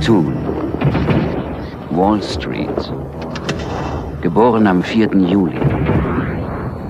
Toon, 0.00 0.34
Wall 1.90 2.22
Street, 2.22 2.92
geboren 4.22 4.66
am 4.66 4.82
4. 4.82 5.10
Juli, 5.28 5.60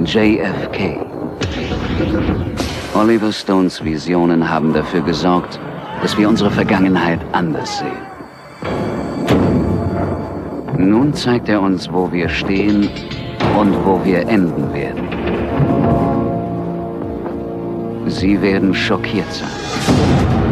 JFK. 0.04 1.00
Oliver 2.94 3.32
Stones 3.32 3.82
Visionen 3.82 4.48
haben 4.48 4.72
dafür 4.72 5.00
gesorgt, 5.00 5.58
dass 6.02 6.16
wir 6.16 6.28
unsere 6.28 6.52
Vergangenheit 6.52 7.18
anders 7.32 7.78
sehen. 7.78 8.06
Nun 10.78 11.12
zeigt 11.12 11.48
er 11.48 11.60
uns, 11.60 11.92
wo 11.92 12.12
wir 12.12 12.28
stehen 12.28 12.88
und 13.58 13.74
wo 13.84 14.00
wir 14.04 14.20
enden 14.28 14.72
werden. 14.72 15.08
Sie 18.06 18.40
werden 18.40 18.72
schockiert 18.72 19.32
sein. 19.32 20.49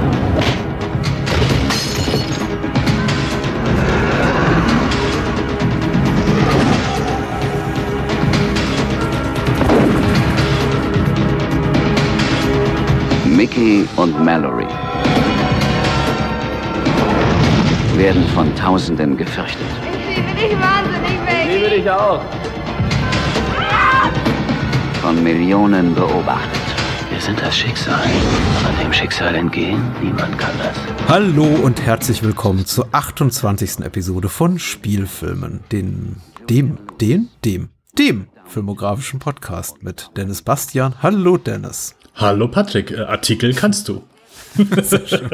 Mickey 13.68 13.86
und 13.96 14.24
Mallory 14.24 14.66
werden 17.96 18.24
von 18.28 18.54
Tausenden 18.56 19.16
gefürchtet. 19.16 19.60
Ich 20.08 20.16
liebe 20.16 20.34
dich 20.34 20.58
wahnsinnig, 20.58 21.18
Maggie. 21.27 21.54
Liebe 21.54 21.68
dich 21.68 21.91
auch. 21.91 22.22
Von 25.02 25.22
Millionen 25.22 25.94
beobachtet. 25.94 26.62
Wir 27.10 27.20
sind 27.20 27.41
das 27.41 27.56
Schicksal. 27.58 28.00
Aber 28.64 28.82
dem 28.82 28.92
Schicksal 28.92 29.34
entgehen, 29.34 29.82
niemand 30.03 30.38
kann 30.38 30.53
das. 30.58 30.77
Hallo 31.08 31.44
und 31.44 31.82
herzlich 31.82 32.22
willkommen 32.22 32.64
zur 32.64 32.88
28. 32.92 33.80
Episode 33.80 34.30
von 34.30 34.58
Spielfilmen, 34.58 35.60
den, 35.72 36.16
dem, 36.48 36.78
den, 37.00 37.28
dem, 37.44 37.69
dem 37.98 38.28
filmografischen 38.47 39.19
Podcast 39.19 39.82
mit 39.82 40.10
Dennis 40.16 40.41
Bastian. 40.41 40.94
Hallo 41.03 41.36
Dennis. 41.36 41.97
Hallo 42.20 42.48
Patrick, 42.48 42.91
äh, 42.91 43.02
Artikel 43.02 43.55
kannst 43.55 43.88
du. 43.88 44.02
Sehr 44.82 45.06
schön. 45.06 45.30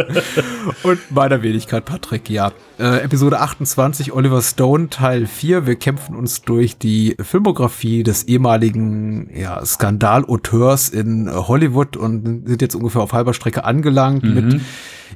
Und 0.83 0.99
meiner 1.11 1.43
Wenigkeit 1.43 1.85
Patrick, 1.85 2.29
ja. 2.31 2.53
Äh, 2.79 2.99
Episode 3.03 3.41
28, 3.41 4.13
Oliver 4.13 4.43
Stone, 4.43 4.91
Teil 4.91 5.27
4. 5.27 5.67
Wir 5.67 5.77
kämpfen 5.77 6.17
uns 6.17 6.43
durch 6.43 6.77
die 6.77 7.17
Filmografie 7.21 8.03
des 8.03 8.25
ehemaligen 8.25 9.31
ja, 9.35 9.65
Skandalauteurs 9.65 10.89
in 10.89 11.31
Hollywood 11.33 11.97
und 11.97 12.47
sind 12.49 12.63
jetzt 12.63 12.75
ungefähr 12.75 13.03
auf 13.03 13.13
halber 13.13 13.35
Strecke 13.35 13.65
angelangt 13.65 14.25
Mhm. 14.25 14.35
mit 14.35 14.61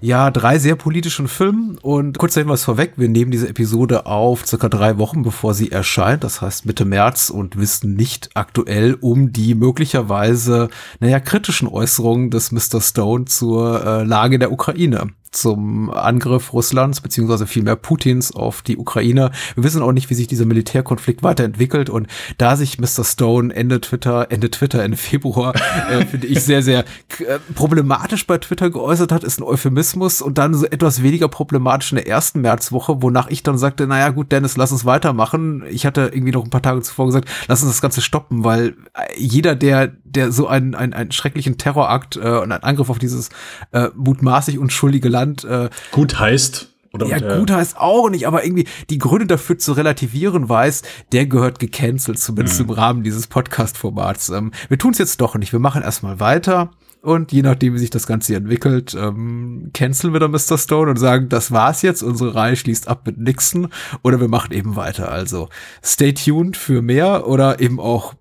ja, 0.00 0.30
drei 0.30 0.60
sehr 0.60 0.76
politischen 0.76 1.26
Filmen 1.26 1.76
und 1.82 2.18
kurz 2.18 2.34
Hinweis 2.34 2.62
vorweg, 2.62 2.92
wir 2.98 3.08
nehmen 3.08 3.32
diese 3.32 3.48
Episode 3.48 4.06
auf 4.06 4.46
circa 4.46 4.68
drei 4.68 4.96
Wochen, 4.98 5.22
bevor 5.22 5.54
sie 5.54 5.72
erscheint, 5.72 6.22
das 6.22 6.40
heißt 6.40 6.66
Mitte 6.66 6.84
März 6.84 7.30
und 7.30 7.58
wissen 7.58 7.94
nicht 7.94 8.30
aktuell 8.34 8.96
um 9.00 9.32
die 9.32 9.56
möglicherweise, 9.56 10.68
naja, 11.00 11.18
kritischen 11.18 11.66
Äußerungen 11.66 12.30
des 12.30 12.52
Mr. 12.52 12.80
Stone 12.80 13.24
zur 13.24 13.84
äh, 13.88 14.02
Lage 14.04 14.38
der 14.38 14.52
Ukraine 14.52 15.08
zum 15.30 15.90
Angriff 15.90 16.52
Russlands 16.52 17.00
beziehungsweise 17.00 17.46
vielmehr 17.46 17.76
Putins 17.76 18.34
auf 18.34 18.62
die 18.62 18.76
Ukraine. 18.76 19.30
Wir 19.54 19.64
wissen 19.64 19.82
auch 19.82 19.92
nicht, 19.92 20.10
wie 20.10 20.14
sich 20.14 20.26
dieser 20.26 20.46
Militärkonflikt 20.46 21.22
weiterentwickelt 21.22 21.90
und 21.90 22.06
da 22.38 22.56
sich 22.56 22.78
Mr. 22.78 23.04
Stone 23.04 23.54
Ende 23.54 23.80
Twitter, 23.80 24.28
Ende 24.30 24.50
Twitter, 24.50 24.82
Ende 24.82 24.96
Februar, 24.96 25.54
äh, 25.90 26.04
finde 26.06 26.26
ich 26.26 26.42
sehr, 26.42 26.62
sehr 26.62 26.80
äh, 26.80 27.38
problematisch 27.54 28.26
bei 28.26 28.38
Twitter 28.38 28.70
geäußert 28.70 29.12
hat, 29.12 29.24
ist 29.24 29.40
ein 29.40 29.44
Euphemismus 29.44 30.22
und 30.22 30.38
dann 30.38 30.54
so 30.54 30.66
etwas 30.66 31.02
weniger 31.02 31.28
problematisch 31.28 31.92
in 31.92 31.96
der 31.96 32.08
ersten 32.08 32.40
Märzwoche, 32.40 33.02
wonach 33.02 33.28
ich 33.28 33.42
dann 33.42 33.58
sagte, 33.58 33.86
naja 33.86 34.10
gut, 34.10 34.32
Dennis, 34.32 34.56
lass 34.56 34.72
uns 34.72 34.84
weitermachen. 34.84 35.64
Ich 35.70 35.84
hatte 35.84 36.10
irgendwie 36.12 36.32
noch 36.32 36.44
ein 36.44 36.50
paar 36.50 36.62
Tage 36.62 36.80
zuvor 36.82 37.06
gesagt, 37.06 37.28
lass 37.48 37.62
uns 37.62 37.72
das 37.72 37.82
Ganze 37.82 38.00
stoppen, 38.00 38.44
weil 38.44 38.76
jeder, 39.16 39.54
der, 39.54 39.88
der 40.14 40.32
so 40.32 40.46
einen, 40.46 40.74
einen, 40.74 40.92
einen 40.92 41.12
schrecklichen 41.12 41.58
Terrorakt 41.58 42.16
äh, 42.16 42.20
und 42.20 42.52
einen 42.52 42.62
Angriff 42.62 42.90
auf 42.90 42.98
dieses 42.98 43.30
äh, 43.72 43.88
mutmaßlich 43.94 44.58
unschuldige 44.58 45.08
Land 45.08 45.44
äh, 45.44 45.70
Gut 45.92 46.18
heißt. 46.18 46.74
Oder 46.92 47.06
ja, 47.06 47.16
äh, 47.18 47.38
gut 47.38 47.50
heißt 47.50 47.76
auch 47.76 48.08
nicht, 48.08 48.26
aber 48.26 48.44
irgendwie 48.44 48.66
die 48.88 48.98
Gründe 48.98 49.26
dafür 49.26 49.58
zu 49.58 49.72
relativieren 49.72 50.48
weiß, 50.48 50.82
der 51.12 51.26
gehört 51.26 51.58
gecancelt, 51.58 52.18
zumindest 52.18 52.60
im 52.60 52.70
Rahmen 52.70 53.02
dieses 53.02 53.26
Podcast-Formats. 53.26 54.30
Ähm, 54.30 54.52
wir 54.68 54.78
tun 54.78 54.92
es 54.92 54.98
jetzt 54.98 55.20
doch 55.20 55.34
nicht. 55.36 55.52
Wir 55.52 55.60
machen 55.60 55.82
erstmal 55.82 56.18
weiter 56.18 56.70
und 57.00 57.32
je 57.32 57.42
nachdem, 57.42 57.74
wie 57.74 57.78
sich 57.78 57.90
das 57.90 58.06
Ganze 58.06 58.28
hier 58.28 58.38
entwickelt, 58.38 58.96
ähm, 58.98 59.70
canceln 59.72 60.12
wir 60.12 60.20
dann 60.20 60.32
Mr. 60.32 60.58
Stone 60.58 60.90
und 60.90 60.96
sagen, 60.96 61.28
das 61.28 61.52
war's 61.52 61.82
jetzt, 61.82 62.02
unsere 62.02 62.34
Reihe 62.34 62.56
schließt 62.56 62.88
ab 62.88 63.02
mit 63.06 63.18
Nixon 63.18 63.68
oder 64.02 64.20
wir 64.20 64.28
machen 64.28 64.52
eben 64.52 64.74
weiter. 64.74 65.10
Also 65.12 65.48
stay 65.84 66.12
tuned 66.12 66.56
für 66.56 66.82
mehr 66.82 67.26
oder 67.26 67.60
eben 67.60 67.78
auch 67.78 68.14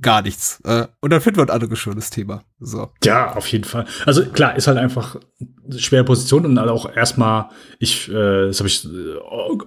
gar 0.00 0.22
nichts. 0.22 0.60
Äh, 0.64 0.86
und 1.00 1.10
dann 1.10 1.20
finden 1.20 1.38
wir 1.38 1.44
ein 1.44 1.50
anderes 1.50 1.78
schönes 1.78 2.10
Thema. 2.10 2.42
So. 2.60 2.90
Ja, 3.04 3.34
auf 3.34 3.46
jeden 3.48 3.64
Fall. 3.64 3.86
Also 4.04 4.24
klar, 4.24 4.56
ist 4.56 4.66
halt 4.66 4.78
einfach 4.78 5.16
eine 5.64 5.78
schwere 5.78 6.04
Position 6.04 6.44
und 6.44 6.58
halt 6.58 6.70
auch 6.70 6.94
erstmal, 6.94 7.46
ich, 7.78 8.08
äh, 8.08 8.46
das 8.46 8.60
habe 8.60 8.68
ich 8.68 8.84
äh, 8.84 9.16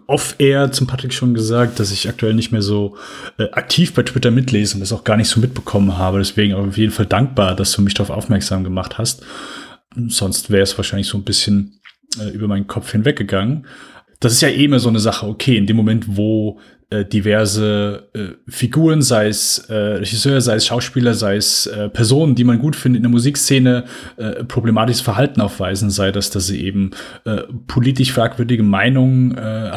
off-air 0.07 0.71
zum 0.71 0.87
Patrick 0.87 1.13
schon 1.13 1.33
gesagt, 1.33 1.79
dass 1.79 1.91
ich 1.91 2.07
aktuell 2.07 2.33
nicht 2.33 2.51
mehr 2.51 2.61
so 2.61 2.97
äh, 3.37 3.49
aktiv 3.51 3.93
bei 3.93 4.03
Twitter 4.03 4.31
mitlese 4.31 4.75
und 4.75 4.81
das 4.81 4.93
auch 4.93 5.03
gar 5.03 5.17
nicht 5.17 5.29
so 5.29 5.39
mitbekommen 5.39 5.97
habe. 5.97 6.19
Deswegen 6.19 6.53
auf 6.53 6.77
jeden 6.77 6.91
Fall 6.91 7.07
dankbar, 7.07 7.55
dass 7.55 7.71
du 7.71 7.81
mich 7.81 7.95
darauf 7.95 8.15
aufmerksam 8.15 8.63
gemacht 8.63 8.97
hast. 8.97 9.23
Sonst 10.07 10.51
wäre 10.51 10.63
es 10.63 10.77
wahrscheinlich 10.77 11.07
so 11.07 11.17
ein 11.17 11.23
bisschen 11.23 11.81
äh, 12.19 12.29
über 12.29 12.47
meinen 12.47 12.67
Kopf 12.67 12.91
hinweggegangen. 12.91 13.65
Das 14.19 14.33
ist 14.33 14.41
ja 14.41 14.49
eh 14.49 14.65
immer 14.65 14.79
so 14.79 14.89
eine 14.89 14.99
Sache, 14.99 15.25
okay, 15.25 15.57
in 15.57 15.65
dem 15.65 15.77
Moment, 15.77 16.17
wo 16.17 16.59
äh, 16.89 17.05
diverse 17.05 18.09
äh, 18.13 18.51
Figuren, 18.51 19.01
sei 19.01 19.27
es 19.27 19.59
äh, 19.69 19.75
Regisseur, 19.75 20.41
sei 20.41 20.55
es 20.55 20.65
Schauspieler, 20.65 21.13
sei 21.13 21.35
es 21.35 21.67
äh, 21.67 21.89
Personen, 21.89 22.35
die 22.35 22.43
man 22.43 22.59
gut 22.59 22.75
findet 22.75 22.97
in 22.97 23.03
der 23.03 23.11
Musikszene, 23.11 23.85
äh, 24.17 24.43
problematisches 24.43 25.01
Verhalten 25.01 25.41
aufweisen, 25.41 25.91
sei 25.91 26.11
das, 26.11 26.29
dass 26.31 26.47
sie 26.47 26.63
eben 26.63 26.91
äh, 27.25 27.43
politisch 27.67 28.11
fragwürdige 28.11 28.63
Meinungen 28.63 29.37
äh, 29.37 29.71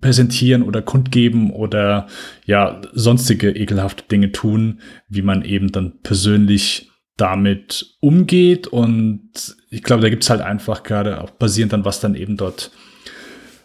präsentieren 0.00 0.62
oder 0.62 0.82
kundgeben 0.82 1.50
oder 1.50 2.06
ja 2.46 2.80
sonstige 2.92 3.50
ekelhafte 3.50 4.04
Dinge 4.04 4.32
tun, 4.32 4.80
wie 5.08 5.22
man 5.22 5.44
eben 5.44 5.72
dann 5.72 6.00
persönlich 6.02 6.90
damit 7.16 7.96
umgeht. 8.00 8.66
Und 8.66 9.56
ich 9.70 9.82
glaube, 9.82 10.02
da 10.02 10.08
gibt's 10.08 10.30
halt 10.30 10.40
einfach 10.40 10.82
gerade 10.84 11.20
auch 11.20 11.30
basierend 11.30 11.72
dann, 11.72 11.84
was 11.84 12.00
dann 12.00 12.14
eben 12.14 12.36
dort 12.36 12.70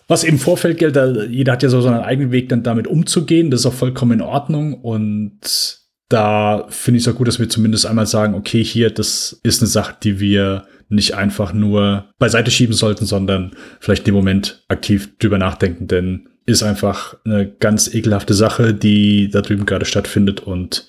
was 0.09 0.24
im 0.24 0.40
Vorfeld 0.40 0.80
gilt, 0.80 0.97
jeder 1.30 1.53
hat 1.53 1.64
ja 1.64 1.70
so 1.70 1.80
seinen 1.81 2.02
eigenen 2.02 2.31
Weg, 2.31 2.50
dann 2.50 2.64
damit 2.64 2.88
umzugehen. 2.88 3.52
Das 3.52 3.62
ist 3.62 3.66
auch 3.68 3.74
vollkommen 3.74 4.14
in 4.14 4.22
Ordnung. 4.22 4.74
Und 4.74 5.80
da 6.09 6.66
finde 6.70 6.97
ich 6.97 7.06
es 7.06 7.14
auch 7.14 7.16
gut, 7.16 7.28
dass 7.28 7.40
wir 7.40 7.47
zumindest 7.47 7.86
einmal 7.86 8.08
sagen, 8.08 8.34
okay, 8.34 8.64
hier, 8.64 8.90
das 8.90 9.40
ist 9.44 9.62
eine 9.62 9.69
Sache, 9.69 9.96
die 10.03 10.19
wir 10.19 10.66
nicht 10.90 11.14
einfach 11.14 11.53
nur 11.53 12.09
beiseite 12.18 12.50
schieben 12.50 12.74
sollten, 12.74 13.06
sondern 13.06 13.52
vielleicht 13.80 14.08
dem 14.08 14.16
Moment 14.16 14.66
aktiv 14.68 15.16
drüber 15.19 15.38
nachdenken, 15.38 15.86
denn 15.86 16.28
ist 16.48 16.64
einfach 16.64 17.16
eine 17.24 17.48
ganz 17.48 17.94
ekelhafte 17.94 18.34
Sache, 18.34 18.74
die 18.74 19.30
da 19.30 19.42
drüben 19.42 19.68
gerade 19.68 19.86
stattfindet 19.86 20.40
und 20.40 20.88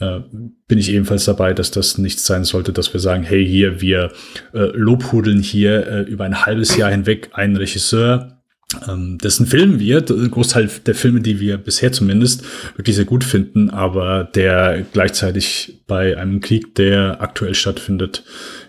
äh, 0.00 0.18
bin 0.66 0.78
ich 0.78 0.90
ebenfalls 0.90 1.24
dabei, 1.26 1.54
dass 1.54 1.70
das 1.70 1.98
nichts 1.98 2.26
sein 2.26 2.42
sollte, 2.42 2.72
dass 2.72 2.92
wir 2.92 2.98
sagen, 2.98 3.22
hey, 3.22 3.46
hier, 3.46 3.80
wir 3.80 4.10
äh, 4.52 4.70
lobhudeln 4.74 5.40
hier 5.40 5.86
äh, 5.86 6.00
über 6.02 6.24
ein 6.24 6.44
halbes 6.44 6.76
Jahr 6.76 6.90
hinweg 6.90 7.30
einen 7.32 7.54
Regisseur, 7.54 8.37
ähm, 8.86 9.16
dessen 9.18 9.46
Film 9.46 9.78
wir, 9.78 10.02
der 10.02 10.28
Großteil 10.28 10.68
der 10.84 10.94
Filme, 10.94 11.20
die 11.20 11.40
wir 11.40 11.56
bisher 11.56 11.90
zumindest 11.90 12.44
wirklich 12.76 12.96
sehr 12.96 13.06
gut 13.06 13.24
finden, 13.24 13.70
aber 13.70 14.24
der 14.24 14.84
gleichzeitig 14.92 15.80
bei 15.86 16.18
einem 16.18 16.40
Krieg, 16.40 16.74
der 16.74 17.20
aktuell 17.20 17.54
stattfindet, 17.54 18.24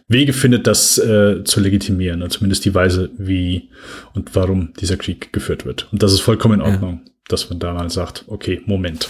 Wege 0.07 0.33
findet, 0.33 0.67
das 0.67 0.97
äh, 0.97 1.43
zu 1.43 1.59
legitimieren, 1.59 2.21
oder 2.21 2.31
zumindest 2.31 2.65
die 2.65 2.73
Weise, 2.73 3.09
wie 3.17 3.69
und 4.13 4.35
warum 4.35 4.73
dieser 4.79 4.97
Krieg 4.97 5.33
geführt 5.33 5.65
wird. 5.65 5.87
Und 5.91 6.01
das 6.01 6.13
ist 6.13 6.21
vollkommen 6.21 6.61
in 6.61 6.65
Ordnung, 6.65 7.01
ja. 7.05 7.11
dass 7.27 7.49
man 7.49 7.59
da 7.59 7.73
mal 7.73 7.89
sagt, 7.89 8.23
okay, 8.27 8.61
Moment. 8.65 9.07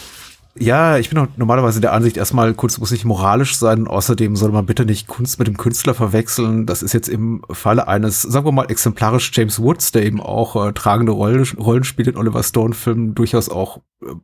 Ja, 0.57 0.98
ich 0.98 1.10
bin 1.10 1.18
auch 1.19 1.28
normalerweise 1.38 1.80
der 1.80 1.94
Ansicht, 1.94 2.18
erstmal 2.18 2.54
Kunst 2.54 2.80
muss 2.80 2.92
nicht 2.92 3.06
moralisch 3.06 3.56
sein 3.56 3.88
außerdem 3.88 4.36
soll 4.36 4.51
man 4.51 4.66
bitte 4.66 4.86
nicht 4.86 5.07
Kunst 5.07 5.40
mit 5.40 5.48
dem 5.48 5.57
Künstler 5.57 5.94
verwechseln. 5.94 6.66
Das 6.66 6.84
ist 6.84 6.94
jetzt 6.94 7.07
im 7.07 7.44
Falle 7.51 7.88
eines, 7.88 8.24
sagen 8.24 8.46
wir 8.46 8.51
mal, 8.51 8.66
exemplarisch 8.66 9.31
James 9.34 9.60
Woods, 9.60 9.92
der 9.92 10.06
eben 10.06 10.19
auch 10.19 10.68
äh, 10.68 10.74
tragende 10.74 11.12
Rolle, 11.12 11.44
Rollen 11.57 11.84
spielt 11.84 12.07
in 12.07 12.18
Oliver 12.18 12.44
Stone-Filmen, 12.44 13.16
durchaus 13.16 13.50
auch 13.50 13.80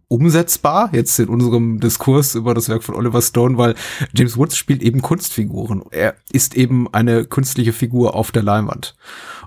umsetzbar, 0.08 0.90
jetzt 0.94 1.20
in 1.20 1.28
unserem 1.28 1.80
Diskurs 1.80 2.36
über 2.36 2.54
das 2.54 2.70
Werk 2.70 2.84
von 2.84 2.96
Oliver 2.96 3.22
Stone, 3.22 3.58
weil 3.58 3.76
James 4.16 4.38
Woods 4.38 4.56
spielt 4.56 4.82
eben 4.82 5.02
Kunstfiguren. 5.02 5.84
Er 5.92 6.16
ist 6.32 6.56
eben 6.56 6.88
eine 6.94 7.26
künstliche 7.26 7.74
Figur 7.74 8.16
auf 8.16 8.32
der 8.32 8.44
Leinwand. 8.44 8.96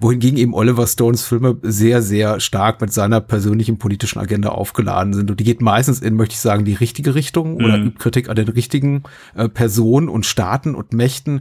Wohingegen 0.01 0.39
eben 0.39 0.55
Oliver 0.55 0.87
Stones 0.87 1.23
Filme 1.23 1.57
sehr, 1.63 2.03
sehr 2.03 2.41
stark 2.41 2.81
mit 2.81 2.93
seiner 2.93 3.21
persönlichen 3.21 3.79
politischen 3.79 4.19
Agenda 4.19 4.51
aufgeladen 4.51 5.15
sind. 5.15 5.31
Und 5.31 5.41
die 5.41 5.45
geht 5.45 5.63
meistens 5.63 6.01
in, 6.01 6.15
möchte 6.15 6.35
ich 6.35 6.41
sagen, 6.41 6.67
die 6.67 6.75
richtige 6.75 7.15
Richtung 7.15 7.57
oder 7.57 7.79
übt 7.79 7.99
Kritik 7.99 8.29
an 8.29 8.37
den 8.37 8.49
richtigen 8.49 9.05
äh, 9.35 9.49
Personen 9.49 10.09
und 10.09 10.27
Staaten 10.27 10.75
und 10.75 10.93
Mächten. 10.93 11.41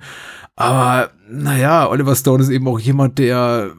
Aber 0.56 1.12
naja, 1.30 1.90
Oliver 1.90 2.16
Stone 2.16 2.42
ist 2.42 2.50
eben 2.50 2.68
auch 2.68 2.80
jemand, 2.80 3.20
der 3.20 3.74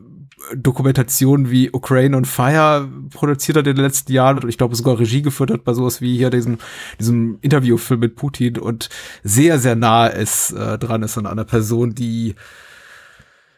Dokumentationen 0.55 1.51
wie 1.51 1.71
Ukraine 1.71 2.17
on 2.17 2.25
Fire 2.25 2.89
produziert 3.11 3.59
hat 3.59 3.67
in 3.67 3.77
den 3.77 3.85
letzten 3.85 4.13
Jahren 4.13 4.39
und 4.39 4.49
ich 4.49 4.59
glaube 4.59 4.75
sogar 4.75 4.99
Regie 4.99 5.23
geführt 5.23 5.51
hat 5.51 5.65
bei 5.65 5.75
sowas 5.75 6.01
wie 6.01 6.17
hier 6.17 6.31
diesem, 6.31 6.59
diesem 6.99 7.39
Interviewfilm 7.41 8.01
mit 8.01 8.17
Putin 8.17 8.59
und 8.59 8.89
sehr, 9.23 9.59
sehr 9.59 9.77
nah 9.77 10.07
ist 10.07 10.53
äh, 10.53 10.79
dran 10.79 11.03
ist 11.03 11.19
an 11.19 11.27
einer 11.27 11.45
Person, 11.45 11.95
die 11.95 12.35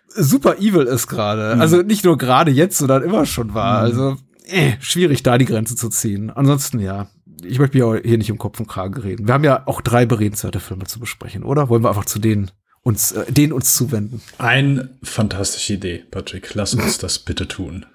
super 0.08 0.58
evil 0.58 0.82
ist 0.82 1.06
gerade. 1.06 1.54
Mhm. 1.54 1.60
Also 1.60 1.82
nicht 1.82 2.04
nur 2.04 2.19
gerade 2.19 2.50
jetzt, 2.50 2.78
sondern 2.78 3.02
immer 3.02 3.26
schon 3.26 3.54
war. 3.54 3.81
Mhm. 3.81 3.84
Also 3.84 4.16
äh, 4.46 4.72
schwierig, 4.81 5.22
da 5.22 5.38
die 5.38 5.44
Grenze 5.44 5.76
zu 5.76 5.88
ziehen. 5.88 6.31
Ansonsten 6.31 6.81
ja, 6.81 7.08
ich 7.42 7.58
möchte 7.58 7.78
mir 7.78 8.00
hier 8.04 8.19
nicht 8.19 8.31
um 8.31 8.38
Kopf 8.38 8.58
und 8.60 8.69
Kragen 8.69 9.00
reden. 9.00 9.26
Wir 9.26 9.34
haben 9.34 9.44
ja 9.44 9.62
auch 9.66 9.81
drei 9.81 10.06
beredenswerte 10.06 10.60
Filme 10.60 10.84
zu 10.84 11.00
besprechen, 11.00 11.42
oder? 11.42 11.69
Wollen 11.69 11.84
wir 11.84 11.88
einfach 11.88 12.04
zu 12.04 12.19
denen 12.19 12.50
uns, 12.82 13.12
äh, 13.12 13.30
denen 13.30 13.52
uns 13.52 13.74
zuwenden? 13.74 14.20
Eine 14.38 14.90
fantastische 15.02 15.74
Idee, 15.74 16.04
Patrick. 16.10 16.54
Lass 16.54 16.74
uns 16.74 16.98
das 16.98 17.18
bitte 17.18 17.48
tun. 17.48 17.86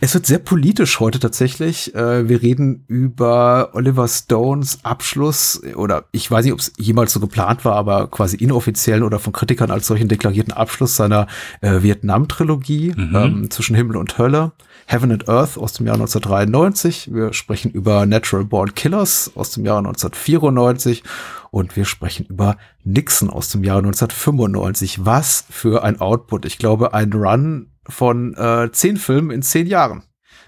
Es 0.00 0.14
wird 0.14 0.26
sehr 0.26 0.38
politisch 0.38 1.00
heute 1.00 1.18
tatsächlich. 1.18 1.94
Äh, 1.94 2.28
wir 2.28 2.42
reden 2.42 2.84
über 2.86 3.70
Oliver 3.72 4.06
Stones 4.06 4.78
Abschluss 4.84 5.60
oder 5.74 6.04
ich 6.12 6.30
weiß 6.30 6.44
nicht, 6.44 6.54
ob 6.54 6.60
es 6.60 6.72
jemals 6.78 7.12
so 7.12 7.20
geplant 7.20 7.64
war, 7.64 7.74
aber 7.74 8.08
quasi 8.08 8.36
inoffiziellen 8.36 9.02
oder 9.02 9.18
von 9.18 9.32
Kritikern 9.32 9.70
als 9.70 9.88
solchen 9.88 10.08
deklarierten 10.08 10.52
Abschluss 10.52 10.94
seiner 10.96 11.26
äh, 11.60 11.82
Vietnam-Trilogie 11.82 12.94
mhm. 12.96 13.16
ähm, 13.16 13.50
zwischen 13.50 13.74
Himmel 13.74 13.96
und 13.96 14.18
Hölle. 14.18 14.52
Heaven 14.90 15.12
and 15.12 15.28
Earth 15.28 15.58
aus 15.58 15.74
dem 15.74 15.86
Jahr 15.86 15.96
1993. 15.96 17.12
Wir 17.12 17.34
sprechen 17.34 17.70
über 17.70 18.06
Natural 18.06 18.46
Born 18.46 18.74
Killers 18.74 19.30
aus 19.34 19.50
dem 19.50 19.66
Jahr 19.66 19.78
1994 19.78 21.02
und 21.50 21.76
wir 21.76 21.84
sprechen 21.84 22.24
über 22.24 22.56
Nixon 22.84 23.28
aus 23.28 23.50
dem 23.50 23.64
Jahr 23.64 23.78
1995. 23.78 25.04
Was 25.04 25.44
für 25.50 25.84
ein 25.84 26.00
Output. 26.00 26.46
Ich 26.46 26.56
glaube, 26.56 26.94
ein 26.94 27.12
Run 27.12 27.70
von 27.86 28.32
äh, 28.34 28.70
zehn 28.72 28.96
Filmen 28.96 29.30
in 29.30 29.42
zehn 29.42 29.66
Jahren. 29.66 30.04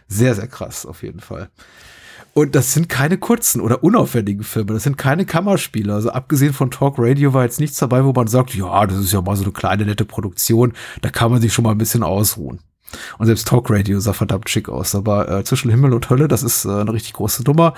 Sehr, 0.09 0.35
sehr 0.35 0.49
krass 0.49 0.87
auf 0.87 1.03
jeden 1.03 1.21
Fall. 1.21 1.51
Und 2.33 2.55
das 2.55 2.73
sind 2.73 2.89
keine 2.89 3.19
kurzen 3.19 3.61
oder 3.61 3.85
unaufwendigen 3.85 4.45
Filme. 4.45 4.73
Das 4.73 4.85
sind 4.85 4.97
keine 4.97 5.27
Kammerspiele. 5.27 5.93
Also 5.93 6.13
abgesehen 6.13 6.55
von 6.55 6.71
Talk 6.71 6.95
Radio 6.97 7.35
war 7.35 7.45
jetzt 7.45 7.61
nichts 7.61 7.77
dabei, 7.77 8.07
wo 8.07 8.13
man 8.15 8.27
sagt, 8.27 8.55
ja, 8.55 8.87
das 8.87 9.01
ist 9.01 9.13
ja 9.13 9.21
mal 9.21 9.37
so 9.37 9.43
eine 9.43 9.53
kleine 9.53 9.85
nette 9.85 10.07
Produktion. 10.07 10.73
Da 11.03 11.11
kann 11.11 11.31
man 11.31 11.43
sich 11.43 11.53
schon 11.53 11.65
mal 11.65 11.73
ein 11.73 11.79
bisschen 11.79 12.03
ausruhen. 12.03 12.61
Und 13.19 13.27
selbst 13.27 13.49
Talk 13.49 13.71
Radio 13.71 14.01
sah 14.01 14.13
verdammt 14.13 14.49
schick 14.49 14.69
aus. 14.69 14.95
Aber 14.95 15.29
äh, 15.29 15.45
zwischen 15.45 15.71
Himmel 15.71 15.93
und 15.93 16.09
Hölle, 16.11 16.29
das 16.29 16.43
ist 16.43 16.65
äh, 16.65 16.71
eine 16.71 16.93
richtig 16.93 17.13
große 17.15 17.43
Nummer. 17.45 17.75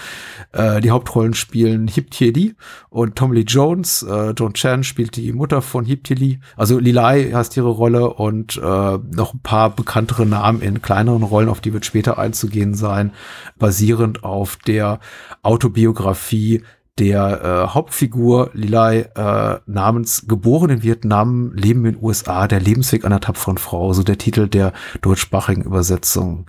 Äh, 0.52 0.80
die 0.80 0.90
Hauptrollen 0.90 1.34
spielen 1.34 1.88
Hip 1.88 2.08
Lee 2.18 2.54
und 2.90 3.16
Tom 3.16 3.32
Lee 3.32 3.44
Jones. 3.46 4.02
Äh, 4.02 4.30
Joan 4.30 4.54
Chan 4.54 4.84
spielt 4.84 5.16
die 5.16 5.32
Mutter 5.32 5.62
von 5.62 5.84
Hip 5.84 6.08
Lee. 6.08 6.38
Also 6.56 6.78
Lilai 6.78 7.30
heißt 7.32 7.56
ihre 7.56 7.70
Rolle 7.70 8.14
und 8.14 8.56
äh, 8.56 8.60
noch 8.60 9.34
ein 9.34 9.40
paar 9.42 9.70
bekanntere 9.70 10.26
Namen 10.26 10.60
in 10.60 10.82
kleineren 10.82 11.22
Rollen, 11.22 11.48
auf 11.48 11.60
die 11.60 11.72
wird 11.72 11.84
später 11.84 12.18
einzugehen 12.18 12.74
sein, 12.74 13.12
basierend 13.58 14.24
auf 14.24 14.56
der 14.56 15.00
Autobiografie 15.42 16.62
der 16.98 17.42
äh, 17.42 17.74
Hauptfigur 17.74 18.50
Lilai 18.52 19.08
äh, 19.14 19.60
namens 19.66 20.26
Geboren 20.28 20.70
in 20.70 20.82
Vietnam, 20.82 21.52
Leben 21.54 21.84
in 21.86 21.94
den 21.94 22.02
USA, 22.02 22.46
der 22.46 22.60
Lebensweg 22.60 23.04
einer 23.04 23.20
tapferen 23.20 23.58
Frau, 23.58 23.92
so 23.92 24.02
der 24.02 24.18
Titel 24.18 24.48
der 24.48 24.72
deutschsprachigen 25.00 25.62
Übersetzung 25.62 26.46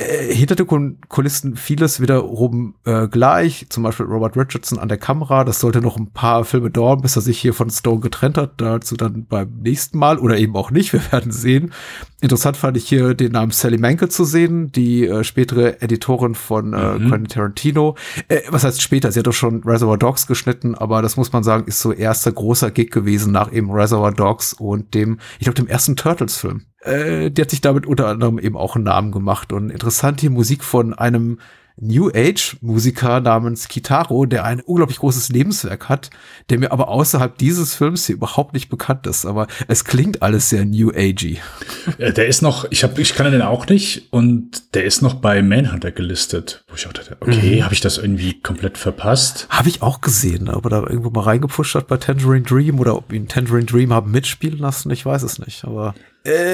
hinter 0.00 0.54
den 0.54 0.98
Kulissen 1.08 1.56
vieles 1.56 2.00
wiederum 2.00 2.74
äh, 2.84 3.08
gleich. 3.08 3.66
Zum 3.68 3.82
Beispiel 3.82 4.06
Robert 4.06 4.36
Richardson 4.36 4.78
an 4.78 4.88
der 4.88 4.98
Kamera. 4.98 5.44
Das 5.44 5.60
sollte 5.60 5.80
noch 5.80 5.96
ein 5.96 6.10
paar 6.12 6.44
Filme 6.44 6.70
dauern, 6.70 7.02
bis 7.02 7.16
er 7.16 7.22
sich 7.22 7.38
hier 7.38 7.52
von 7.52 7.70
Stone 7.70 8.00
getrennt 8.00 8.38
hat. 8.38 8.60
Dazu 8.60 8.96
dann 8.96 9.26
beim 9.26 9.60
nächsten 9.62 9.98
Mal 9.98 10.18
oder 10.18 10.38
eben 10.38 10.56
auch 10.56 10.70
nicht. 10.70 10.92
Wir 10.92 11.12
werden 11.12 11.32
sehen. 11.32 11.72
Interessant 12.20 12.56
fand 12.56 12.76
ich 12.76 12.88
hier 12.88 13.14
den 13.14 13.32
Namen 13.32 13.52
Sally 13.52 13.78
Mankel 13.78 14.08
zu 14.08 14.24
sehen, 14.24 14.72
die 14.72 15.06
äh, 15.06 15.24
spätere 15.24 15.80
Editorin 15.82 16.34
von 16.34 16.72
äh, 16.72 16.98
mhm. 16.98 17.08
Quentin 17.08 17.28
Tarantino. 17.28 17.96
Äh, 18.28 18.42
was 18.48 18.64
heißt 18.64 18.80
später? 18.80 19.12
Sie 19.12 19.18
hat 19.18 19.26
doch 19.26 19.32
schon 19.32 19.62
Reservoir 19.64 19.98
Dogs 19.98 20.26
geschnitten, 20.26 20.74
aber 20.74 21.02
das 21.02 21.16
muss 21.16 21.32
man 21.32 21.42
sagen, 21.42 21.66
ist 21.66 21.80
so 21.80 21.92
erster 21.92 22.32
großer 22.32 22.70
Gig 22.70 22.90
gewesen 22.90 23.32
nach 23.32 23.52
eben 23.52 23.70
Reservoir 23.70 24.12
Dogs 24.12 24.52
und 24.52 24.94
dem, 24.94 25.18
ich 25.38 25.44
glaube, 25.44 25.56
dem 25.56 25.66
ersten 25.66 25.96
Turtles-Film 25.96 26.62
äh, 26.80 27.30
die 27.30 27.42
hat 27.42 27.50
sich 27.50 27.60
damit 27.60 27.86
unter 27.86 28.06
anderem 28.06 28.38
eben 28.38 28.56
auch 28.56 28.74
einen 28.74 28.84
Namen 28.84 29.12
gemacht. 29.12 29.52
Und 29.52 29.70
interessant 29.70 30.22
die 30.22 30.28
Musik 30.28 30.64
von 30.64 30.94
einem 30.94 31.38
New 31.80 32.10
Age 32.14 32.58
Musiker 32.60 33.20
namens 33.20 33.68
Kitaro, 33.68 34.26
der 34.26 34.44
ein 34.44 34.60
unglaublich 34.60 34.98
großes 34.98 35.30
Lebenswerk 35.30 35.88
hat, 35.88 36.10
der 36.50 36.58
mir 36.58 36.72
aber 36.72 36.88
außerhalb 36.88 37.36
dieses 37.38 37.74
Films 37.74 38.06
hier 38.06 38.16
überhaupt 38.16 38.52
nicht 38.52 38.68
bekannt 38.68 39.06
ist. 39.06 39.24
Aber 39.24 39.46
es 39.66 39.84
klingt 39.84 40.22
alles 40.22 40.50
sehr 40.50 40.66
New 40.66 40.90
Agey. 40.90 41.38
Der 41.98 42.26
ist 42.26 42.42
noch, 42.42 42.70
ich 42.70 42.82
habe, 42.84 43.00
ich 43.00 43.14
kann 43.14 43.30
den 43.32 43.42
auch 43.42 43.66
nicht 43.66 44.12
und 44.12 44.74
der 44.74 44.84
ist 44.84 45.00
noch 45.00 45.14
bei 45.14 45.42
Manhunter 45.42 45.90
gelistet, 45.90 46.64
wo 46.68 46.74
ich 46.74 46.86
auch 46.86 46.92
dachte, 46.92 47.16
okay, 47.20 47.56
mhm. 47.56 47.64
habe 47.64 47.74
ich 47.74 47.80
das 47.80 47.96
irgendwie 47.96 48.40
komplett 48.40 48.76
verpasst? 48.76 49.46
Habe 49.48 49.70
ich 49.70 49.80
auch 49.80 50.02
gesehen, 50.02 50.50
ob 50.50 50.66
er 50.66 50.70
da 50.70 50.80
irgendwo 50.80 51.10
mal 51.10 51.22
reingepusht 51.22 51.74
hat 51.74 51.88
bei 51.88 51.96
Tangerine 51.96 52.42
Dream 52.42 52.78
oder 52.78 52.96
ob 52.96 53.12
ihn 53.12 53.28
Tangerine 53.28 53.64
Dream 53.64 53.92
haben 53.92 54.10
mitspielen 54.10 54.58
lassen, 54.58 54.90
ich 54.90 55.06
weiß 55.06 55.22
es 55.22 55.38
nicht. 55.38 55.64
Aber 55.64 55.94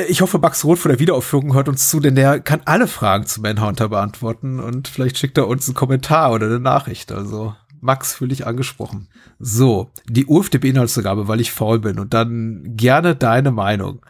ich 0.09 0.21
hoffe, 0.21 0.39
Max 0.39 0.65
Roth 0.65 0.79
von 0.79 0.91
der 0.91 1.01
Wiederaufführung 1.01 1.55
hört 1.55 1.69
uns 1.69 1.89
zu, 1.89 1.99
denn 1.99 2.15
der 2.15 2.41
kann 2.41 2.61
alle 2.65 2.87
Fragen 2.87 3.27
zu 3.27 3.41
Manhunter 3.41 3.89
beantworten 3.89 4.61
und 4.61 4.87
vielleicht 4.89 5.19
schickt 5.19 5.39
er 5.39 5.49
uns 5.49 5.67
einen 5.67 5.75
Kommentar 5.75 6.33
oder 6.33 6.47
eine 6.47 6.61
Nachricht. 6.61 7.11
Also 7.11 7.55
Max 7.81 8.15
fühle 8.15 8.33
ich 8.33 8.47
angesprochen. 8.47 9.09
So, 9.39 9.91
die 10.09 10.27
UFDB-Inhaltsangabe, 10.27 11.29
weil 11.29 11.41
ich 11.41 11.53
faul 11.53 11.81
bin 11.81 11.99
und 11.99 12.15
dann 12.15 12.77
gerne 12.77 13.17
deine 13.17 13.51
Meinung. 13.51 14.05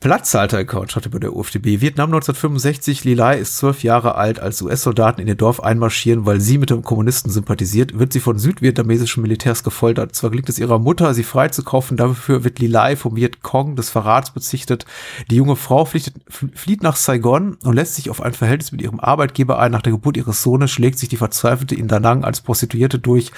Platzhalter-Account 0.00 0.96
hatte 0.96 1.10
bei 1.10 1.18
der 1.18 1.36
UFDB. 1.36 1.82
Vietnam 1.82 2.08
1965. 2.08 3.04
Lilai 3.04 3.36
ist 3.36 3.58
zwölf 3.58 3.82
Jahre 3.82 4.14
alt, 4.14 4.40
als 4.40 4.62
US-Soldaten 4.62 5.20
in 5.20 5.28
ihr 5.28 5.34
Dorf 5.34 5.62
einmarschieren, 5.62 6.24
weil 6.24 6.40
sie 6.40 6.56
mit 6.56 6.70
dem 6.70 6.82
Kommunisten 6.82 7.30
sympathisiert, 7.30 7.98
wird 7.98 8.14
sie 8.14 8.20
von 8.20 8.38
südvietnamesischen 8.38 9.20
Militärs 9.20 9.62
gefoltert. 9.62 10.14
Zwar 10.14 10.30
gelingt 10.30 10.48
es 10.48 10.58
ihrer 10.58 10.78
Mutter, 10.78 11.12
sie 11.12 11.22
freizukaufen, 11.22 11.98
dafür 11.98 12.44
wird 12.44 12.60
Lilai 12.60 12.96
vom 12.96 13.14
Viet 13.14 13.42
Cong 13.42 13.76
des 13.76 13.90
Verrats 13.90 14.30
bezichtet. 14.30 14.86
Die 15.30 15.36
junge 15.36 15.56
Frau 15.56 15.84
flieht, 15.84 16.14
flieht 16.30 16.82
nach 16.82 16.96
Saigon 16.96 17.58
und 17.62 17.74
lässt 17.74 17.96
sich 17.96 18.08
auf 18.08 18.22
ein 18.22 18.32
Verhältnis 18.32 18.72
mit 18.72 18.80
ihrem 18.80 19.00
Arbeitgeber 19.00 19.58
ein. 19.58 19.70
Nach 19.70 19.82
der 19.82 19.92
Geburt 19.92 20.16
ihres 20.16 20.42
Sohnes 20.42 20.70
schlägt 20.70 20.98
sich 20.98 21.10
die 21.10 21.18
Verzweifelte 21.18 21.74
in 21.74 21.88
Da 21.88 22.00
Nang 22.00 22.24
als 22.24 22.40
Prostituierte 22.40 22.98
durch. 22.98 23.32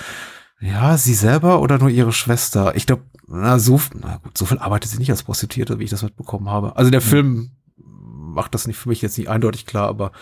Ja, 0.62 0.96
sie 0.96 1.14
selber 1.14 1.60
oder 1.60 1.78
nur 1.78 1.90
ihre 1.90 2.12
Schwester? 2.12 2.76
Ich 2.76 2.86
glaube, 2.86 3.02
na, 3.26 3.58
so, 3.58 3.80
na 4.00 4.18
gut, 4.22 4.38
so 4.38 4.46
viel 4.46 4.58
arbeitet 4.58 4.90
sie 4.90 4.98
nicht 4.98 5.10
als 5.10 5.24
Prostituierte, 5.24 5.78
wie 5.78 5.84
ich 5.84 5.90
das 5.90 6.04
mitbekommen 6.04 6.48
habe. 6.48 6.76
Also 6.76 6.90
der 6.90 7.00
mhm. 7.00 7.04
Film 7.04 7.50
macht 7.76 8.54
das 8.54 8.68
nicht 8.68 8.76
für 8.76 8.88
mich 8.88 9.02
jetzt 9.02 9.18
nicht 9.18 9.28
eindeutig 9.28 9.66
klar, 9.66 9.88
aber 9.88 10.12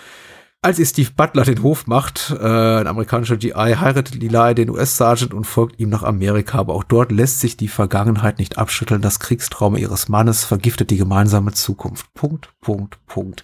als 0.62 0.79
ihr 0.79 0.87
Steve 0.87 1.11
Butler 1.17 1.45
den 1.45 1.62
Hof 1.62 1.87
macht, 1.87 2.35
äh, 2.38 2.45
ein 2.81 2.87
amerikanischer 2.87 3.38
GI, 3.38 3.53
heiratet 3.55 4.14
Lila 4.14 4.53
den 4.53 4.69
US-Sergeant 4.69 5.33
und 5.33 5.45
folgt 5.45 5.81
ihm 5.81 5.88
nach 5.88 6.03
Amerika. 6.03 6.59
Aber 6.59 6.75
auch 6.75 6.85
dort 6.85 7.12
lässt 7.12 7.41
sich 7.41 7.57
die 7.57 7.69
Vergangenheit 7.69 8.38
nicht 8.38 8.59
abschütteln. 8.59 9.00
Das 9.00 9.21
Kriegstrauma 9.21 9.79
ihres 9.79 10.11
Mannes 10.11 10.45
vergiftet 10.45 10.91
die 10.91 10.99
gemeinsame 10.99 11.53
Zukunft. 11.53 12.12
Punkt, 12.12 12.50
Punkt, 12.61 12.99
Punkt. 13.07 13.43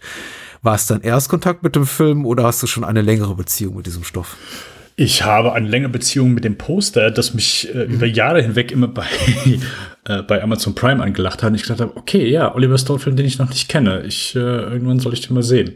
War 0.61 0.75
es 0.75 0.87
dein 0.87 1.00
Erstkontakt 1.00 1.62
mit 1.62 1.75
dem 1.75 1.87
Film 1.87 2.26
oder 2.26 2.44
hast 2.44 2.62
du 2.62 2.66
schon 2.66 2.85
eine 2.85 3.00
längere 3.00 3.35
Beziehung 3.35 3.76
mit 3.76 3.87
diesem 3.87 4.04
Stoff? 4.04 4.37
Ich 4.98 5.22
habe 5.22 5.52
eine 5.52 5.68
längere 5.68 5.90
Beziehung 5.90 6.32
mit 6.32 6.44
dem 6.44 6.56
Poster, 6.56 7.10
das 7.10 7.34
mich 7.34 7.72
äh, 7.74 7.84
mhm. 7.84 7.94
über 7.94 8.06
Jahre 8.06 8.40
hinweg 8.40 8.72
immer 8.72 8.88
bei, 8.88 9.06
äh, 10.04 10.22
bei 10.22 10.42
Amazon 10.42 10.74
Prime 10.74 11.02
angelacht 11.02 11.42
hat. 11.42 11.50
Und 11.50 11.56
ich 11.56 11.62
gedacht 11.62 11.82
habe, 11.82 11.96
okay, 11.96 12.26
ja, 12.28 12.54
Oliver 12.54 12.78
Stone-Film, 12.78 13.14
den 13.14 13.26
ich 13.26 13.38
noch 13.38 13.50
nicht 13.50 13.68
kenne. 13.68 14.04
Ich, 14.06 14.34
äh, 14.34 14.38
irgendwann 14.38 14.98
soll 14.98 15.12
ich 15.12 15.20
den 15.20 15.34
mal 15.34 15.42
sehen. 15.42 15.74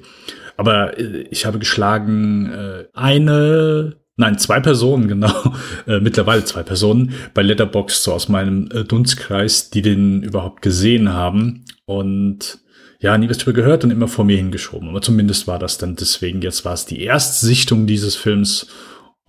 Aber 0.57 0.99
äh, 0.99 1.27
ich 1.31 1.45
habe 1.45 1.59
geschlagen 1.59 2.51
äh, 2.51 2.85
eine, 2.95 3.97
nein, 4.17 4.39
zwei 4.39 4.59
Personen, 4.61 5.07
genau, 5.09 5.55
äh, 5.87 6.01
mittlerweile 6.01 6.45
zwei 6.47 6.63
Personen 6.63 7.13
bei 7.35 7.43
Letterbox 7.43 8.03
so 8.03 8.15
aus 8.15 8.31
meinem 8.31 8.71
äh, 8.73 8.85
Dunstkreis, 8.85 9.69
die 9.69 9.83
den 9.83 10.23
überhaupt 10.23 10.63
gesehen 10.63 11.13
haben. 11.13 11.67
Und 11.85 12.61
ja, 13.01 13.19
nie 13.19 13.29
was 13.29 13.37
drüber 13.37 13.61
gehört 13.61 13.85
und 13.85 13.91
immer 13.91 14.09
vor 14.09 14.25
mir 14.25 14.39
hingeschoben. 14.39 14.89
Aber 14.89 15.03
zumindest 15.03 15.47
war 15.47 15.59
das 15.59 15.77
dann 15.77 15.97
deswegen, 15.97 16.41
jetzt 16.41 16.65
war 16.65 16.73
es 16.73 16.87
die 16.87 17.03
Erstsichtung 17.03 17.87
dieses 17.87 18.17
Films 18.17 18.67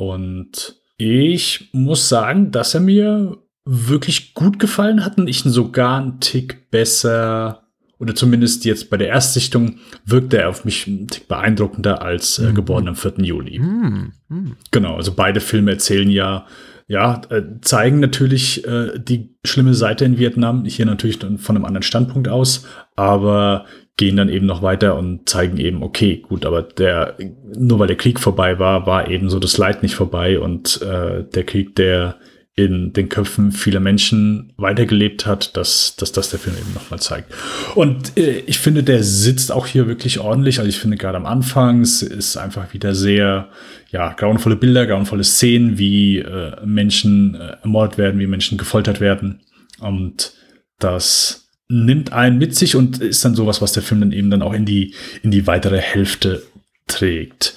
und 0.02 0.82
ich 0.98 1.70
muss 1.74 2.10
sagen, 2.10 2.50
dass 2.50 2.74
er 2.74 2.80
mir 2.80 3.38
wirklich 3.66 4.34
gut 4.34 4.58
gefallen 4.58 5.06
hat 5.06 5.20
und 5.20 5.28
ich 5.28 5.46
ihn 5.46 5.52
sogar 5.52 6.02
einen 6.02 6.20
Tick 6.20 6.72
besser 6.72 7.68
oder 8.00 8.16
zumindest 8.16 8.66
jetzt 8.66 8.90
bei 8.90 8.98
der 8.98 9.10
Erstsichtung 9.10 9.78
wirkte 10.04 10.40
er 10.40 10.50
auf 10.50 10.66
mich 10.66 10.88
einen 10.88 11.08
Tick 11.08 11.28
beeindruckender 11.28 12.02
als 12.02 12.40
äh, 12.40 12.50
mhm. 12.50 12.56
geboren 12.56 12.88
am 12.88 12.96
4. 12.96 13.14
Juli. 13.18 13.60
Mhm. 13.60 14.14
Mhm. 14.28 14.58
Genau, 14.72 14.96
also 14.96 15.14
beide 15.14 15.40
Filme 15.40 15.70
erzählen 15.70 16.10
ja, 16.10 16.48
ja, 16.88 17.22
äh, 17.30 17.44
zeigen 17.62 18.00
natürlich 18.00 18.66
äh, 18.66 18.98
die 18.98 19.36
schlimme 19.46 19.76
Seite 19.76 20.04
in 20.04 20.18
Vietnam, 20.18 20.66
hier 20.66 20.88
natürlich 20.88 21.20
von 21.20 21.56
einem 21.56 21.66
anderen 21.66 21.84
Standpunkt 21.84 22.28
aus, 22.28 22.66
aber 22.96 23.68
gehen 24.02 24.18
dann 24.18 24.30
eben 24.30 24.48
noch 24.48 24.64
weiter 24.64 24.98
und 24.98 25.30
zeigen 25.30 25.58
eben, 25.58 25.84
okay, 25.84 26.24
gut, 26.28 26.44
aber 26.44 26.64
der, 26.64 27.18
nur 27.56 27.78
weil 27.78 27.86
der 27.86 27.98
Krieg 27.98 28.20
vorbei 28.20 28.58
war, 28.58 28.88
war 28.88 29.08
eben 29.08 29.30
so 29.30 29.38
das 29.38 29.60
Leid 29.60 29.84
nicht 29.84 29.94
vorbei 29.94 30.40
und 30.40 30.82
äh, 30.82 31.24
der 31.24 31.44
Krieg, 31.44 31.76
der 31.76 32.16
in 32.56 32.94
den 32.94 33.10
Köpfen 33.10 33.52
vieler 33.52 33.80
Menschen 33.80 34.54
weitergelebt 34.58 35.28
hat, 35.28 35.56
dass, 35.56 35.96
dass 35.98 36.12
das 36.12 36.32
der 36.32 36.40
Film 36.40 36.58
eben 36.58 36.74
nochmal 36.74 37.00
zeigt. 37.00 37.32
Und 37.76 38.18
äh, 38.18 38.40
ich 38.48 38.58
finde, 38.58 38.82
der 38.82 39.04
sitzt 39.04 39.52
auch 39.52 39.68
hier 39.68 39.86
wirklich 39.86 40.20
ordentlich. 40.20 40.58
Also 40.58 40.68
ich 40.68 40.80
finde 40.80 40.98
gerade 40.98 41.18
am 41.18 41.28
Anfang 41.28 41.82
es 41.82 42.02
ist 42.02 42.38
einfach 42.38 42.74
wieder 42.74 42.96
sehr, 42.96 43.50
ja, 43.92 44.14
grauenvolle 44.14 44.56
Bilder, 44.56 44.88
grauenvolle 44.88 45.24
Szenen, 45.24 45.78
wie 45.78 46.18
äh, 46.18 46.54
Menschen 46.66 47.36
äh, 47.36 47.58
ermordet 47.62 48.00
werden, 48.00 48.20
wie 48.20 48.26
Menschen 48.26 48.58
gefoltert 48.58 49.00
werden. 49.00 49.42
Und 49.80 50.34
das 50.80 51.41
nimmt 51.72 52.12
einen 52.12 52.38
mit 52.38 52.56
sich 52.56 52.76
und 52.76 53.00
ist 53.00 53.24
dann 53.24 53.36
sowas, 53.36 53.62
was 53.62 53.72
der 53.72 53.84
Film 53.84 54.02
dann 54.02 54.12
eben 54.12 54.30
dann 54.30 54.42
auch 54.42 54.54
in 54.54 54.66
die, 54.66 54.94
in 55.24 55.32
die 55.32 55.48
weitere 55.48 55.80
Hälfte 55.80 56.44
trägt. 56.88 57.54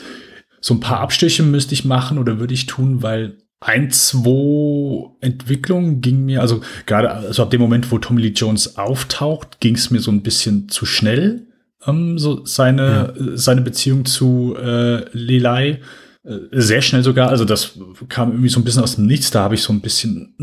So 0.61 0.75
ein 0.75 0.81
paar 0.81 1.01
Abstriche 1.01 1.43
müsste 1.43 1.75
ich 1.75 1.85
machen 1.85 2.19
oder 2.19 2.39
würde 2.39 2.55
ich 2.55 2.67
tun, 2.67 3.03
weil 3.03 3.37
ein, 3.61 3.91
zwei 3.91 5.11
Entwicklungen 5.21 6.01
ging 6.01 6.25
mir, 6.25 6.43
also 6.43 6.61
gerade 6.87 7.11
also 7.11 7.43
ab 7.43 7.51
dem 7.51 7.61
Moment, 7.61 7.91
wo 7.91 7.99
Tommy 7.99 8.23
Lee 8.23 8.33
Jones 8.35 8.77
auftaucht, 8.77 9.61
ging 9.61 9.75
es 9.75 9.91
mir 9.91 10.01
so 10.01 10.11
ein 10.11 10.23
bisschen 10.23 10.69
zu 10.69 10.87
schnell, 10.87 11.47
ähm, 11.87 12.19
so 12.19 12.45
seine, 12.45 13.15
ja. 13.19 13.37
seine 13.37 13.63
Beziehung 13.63 14.05
zu 14.05 14.55
äh, 14.57 15.09
Lilai. 15.13 15.81
Äh, 16.25 16.39
sehr 16.53 16.83
schnell 16.83 17.03
sogar, 17.03 17.31
also 17.31 17.45
das 17.45 17.79
kam 18.09 18.31
irgendwie 18.31 18.49
so 18.49 18.61
ein 18.61 18.65
bisschen 18.65 18.83
aus 18.83 18.97
dem 18.97 19.07
Nichts, 19.07 19.31
da 19.31 19.43
habe 19.43 19.55
ich 19.55 19.63
so 19.63 19.73
ein 19.73 19.81
bisschen 19.81 20.35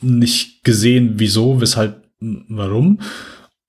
nicht 0.00 0.64
gesehen, 0.64 1.14
wieso, 1.16 1.60
weshalb, 1.60 2.09
warum. 2.20 3.00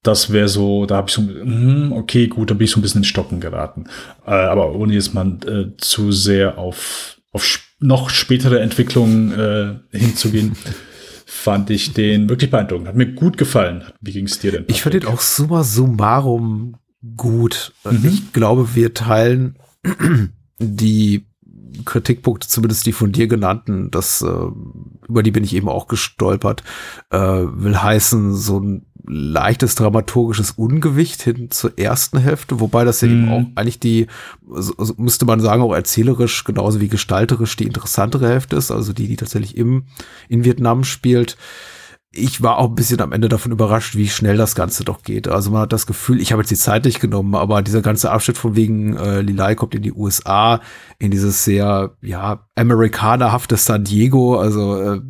Das 0.03 0.33
wäre 0.33 0.47
so, 0.47 0.85
da 0.85 0.97
habe 0.97 1.09
ich 1.09 1.13
so, 1.13 1.21
hm, 1.21 1.91
okay, 1.93 2.27
gut, 2.27 2.49
da 2.49 2.55
bin 2.55 2.65
ich 2.65 2.71
so 2.71 2.79
ein 2.79 2.81
bisschen 2.81 3.01
in 3.01 3.05
Stocken 3.05 3.39
geraten. 3.39 3.85
Äh, 4.25 4.31
aber 4.31 4.73
ohne 4.73 4.93
jetzt 4.93 5.13
mal 5.13 5.37
äh, 5.45 5.77
zu 5.77 6.11
sehr 6.11 6.57
auf, 6.57 7.17
auf 7.31 7.59
noch 7.79 8.09
spätere 8.09 8.59
Entwicklungen 8.61 9.31
äh, 9.91 9.97
hinzugehen, 9.97 10.55
fand 11.25 11.69
ich 11.69 11.93
den 11.93 12.29
wirklich 12.29 12.49
beeindruckend. 12.49 12.87
Hat 12.87 12.95
mir 12.95 13.13
gut 13.13 13.37
gefallen. 13.37 13.83
Wie 14.01 14.11
ging 14.11 14.25
es 14.25 14.39
dir 14.39 14.51
denn? 14.51 14.61
Patrick? 14.61 14.75
Ich 14.75 14.81
fand 14.81 14.95
den 14.95 15.05
auch 15.05 15.21
summa 15.21 15.63
summarum 15.63 16.75
gut. 17.15 17.73
Mhm. 17.83 18.05
Ich 18.05 18.33
glaube, 18.33 18.75
wir 18.75 18.93
teilen 18.93 19.57
die 20.59 21.25
Kritikpunkte, 21.85 22.47
zumindest 22.47 22.85
die 22.85 22.91
von 22.91 23.11
dir 23.11 23.27
genannten, 23.27 23.91
das, 23.91 24.21
äh, 24.21 24.27
über 25.07 25.23
die 25.23 25.31
bin 25.31 25.43
ich 25.43 25.55
eben 25.55 25.69
auch 25.69 25.87
gestolpert, 25.87 26.63
äh, 27.09 27.17
will 27.17 27.81
heißen, 27.81 28.35
so 28.35 28.59
ein 28.59 28.85
leichtes 29.07 29.75
dramaturgisches 29.75 30.51
Ungewicht 30.51 31.21
hin 31.23 31.49
zur 31.49 31.77
ersten 31.77 32.19
Hälfte, 32.19 32.59
wobei 32.59 32.85
das 32.85 33.01
ja 33.01 33.07
mm. 33.07 33.11
eben 33.11 33.25
mhm. 33.25 33.31
auch 33.31 33.43
eigentlich 33.55 33.79
die, 33.79 34.07
so, 34.47 34.73
so 34.77 34.93
müsste 34.97 35.25
man 35.25 35.39
sagen, 35.39 35.61
auch 35.61 35.73
erzählerisch 35.73 36.43
genauso 36.43 36.81
wie 36.81 36.87
gestalterisch 36.87 37.55
die 37.55 37.65
interessantere 37.65 38.27
Hälfte 38.27 38.55
ist, 38.55 38.71
also 38.71 38.93
die, 38.93 39.07
die 39.07 39.15
tatsächlich 39.15 39.57
im, 39.57 39.85
in 40.29 40.43
Vietnam 40.43 40.83
spielt 40.83 41.37
ich 42.13 42.41
war 42.41 42.57
auch 42.57 42.67
ein 42.67 42.75
bisschen 42.75 42.99
am 42.99 43.13
Ende 43.13 43.29
davon 43.29 43.53
überrascht, 43.53 43.95
wie 43.95 44.09
schnell 44.09 44.35
das 44.35 44.53
Ganze 44.53 44.83
doch 44.83 45.01
geht. 45.03 45.29
Also 45.29 45.49
man 45.49 45.61
hat 45.61 45.71
das 45.71 45.87
Gefühl, 45.87 46.19
ich 46.19 46.33
habe 46.33 46.41
jetzt 46.41 46.51
die 46.51 46.57
Zeit 46.57 46.83
nicht 46.83 46.99
genommen, 46.99 47.35
aber 47.35 47.61
dieser 47.61 47.81
ganze 47.81 48.11
Abschnitt 48.11 48.37
von 48.37 48.57
wegen 48.57 48.97
äh, 48.97 49.21
Lilai 49.21 49.55
kommt 49.55 49.75
in 49.75 49.81
die 49.81 49.93
USA, 49.93 50.59
in 50.99 51.09
dieses 51.09 51.45
sehr, 51.45 51.95
ja, 52.01 52.45
amerikanerhafte 52.55 53.55
San 53.55 53.85
Diego, 53.85 54.37
also 54.37 54.77
äh, 54.77 55.01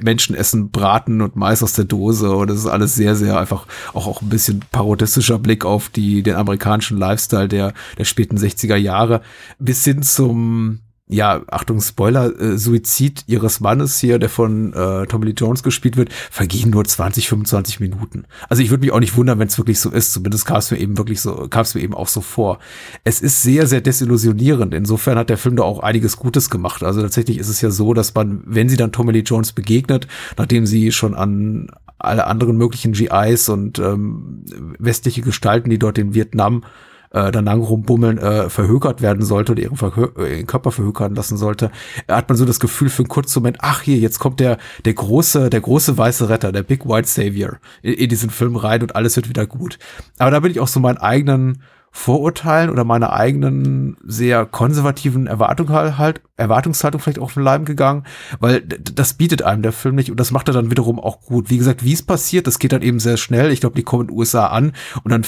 Menschen 0.00 0.36
essen 0.36 0.70
Braten 0.70 1.22
und 1.22 1.34
Mais 1.34 1.64
aus 1.64 1.72
der 1.72 1.86
Dose 1.86 2.30
und 2.30 2.48
das 2.48 2.58
ist 2.58 2.66
alles 2.66 2.94
sehr, 2.94 3.16
sehr 3.16 3.36
einfach 3.36 3.66
auch, 3.92 4.06
auch 4.06 4.22
ein 4.22 4.28
bisschen 4.28 4.60
parodistischer 4.70 5.40
Blick 5.40 5.64
auf 5.64 5.88
die, 5.88 6.22
den 6.22 6.36
amerikanischen 6.36 6.98
Lifestyle 6.98 7.48
der, 7.48 7.74
der 7.98 8.04
späten 8.04 8.38
60er 8.38 8.76
Jahre 8.76 9.22
bis 9.58 9.82
hin 9.82 10.04
zum 10.04 10.82
ja, 11.08 11.42
Achtung, 11.46 11.80
Spoiler, 11.80 12.38
äh, 12.38 12.58
Suizid 12.58 13.24
ihres 13.26 13.60
Mannes 13.60 13.98
hier, 13.98 14.18
der 14.18 14.28
von 14.28 14.72
äh, 14.74 15.06
Tommy 15.06 15.26
Lee 15.26 15.34
Jones 15.36 15.62
gespielt 15.62 15.96
wird, 15.96 16.12
vergehen 16.30 16.70
nur 16.70 16.84
20, 16.84 17.28
25 17.28 17.80
Minuten. 17.80 18.24
Also 18.48 18.62
ich 18.62 18.70
würde 18.70 18.82
mich 18.82 18.92
auch 18.92 19.00
nicht 19.00 19.16
wundern, 19.16 19.38
wenn 19.38 19.48
es 19.48 19.56
wirklich 19.56 19.80
so 19.80 19.90
ist. 19.90 20.12
Zumindest 20.12 20.44
kam 20.44 20.58
es 20.58 20.70
mir 20.70 20.78
eben 20.78 20.98
wirklich 20.98 21.20
so, 21.20 21.48
kam 21.48 21.62
es 21.62 21.74
mir 21.74 21.80
eben 21.80 21.94
auch 21.94 22.08
so 22.08 22.20
vor. 22.20 22.58
Es 23.04 23.22
ist 23.22 23.42
sehr, 23.42 23.66
sehr 23.66 23.80
desillusionierend. 23.80 24.74
Insofern 24.74 25.16
hat 25.16 25.30
der 25.30 25.38
Film 25.38 25.56
da 25.56 25.62
auch 25.62 25.80
einiges 25.80 26.18
Gutes 26.18 26.50
gemacht. 26.50 26.82
Also 26.82 27.00
tatsächlich 27.00 27.38
ist 27.38 27.48
es 27.48 27.62
ja 27.62 27.70
so, 27.70 27.94
dass 27.94 28.14
man, 28.14 28.42
wenn 28.44 28.68
sie 28.68 28.76
dann 28.76 28.92
Tommy 28.92 29.12
Lee 29.12 29.20
Jones 29.20 29.52
begegnet, 29.52 30.06
nachdem 30.36 30.66
sie 30.66 30.92
schon 30.92 31.14
an 31.14 31.70
alle 31.98 32.26
anderen 32.26 32.56
möglichen 32.56 32.92
GIs 32.92 33.48
und 33.48 33.78
ähm, 33.78 34.44
westliche 34.78 35.22
Gestalten, 35.22 35.70
die 35.70 35.78
dort 35.78 35.98
in 35.98 36.14
Vietnam 36.14 36.62
äh, 37.10 37.30
dann 37.30 37.44
lang 37.44 37.60
rumbummeln, 37.60 38.18
äh, 38.18 38.50
verhökert 38.50 39.02
werden 39.02 39.24
sollte 39.24 39.52
oder 39.52 39.62
ihren, 39.62 39.76
Verhö 39.76 40.08
äh, 40.18 40.36
ihren 40.36 40.46
Körper 40.46 40.72
verhökern 40.72 41.14
lassen 41.14 41.36
sollte, 41.36 41.70
hat 42.08 42.28
man 42.28 42.36
so 42.36 42.44
das 42.44 42.60
Gefühl 42.60 42.88
für 42.88 43.02
einen 43.02 43.08
kurzen 43.08 43.40
Moment, 43.40 43.58
ach 43.60 43.82
hier, 43.82 43.98
jetzt 43.98 44.18
kommt 44.18 44.40
der, 44.40 44.58
der 44.84 44.94
große, 44.94 45.50
der 45.50 45.60
große 45.60 45.96
weiße 45.96 46.28
Retter, 46.28 46.52
der 46.52 46.62
Big 46.62 46.86
White 46.86 47.08
Savior 47.08 47.58
in, 47.82 47.94
in 47.94 48.08
diesen 48.08 48.30
Film 48.30 48.56
rein 48.56 48.82
und 48.82 48.96
alles 48.96 49.16
wird 49.16 49.28
wieder 49.28 49.46
gut. 49.46 49.78
Aber 50.18 50.30
da 50.30 50.40
bin 50.40 50.50
ich 50.50 50.60
auch 50.60 50.68
so 50.68 50.80
meinen 50.80 50.98
eigenen 50.98 51.62
Vorurteilen 51.98 52.70
oder 52.70 52.84
meiner 52.84 53.12
eigenen 53.12 53.96
sehr 54.04 54.46
konservativen 54.46 55.26
Erwartung 55.26 55.68
halt, 55.70 56.22
Erwartungshaltung 56.36 57.00
vielleicht 57.00 57.18
auf 57.18 57.34
den 57.34 57.42
Leim 57.42 57.64
gegangen, 57.64 58.04
weil 58.38 58.60
das 58.60 59.14
bietet 59.14 59.42
einem 59.42 59.62
der 59.62 59.72
Film 59.72 59.96
nicht 59.96 60.08
und 60.08 60.20
das 60.20 60.30
macht 60.30 60.46
er 60.46 60.54
dann 60.54 60.70
wiederum 60.70 61.00
auch 61.00 61.20
gut. 61.22 61.50
Wie 61.50 61.58
gesagt, 61.58 61.84
wie 61.84 61.92
es 61.92 62.04
passiert, 62.04 62.46
das 62.46 62.60
geht 62.60 62.72
dann 62.72 62.82
eben 62.82 63.00
sehr 63.00 63.16
schnell. 63.16 63.50
Ich 63.50 63.60
glaube, 63.60 63.74
die 63.74 63.82
kommen 63.82 64.02
in 64.02 64.06
den 64.08 64.16
USA 64.16 64.46
an 64.46 64.74
und 65.02 65.10
dann 65.10 65.26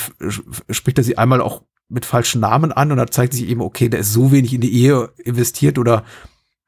spricht 0.71 0.97
er 0.97 1.03
sie 1.03 1.19
einmal 1.19 1.41
auch 1.41 1.63
mit 1.89 2.07
falschen 2.07 2.41
Namen 2.41 2.71
an 2.71 2.93
und 2.93 2.99
dann 2.99 3.11
zeigt 3.11 3.33
sich 3.33 3.49
eben, 3.49 3.63
okay, 3.63 3.89
der 3.89 4.01
ist 4.01 4.13
so 4.13 4.31
wenig 4.31 4.55
in 4.55 4.61
die 4.61 4.73
Ehe 4.73 5.11
investiert 5.19 5.77
oder 5.77 6.05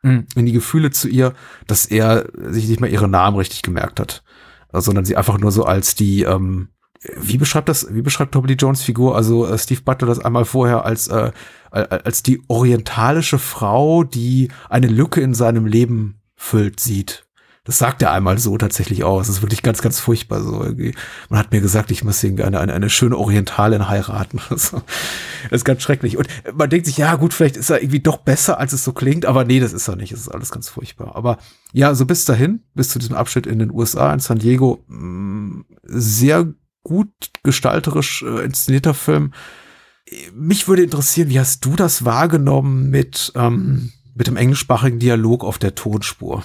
hm, 0.02 0.26
in 0.34 0.46
die 0.46 0.52
Gefühle 0.52 0.90
zu 0.90 1.08
ihr, 1.08 1.32
dass 1.68 1.86
er 1.86 2.26
sich 2.34 2.66
nicht 2.68 2.80
mal 2.80 2.90
ihre 2.90 3.08
Namen 3.08 3.36
richtig 3.36 3.62
gemerkt 3.62 4.00
hat, 4.00 4.24
sondern 4.72 5.04
sie 5.04 5.16
einfach 5.16 5.38
nur 5.38 5.52
so 5.52 5.64
als 5.64 5.94
die, 5.94 6.22
ähm, 6.22 6.70
wie 7.16 7.38
beschreibt 7.38 7.68
das, 7.68 7.92
wie 7.92 8.02
beschreibt 8.02 8.32
Tommy 8.32 8.52
Jones 8.52 8.82
Figur, 8.82 9.16
also 9.16 9.46
äh, 9.46 9.58
Steve 9.58 9.82
Butler 9.82 10.08
das 10.08 10.20
einmal 10.20 10.44
vorher 10.44 10.84
als, 10.84 11.08
äh, 11.08 11.32
als 11.70 12.22
die 12.22 12.42
orientalische 12.48 13.38
Frau, 13.38 14.04
die 14.04 14.48
eine 14.68 14.86
Lücke 14.86 15.20
in 15.20 15.34
seinem 15.34 15.66
Leben 15.66 16.20
füllt, 16.36 16.80
sieht. 16.80 17.26
Das 17.64 17.78
sagt 17.78 18.02
er 18.02 18.10
einmal 18.10 18.38
so 18.38 18.58
tatsächlich 18.58 19.04
auch. 19.04 19.20
Es 19.20 19.28
ist 19.28 19.40
wirklich 19.40 19.62
ganz, 19.62 19.82
ganz 19.82 20.00
furchtbar 20.00 20.42
so. 20.42 20.64
Irgendwie. 20.64 20.96
Man 21.28 21.38
hat 21.38 21.52
mir 21.52 21.60
gesagt, 21.60 21.92
ich 21.92 22.02
muss 22.02 22.24
eine, 22.24 22.44
eine, 22.44 22.72
eine 22.72 22.90
schöne 22.90 23.16
Orientalin 23.16 23.88
heiraten. 23.88 24.40
das 24.50 24.74
ist 25.48 25.64
ganz 25.64 25.80
schrecklich. 25.80 26.16
Und 26.16 26.26
man 26.52 26.70
denkt 26.70 26.86
sich, 26.86 26.96
ja 26.96 27.14
gut, 27.14 27.32
vielleicht 27.32 27.56
ist 27.56 27.70
er 27.70 27.80
irgendwie 27.80 28.00
doch 28.00 28.16
besser, 28.16 28.58
als 28.58 28.72
es 28.72 28.82
so 28.82 28.92
klingt. 28.92 29.26
Aber 29.26 29.44
nee, 29.44 29.60
das 29.60 29.72
ist 29.72 29.86
er 29.86 29.94
nicht. 29.94 30.10
Es 30.10 30.22
ist 30.22 30.28
alles 30.28 30.50
ganz 30.50 30.68
furchtbar. 30.68 31.14
Aber 31.14 31.38
ja, 31.72 31.94
so 31.94 32.04
bis 32.04 32.24
dahin, 32.24 32.64
bis 32.74 32.88
zu 32.88 32.98
diesem 32.98 33.14
Abschnitt 33.14 33.46
in 33.46 33.60
den 33.60 33.70
USA, 33.70 34.12
in 34.12 34.18
San 34.18 34.40
Diego, 34.40 34.84
mm, 34.88 35.60
sehr 35.84 36.52
gut 36.82 37.10
gestalterisch 37.42 38.22
äh, 38.22 38.44
inszenierter 38.44 38.94
Film. 38.94 39.32
Mich 40.34 40.68
würde 40.68 40.82
interessieren, 40.82 41.28
wie 41.28 41.40
hast 41.40 41.64
du 41.64 41.76
das 41.76 42.04
wahrgenommen 42.04 42.90
mit, 42.90 43.32
ähm, 43.34 43.92
mit 44.14 44.26
dem 44.26 44.36
englischsprachigen 44.36 44.98
Dialog 44.98 45.44
auf 45.44 45.58
der 45.58 45.74
Tonspur? 45.74 46.42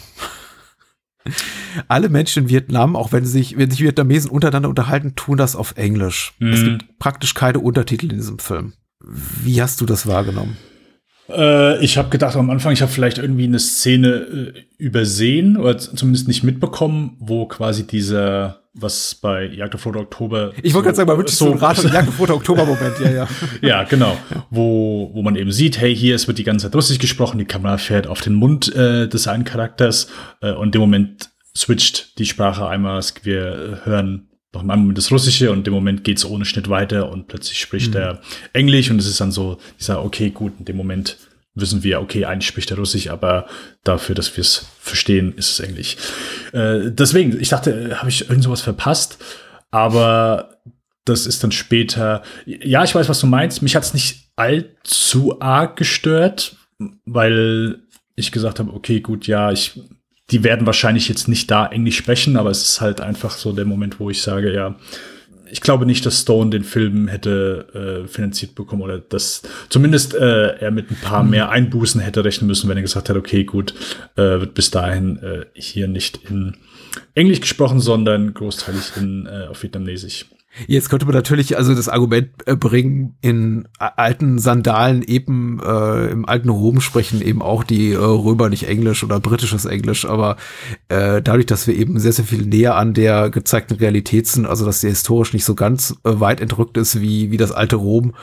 Alle 1.88 2.10
Menschen 2.10 2.44
in 2.44 2.50
Vietnam, 2.50 2.96
auch 2.96 3.12
wenn 3.12 3.26
sich, 3.26 3.58
wenn 3.58 3.70
sich 3.70 3.82
Vietnamesen 3.82 4.32
untereinander 4.32 4.70
unterhalten, 4.70 5.16
tun 5.16 5.38
das 5.38 5.56
auf 5.56 5.76
Englisch. 5.76 6.34
Mhm. 6.40 6.54
Es 6.54 6.64
gibt 6.64 7.00
praktisch 7.00 7.34
keine 7.34 7.60
Untertitel 7.60 8.12
in 8.12 8.18
diesem 8.18 8.40
Film. 8.40 8.74
Wie 9.00 9.62
hast 9.62 9.82
du 9.82 9.86
das 9.86 10.08
wahrgenommen? 10.08 10.58
Äh, 11.30 11.84
ich 11.84 11.98
habe 11.98 12.10
gedacht 12.10 12.36
am 12.36 12.50
Anfang, 12.50 12.74
ich 12.74 12.82
habe 12.82 12.92
vielleicht 12.92 13.18
irgendwie 13.18 13.44
eine 13.46 13.60
Szene 13.60 14.08
äh, 14.08 14.54
übersehen 14.78 15.58
oder 15.58 15.78
zumindest 15.78 16.28
nicht 16.28 16.44
mitbekommen, 16.44 17.16
wo 17.20 17.46
quasi 17.48 17.86
dieser, 17.86 18.62
was 18.80 19.16
bei 19.16 19.46
Jagd 19.46 19.76
auf 19.76 19.86
Rote 19.86 20.00
Oktober. 20.00 20.54
Ich 20.62 20.74
wollte 20.74 20.74
so, 20.74 20.82
gerade 20.82 20.96
sagen, 20.96 21.08
man 21.08 21.18
wird 21.18 21.30
so 21.30 21.52
ein 21.52 21.58
Rat 21.58 21.84
Jagd 21.94 22.10
auf 22.10 22.20
Rote 22.20 22.34
Oktober 22.34 22.66
Moment, 22.66 23.00
ja, 23.00 23.12
ja. 23.12 23.28
ja, 23.62 23.84
genau. 23.84 24.18
Wo, 24.50 25.12
wo 25.14 25.22
man 25.22 25.36
eben 25.36 25.52
sieht, 25.52 25.80
hey, 25.80 25.96
hier, 25.96 26.16
es 26.16 26.28
wird 26.28 26.38
die 26.38 26.44
ganze 26.44 26.68
Zeit 26.68 26.76
Russisch 26.76 27.00
gesprochen, 27.00 27.38
die 27.40 27.46
Kamera 27.46 27.78
fährt 27.78 28.08
auf 28.08 28.22
den 28.22 28.34
Mund 28.34 28.74
äh, 28.76 29.08
des 29.08 29.28
einen 29.28 29.44
Charakters 29.44 30.08
äh, 30.42 30.52
und 30.52 30.68
in 30.68 30.72
dem 30.72 30.82
Moment 30.82 31.30
switcht 31.56 32.20
die 32.20 32.26
Sprache 32.26 32.68
einmal, 32.68 33.02
wir 33.24 33.82
hören 33.84 34.28
noch 34.54 34.62
im 34.62 34.68
Moment 34.68 34.98
das 34.98 35.12
Russische 35.12 35.52
und 35.52 35.68
im 35.68 35.74
Moment 35.74 36.04
geht 36.04 36.18
es 36.18 36.26
ohne 36.26 36.46
Schnitt 36.46 36.70
weiter 36.70 37.12
und 37.12 37.28
plötzlich 37.28 37.60
spricht 37.60 37.94
mhm. 37.94 38.00
er 38.00 38.22
Englisch 38.54 38.90
und 38.90 39.00
es 39.00 39.08
ist 39.08 39.20
dann 39.20 39.32
so, 39.32 39.58
ich 39.78 39.86
sage, 39.86 40.04
okay, 40.04 40.30
gut, 40.30 40.54
in 40.60 40.66
dem 40.66 40.78
Moment 40.78 41.18
wissen 41.60 41.84
wir, 41.84 42.02
okay, 42.02 42.26
eigentlich 42.26 42.48
spricht 42.48 42.72
er 42.72 42.78
Russisch, 42.78 43.10
aber 43.10 43.48
dafür, 43.84 44.16
dass 44.16 44.36
wir 44.36 44.42
es 44.42 44.68
verstehen, 44.80 45.34
ist 45.36 45.52
es 45.52 45.60
Englisch. 45.60 45.98
Äh, 46.54 46.92
deswegen, 46.92 47.40
ich 47.40 47.50
dachte, 47.50 47.98
habe 48.00 48.10
ich 48.10 48.30
irgend 48.30 48.44
sowas 48.44 48.62
verpasst, 48.62 49.18
aber 49.72 50.62
das 51.06 51.26
ist 51.26 51.44
dann 51.44 51.52
später, 51.52 52.24
ja, 52.46 52.84
ich 52.84 52.94
weiß, 52.94 53.10
was 53.10 53.20
du 53.20 53.28
meinst, 53.28 53.62
mich 53.62 53.76
hat 53.76 53.84
es 53.84 53.94
nicht 53.94 54.30
allzu 54.36 55.40
arg 55.42 55.78
gestört, 55.78 56.56
weil 57.06 57.80
ich 58.16 58.32
gesagt 58.32 58.60
habe, 58.60 58.74
okay, 58.74 59.00
gut, 59.00 59.28
ja, 59.28 59.52
ich 59.52 59.80
die 60.30 60.44
werden 60.44 60.66
wahrscheinlich 60.66 61.08
jetzt 61.08 61.28
nicht 61.28 61.50
da 61.50 61.68
Englisch 61.68 61.98
sprechen, 61.98 62.38
aber 62.38 62.50
es 62.50 62.62
ist 62.62 62.82
halt 62.82 63.02
einfach 63.02 63.32
so 63.32 63.54
der 63.54 63.66
Moment, 63.66 64.00
wo 64.00 64.10
ich 64.10 64.22
sage, 64.22 64.54
ja, 64.54 64.76
ich 65.52 65.62
glaube 65.62 65.86
nicht, 65.86 66.06
dass 66.06 66.22
Stone 66.22 66.50
den 66.50 66.64
Film 66.64 67.08
hätte 67.08 68.04
äh, 68.06 68.08
finanziert 68.08 68.56
bekommen 68.56 68.82
oder 68.82 69.00
dass 69.00 69.44
zumindest 69.70 70.14
äh, 70.14 70.58
er 70.58 70.72
mit 70.72 70.92
ein 70.92 70.98
paar 71.02 71.24
mhm. 71.24 71.32
mehr 71.32 71.50
Einbußen 71.50 72.02
hätte 72.02 72.24
rechnen 72.24 72.48
müssen, 72.48 72.70
wenn 72.70 72.78
er 72.78 72.84
gesagt 72.84 73.10
hat, 73.10 73.18
okay, 73.18 73.44
gut, 73.44 73.74
äh, 74.16 74.22
wird 74.22 74.54
bis 74.54 74.72
dahin 74.72 75.18
äh, 75.24 75.46
hier 75.54 75.88
nicht 75.88 76.20
in 76.30 76.58
Englisch 77.16 77.42
gesprochen, 77.42 77.80
sondern 77.80 78.34
großteilig 78.34 78.98
in 78.98 79.26
äh, 79.26 79.48
auf 79.50 79.64
Vietnamesisch. 79.64 80.26
Jetzt 80.66 80.90
könnte 80.90 81.06
man 81.06 81.14
natürlich 81.14 81.58
also 81.58 81.76
das 81.76 81.90
Argument 81.90 82.30
äh, 82.46 82.56
bringen, 82.56 83.16
in 83.22 83.68
alten 83.78 84.40
Sandalen 84.40 85.04
eben 85.04 85.60
äh, 85.64 86.08
im 86.08 86.26
alten 86.28 86.50
Rom 86.50 86.82
sprechen 86.82 87.22
eben 87.22 87.42
auch 87.42 87.64
die 87.64 87.92
äh, 87.92 87.98
Römer 87.98 88.50
nicht 88.50 88.68
Englisch 88.68 89.04
oder 89.04 89.20
britisches 89.20 89.66
Englisch, 89.66 90.06
aber 90.06 90.38
äh, 90.90 91.22
dadurch, 91.22 91.46
dass 91.46 91.68
wir 91.68 91.76
eben 91.76 92.00
sehr, 92.00 92.14
sehr 92.14 92.26
viel 92.26 92.46
näher 92.46 92.76
an 92.76 92.94
der 92.94 93.30
gezeigten 93.30 93.76
Realität 93.76 94.28
sind, 94.28 94.46
also 94.46 94.66
dass 94.66 94.82
der 94.82 94.90
historisch 94.90 95.34
nicht 95.34 95.46
so 95.46 95.54
ganz 95.54 95.96
äh, 96.04 96.20
weit 96.20 96.42
entrückt 96.42 96.78
ist 96.78 97.02
wie, 97.02 97.30
wie 97.32 97.38
das 97.38 97.52
alte 97.52 97.76
Rom, 97.76 98.14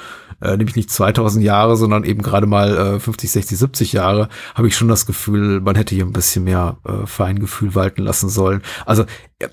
äh, 0.42 0.56
nämlich 0.56 0.76
nicht 0.76 0.90
2000 0.90 1.44
Jahre, 1.44 1.76
sondern 1.76 2.04
eben 2.04 2.22
gerade 2.22 2.46
mal 2.46 2.96
äh, 2.96 3.00
50, 3.00 3.30
60, 3.30 3.58
70 3.58 3.92
Jahre, 3.92 4.28
habe 4.54 4.68
ich 4.68 4.76
schon 4.76 4.88
das 4.88 5.06
Gefühl, 5.06 5.60
man 5.60 5.76
hätte 5.76 5.94
hier 5.94 6.04
ein 6.04 6.12
bisschen 6.12 6.44
mehr 6.44 6.78
äh, 6.84 7.06
Feingefühl 7.06 7.74
walten 7.74 8.02
lassen 8.02 8.28
sollen. 8.28 8.62
Also 8.86 9.04
äh, 9.38 9.48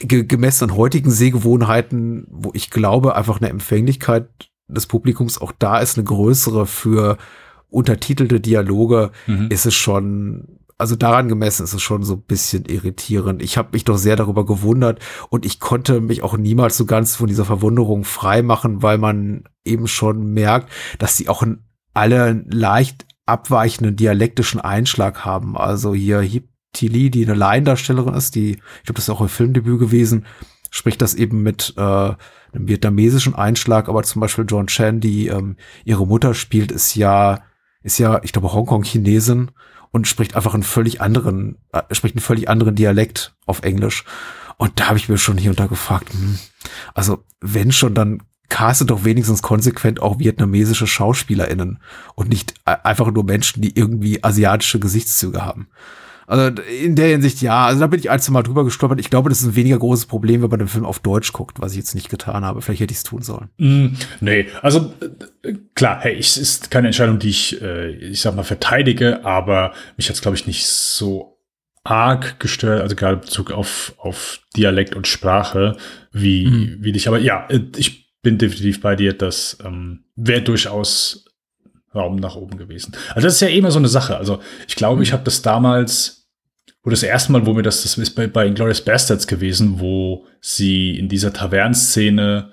gemessen 0.00 0.70
an 0.70 0.76
heutigen 0.76 1.10
Sehgewohnheiten, 1.10 2.26
wo 2.30 2.50
ich 2.54 2.70
glaube, 2.70 3.14
einfach 3.14 3.40
eine 3.40 3.50
Empfänglichkeit 3.50 4.28
des 4.68 4.86
Publikums 4.86 5.40
auch 5.40 5.52
da 5.56 5.78
ist, 5.78 5.96
eine 5.96 6.04
größere 6.04 6.66
für 6.66 7.18
untertitelte 7.68 8.40
Dialoge, 8.40 9.12
mhm. 9.26 9.48
ist 9.50 9.66
es 9.66 9.74
schon, 9.74 10.60
also 10.78 10.96
daran 10.96 11.28
gemessen 11.28 11.64
ist 11.64 11.72
es 11.72 11.82
schon 11.82 12.02
so 12.02 12.14
ein 12.14 12.22
bisschen 12.22 12.64
irritierend. 12.64 13.42
Ich 13.42 13.56
habe 13.56 13.70
mich 13.72 13.84
doch 13.84 13.96
sehr 13.96 14.16
darüber 14.16 14.44
gewundert 14.44 15.00
und 15.30 15.46
ich 15.46 15.60
konnte 15.60 16.00
mich 16.00 16.22
auch 16.22 16.36
niemals 16.36 16.76
so 16.76 16.84
ganz 16.84 17.14
von 17.14 17.28
dieser 17.28 17.44
Verwunderung 17.44 18.04
frei 18.04 18.42
machen, 18.42 18.82
weil 18.82 18.98
man 18.98 19.44
eben 19.64 19.88
schon 19.88 20.32
merkt, 20.32 20.70
dass 20.98 21.16
sie 21.16 21.28
auch 21.28 21.42
in 21.42 21.62
alle 21.94 22.44
leicht 22.48 23.06
abweichenden 23.24 23.96
dialektischen 23.96 24.60
Einschlag 24.60 25.24
haben. 25.24 25.56
Also 25.56 25.94
hier 25.94 26.20
Tilly, 26.76 27.10
die 27.10 27.24
eine 27.24 27.34
Laiendarstellerin 27.34 28.14
ist, 28.14 28.34
die, 28.34 28.52
ich 28.52 28.82
glaube, 28.84 28.94
das 28.94 29.04
ist 29.04 29.10
auch 29.10 29.20
ihr 29.20 29.28
Filmdebüt 29.28 29.78
gewesen, 29.78 30.26
spricht 30.70 31.00
das 31.00 31.14
eben 31.14 31.42
mit 31.42 31.74
äh, 31.76 31.80
einem 31.80 32.16
vietnamesischen 32.68 33.34
Einschlag, 33.34 33.88
aber 33.88 34.02
zum 34.02 34.20
Beispiel 34.20 34.44
John 34.46 34.66
Chen, 34.66 35.00
die 35.00 35.28
ähm, 35.28 35.56
ihre 35.84 36.06
Mutter 36.06 36.34
spielt, 36.34 36.70
ist 36.70 36.94
ja, 36.94 37.40
ist 37.82 37.98
ja, 37.98 38.20
ich 38.22 38.32
glaube, 38.32 38.52
Hongkong-Chinesin 38.52 39.52
und 39.90 40.06
spricht 40.06 40.36
einfach 40.36 40.54
einen 40.54 40.62
völlig 40.62 41.00
anderen, 41.00 41.56
äh, 41.72 41.82
spricht 41.94 42.14
einen 42.14 42.22
völlig 42.22 42.48
anderen 42.48 42.74
Dialekt 42.74 43.34
auf 43.46 43.62
Englisch. 43.62 44.04
Und 44.58 44.78
da 44.80 44.88
habe 44.88 44.98
ich 44.98 45.08
mir 45.08 45.18
schon 45.18 45.38
hier 45.38 45.50
und 45.50 45.60
da 45.60 45.66
gefragt, 45.66 46.12
hm, 46.12 46.38
also 46.94 47.24
wenn 47.40 47.72
schon, 47.72 47.94
dann 47.94 48.22
caste 48.48 48.84
doch 48.84 49.04
wenigstens 49.04 49.42
konsequent 49.42 50.00
auch 50.00 50.18
vietnamesische 50.18 50.86
SchauspielerInnen 50.86 51.80
und 52.14 52.28
nicht 52.28 52.54
äh, 52.64 52.76
einfach 52.84 53.10
nur 53.10 53.24
Menschen, 53.24 53.62
die 53.62 53.76
irgendwie 53.76 54.22
asiatische 54.22 54.78
Gesichtszüge 54.78 55.44
haben. 55.44 55.68
Also 56.26 56.62
in 56.62 56.96
der 56.96 57.08
Hinsicht 57.08 57.40
ja, 57.40 57.66
also 57.66 57.80
da 57.80 57.86
bin 57.86 58.00
ich 58.00 58.10
ein, 58.10 58.20
zwei 58.20 58.32
Mal 58.32 58.42
drüber 58.42 58.64
gestolpert. 58.64 58.98
Ich 58.98 59.10
glaube, 59.10 59.28
das 59.28 59.40
ist 59.40 59.46
ein 59.46 59.56
weniger 59.56 59.78
großes 59.78 60.06
Problem, 60.06 60.42
wenn 60.42 60.50
man 60.50 60.58
den 60.58 60.68
Film 60.68 60.84
auf 60.84 60.98
Deutsch 60.98 61.32
guckt, 61.32 61.60
was 61.60 61.72
ich 61.72 61.78
jetzt 61.78 61.94
nicht 61.94 62.08
getan 62.08 62.44
habe. 62.44 62.62
Vielleicht 62.62 62.80
hätte 62.80 62.92
ich 62.92 62.98
es 62.98 63.04
tun 63.04 63.22
sollen. 63.22 63.48
Mm, 63.58 63.96
nee, 64.20 64.46
also 64.62 64.92
äh, 65.42 65.54
klar, 65.74 66.00
hey, 66.00 66.18
es 66.18 66.36
ist 66.36 66.70
keine 66.70 66.88
Entscheidung, 66.88 67.18
die 67.18 67.28
ich, 67.28 67.62
äh, 67.62 67.90
ich 67.92 68.20
sag 68.20 68.34
mal, 68.34 68.42
verteidige, 68.42 69.24
aber 69.24 69.72
mich 69.96 70.08
hat 70.08 70.16
es, 70.16 70.22
glaube 70.22 70.36
ich, 70.36 70.46
nicht 70.46 70.66
so 70.66 71.38
arg 71.84 72.40
gestört, 72.40 72.82
also 72.82 72.96
gerade 72.96 73.18
Bezug 73.18 73.52
auf, 73.52 73.94
auf 73.98 74.40
Dialekt 74.56 74.96
und 74.96 75.06
Sprache, 75.06 75.76
wie, 76.12 76.46
mhm. 76.46 76.76
wie 76.80 76.92
dich. 76.92 77.06
Aber 77.06 77.18
ja, 77.18 77.46
äh, 77.48 77.60
ich 77.76 78.06
bin 78.22 78.38
definitiv 78.38 78.80
bei 78.80 78.96
dir, 78.96 79.12
das 79.12 79.58
ähm, 79.64 80.04
wäre 80.16 80.42
durchaus 80.42 81.26
Raum 81.96 82.16
nach 82.16 82.36
oben 82.36 82.56
gewesen. 82.56 82.92
Also 83.14 83.26
das 83.26 83.34
ist 83.34 83.40
ja 83.40 83.48
immer 83.48 83.70
so 83.70 83.78
eine 83.78 83.88
Sache. 83.88 84.16
Also 84.16 84.40
ich 84.68 84.76
glaube, 84.76 85.02
ich 85.02 85.10
mhm. 85.10 85.14
habe 85.14 85.24
das 85.24 85.42
damals, 85.42 86.28
wo 86.82 86.90
das 86.90 87.02
erste 87.02 87.32
Mal, 87.32 87.46
wo 87.46 87.54
mir 87.54 87.62
das, 87.62 87.82
das 87.82 87.98
ist 87.98 88.10
bei, 88.10 88.26
bei 88.26 88.46
Inglourious 88.46 88.82
Bastards 88.82 89.26
gewesen, 89.26 89.80
wo 89.80 90.26
sie 90.40 90.98
in 90.98 91.08
dieser 91.08 91.32
Tavernenszene 91.32 92.50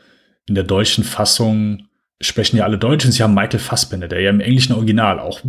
in 0.48 0.56
der 0.56 0.64
deutschen 0.64 1.04
Fassung 1.04 1.88
sprechen 2.22 2.58
ja 2.58 2.64
alle 2.64 2.78
Deutsch 2.78 3.06
und 3.06 3.12
sie 3.12 3.22
haben 3.22 3.34
Michael 3.34 3.60
Fassbender, 3.60 4.08
der 4.08 4.22
ja 4.22 4.30
im 4.30 4.40
englischen 4.40 4.74
Original 4.74 5.20
auch 5.20 5.42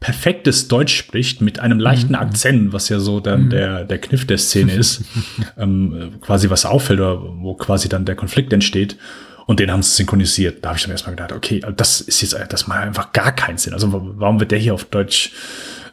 perfektes 0.00 0.68
Deutsch 0.68 0.94
spricht 0.94 1.40
mit 1.40 1.58
einem 1.58 1.80
leichten 1.80 2.10
mhm. 2.10 2.16
Akzent, 2.16 2.72
was 2.72 2.88
ja 2.88 2.98
so 2.98 3.20
dann 3.20 3.46
mhm. 3.46 3.50
der, 3.50 3.84
der 3.84 3.98
Kniff 3.98 4.26
der 4.26 4.38
Szene 4.38 4.72
ist, 4.72 5.04
ähm, 5.58 6.18
quasi 6.20 6.50
was 6.50 6.66
auffällt 6.66 7.00
oder 7.00 7.20
wo 7.20 7.54
quasi 7.54 7.88
dann 7.88 8.04
der 8.04 8.16
Konflikt 8.16 8.52
entsteht. 8.52 8.96
Und 9.46 9.60
den 9.60 9.70
haben 9.70 9.82
sie 9.82 9.94
synchronisiert. 9.94 10.64
Da 10.64 10.70
habe 10.70 10.78
ich 10.78 10.82
dann 10.82 10.90
erstmal 10.92 11.14
gedacht, 11.14 11.32
okay, 11.32 11.62
das 11.76 12.00
ist 12.00 12.20
jetzt, 12.20 12.36
das 12.48 12.66
macht 12.66 12.80
einfach 12.80 13.12
gar 13.12 13.32
keinen 13.32 13.58
Sinn. 13.58 13.72
Also 13.72 13.88
warum 13.92 14.40
wird 14.40 14.50
der 14.50 14.58
hier 14.58 14.74
auf 14.74 14.84
Deutsch 14.84 15.32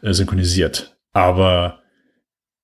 äh, 0.02 0.12
synchronisiert? 0.12 0.98
Aber 1.14 1.83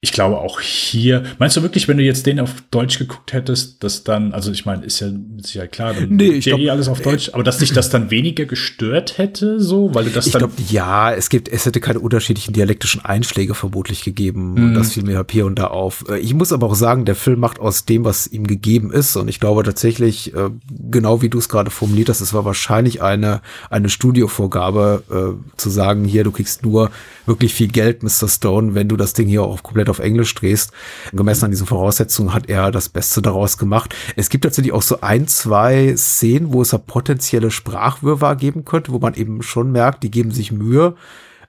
ich 0.01 0.13
glaube 0.13 0.37
auch 0.37 0.61
hier, 0.61 1.23
meinst 1.39 1.57
du 1.57 1.61
wirklich, 1.61 1.89
wenn 1.89 1.97
du 1.97 2.03
jetzt 2.03 2.25
den 2.25 2.39
auf 2.39 2.55
Deutsch 2.71 2.99
geguckt 2.99 3.33
hättest, 3.33 3.83
dass 3.83 4.05
dann, 4.05 4.31
also 4.31 4.49
ich 4.49 4.65
meine, 4.65 4.85
ist 4.85 5.01
ja 5.01 5.07
mit 5.07 5.45
Sicherheit 5.45 5.73
klar, 5.73 5.93
dann 5.93 6.07
nee, 6.15 6.29
ich 6.29 6.45
glaub, 6.45 6.57
eh 6.61 6.69
alles 6.69 6.87
auf 6.87 7.01
Deutsch, 7.01 7.31
aber 7.33 7.43
dass 7.43 7.57
dich 7.57 7.73
das 7.73 7.89
dann 7.89 8.09
weniger 8.09 8.45
gestört 8.45 9.17
hätte, 9.17 9.59
so, 9.59 9.93
weil 9.93 10.05
du 10.05 10.11
das 10.11 10.27
ich 10.27 10.31
dann. 10.31 10.43
Ich 10.43 10.55
glaube, 10.55 10.71
ja, 10.71 11.11
es 11.11 11.27
gibt, 11.27 11.49
es 11.49 11.65
hätte 11.65 11.81
keine 11.81 11.99
unterschiedlichen 11.99 12.53
dialektischen 12.53 13.03
Einschläge 13.03 13.55
vermutlich 13.55 14.05
gegeben. 14.05 14.53
Mhm. 14.53 14.63
Und 14.63 14.73
das 14.75 14.93
fiel 14.93 15.03
mir 15.03 15.25
hier 15.29 15.45
und 15.45 15.59
da 15.59 15.67
auf. 15.67 16.05
Äh, 16.09 16.19
ich 16.19 16.33
muss 16.33 16.53
aber 16.53 16.67
auch 16.67 16.75
sagen, 16.75 17.03
der 17.03 17.15
Film 17.15 17.41
macht 17.41 17.59
aus 17.59 17.83
dem, 17.83 18.05
was 18.05 18.25
ihm 18.25 18.47
gegeben 18.47 18.93
ist. 18.93 19.17
Und 19.17 19.27
ich 19.27 19.41
glaube 19.41 19.63
tatsächlich, 19.63 20.33
äh, 20.33 20.49
genau 20.69 21.21
wie 21.21 21.29
du 21.29 21.39
es 21.39 21.49
gerade 21.49 21.71
formuliert 21.71 22.07
hast, 22.07 22.21
es 22.21 22.33
war 22.33 22.45
wahrscheinlich 22.45 23.01
eine, 23.01 23.41
eine 23.69 23.89
Studiovorgabe, 23.89 25.03
äh, 25.11 25.57
zu 25.57 25.69
sagen, 25.69 26.05
hier, 26.05 26.23
du 26.23 26.31
kriegst 26.31 26.63
nur 26.63 26.89
wirklich 27.25 27.53
viel 27.53 27.67
Geld, 27.67 28.01
Mr. 28.01 28.29
Stone, 28.29 28.75
wenn 28.75 28.87
du 28.87 28.95
das 28.95 29.13
Ding 29.13 29.27
hier 29.27 29.43
auch 29.43 29.61
komplett 29.61 29.88
auf 29.89 29.99
Englisch 29.99 30.33
drehst. 30.35 30.71
Gemessen 31.11 31.45
an 31.45 31.51
diesen 31.51 31.67
Voraussetzungen 31.67 32.33
hat 32.33 32.49
er 32.49 32.71
das 32.71 32.89
Beste 32.89 33.21
daraus 33.21 33.57
gemacht. 33.57 33.95
Es 34.15 34.29
gibt 34.29 34.43
tatsächlich 34.43 34.73
auch 34.73 34.81
so 34.81 35.01
ein, 35.01 35.27
zwei 35.27 35.95
Szenen, 35.95 36.53
wo 36.53 36.61
es 36.61 36.69
da 36.69 36.77
potenzielle 36.77 37.51
Sprachwirrwarr 37.51 38.35
geben 38.35 38.65
könnte, 38.65 38.91
wo 38.91 38.99
man 38.99 39.13
eben 39.13 39.41
schon 39.41 39.71
merkt, 39.71 40.03
die 40.03 40.11
geben 40.11 40.31
sich 40.31 40.51
Mühe 40.51 40.95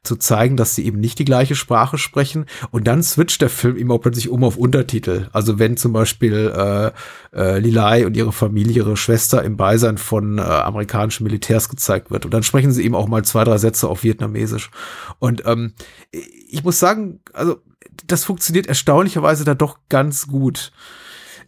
zu 0.02 0.16
zeigen, 0.16 0.56
dass 0.56 0.74
sie 0.74 0.86
eben 0.86 0.98
nicht 0.98 1.18
die 1.18 1.24
gleiche 1.24 1.54
Sprache 1.54 1.98
sprechen. 1.98 2.46
Und 2.70 2.86
dann 2.86 3.02
switcht 3.02 3.42
der 3.42 3.50
Film 3.50 3.76
eben 3.76 3.90
auch 3.90 4.00
plötzlich 4.00 4.30
um 4.30 4.44
auf 4.44 4.56
Untertitel. 4.56 5.28
Also 5.32 5.58
wenn 5.58 5.76
zum 5.76 5.92
Beispiel 5.92 6.52
äh, 6.56 6.90
äh, 7.36 7.58
Lilai 7.58 8.06
und 8.06 8.16
ihre 8.16 8.32
Familie, 8.32 8.76
ihre 8.76 8.96
Schwester 8.96 9.42
im 9.42 9.56
Beisein 9.56 9.98
von 9.98 10.38
äh, 10.38 10.42
amerikanischen 10.42 11.24
Militärs 11.24 11.68
gezeigt 11.68 12.10
wird. 12.10 12.24
Und 12.24 12.32
dann 12.32 12.42
sprechen 12.42 12.72
sie 12.72 12.84
eben 12.84 12.94
auch 12.94 13.08
mal 13.08 13.24
zwei, 13.24 13.44
drei 13.44 13.58
Sätze 13.58 13.88
auf 13.88 14.02
Vietnamesisch. 14.02 14.70
Und 15.18 15.42
ähm, 15.44 15.74
ich 16.10 16.64
muss 16.64 16.78
sagen, 16.78 17.20
also 17.34 17.60
das 18.06 18.24
funktioniert 18.24 18.66
erstaunlicherweise 18.66 19.44
da 19.44 19.54
doch 19.54 19.78
ganz 19.88 20.26
gut 20.26 20.72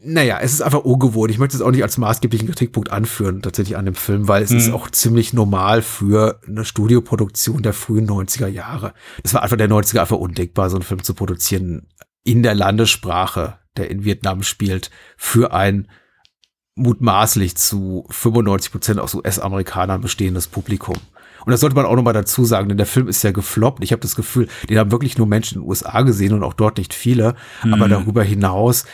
naja, 0.05 0.39
es 0.41 0.53
ist 0.53 0.63
einfach 0.63 0.85
ungewohnt. 0.85 1.31
Ich 1.31 1.39
möchte 1.39 1.57
es 1.57 1.63
auch 1.63 1.71
nicht 1.71 1.83
als 1.83 1.97
maßgeblichen 1.97 2.49
Kritikpunkt 2.49 2.91
anführen, 2.91 3.43
tatsächlich 3.43 3.77
an 3.77 3.85
dem 3.85 3.95
Film, 3.95 4.27
weil 4.27 4.43
es 4.43 4.51
mhm. 4.51 4.59
ist 4.59 4.73
auch 4.73 4.91
ziemlich 4.91 5.33
normal 5.33 5.83
für 5.83 6.41
eine 6.47 6.65
Studioproduktion 6.65 7.63
der 7.63 7.73
frühen 7.73 8.09
90er 8.09 8.49
Jahre. 8.49 8.95
Es 9.23 9.33
war 9.33 9.43
einfach 9.43 9.57
der 9.57 9.71
90er 9.71 10.01
einfach 10.01 10.17
undenkbar, 10.17 10.71
so 10.71 10.77
einen 10.77 10.85
Film 10.85 11.03
zu 11.05 11.15
produzieren 11.15 11.87
in 12.25 12.43
der 12.43 12.55
Landessprache, 12.55 13.59
der 13.77 13.91
in 13.91 14.05
Vietnam 14.05 14.43
spielt, 14.43 14.91
für 15.17 15.53
ein 15.53 15.89
mutmaßlich 16.75 17.57
zu 17.57 18.05
95 18.11 18.73
Prozent 18.73 18.99
aus 18.99 19.15
US-Amerikanern 19.15 20.01
bestehendes 20.01 20.49
Publikum. 20.49 20.97
Und 21.45 21.53
das 21.53 21.61
sollte 21.61 21.77
man 21.77 21.87
auch 21.87 21.97
nochmal 21.97 22.15
dazu 22.15 22.45
sagen, 22.45 22.69
denn 22.69 22.79
der 22.79 22.87
Film 22.87 23.09
ist 23.09 23.23
ja 23.23 23.33
gefloppt. 23.33 23.83
Ich 23.83 23.93
habe 23.93 24.03
das 24.03 24.17
Gefühl, 24.17 24.49
den 24.69 24.79
haben 24.79 24.93
wirklich 24.93 25.19
nur 25.19 25.27
Menschen 25.27 25.57
in 25.57 25.63
den 25.63 25.69
USA 25.69 26.03
gesehen 26.03 26.33
und 26.33 26.43
auch 26.43 26.55
dort 26.55 26.79
nicht 26.79 26.95
viele. 26.95 27.35
Mhm. 27.65 27.75
Aber 27.75 27.89
darüber 27.89 28.23
hinaus 28.23 28.85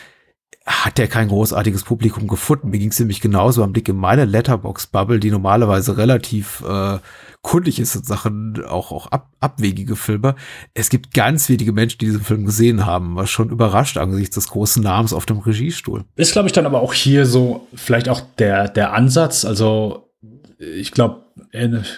hat 0.69 0.99
der 0.99 1.07
kein 1.07 1.29
großartiges 1.29 1.83
Publikum 1.83 2.27
gefunden. 2.27 2.69
Mir 2.69 2.77
ging 2.77 2.89
es 2.89 2.99
nämlich 2.99 3.21
genauso 3.21 3.63
am 3.63 3.73
Blick 3.73 3.89
in 3.89 3.95
meine 3.95 4.25
Letterbox-Bubble, 4.25 5.19
die 5.19 5.31
normalerweise 5.31 5.97
relativ 5.97 6.63
äh, 6.67 6.99
kundig 7.41 7.79
ist 7.79 7.95
in 7.95 8.03
Sachen 8.03 8.63
auch, 8.65 8.91
auch 8.91 9.07
ab, 9.07 9.31
abwegige 9.39 9.95
Filme. 9.95 10.35
Es 10.75 10.89
gibt 10.89 11.13
ganz 11.13 11.49
wenige 11.49 11.71
Menschen, 11.71 11.97
die 11.99 12.05
diesen 12.05 12.21
Film 12.21 12.45
gesehen 12.45 12.85
haben, 12.85 13.15
was 13.15 13.31
schon 13.31 13.49
überrascht 13.49 13.97
angesichts 13.97 14.35
des 14.35 14.49
großen 14.49 14.83
Namens 14.83 15.11
auf 15.11 15.25
dem 15.25 15.39
Regiestuhl. 15.39 16.05
Ist, 16.15 16.33
glaube 16.33 16.47
ich, 16.47 16.53
dann 16.53 16.67
aber 16.67 16.81
auch 16.81 16.93
hier 16.93 17.25
so 17.25 17.67
vielleicht 17.73 18.07
auch 18.07 18.21
der, 18.37 18.67
der 18.67 18.93
Ansatz. 18.93 19.45
Also 19.45 20.11
ich 20.59 20.91
glaube, 20.91 21.25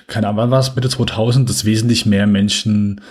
keine 0.08 0.28
Ahnung, 0.28 0.38
wann 0.38 0.52
war 0.52 0.60
es, 0.60 0.76
Mitte 0.76 0.90
2000, 0.90 1.50
dass 1.50 1.66
wesentlich 1.66 2.06
mehr 2.06 2.28
Menschen 2.28 3.02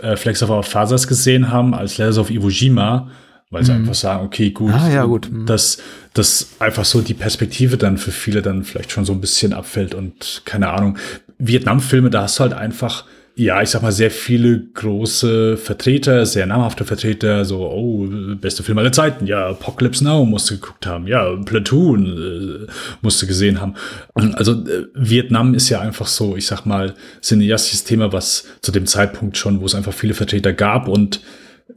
äh, 0.00 0.16
Flex 0.16 0.42
of 0.42 0.50
Our 0.50 0.62
Fathers 0.62 1.06
gesehen 1.06 1.50
haben 1.50 1.74
als 1.74 1.98
Letters 1.98 2.18
of 2.18 2.30
Iwo 2.30 2.48
Jima 2.48 3.10
weil 3.52 3.64
sie 3.64 3.72
mhm. 3.72 3.80
einfach 3.80 3.94
sagen, 3.94 4.24
okay, 4.24 4.50
gut, 4.50 4.72
ah, 4.72 4.88
ja, 4.90 5.04
gut. 5.04 5.30
Mhm. 5.30 5.46
dass 5.46 5.78
dass 6.14 6.48
einfach 6.58 6.84
so 6.84 7.00
die 7.02 7.14
Perspektive 7.14 7.76
dann 7.76 7.98
für 7.98 8.10
viele 8.10 8.42
dann 8.42 8.64
vielleicht 8.64 8.90
schon 8.90 9.04
so 9.04 9.12
ein 9.12 9.20
bisschen 9.20 9.52
abfällt 9.52 9.94
und 9.94 10.42
keine 10.44 10.70
Ahnung. 10.70 10.98
Vietnam-Filme, 11.38 12.10
da 12.10 12.22
hast 12.22 12.38
du 12.38 12.42
halt 12.42 12.54
einfach 12.54 13.04
ja, 13.42 13.60
ich 13.60 13.70
sag 13.70 13.82
mal, 13.82 13.92
sehr 13.92 14.10
viele 14.10 14.60
große 14.60 15.56
Vertreter, 15.56 16.24
sehr 16.26 16.46
namhafte 16.46 16.84
Vertreter, 16.84 17.44
so, 17.44 17.68
oh, 17.68 18.06
beste 18.40 18.62
Film 18.62 18.78
aller 18.78 18.92
Zeiten, 18.92 19.26
ja, 19.26 19.48
Apocalypse 19.48 20.04
Now 20.04 20.24
musste 20.24 20.54
geguckt 20.54 20.86
haben, 20.86 21.08
ja, 21.08 21.34
Platoon 21.44 22.66
äh, 22.68 22.72
musste 23.00 23.26
gesehen 23.26 23.60
haben. 23.60 23.74
Also 24.14 24.52
äh, 24.52 24.86
Vietnam 24.94 25.54
ist 25.54 25.68
ja 25.70 25.80
einfach 25.80 26.06
so, 26.06 26.36
ich 26.36 26.46
sag 26.46 26.66
mal, 26.66 26.94
cineastisches 27.20 27.84
Thema, 27.84 28.12
was 28.12 28.46
zu 28.60 28.70
dem 28.70 28.86
Zeitpunkt 28.86 29.36
schon, 29.36 29.60
wo 29.60 29.66
es 29.66 29.74
einfach 29.74 29.92
viele 29.92 30.14
Vertreter 30.14 30.52
gab 30.52 30.86
und 30.86 31.20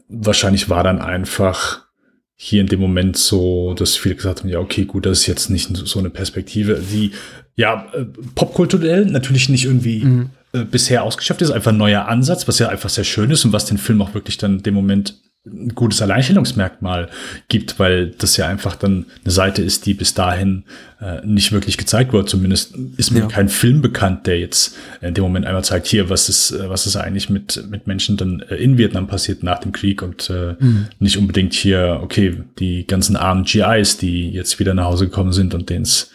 wahrscheinlich 0.07 0.69
war 0.69 0.83
dann 0.83 1.01
einfach 1.01 1.85
hier 2.35 2.61
in 2.61 2.67
dem 2.67 2.81
Moment 2.81 3.17
so, 3.17 3.73
dass 3.73 3.95
viele 3.95 4.15
gesagt 4.15 4.41
haben, 4.41 4.49
ja, 4.49 4.59
okay, 4.59 4.85
gut, 4.85 5.05
das 5.05 5.21
ist 5.21 5.27
jetzt 5.27 5.49
nicht 5.49 5.75
so 5.75 5.99
eine 5.99 6.09
Perspektive, 6.09 6.79
die 6.91 7.11
ja 7.55 7.87
äh, 7.93 8.05
popkulturell 8.35 9.05
natürlich 9.05 9.49
nicht 9.49 9.65
irgendwie 9.65 10.03
mhm. 10.03 10.29
Äh, 10.55 10.63
bisher 10.63 11.03
ausgeschöpft 11.03 11.41
ist, 11.41 11.51
einfach 11.51 11.71
ein 11.71 11.77
neuer 11.77 12.07
Ansatz, 12.07 12.47
was 12.47 12.59
ja 12.59 12.69
einfach 12.69 12.89
sehr 12.89 13.03
schön 13.03 13.31
ist 13.31 13.45
und 13.45 13.53
was 13.53 13.65
den 13.65 13.77
Film 13.77 14.01
auch 14.01 14.13
wirklich 14.13 14.37
dann 14.37 14.57
in 14.57 14.63
dem 14.63 14.73
Moment 14.73 15.21
ein 15.47 15.75
gutes 15.75 16.01
Alleinstellungsmerkmal 16.01 17.07
gibt, 17.49 17.77
weil 17.77 18.09
das 18.17 18.35
ja 18.35 18.47
einfach 18.47 18.75
dann 18.75 19.05
eine 19.23 19.31
Seite 19.31 19.61
ist, 19.61 19.85
die 19.85 19.93
bis 19.93 20.15
dahin 20.15 20.63
äh, 20.99 21.23
nicht 21.23 21.51
wirklich 21.51 21.77
gezeigt 21.77 22.13
wurde. 22.13 22.25
Zumindest 22.25 22.75
ist 22.97 23.11
mir 23.11 23.19
ja. 23.19 23.27
kein 23.27 23.47
Film 23.47 23.83
bekannt, 23.83 24.25
der 24.25 24.39
jetzt 24.39 24.75
in 25.01 25.13
dem 25.13 25.23
Moment 25.23 25.45
einmal 25.45 25.63
zeigt, 25.63 25.85
hier, 25.85 26.09
was 26.09 26.29
ist, 26.29 26.49
äh, 26.49 26.67
was 26.67 26.87
ist 26.87 26.95
eigentlich 26.95 27.29
mit, 27.29 27.63
mit 27.69 27.85
Menschen 27.85 28.17
dann 28.17 28.39
äh, 28.49 28.55
in 28.55 28.79
Vietnam 28.79 29.05
passiert 29.05 29.43
nach 29.43 29.59
dem 29.59 29.71
Krieg 29.71 30.01
und 30.01 30.31
äh, 30.31 30.55
mhm. 30.57 30.87
nicht 30.97 31.17
unbedingt 31.17 31.53
hier, 31.53 31.99
okay, 32.01 32.41
die 32.57 32.87
ganzen 32.87 33.15
armen 33.15 33.43
GIs, 33.43 33.97
die 33.97 34.31
jetzt 34.31 34.57
wieder 34.59 34.73
nach 34.73 34.85
Hause 34.85 35.05
gekommen 35.05 35.31
sind 35.31 35.53
und 35.53 35.69
denen 35.69 35.83
es 35.83 36.09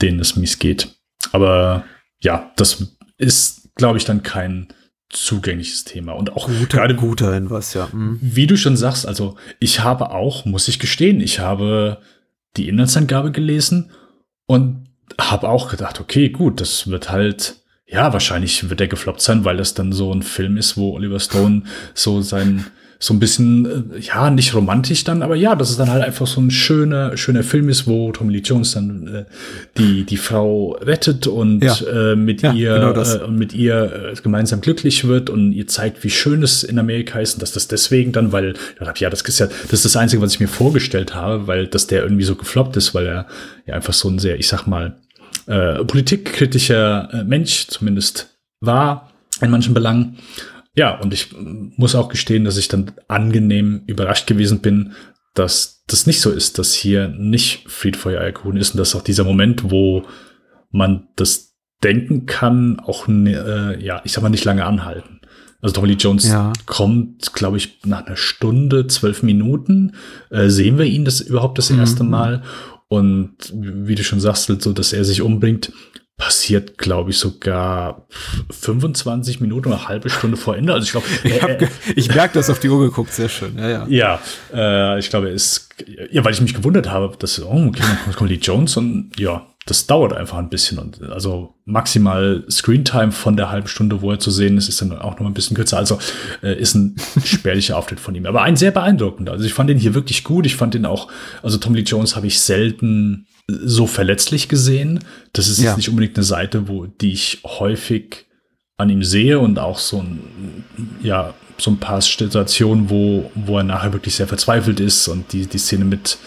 denen 0.00 0.20
es 0.20 0.36
mies 0.36 0.58
geht. 0.58 0.94
Aber 1.32 1.84
ja, 2.20 2.52
das 2.56 2.96
ist, 3.18 3.63
glaube 3.76 3.98
ich, 3.98 4.04
dann 4.04 4.22
kein 4.22 4.68
zugängliches 5.10 5.84
Thema 5.84 6.12
und 6.12 6.32
auch 6.32 6.48
guter, 6.48 6.66
gerade 6.66 6.94
guter 6.94 7.34
Hinweis, 7.34 7.74
ja. 7.74 7.88
Mhm. 7.92 8.18
Wie 8.20 8.46
du 8.46 8.56
schon 8.56 8.76
sagst, 8.76 9.06
also 9.06 9.36
ich 9.60 9.80
habe 9.80 10.10
auch, 10.10 10.44
muss 10.44 10.68
ich 10.68 10.78
gestehen, 10.78 11.20
ich 11.20 11.38
habe 11.38 11.98
die 12.56 12.68
Inhaltsangabe 12.68 13.30
gelesen 13.30 13.90
und 14.46 14.88
habe 15.20 15.48
auch 15.48 15.70
gedacht, 15.70 16.00
okay, 16.00 16.30
gut, 16.30 16.60
das 16.60 16.88
wird 16.88 17.10
halt, 17.10 17.56
ja, 17.86 18.12
wahrscheinlich 18.12 18.68
wird 18.68 18.80
der 18.80 18.88
gefloppt 18.88 19.20
sein, 19.20 19.44
weil 19.44 19.56
das 19.56 19.74
dann 19.74 19.92
so 19.92 20.12
ein 20.12 20.22
Film 20.22 20.56
ist, 20.56 20.76
wo 20.76 20.94
Oliver 20.94 21.20
Stone 21.20 21.64
so 21.94 22.20
sein 22.22 22.66
so 23.04 23.12
ein 23.12 23.18
bisschen, 23.18 23.92
äh, 23.92 24.00
ja, 24.00 24.30
nicht 24.30 24.54
romantisch 24.54 25.04
dann, 25.04 25.22
aber 25.22 25.36
ja, 25.36 25.54
dass 25.54 25.68
es 25.68 25.76
dann 25.76 25.90
halt 25.90 26.02
einfach 26.02 26.26
so 26.26 26.40
ein 26.40 26.50
schöner, 26.50 27.18
schöner 27.18 27.42
Film 27.42 27.68
ist, 27.68 27.86
wo 27.86 28.10
Tommy 28.12 28.32
Lee 28.32 28.42
Jones 28.42 28.72
dann 28.72 29.06
äh, 29.06 29.24
die, 29.76 30.04
die 30.04 30.16
Frau 30.16 30.72
rettet 30.80 31.26
und 31.26 31.62
ja. 31.62 31.76
äh, 31.86 32.16
mit 32.16 32.40
ja, 32.40 32.54
ihr 32.54 32.72
genau 32.72 32.92
äh, 32.92 33.28
mit 33.28 33.52
ihr 33.52 34.12
äh, 34.14 34.22
gemeinsam 34.22 34.62
glücklich 34.62 35.06
wird 35.06 35.28
und 35.28 35.52
ihr 35.52 35.66
zeigt, 35.66 36.02
wie 36.02 36.08
schön 36.08 36.42
es 36.42 36.62
in 36.62 36.78
Amerika 36.78 37.18
ist 37.18 37.34
und 37.34 37.42
dass 37.42 37.52
das 37.52 37.68
deswegen 37.68 38.12
dann, 38.12 38.32
weil, 38.32 38.54
ja, 38.96 39.10
das 39.10 39.20
ist 39.20 39.38
ja, 39.38 39.48
das 39.48 39.72
ist 39.72 39.84
das 39.84 39.96
Einzige, 39.96 40.22
was 40.22 40.32
ich 40.32 40.40
mir 40.40 40.48
vorgestellt 40.48 41.14
habe, 41.14 41.46
weil 41.46 41.66
dass 41.66 41.86
der 41.86 42.04
irgendwie 42.04 42.24
so 42.24 42.36
gefloppt 42.36 42.74
ist, 42.78 42.94
weil 42.94 43.06
er 43.06 43.26
ja 43.66 43.74
einfach 43.74 43.92
so 43.92 44.08
ein 44.08 44.18
sehr, 44.18 44.38
ich 44.38 44.48
sag 44.48 44.66
mal, 44.66 44.96
äh, 45.46 45.84
politikkritischer 45.84 47.10
äh, 47.12 47.24
Mensch 47.24 47.66
zumindest 47.66 48.34
war 48.60 49.10
in 49.42 49.50
manchen 49.50 49.74
Belangen. 49.74 50.16
Ja, 50.74 50.98
und 51.00 51.14
ich 51.14 51.28
muss 51.76 51.94
auch 51.94 52.08
gestehen, 52.08 52.44
dass 52.44 52.56
ich 52.56 52.68
dann 52.68 52.92
angenehm 53.06 53.82
überrascht 53.86 54.26
gewesen 54.26 54.60
bin, 54.60 54.92
dass 55.34 55.84
das 55.86 56.06
nicht 56.06 56.20
so 56.20 56.30
ist, 56.30 56.58
dass 56.58 56.72
hier 56.72 57.08
nicht 57.08 57.68
Fried, 57.68 57.96
Feuer, 57.96 58.20
Eierkuchen 58.20 58.56
ist 58.56 58.72
und 58.72 58.78
dass 58.78 58.94
auch 58.94 59.02
dieser 59.02 59.24
Moment, 59.24 59.70
wo 59.70 60.04
man 60.70 61.08
das 61.16 61.54
denken 61.82 62.26
kann, 62.26 62.80
auch, 62.80 63.08
äh, 63.08 63.84
ja, 63.84 64.00
ich 64.04 64.12
sag 64.12 64.22
mal, 64.22 64.30
nicht 64.30 64.44
lange 64.44 64.64
anhalten. 64.64 65.20
Also 65.60 65.74
Tommy 65.76 65.88
Lee 65.88 65.94
Jones 65.94 66.28
ja. 66.28 66.52
kommt, 66.66 67.32
glaube 67.32 67.56
ich, 67.56 67.80
nach 67.84 68.06
einer 68.06 68.16
Stunde, 68.16 68.86
zwölf 68.86 69.22
Minuten, 69.22 69.92
äh, 70.30 70.48
sehen 70.48 70.78
wir 70.78 70.84
ihn 70.84 71.04
das 71.04 71.20
überhaupt 71.20 71.58
das 71.58 71.70
erste 71.70 72.04
mhm. 72.04 72.10
Mal. 72.10 72.42
Und 72.88 73.36
wie 73.54 73.94
du 73.94 74.04
schon 74.04 74.20
sagst, 74.20 74.50
so, 74.60 74.72
dass 74.72 74.92
er 74.92 75.04
sich 75.04 75.22
umbringt, 75.22 75.72
passiert, 76.16 76.78
glaube 76.78 77.10
ich, 77.10 77.18
sogar 77.18 78.06
25 78.50 79.40
Minuten 79.40 79.68
oder 79.68 79.78
eine 79.78 79.88
halbe 79.88 80.10
Stunde 80.10 80.36
vor 80.36 80.56
Ende. 80.56 80.72
Also 80.72 80.84
ich 80.84 80.92
glaube, 80.92 81.06
ich, 81.24 81.42
äh, 81.42 81.68
ich 81.96 82.08
merke 82.14 82.34
das 82.34 82.50
auf 82.50 82.60
die 82.60 82.68
Uhr 82.68 82.80
geguckt, 82.80 83.12
sehr 83.12 83.28
schön. 83.28 83.58
Ja, 83.58 83.68
ja. 83.68 83.86
ja 83.88 84.20
äh, 84.94 84.98
ich 85.00 85.10
glaube, 85.10 85.28
es 85.30 85.68
ja, 86.10 86.24
weil 86.24 86.32
ich 86.32 86.40
mich 86.40 86.54
gewundert 86.54 86.88
habe, 86.88 87.16
dass, 87.18 87.42
oh, 87.42 87.66
okay, 87.66 87.82
dann 88.04 88.14
kommt 88.14 88.30
die 88.30 88.36
Jones 88.36 88.76
und 88.76 89.10
ja, 89.18 89.44
das 89.66 89.86
dauert 89.86 90.12
einfach 90.12 90.38
ein 90.38 90.50
bisschen 90.50 90.78
und 90.78 91.02
also 91.02 91.54
maximal 91.64 92.44
Screentime 92.50 93.12
von 93.12 93.36
der 93.36 93.50
halben 93.50 93.66
Stunde, 93.66 94.02
wo 94.02 94.10
er 94.10 94.18
zu 94.18 94.30
sehen 94.30 94.58
ist, 94.58 94.68
ist 94.68 94.82
dann 94.82 94.92
auch 94.92 95.18
noch 95.18 95.26
ein 95.26 95.34
bisschen 95.34 95.56
kürzer. 95.56 95.78
Also 95.78 95.98
äh, 96.42 96.54
ist 96.58 96.74
ein 96.74 96.96
spärlicher 97.24 97.78
Auftritt 97.78 97.98
von 97.98 98.14
ihm, 98.14 98.26
aber 98.26 98.42
ein 98.42 98.56
sehr 98.56 98.70
beeindruckender. 98.70 99.32
Also 99.32 99.46
ich 99.46 99.54
fand 99.54 99.70
den 99.70 99.78
hier 99.78 99.94
wirklich 99.94 100.22
gut. 100.22 100.44
Ich 100.44 100.56
fand 100.56 100.74
den 100.74 100.84
auch, 100.84 101.08
also 101.42 101.56
Tom 101.56 101.74
Lee 101.74 101.82
Jones 101.82 102.14
habe 102.14 102.26
ich 102.26 102.40
selten 102.40 103.26
so 103.46 103.86
verletzlich 103.86 104.48
gesehen. 104.48 105.00
Das 105.32 105.48
ist 105.48 105.58
ja. 105.58 105.70
jetzt 105.70 105.76
nicht 105.76 105.88
unbedingt 105.88 106.16
eine 106.16 106.24
Seite, 106.24 106.68
wo 106.68 106.86
die 106.86 107.12
ich 107.12 107.40
häufig 107.44 108.26
an 108.76 108.90
ihm 108.90 109.04
sehe 109.04 109.38
und 109.38 109.58
auch 109.58 109.78
so 109.78 110.00
ein, 110.00 110.64
ja, 111.02 111.34
so 111.58 111.70
ein 111.70 111.78
paar 111.78 112.00
Situationen, 112.00 112.90
wo, 112.90 113.30
wo 113.34 113.58
er 113.58 113.64
nachher 113.64 113.92
wirklich 113.92 114.16
sehr 114.16 114.26
verzweifelt 114.26 114.80
ist 114.80 115.06
und 115.08 115.32
die, 115.32 115.46
die 115.46 115.58
Szene 115.58 115.84
mit 115.84 116.18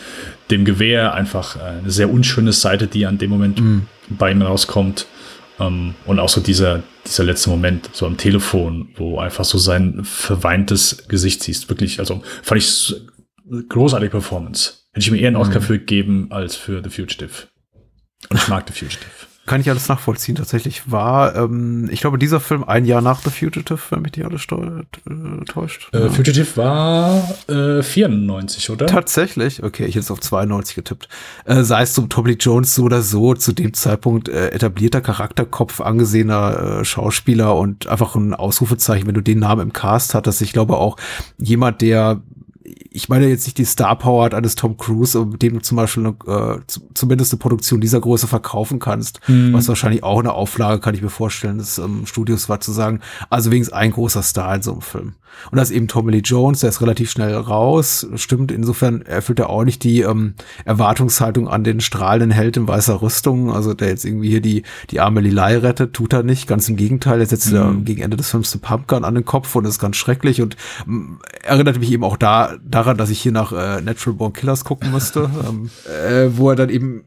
dem 0.49 0.63
Gewehr 0.63 1.13
einfach 1.13 1.59
eine 1.59 1.91
sehr 1.91 2.09
unschöne 2.09 2.53
Seite, 2.53 2.87
die 2.87 3.05
an 3.05 3.17
dem 3.17 3.29
Moment 3.29 3.59
mhm. 3.59 3.87
bei 4.09 4.31
ihm 4.31 4.41
rauskommt. 4.41 5.07
Um, 5.59 5.65
ähm, 5.65 5.95
und 6.05 6.19
auch 6.19 6.29
so 6.29 6.39
dieser, 6.39 6.83
dieser 7.03 7.23
letzte 7.23 7.49
Moment, 7.49 7.89
so 7.91 8.05
am 8.05 8.15
Telefon, 8.15 8.89
wo 8.95 9.17
einfach 9.17 9.43
so 9.43 9.57
sein 9.57 10.01
verweintes 10.03 11.07
Gesicht 11.07 11.41
siehst. 11.41 11.67
Wirklich, 11.67 11.97
also 11.97 12.21
fand 12.43 12.61
ich 12.61 12.95
großartige 13.67 14.11
Performance. 14.11 14.73
Hätte 14.97 15.05
ich 15.05 15.11
mir 15.11 15.19
eher 15.19 15.27
einen 15.27 15.35
Oscar 15.35 15.59
mhm. 15.59 15.63
für 15.63 15.77
gegeben 15.77 16.27
als 16.31 16.55
für 16.55 16.81
The 16.83 16.89
Fugitive. 16.89 17.29
Und 18.29 18.37
ich 18.37 18.47
mag 18.47 18.65
The 18.67 18.73
Fugitive. 18.73 19.11
Kann 19.45 19.61
ich 19.61 19.69
alles 19.69 19.87
nachvollziehen. 19.89 20.33
Tatsächlich 20.33 20.91
war, 20.91 21.35
ähm, 21.35 21.87
ich 21.91 22.01
glaube, 22.01 22.17
dieser 22.17 22.39
Film 22.39 22.63
ein 22.63 22.83
Jahr 22.83 23.03
nach 23.03 23.21
The 23.21 23.29
Fugitive, 23.29 23.77
wenn 23.91 24.01
mich 24.01 24.13
die 24.13 24.23
alles 24.23 24.45
äh, 24.45 25.45
täuscht. 25.45 25.89
Äh, 25.93 25.99
ja. 25.99 26.09
Fugitive 26.09 26.57
war 26.57 27.29
äh, 27.47 27.83
94, 27.83 28.71
oder? 28.71 28.87
Tatsächlich? 28.87 29.61
Okay, 29.61 29.85
ich 29.85 29.93
hätte 29.93 29.99
es 29.99 30.09
auf 30.09 30.19
92 30.19 30.73
getippt. 30.73 31.09
Äh, 31.45 31.61
sei 31.61 31.83
es 31.83 31.93
zum 31.93 32.09
Tommy 32.09 32.37
Jones 32.39 32.73
so 32.73 32.85
oder 32.85 33.03
so, 33.03 33.35
zu 33.35 33.53
dem 33.53 33.75
Zeitpunkt 33.75 34.29
äh, 34.29 34.49
etablierter 34.49 35.01
Charakterkopf, 35.01 35.79
angesehener 35.79 36.79
äh, 36.79 36.85
Schauspieler 36.85 37.55
und 37.55 37.85
einfach 37.85 38.15
ein 38.15 38.33
Ausrufezeichen, 38.33 39.05
wenn 39.05 39.13
du 39.13 39.21
den 39.21 39.37
Namen 39.37 39.61
im 39.61 39.73
Cast 39.73 40.15
hattest. 40.15 40.41
Ich 40.41 40.53
glaube 40.53 40.75
auch 40.75 40.97
jemand, 41.37 41.81
der 41.81 42.19
ich 42.67 43.07
meine 43.07 43.27
jetzt 43.27 43.45
nicht 43.45 43.57
die 43.57 43.65
Star 43.65 43.97
Power 43.97 44.33
eines 44.33 44.55
Tom 44.55 44.75
Cruise, 44.75 45.17
mit 45.25 45.41
dem 45.41 45.53
du 45.53 45.61
zum 45.61 45.77
Beispiel 45.77 46.13
äh, 46.27 46.57
zumindest 46.93 47.31
eine 47.31 47.39
Produktion 47.39 47.79
dieser 47.79 48.01
Größe 48.01 48.27
verkaufen 48.27 48.79
kannst, 48.79 49.21
mhm. 49.27 49.53
was 49.53 49.67
wahrscheinlich 49.69 50.03
auch 50.03 50.19
eine 50.19 50.33
Auflage, 50.33 50.81
kann 50.81 50.93
ich 50.93 51.01
mir 51.01 51.09
vorstellen, 51.09 51.59
des 51.59 51.77
ähm, 51.77 52.05
Studios 52.05 52.49
war 52.49 52.59
zu 52.59 52.73
sagen, 52.73 52.99
also 53.29 53.51
wenigstens 53.51 53.73
ein 53.73 53.91
großer 53.91 54.21
Star 54.21 54.55
in 54.55 54.61
so 54.61 54.73
einem 54.73 54.81
Film. 54.81 55.13
Und 55.51 55.57
das 55.57 55.69
ist 55.69 55.75
eben 55.75 55.87
Tommy 55.87 56.11
Lee 56.13 56.21
Jones, 56.23 56.61
der 56.61 56.69
ist 56.69 56.81
relativ 56.81 57.11
schnell 57.11 57.35
raus, 57.35 58.07
stimmt, 58.15 58.51
insofern 58.51 59.01
erfüllt 59.01 59.39
er 59.39 59.49
auch 59.49 59.63
nicht 59.63 59.83
die 59.83 60.01
ähm, 60.01 60.35
Erwartungshaltung 60.65 61.47
an 61.47 61.63
den 61.63 61.79
strahlenden 61.79 62.31
Held 62.31 62.57
in 62.57 62.67
weißer 62.67 63.01
Rüstung, 63.01 63.51
also 63.51 63.73
der 63.73 63.89
jetzt 63.89 64.05
irgendwie 64.05 64.29
hier 64.29 64.41
die, 64.41 64.63
die 64.89 64.99
arme 64.99 65.21
Lilei 65.21 65.57
rettet, 65.57 65.93
tut 65.93 66.13
er 66.13 66.23
nicht, 66.23 66.47
ganz 66.47 66.69
im 66.69 66.75
Gegenteil, 66.75 67.19
er 67.19 67.25
setzt 67.25 67.51
mhm. 67.51 67.85
gegen 67.85 68.01
Ende 68.01 68.17
des 68.17 68.29
Films 68.29 68.51
den 68.51 68.61
Pumpgun 68.61 69.03
an 69.03 69.15
den 69.15 69.25
Kopf 69.25 69.55
und 69.55 69.65
ist 69.65 69.79
ganz 69.79 69.95
schrecklich 69.95 70.41
und 70.41 70.55
ähm, 70.87 71.19
erinnert 71.43 71.79
mich 71.79 71.91
eben 71.91 72.03
auch 72.03 72.17
da 72.17 72.37
daran, 72.37 72.61
daran, 72.65 72.97
dass 72.97 73.09
ich 73.09 73.21
hier 73.21 73.31
nach 73.31 73.51
äh, 73.51 73.81
Natural 73.81 74.17
Born 74.17 74.33
Killers 74.33 74.63
gucken 74.63 74.91
musste, 74.91 75.29
ähm, 75.47 75.69
äh, 75.85 76.29
wo 76.37 76.49
er 76.49 76.55
dann 76.55 76.69
eben 76.69 77.03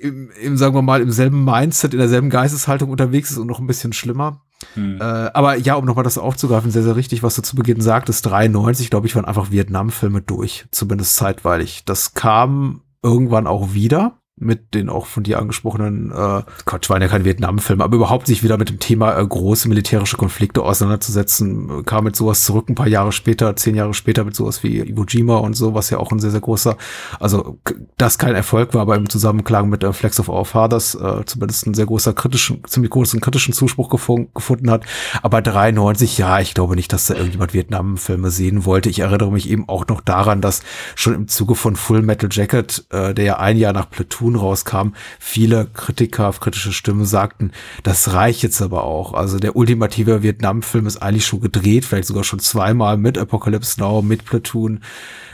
im, 0.00 0.30
im, 0.40 0.56
sagen 0.56 0.74
wir 0.74 0.82
mal, 0.82 1.00
im 1.00 1.10
selben 1.10 1.44
Mindset, 1.44 1.94
in 1.94 1.98
derselben 1.98 2.30
Geisteshaltung 2.30 2.90
unterwegs 2.90 3.30
ist 3.30 3.38
und 3.38 3.46
noch 3.46 3.60
ein 3.60 3.66
bisschen 3.66 3.92
schlimmer. 3.92 4.42
Hm. 4.74 5.00
Äh, 5.00 5.04
aber 5.04 5.56
ja, 5.56 5.74
um 5.74 5.84
nochmal 5.84 6.04
das 6.04 6.18
aufzugreifen, 6.18 6.70
sehr, 6.70 6.82
sehr 6.82 6.96
richtig, 6.96 7.22
was 7.22 7.36
du 7.36 7.42
zu 7.42 7.56
Beginn 7.56 7.80
sagtest, 7.80 8.24
93, 8.26 8.90
glaube 8.90 9.06
ich, 9.06 9.14
waren 9.14 9.24
einfach 9.24 9.50
Vietnam-Filme 9.50 10.22
durch, 10.22 10.66
zumindest 10.70 11.16
zeitweilig. 11.16 11.84
Das 11.84 12.14
kam 12.14 12.82
irgendwann 13.02 13.46
auch 13.46 13.74
wieder 13.74 14.15
mit 14.38 14.74
den 14.74 14.90
auch 14.90 15.06
von 15.06 15.22
dir 15.22 15.38
angesprochenen, 15.38 16.10
äh, 16.10 16.42
Gott, 16.66 16.90
waren 16.90 17.00
ja 17.00 17.08
kein 17.08 17.24
Vietnam-Film, 17.24 17.80
aber 17.80 17.96
überhaupt 17.96 18.26
sich 18.26 18.42
wieder 18.42 18.58
mit 18.58 18.68
dem 18.68 18.78
Thema 18.78 19.18
äh, 19.18 19.26
große 19.26 19.66
militärische 19.66 20.18
Konflikte 20.18 20.62
auseinanderzusetzen, 20.62 21.86
kam 21.86 22.04
mit 22.04 22.16
sowas 22.16 22.44
zurück 22.44 22.68
ein 22.68 22.74
paar 22.74 22.86
Jahre 22.88 23.12
später, 23.12 23.56
zehn 23.56 23.74
Jahre 23.74 23.94
später 23.94 24.24
mit 24.24 24.36
sowas 24.36 24.62
wie 24.62 24.80
Iwo 24.80 25.04
Jima 25.04 25.36
und 25.36 25.54
so, 25.54 25.72
was 25.72 25.88
ja 25.88 25.98
auch 25.98 26.12
ein 26.12 26.18
sehr, 26.18 26.30
sehr 26.30 26.40
großer, 26.40 26.76
also 27.18 27.58
das 27.96 28.18
kein 28.18 28.34
Erfolg 28.34 28.74
war, 28.74 28.82
aber 28.82 28.96
im 28.96 29.08
Zusammenklang 29.08 29.70
mit 29.70 29.82
äh, 29.82 29.92
Flex 29.94 30.20
of 30.20 30.28
Our 30.28 30.44
Fathers 30.44 30.94
äh, 30.94 31.24
zumindest 31.24 31.66
ein 31.66 31.74
sehr 31.74 31.86
großer 31.86 32.12
kritischen, 32.12 32.62
ziemlich 32.66 32.90
großen 32.90 33.20
kritischen 33.20 33.54
Zuspruch 33.54 33.88
gefun 33.88 34.28
gefunden 34.34 34.70
hat. 34.70 34.84
Aber 35.22 35.40
93, 35.40 36.18
ja, 36.18 36.40
ich 36.40 36.52
glaube 36.52 36.76
nicht, 36.76 36.92
dass 36.92 37.06
da 37.06 37.14
irgendjemand 37.14 37.54
Vietnam-Filme 37.54 38.30
sehen 38.30 38.66
wollte. 38.66 38.90
Ich 38.90 38.98
erinnere 38.98 39.32
mich 39.32 39.48
eben 39.48 39.66
auch 39.68 39.86
noch 39.86 40.02
daran, 40.02 40.42
dass 40.42 40.62
schon 40.94 41.14
im 41.14 41.28
Zuge 41.28 41.54
von 41.54 41.74
Full 41.74 42.02
Metal 42.02 42.28
Jacket, 42.30 42.84
äh, 42.90 43.14
der 43.14 43.24
ja 43.24 43.38
ein 43.38 43.56
Jahr 43.56 43.72
nach 43.72 43.88
Platoon 43.88 44.25
Platoon 44.26 44.36
rauskam, 44.36 44.88
viele 45.18 45.66
Kritiker, 45.72 46.32
kritische 46.32 46.72
Stimmen 46.72 47.04
sagten, 47.04 47.52
das 47.82 48.12
reicht 48.12 48.42
jetzt 48.42 48.60
aber 48.60 48.84
auch. 48.84 49.14
Also 49.14 49.38
der 49.38 49.56
ultimative 49.56 50.22
Vietnam-Film 50.22 50.86
ist 50.86 50.98
eigentlich 50.98 51.26
schon 51.26 51.40
gedreht, 51.40 51.84
vielleicht 51.84 52.08
sogar 52.08 52.24
schon 52.24 52.40
zweimal 52.40 52.96
mit 52.96 53.18
Apocalypse 53.18 53.80
Now, 53.80 54.02
mit 54.02 54.24
Platoon. 54.24 54.80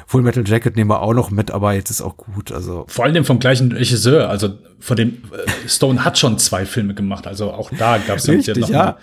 Full 0.06 0.22
Metal 0.22 0.46
Jacket 0.46 0.76
nehmen 0.76 0.90
wir 0.90 1.00
auch 1.00 1.14
noch 1.14 1.30
mit, 1.30 1.50
aber 1.50 1.72
jetzt 1.72 1.90
ist 1.90 2.02
auch 2.02 2.16
gut. 2.16 2.52
Also 2.52 2.84
vor 2.88 3.04
allem 3.04 3.24
vom 3.24 3.38
gleichen 3.38 3.72
Regisseur, 3.72 4.28
also 4.28 4.58
von 4.78 4.96
dem 4.96 5.22
äh, 5.32 5.68
Stone 5.68 6.04
hat 6.04 6.18
schon 6.18 6.38
zwei 6.38 6.66
Filme 6.66 6.94
gemacht, 6.94 7.26
also 7.26 7.52
auch 7.52 7.70
da 7.70 7.98
gab 7.98 8.18
es 8.18 8.26
ja 8.26 8.34
noch 8.34 8.68
ja. 8.68 8.84
Mal, 8.84 8.96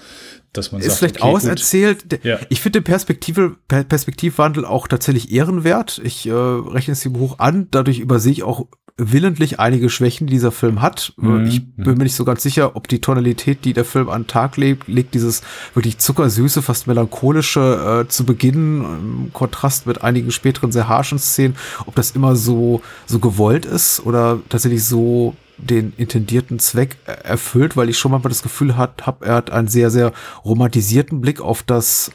dass 0.53 0.71
man 0.71 0.81
ist 0.81 0.87
sagt, 0.87 0.99
vielleicht 0.99 1.21
okay, 1.21 1.31
auserzählt. 1.31 2.23
Ja. 2.23 2.39
Ich 2.49 2.61
finde 2.61 2.81
den 2.81 2.83
Perspektive, 2.83 3.55
Perspektivwandel 3.67 4.65
auch 4.65 4.87
tatsächlich 4.87 5.31
ehrenwert. 5.31 6.01
Ich 6.03 6.27
äh, 6.27 6.31
rechne 6.31 6.93
es 6.93 7.05
ihm 7.05 7.17
hoch 7.17 7.39
an. 7.39 7.67
Dadurch 7.71 7.99
übersehe 7.99 8.31
ich 8.31 8.43
auch 8.43 8.67
willentlich 8.99 9.59
einige 9.59 9.89
Schwächen, 9.89 10.27
die 10.27 10.33
dieser 10.33 10.51
Film 10.51 10.81
hat. 10.81 11.13
Mhm. 11.17 11.45
Ich 11.45 11.65
bin 11.75 11.97
mir 11.97 12.03
nicht 12.03 12.15
so 12.15 12.25
ganz 12.25 12.43
sicher, 12.43 12.75
ob 12.75 12.87
die 12.87 12.99
Tonalität, 12.99 13.63
die 13.63 13.73
der 13.73 13.85
Film 13.85 14.09
an 14.09 14.23
den 14.23 14.27
Tag 14.27 14.57
legt, 14.57 14.87
legt 14.87 15.13
dieses 15.13 15.41
wirklich 15.73 15.97
zuckersüße, 15.97 16.61
fast 16.61 16.85
melancholische 16.85 18.03
äh, 18.03 18.09
zu 18.09 18.25
Beginn, 18.25 18.83
im 18.83 19.33
Kontrast 19.33 19.87
mit 19.87 20.03
einigen 20.03 20.31
späteren 20.31 20.71
sehr 20.71 20.89
harschen 20.89 21.17
Szenen, 21.17 21.55
ob 21.85 21.95
das 21.95 22.11
immer 22.11 22.35
so, 22.35 22.81
so 23.05 23.19
gewollt 23.19 23.65
ist 23.65 24.05
oder 24.05 24.39
tatsächlich 24.49 24.83
so 24.83 25.35
den 25.57 25.93
intendierten 25.97 26.59
Zweck 26.59 26.97
erfüllt, 27.05 27.75
weil 27.77 27.89
ich 27.89 27.97
schon 27.97 28.11
mal 28.11 28.19
das 28.19 28.43
Gefühl 28.43 28.77
hat, 28.77 29.07
hab, 29.07 29.25
er 29.25 29.35
hat 29.35 29.49
einen 29.49 29.67
sehr, 29.67 29.89
sehr 29.89 30.11
romantisierten 30.45 31.21
Blick 31.21 31.41
auf 31.41 31.63
das, 31.63 32.11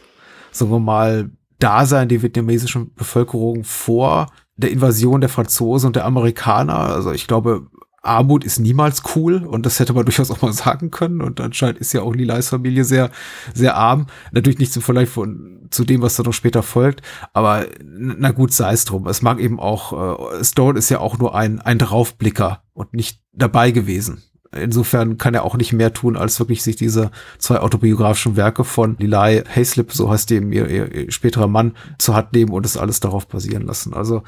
sagen 0.51 0.71
wir 0.71 0.81
mal, 0.81 1.31
Dasein 1.59 2.09
der 2.09 2.23
vietnamesischen 2.23 2.93
Bevölkerung 2.95 3.65
vor 3.65 4.27
der 4.57 4.71
Invasion 4.71 5.21
der 5.21 5.31
Franzosen 5.31 5.89
und 5.89 5.97
der 5.97 6.05
Amerikaner. 6.05 6.79
Also 6.79 7.13
ich 7.13 7.27
glaube, 7.27 7.67
Armut 8.05 8.45
ist 8.45 8.59
niemals 8.59 9.03
cool 9.17 9.45
und 9.45 9.67
das 9.67 9.81
hätte 9.81 9.95
man 9.95 10.05
durchaus 10.07 10.31
auch 10.31 10.43
mal 10.43 10.53
sagen 10.53 10.91
können. 10.91 11.21
Und 11.21 11.41
anscheinend 11.41 11.79
ist 11.79 11.93
ja 11.93 12.03
auch 12.03 12.15
Lilais 12.15 12.43
Familie 12.49 12.85
sehr, 12.85 13.11
sehr 13.53 13.77
arm. 13.77 14.07
Natürlich 14.33 14.59
nicht 14.59 14.73
zum 14.73 14.83
Vergleich 14.83 15.09
von, 15.09 15.67
zu 15.71 15.85
dem, 15.85 16.03
was 16.03 16.17
da 16.17 16.23
noch 16.23 16.33
später 16.33 16.63
folgt. 16.63 17.03
Aber 17.33 17.67
na 17.83 18.31
gut, 18.31 18.53
sei 18.53 18.73
es 18.73 18.85
drum. 18.85 19.07
Es 19.07 19.23
mag 19.23 19.41
eben 19.41 19.59
auch, 19.59 20.39
äh, 20.39 20.45
Stone 20.45 20.79
ist 20.79 20.91
ja 20.91 21.01
auch 21.01 21.19
nur 21.19 21.35
ein, 21.35 21.61
ein 21.61 21.79
Draufblicker 21.79 22.63
und 22.73 22.95
nicht 22.95 23.21
dabei 23.33 23.71
gewesen. 23.71 24.23
Insofern 24.61 25.19
kann 25.19 25.35
er 25.35 25.45
auch 25.45 25.57
nicht 25.57 25.73
mehr 25.73 25.93
tun, 25.93 26.17
als 26.17 26.39
wirklich 26.39 26.63
sich 26.63 26.77
diese 26.77 27.11
zwei 27.39 27.59
autobiografischen 27.59 28.37
Werke 28.37 28.65
von 28.65 28.97
Lilai 28.99 29.45
Hayslip, 29.55 29.93
so 29.93 30.11
heißt 30.11 30.31
dem 30.31 30.53
ihr, 30.53 30.69
ihr 30.69 31.11
späterer 31.11 31.49
Mann, 31.49 31.73
zur 31.99 32.15
Hand 32.15 32.33
nehmen 32.33 32.53
und 32.53 32.65
es 32.67 32.77
alles 32.77 33.01
darauf 33.01 33.27
basieren 33.27 33.67
lassen. 33.67 33.95
Also 33.95 34.23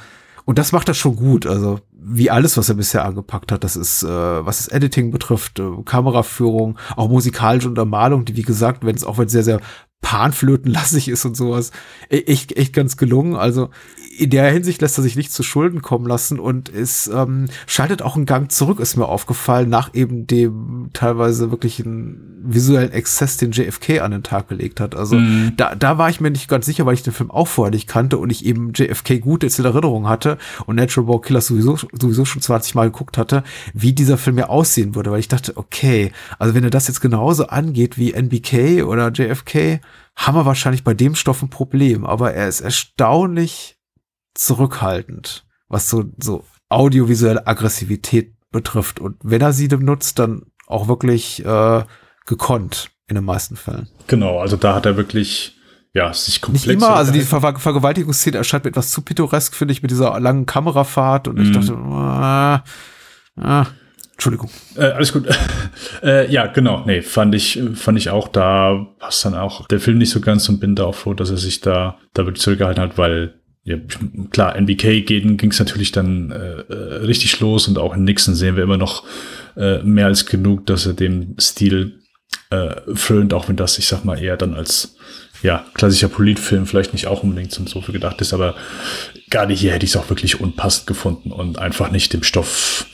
und 0.47 0.59
das 0.59 0.71
macht 0.71 0.89
er 0.89 0.95
schon 0.95 1.17
gut. 1.17 1.45
Also 1.45 1.81
wie 1.93 2.31
alles, 2.31 2.57
was 2.57 2.69
er 2.69 2.77
bisher 2.77 3.05
angepackt 3.05 3.51
hat. 3.51 3.65
Das 3.65 3.75
ist, 3.75 4.05
äh, 4.05 4.07
was 4.07 4.59
das 4.59 4.69
Editing 4.69 5.11
betrifft, 5.11 5.59
äh, 5.59 5.65
Kameraführung, 5.85 6.79
auch 6.95 7.09
musikalische 7.09 7.69
Untermalung, 7.69 8.25
die 8.25 8.37
wie 8.37 8.43
gesagt, 8.43 8.87
wenn 8.87 8.95
es 8.95 9.03
auch 9.03 9.19
wenn 9.19 9.29
sehr, 9.29 9.43
sehr 9.43 9.61
panflötenlassig 10.01 11.09
ist 11.11 11.25
und 11.25 11.37
sowas, 11.37 11.73
e-, 12.11 12.21
echt, 12.21 12.57
echt 12.57 12.73
ganz 12.73 12.97
gelungen. 12.97 13.35
Also 13.37 13.71
in 14.19 14.31
der 14.31 14.51
Hinsicht 14.51 14.81
lässt 14.81 14.99
er 14.99 15.03
sich 15.03 15.17
nicht 15.17 15.33
zu 15.33 15.43
Schulden 15.43 15.83
kommen 15.83 16.07
lassen 16.07 16.39
und 16.39 16.69
es 16.69 17.07
ähm, 17.07 17.47
schaltet 17.67 18.03
auch 18.03 18.17
einen 18.17 18.27
Gang 18.27 18.51
zurück, 18.51 18.81
ist 18.81 18.97
mir 18.97 19.07
aufgefallen, 19.07 19.69
nach 19.69 19.95
eben 19.95 20.27
dem 20.27 20.91
teilweise 20.93 21.51
wirklich 21.51 21.85
einen 21.85 22.37
visuellen 22.49 22.93
Exzess, 22.93 23.37
den 23.37 23.51
JFK 23.51 24.01
an 24.01 24.13
den 24.13 24.23
Tag 24.23 24.49
gelegt 24.49 24.81
hat. 24.81 24.95
Also 24.95 25.17
mhm. 25.17 25.53
da, 25.57 25.75
da 25.75 25.99
war 25.99 26.09
ich 26.09 26.21
mir 26.21 26.31
nicht 26.31 26.49
ganz 26.49 26.67
sicher, 26.67 26.87
weil 26.87 26.95
ich 26.95 27.03
den 27.03 27.13
Film 27.13 27.31
auch 27.31 27.49
vorher 27.49 27.73
nicht 27.73 27.89
kannte 27.89 28.19
und 28.19 28.31
ich 28.31 28.47
eben 28.47 28.73
JFK 28.73 29.21
gut 29.21 29.43
jetzt 29.43 29.59
in 29.59 29.65
Erinnerung 29.65 30.09
hatte 30.09 30.39
und 30.67 30.77
Natural 30.77 31.07
Born 31.07 31.23
Killer 31.23 31.41
sowieso, 31.41 31.77
sowieso 31.77 32.25
schon 32.25 32.43
20 32.43 32.75
Mal 32.75 32.91
geguckt 32.91 33.19
hatte, 33.19 33.43
wie 33.75 33.93
dieser 33.93 34.19
Film 34.19 34.39
ja 34.39 34.49
aussehen 34.49 34.95
würde, 34.95 35.11
weil 35.11 35.21
ich 35.21 35.29
dachte, 35.29 35.57
okay, 35.57 36.13
also 36.39 36.55
wenn 36.55 36.65
er 36.65 36.71
das 36.71 36.89
jetzt 36.89 37.01
genauso 37.01 37.49
angeht 37.49 37.99
wie 37.99 38.13
NBK 38.13 38.85
oder 38.85 39.11
JFK, 39.11 39.81
haben 40.17 40.37
wir 40.37 40.47
wahrscheinlich 40.47 40.83
bei 40.83 40.95
dem 40.95 41.15
Stoff 41.15 41.43
ein 41.43 41.51
Problem, 41.51 42.05
aber 42.05 42.33
er 42.33 42.49
ist 42.49 42.63
erstaunlich 42.63 43.79
zurückhaltend, 44.35 45.47
was 45.69 45.89
so, 45.89 46.05
so 46.19 46.45
audiovisuelle 46.69 47.47
Aggressivität 47.47 48.35
betrifft. 48.51 48.99
Und 48.99 49.17
wenn 49.23 49.41
er 49.41 49.53
sie 49.53 49.69
benutzt, 49.69 50.19
dann 50.19 50.47
auch 50.67 50.89
wirklich 50.89 51.45
äh, 51.45 51.85
gekonnt 52.25 52.91
in 53.09 53.15
den 53.15 53.25
meisten 53.25 53.57
Fällen. 53.57 53.89
Genau, 54.07 54.41
also 54.41 54.57
da 54.57 54.75
hat 54.75 54.87
er 54.87 54.97
wirklich 54.97 55.57
ja, 55.93 56.13
sich 56.13 56.41
komplett. 56.41 56.67
Nicht 56.67 56.77
immer, 56.77 56.97
also 56.97 57.13
die 57.13 57.21
Ver 57.21 57.41
Vergewaltigungsszene 57.59 58.37
erscheint 58.37 58.65
mir 58.65 58.71
etwas 58.71 58.91
zu 58.91 59.03
pittoresk, 59.03 59.55
finde 59.55 59.73
ich, 59.73 59.83
mit 59.83 59.91
dieser 59.91 60.19
langen 60.21 60.45
Kamerafahrt 60.45 61.29
und 61.29 61.37
mm. 61.37 61.41
ich 61.41 61.49
mhm. 61.49 61.53
dachte, 61.53 61.75
ah, 61.77 62.65
ah, 63.37 63.67
Entschuldigung. 64.27 64.51
Äh, 64.77 64.93
alles 64.93 65.13
gut. 65.13 65.27
äh, 66.03 66.31
ja, 66.31 66.47
genau. 66.47 66.85
Nee, 66.85 67.03
fand 67.03 67.35
ich, 67.35 67.63
fand 67.75 67.99
ich 67.99 68.11
auch, 68.11 68.29
da 68.29 68.87
passt 68.99 69.25
dann 69.25 69.35
auch 69.35 69.67
der 69.69 69.81
Film 69.81 69.99
nicht 69.99 70.11
so 70.11 70.21
ganz 70.21 70.49
und 70.49 70.59
bin 70.59 70.75
da 70.75 70.85
auch 70.85 70.95
froh, 70.95 71.15
dass 71.15 71.31
er 71.31 71.37
sich 71.37 71.61
da, 71.61 71.99
da 72.13 72.27
wirklich 72.27 72.43
zurückgehalten 72.43 72.83
hat, 72.83 72.99
weil 72.99 73.35
ja, 73.63 73.77
klar, 74.31 74.55
NBK 74.57 75.05
ging 75.05 75.51
es 75.51 75.59
natürlich 75.59 75.91
dann 75.91 76.31
äh, 76.31 76.73
äh, 76.73 76.95
richtig 77.05 77.41
los 77.41 77.67
und 77.67 77.79
auch 77.79 77.95
in 77.97 78.05
Nixon 78.05 78.37
sehen 78.37 78.57
wir 78.57 78.63
immer 78.63 78.77
noch 78.77 79.05
äh, 79.57 79.83
mehr 79.83 80.07
als 80.07 80.27
genug, 80.27 80.67
dass 80.67 80.87
er 80.87 80.93
dem 80.93 81.35
Stil 81.41 82.01
äh, 82.51 82.77
frönt, 82.95 83.35
auch 83.35 83.49
wenn 83.49 83.57
das, 83.57 83.79
ich 83.79 83.89
sag 83.89 84.05
mal, 84.05 84.23
eher 84.23 84.37
dann 84.37 84.55
als 84.55 84.97
ja, 85.43 85.67
klassischer 85.75 86.09
Politfilm 86.09 86.67
vielleicht 86.67 86.93
nicht 86.93 87.09
auch 87.09 87.25
unbedingt 87.25 87.51
zum 87.53 87.67
so 87.67 87.81
viel 87.81 87.93
gedacht 87.93 88.21
ist, 88.21 88.33
aber 88.33 88.55
gerade 89.31 89.53
hier 89.53 89.73
hätte 89.73 89.85
ich 89.85 89.91
es 89.91 89.97
auch 89.97 90.09
wirklich 90.11 90.41
unpassend 90.41 90.87
gefunden 90.87 91.33
und 91.33 91.59
einfach 91.59 91.91
nicht 91.91 92.13
dem 92.13 92.23
Stoff 92.23 92.87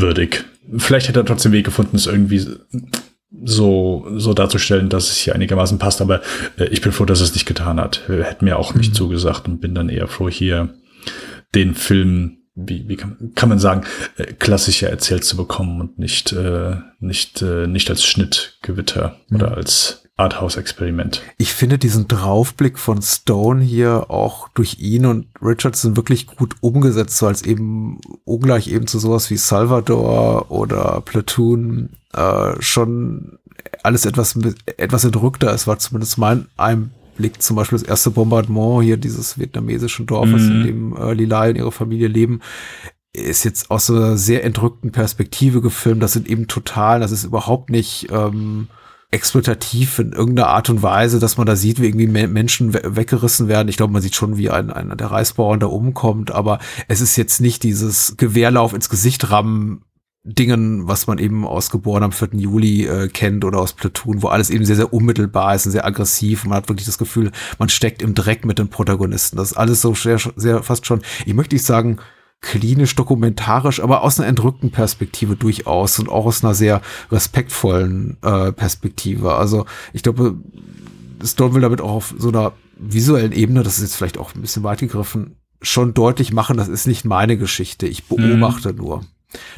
würdig. 0.00 0.44
Vielleicht 0.76 1.08
hätte 1.08 1.20
er 1.20 1.24
trotzdem 1.24 1.52
Weg 1.52 1.64
gefunden, 1.64 1.96
es 1.96 2.06
irgendwie 2.06 2.44
so, 3.44 4.06
so 4.16 4.34
darzustellen, 4.34 4.88
dass 4.88 5.10
es 5.10 5.16
hier 5.18 5.34
einigermaßen 5.34 5.78
passt. 5.78 6.00
Aber 6.00 6.22
äh, 6.58 6.66
ich 6.66 6.80
bin 6.80 6.92
froh, 6.92 7.04
dass 7.04 7.20
es 7.20 7.34
nicht 7.34 7.46
getan 7.46 7.80
hat. 7.80 8.02
Hätte 8.08 8.44
mir 8.44 8.58
auch 8.58 8.74
nicht 8.74 8.90
mhm. 8.90 8.94
zugesagt 8.94 9.48
und 9.48 9.60
bin 9.60 9.74
dann 9.74 9.88
eher 9.88 10.08
froh, 10.08 10.28
hier 10.28 10.74
den 11.54 11.74
Film, 11.74 12.38
wie, 12.54 12.88
wie 12.88 12.96
kann, 12.96 13.32
kann 13.34 13.48
man 13.48 13.58
sagen, 13.58 13.82
äh, 14.16 14.24
klassischer 14.24 14.88
erzählt 14.88 15.24
zu 15.24 15.36
bekommen 15.36 15.80
und 15.80 15.98
nicht, 15.98 16.32
äh, 16.32 16.76
nicht, 17.00 17.42
äh, 17.42 17.66
nicht 17.66 17.90
als 17.90 18.04
Schnittgewitter 18.04 19.16
mhm. 19.28 19.36
oder 19.36 19.56
als 19.56 20.05
Arthouse-Experiment. 20.16 21.22
Ich 21.36 21.52
finde 21.52 21.78
diesen 21.78 22.08
Draufblick 22.08 22.78
von 22.78 23.02
Stone 23.02 23.62
hier 23.62 24.10
auch 24.10 24.48
durch 24.48 24.78
ihn 24.78 25.04
und 25.04 25.26
Richardson 25.42 25.96
wirklich 25.96 26.26
gut 26.26 26.56
umgesetzt, 26.60 27.18
so 27.18 27.26
als 27.26 27.42
eben 27.42 28.00
ungleich 28.24 28.68
eben 28.68 28.86
zu 28.86 28.98
sowas 28.98 29.30
wie 29.30 29.36
Salvador 29.36 30.50
oder 30.50 31.02
Platoon 31.02 31.90
äh, 32.14 32.54
schon 32.60 33.38
alles 33.82 34.06
etwas 34.06 34.38
etwas 34.78 35.04
entrückter. 35.04 35.52
Es 35.52 35.66
war 35.66 35.78
zumindest 35.78 36.16
mein 36.16 36.46
Einblick, 36.56 37.42
zum 37.42 37.56
Beispiel 37.56 37.78
das 37.78 37.86
erste 37.86 38.10
Bombardement 38.10 38.84
hier 38.84 38.96
dieses 38.96 39.38
vietnamesischen 39.38 40.06
Dorfes, 40.06 40.42
mhm. 40.42 40.50
in 40.50 40.66
dem 40.66 40.96
äh, 40.96 41.12
Lila 41.12 41.48
und 41.48 41.56
ihre 41.56 41.72
Familie 41.72 42.08
leben 42.08 42.40
ist 43.12 43.44
jetzt 43.44 43.70
aus 43.70 43.86
so 43.86 43.96
einer 43.96 44.18
sehr 44.18 44.44
entrückten 44.44 44.92
Perspektive 44.92 45.62
gefilmt. 45.62 46.02
Das 46.02 46.12
sind 46.12 46.28
eben 46.28 46.48
total, 46.48 47.00
das 47.00 47.12
ist 47.12 47.24
überhaupt 47.24 47.70
nicht 47.70 48.08
ähm, 48.10 48.68
exploitativ 49.10 49.98
in 49.98 50.12
irgendeiner 50.12 50.48
Art 50.48 50.68
und 50.68 50.82
Weise, 50.82 51.18
dass 51.18 51.36
man 51.36 51.46
da 51.46 51.56
sieht, 51.56 51.80
wie 51.80 51.86
irgendwie 51.86 52.06
Menschen 52.08 52.74
weggerissen 52.74 53.48
werden. 53.48 53.68
Ich 53.68 53.76
glaube, 53.76 53.92
man 53.92 54.02
sieht 54.02 54.14
schon, 54.14 54.36
wie 54.36 54.50
ein, 54.50 54.70
einer 54.70 54.96
der 54.96 55.10
Reisbauern 55.10 55.60
da 55.60 55.66
umkommt, 55.66 56.32
aber 56.32 56.58
es 56.88 57.00
ist 57.00 57.16
jetzt 57.16 57.40
nicht 57.40 57.62
dieses 57.62 58.16
Gewehrlauf 58.16 58.74
ins 58.74 58.88
Gesicht 58.88 59.30
rammen 59.30 59.82
Dingen, 60.26 60.88
was 60.88 61.06
man 61.06 61.18
eben 61.18 61.46
aus 61.46 61.70
Geboren 61.70 62.02
am 62.02 62.10
4. 62.10 62.30
Juli 62.32 62.84
äh, 62.84 63.08
kennt 63.08 63.44
oder 63.44 63.60
aus 63.60 63.74
Platoon, 63.74 64.22
wo 64.22 64.28
alles 64.28 64.50
eben 64.50 64.64
sehr, 64.64 64.74
sehr 64.74 64.92
unmittelbar 64.92 65.54
ist 65.54 65.66
und 65.66 65.72
sehr 65.72 65.86
aggressiv. 65.86 66.42
Und 66.42 66.50
man 66.50 66.56
hat 66.56 66.68
wirklich 66.68 66.86
das 66.86 66.98
Gefühl, 66.98 67.30
man 67.60 67.68
steckt 67.68 68.02
im 68.02 68.14
Dreck 68.14 68.44
mit 68.44 68.58
den 68.58 68.68
Protagonisten. 68.68 69.36
Das 69.36 69.52
ist 69.52 69.56
alles 69.56 69.80
so 69.80 69.94
sehr, 69.94 70.18
sehr 70.34 70.64
fast 70.64 70.84
schon, 70.84 71.00
ich 71.24 71.34
möchte 71.34 71.54
nicht 71.54 71.64
sagen, 71.64 71.98
klinisch 72.40 72.94
dokumentarisch, 72.94 73.80
aber 73.80 74.02
aus 74.02 74.18
einer 74.18 74.28
entrückten 74.28 74.70
Perspektive 74.70 75.36
durchaus 75.36 75.98
und 75.98 76.08
auch 76.08 76.26
aus 76.26 76.44
einer 76.44 76.54
sehr 76.54 76.80
respektvollen 77.10 78.18
äh, 78.22 78.52
Perspektive. 78.52 79.34
Also 79.34 79.66
ich 79.92 80.02
glaube, 80.02 80.36
Stone 81.24 81.54
will 81.54 81.62
damit 81.62 81.80
auch 81.80 81.90
auf 81.90 82.14
so 82.18 82.28
einer 82.28 82.52
visuellen 82.78 83.32
Ebene, 83.32 83.62
das 83.62 83.78
ist 83.78 83.82
jetzt 83.82 83.96
vielleicht 83.96 84.18
auch 84.18 84.34
ein 84.34 84.42
bisschen 84.42 84.62
weit 84.62 84.80
gegriffen, 84.80 85.36
schon 85.62 85.94
deutlich 85.94 86.32
machen, 86.32 86.56
das 86.56 86.68
ist 86.68 86.86
nicht 86.86 87.04
meine 87.04 87.36
Geschichte. 87.36 87.86
Ich 87.86 88.04
beobachte 88.04 88.72
mhm. 88.72 88.78
nur. 88.78 89.04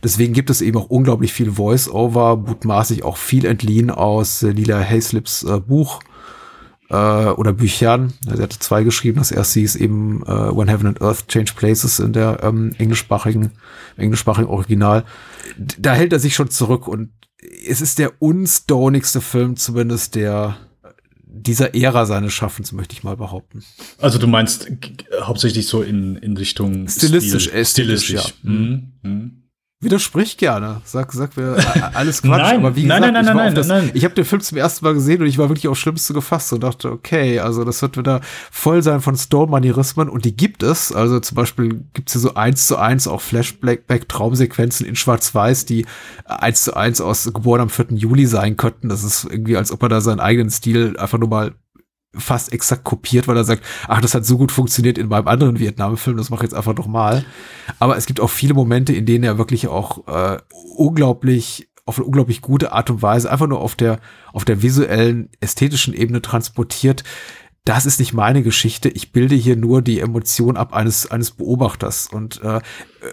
Deswegen 0.03 0.33
gibt 0.33 0.51
es 0.51 0.61
eben 0.61 0.79
auch 0.79 0.89
unglaublich 0.89 1.33
viel 1.33 1.53
Voice-Over, 1.53 2.37
mutmaßlich 2.37 3.05
auch 3.05 3.17
viel 3.17 3.45
entliehen 3.45 3.91
aus 3.91 4.43
äh, 4.43 4.51
Lila 4.51 4.79
Hayslips 4.79 5.43
äh, 5.43 5.61
Buch 5.61 6.01
äh, 6.91 6.95
oder 6.95 7.53
Büchern. 7.53 8.13
Also 8.27 8.39
er 8.39 8.45
hatte 8.45 8.59
zwei 8.59 8.83
geschrieben. 8.83 9.19
Das 9.19 9.31
erste 9.31 9.61
hieß 9.61 9.77
eben 9.77 10.23
äh, 10.27 10.57
When 10.57 10.69
Heaven 10.69 10.87
and 10.87 11.03
Earth 11.03 11.29
Change 11.29 11.53
Places 11.55 11.99
in 11.99 12.13
der 12.13 12.43
ähm, 12.43 12.73
englischsprachigen, 12.79 13.53
englischsprachigen 13.97 14.49
Original. 14.49 15.05
Da 15.79 15.95
hält 15.95 16.13
er 16.13 16.19
sich 16.19 16.35
schon 16.35 16.51
zurück 16.51 16.89
und 16.89 17.11
es 17.67 17.81
ist 17.81 17.99
der 17.99 18.21
unstonigste 18.21 19.21
Film 19.21 19.57
zumindest 19.57 20.15
der 20.15 20.57
dieser 21.31 21.75
Ära 21.75 22.07
seines 22.07 22.33
Schaffens, 22.33 22.73
möchte 22.73 22.95
ich 22.95 23.05
mal 23.05 23.17
behaupten. 23.17 23.63
Also 23.99 24.19
du 24.19 24.27
meinst 24.27 24.71
hauptsächlich 25.21 25.67
so 25.67 25.83
in, 25.83 26.17
in 26.17 26.37
Richtung 26.37 26.89
stilistisch, 26.89 27.49
Stil, 27.49 27.65
stilistisch, 27.65 28.09
stilistisch 28.09 28.35
ja. 28.43 28.51
Mhm. 28.51 28.93
Mhm. 29.03 29.43
Widersprich 29.81 30.37
gerne. 30.37 30.81
Sag, 30.85 31.13
sag 31.13 31.37
mir 31.37 31.57
alles 31.95 32.21
Quatsch. 32.23 32.39
nein, 32.39 32.57
aber 32.57 32.75
wie 32.75 32.83
gesagt, 32.83 33.01
nein, 33.01 33.13
nein, 33.13 33.25
nein, 33.25 33.37
nein, 33.37 33.55
das, 33.55 33.69
nein. 33.69 33.91
Ich 33.95 34.05
habe 34.05 34.15
den 34.15 34.25
Film 34.25 34.41
zum 34.41 34.59
ersten 34.59 34.85
Mal 34.85 34.95
gesehen 34.95 35.21
und 35.21 35.29
ich 35.29 35.39
war 35.39 35.49
wirklich 35.49 35.69
aufs 35.69 35.79
Schlimmste 35.79 36.15
gefasst 36.15 36.53
und 36.53 36.65
dachte, 36.65 36.91
okay, 36.91 37.39
also 37.39 37.63
das 37.63 37.81
wird 37.81 37.97
wieder 37.97 38.21
voll 38.51 38.83
sein 38.83 39.01
von 39.01 39.17
Stone-Manierismen 39.17 40.09
und 40.09 40.25
die 40.25 40.37
gibt 40.37 40.65
es. 40.65 40.91
Also 40.91 41.21
zum 41.21 41.37
Beispiel 41.37 41.85
gibt's 41.93 42.13
hier 42.13 42.21
so 42.21 42.35
eins 42.35 42.67
zu 42.67 42.77
eins 42.77 43.07
auch 43.07 43.21
Flashback-Traumsequenzen 43.21 44.85
in 44.85 44.97
Schwarz-Weiß, 44.97 45.65
die 45.65 45.87
eins 46.25 46.65
zu 46.65 46.75
eins 46.75 47.01
aus 47.01 47.33
geboren 47.33 47.61
am 47.61 47.71
4. 47.71 47.87
Juli 47.91 48.27
sein 48.27 48.57
könnten. 48.57 48.89
Das 48.89 49.05
ist 49.05 49.29
irgendwie, 49.31 49.57
als 49.57 49.71
ob 49.71 49.81
er 49.85 49.89
da 49.89 50.01
seinen 50.01 50.19
eigenen 50.21 50.51
Stil 50.51 50.97
einfach 50.99 51.19
nur 51.19 51.29
mal 51.29 51.55
fast 52.19 52.53
exakt 52.53 52.85
kopiert, 52.85 53.29
weil 53.29 53.37
er 53.37 53.45
sagt, 53.45 53.65
ach, 53.87 54.01
das 54.01 54.15
hat 54.15 54.25
so 54.25 54.39
gut 54.39 54.53
funktioniert 54.53 54.99
in 54.99 55.09
meinem 55.09 55.29
anderen 55.29 55.59
Vietnam-Film, 55.59 56.17
das 56.17 56.31
mache 56.31 56.45
ich 56.45 56.51
jetzt 56.51 56.57
einfach 56.57 56.75
noch 56.75 56.87
mal. 56.87 57.25
Aber 57.79 57.97
es 57.97 58.07
gibt 58.07 58.21
auch 58.21 58.31
viele 58.31 58.55
Momente, 58.55 58.93
in 58.93 59.07
denen 59.07 59.25
er 59.25 59.39
wirklich 59.39 59.69
auch 59.69 60.07
äh, 60.07 60.39
unglaublich 60.77 61.69
auf 61.89 61.97
eine 61.97 62.05
unglaublich 62.05 62.43
gute 62.43 62.73
Art 62.73 62.91
und 62.91 63.01
Weise 63.01 63.31
einfach 63.31 63.47
nur 63.47 63.61
auf 63.61 63.75
der 63.75 63.99
auf 64.33 64.45
der 64.45 64.63
visuellen 64.63 65.31
ästhetischen 65.41 65.95
Ebene 65.95 66.21
transportiert. 66.21 67.03
Das 67.65 67.87
ist 67.87 67.99
nicht 67.99 68.13
meine 68.13 68.43
Geschichte. 68.43 68.89
Ich 68.89 69.13
bilde 69.13 69.35
hier 69.35 69.57
nur 69.57 69.83
die 69.83 70.01
Emotion 70.01 70.57
ab 70.57 70.75
eines 70.75 71.11
eines 71.11 71.33
Beobachters 71.33 72.09
und 72.13 72.43
äh, 72.43 72.61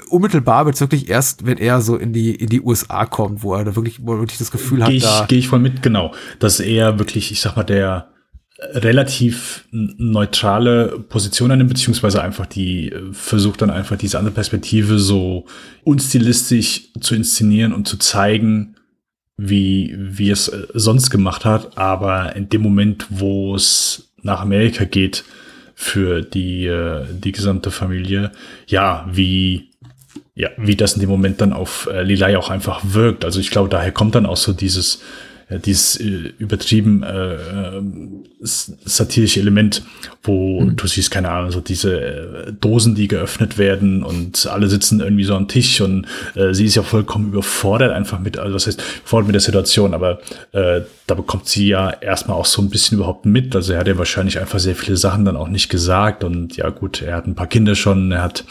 unmittelbar 0.10 0.66
wird 0.66 0.80
wirklich 0.80 1.10
erst, 1.10 1.46
wenn 1.46 1.58
er 1.58 1.82
so 1.82 1.96
in 1.96 2.12
die 2.12 2.36
in 2.36 2.50
die 2.50 2.62
USA 2.62 3.06
kommt, 3.06 3.44
wo 3.44 3.54
er 3.56 3.64
da 3.64 3.76
wirklich, 3.76 4.06
wo 4.06 4.14
er 4.14 4.20
wirklich 4.20 4.40
das 4.40 4.52
Gefühl 4.52 4.84
hat, 4.84 4.90
Gehe 4.90 4.98
ich, 4.98 5.04
da 5.04 5.26
geh 5.28 5.38
ich 5.38 5.48
voll 5.48 5.60
mit, 5.60 5.82
genau, 5.82 6.14
dass 6.40 6.60
er 6.60 7.00
wirklich, 7.00 7.32
ich 7.32 7.42
sag 7.42 7.56
mal, 7.56 7.64
der 7.64 8.10
relativ 8.60 9.66
neutrale 9.72 11.00
Position 11.10 11.52
annimmt, 11.52 11.72
beziehungsweise 11.72 12.22
einfach 12.22 12.46
die 12.46 12.92
äh, 12.92 13.02
versucht 13.12 13.62
dann 13.62 13.70
einfach 13.70 13.98
diese 13.98 14.18
andere 14.18 14.34
Perspektive 14.34 14.98
so 14.98 15.46
unstilistisch 15.84 16.94
zu 17.00 17.16
inszenieren 17.16 17.74
und 17.74 17.88
zu 17.88 17.98
zeigen, 17.98 18.76
wie, 19.38 19.96
wie 19.98 20.30
es 20.30 20.48
äh, 20.48 20.68
sonst 20.74 21.10
gemacht 21.10 21.44
hat. 21.44 21.78
Aber 21.78 22.36
in 22.36 22.48
dem 22.48 22.62
Moment, 22.62 23.08
wo 23.10 23.56
es 23.56 24.14
nach 24.22 24.42
Amerika 24.42 24.86
geht 24.86 25.26
für 25.74 26.22
die, 26.22 26.66
äh, 26.66 27.06
die 27.12 27.34
gesamte 27.34 27.72
Familie, 27.72 28.32
ja, 28.68 29.06
wie, 29.12 29.72
ja, 30.34 30.50
wie 30.58 30.78
das 30.78 30.94
in 30.94 31.02
dem 31.02 31.10
Moment 31.10 31.42
dann 31.42 31.52
auf 31.52 31.90
Lilay 31.92 32.38
auch 32.38 32.50
einfach 32.50 32.82
wirkt. 32.84 33.26
Also 33.26 33.42
ich 33.42 33.52
glaube, 33.52 33.68
daher 33.68 33.92
kommt 33.92 34.16
dann 34.16 34.26
auch 34.26 34.38
so 34.38 34.54
dieses, 34.54 35.02
dieses 35.50 36.00
äh, 36.00 36.34
übertrieben 36.40 37.04
äh, 37.04 37.36
äh, 37.36 37.82
satirische 38.42 39.40
Element, 39.40 39.84
wo 40.24 40.62
mhm. 40.62 40.76
du 40.76 40.88
siehst, 40.88 41.12
keine 41.12 41.30
Ahnung, 41.30 41.52
so 41.52 41.62
diese 41.62 42.02
äh, 42.02 42.54
Dosen, 42.54 42.96
die 42.96 43.08
geöffnet 43.08 43.58
werden 43.58 44.04
und 44.04 44.48
alle 44.48 44.68
sitzen 44.68 45.02
irgendwie 45.02 45.24
so 45.24 45.36
am 45.36 45.48
Tisch 45.48 45.82
und 45.82 46.08
äh, 46.36 46.54
sie 46.54 46.66
ist 46.66 46.76
ja 46.76 46.84
vollkommen 46.84 47.28
überfordert 47.28 47.92
einfach 47.92 48.20
mit, 48.20 48.40
also 48.40 48.56
was 48.56 48.66
heißt, 48.66 48.82
überfordert 49.02 49.28
mit 49.28 49.36
der 49.36 49.42
Situation, 49.42 49.94
aber 49.94 50.20
äh, 50.52 50.82
da 51.06 51.14
bekommt 51.14 51.48
sie 51.48 51.68
ja 51.68 51.92
erstmal 51.92 52.38
auch 52.38 52.46
so 52.46 52.62
ein 52.62 52.70
bisschen 52.70 52.98
überhaupt 52.98 53.26
mit. 53.26 53.56
Also 53.56 53.74
er 53.74 53.80
hat 53.80 53.88
ja 53.88 53.98
wahrscheinlich 54.00 54.40
einfach 54.40 54.58
sehr 54.60 54.76
viele 54.76 54.98
Sachen 54.98 55.26
dann 55.26 55.38
auch 55.38 55.48
nicht 55.48 55.70
gesagt 55.70 56.24
und 56.24 56.58
ja 56.58 56.70
gut, 56.70 57.04
er 57.04 57.18
hat 57.18 57.28
ein 57.28 57.36
paar 57.36 57.48
Kinder 57.48 57.76
schon, 57.76 58.12
er 58.12 58.24
hat 58.24 58.46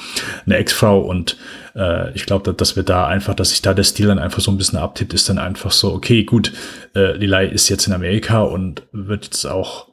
eine 0.47 0.57
Ex-Frau 0.57 1.01
und 1.01 1.37
äh, 1.75 2.13
ich 2.15 2.27
glaube, 2.27 2.53
dass 2.53 2.77
wir 2.77 2.83
da 2.83 3.07
einfach, 3.07 3.35
dass 3.35 3.51
sich 3.51 3.63
da 3.63 3.75
der 3.75 3.85
Stil 3.85 4.09
dann 4.09 4.19
einfach 4.19 4.41
so 4.41 4.51
ein 4.51 4.57
bisschen 4.57 4.79
abtippt, 4.79 5.15
ist 5.15 5.29
dann 5.29 5.39
einfach 5.39 5.73
so, 5.73 5.93
okay, 5.93 6.25
gut, 6.25 6.53
äh, 6.95 7.17
Lilay 7.17 7.53
ist 7.53 7.69
jetzt 7.69 7.87
in 7.87 7.93
Amerika 7.93 8.43
und 8.43 8.83
wird 8.93 9.25
jetzt 9.25 9.45
auch 9.47 9.89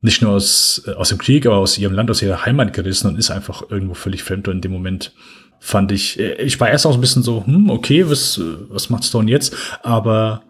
nicht 0.00 0.20
nur 0.20 0.32
aus, 0.32 0.82
äh, 0.86 0.92
aus 0.92 1.10
dem 1.10 1.18
Krieg, 1.18 1.46
aber 1.46 1.58
aus 1.58 1.78
ihrem 1.78 1.94
Land, 1.94 2.10
aus 2.10 2.22
ihrer 2.22 2.44
Heimat 2.44 2.72
gerissen 2.72 3.08
und 3.08 3.18
ist 3.18 3.30
einfach 3.30 3.70
irgendwo 3.70 3.94
völlig 3.94 4.22
fremd. 4.22 4.48
Und 4.48 4.56
in 4.56 4.60
dem 4.60 4.72
Moment 4.72 5.12
fand 5.60 5.92
ich, 5.92 6.18
äh, 6.18 6.42
ich 6.42 6.58
war 6.60 6.68
erst 6.68 6.86
auch 6.86 6.94
ein 6.94 7.00
bisschen 7.00 7.22
so, 7.22 7.46
hm, 7.46 7.70
okay, 7.70 8.08
was, 8.10 8.40
was 8.68 8.90
macht 8.90 9.04
Stone 9.04 9.30
jetzt? 9.30 9.54
Aber 9.82 10.42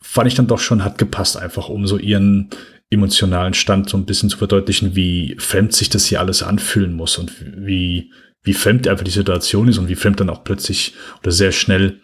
fand 0.00 0.28
ich 0.28 0.34
dann 0.34 0.46
doch 0.46 0.60
schon, 0.60 0.84
hat 0.84 0.98
gepasst, 0.98 1.36
einfach 1.36 1.68
um 1.68 1.86
so 1.86 1.98
ihren 1.98 2.50
emotionalen 2.90 3.54
Stand 3.54 3.88
so 3.88 3.96
ein 3.96 4.04
bisschen 4.04 4.28
zu 4.28 4.36
verdeutlichen, 4.36 4.94
wie 4.94 5.34
fremd 5.38 5.72
sich 5.72 5.88
das 5.88 6.04
hier 6.04 6.20
alles 6.20 6.42
anfühlen 6.42 6.92
muss 6.92 7.18
und 7.18 7.32
wie, 7.40 8.12
wie 8.42 8.54
fremd 8.54 8.88
einfach 8.88 9.04
die 9.04 9.10
Situation 9.10 9.68
ist 9.68 9.78
und 9.78 9.88
wie 9.88 9.94
fremd 9.94 10.20
dann 10.20 10.30
auch 10.30 10.44
plötzlich 10.44 10.94
oder 11.20 11.32
sehr 11.32 11.52
schnell 11.52 12.00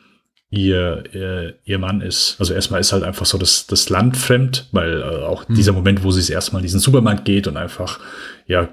ihr, 0.51 1.05
ihr, 1.13 1.55
ihr 1.65 1.79
Mann 1.79 2.01
ist. 2.01 2.37
Also 2.39 2.55
erstmal 2.55 2.81
ist 2.81 2.93
halt 2.93 3.03
einfach 3.03 3.27
so 3.27 3.37
das, 3.37 3.67
das 3.67 3.91
Land 3.91 4.17
fremd, 4.17 4.69
weil 4.73 5.03
äh, 5.03 5.05
auch 5.05 5.47
mhm. 5.49 5.55
dieser 5.55 5.73
Moment, 5.73 6.05
wo 6.05 6.11
sie 6.11 6.21
es 6.21 6.31
erstmal 6.31 6.61
in 6.61 6.67
diesen 6.67 6.81
Supermarkt 6.81 7.25
geht 7.25 7.47
und 7.47 7.57
einfach, 7.57 8.01
ja, 8.47 8.69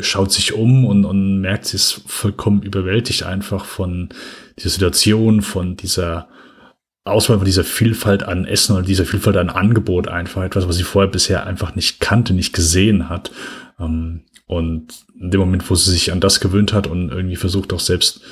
schaut 0.00 0.30
sich 0.30 0.52
um 0.52 0.84
und, 0.84 1.04
und 1.04 1.40
merkt, 1.40 1.66
sie 1.66 1.76
ist 1.76 2.02
vollkommen 2.06 2.62
überwältigt 2.62 3.24
einfach 3.24 3.64
von 3.64 4.10
dieser 4.56 4.70
Situation, 4.70 5.42
von 5.42 5.76
dieser 5.76 6.28
Auswahl 7.04 7.38
von 7.38 7.46
dieser 7.46 7.64
Vielfalt 7.64 8.22
an 8.22 8.44
Essen 8.44 8.76
und 8.76 8.86
dieser 8.86 9.06
Vielfalt 9.06 9.36
an 9.36 9.48
Angebot 9.48 10.06
einfach 10.06 10.42
etwas, 10.42 10.68
was 10.68 10.76
sie 10.76 10.84
vorher 10.84 11.10
bisher 11.10 11.46
einfach 11.46 11.74
nicht 11.74 11.98
kannte, 11.98 12.34
nicht 12.34 12.52
gesehen 12.52 13.08
hat. 13.08 13.32
Ähm, 13.80 14.22
und 14.50 15.06
in 15.14 15.30
dem 15.30 15.38
Moment, 15.38 15.70
wo 15.70 15.76
sie 15.76 15.92
sich 15.92 16.10
an 16.10 16.18
das 16.18 16.40
gewöhnt 16.40 16.72
hat 16.72 16.88
und 16.88 17.10
irgendwie 17.10 17.36
versucht 17.36 17.72
auch 17.72 17.78
selbst 17.78 18.22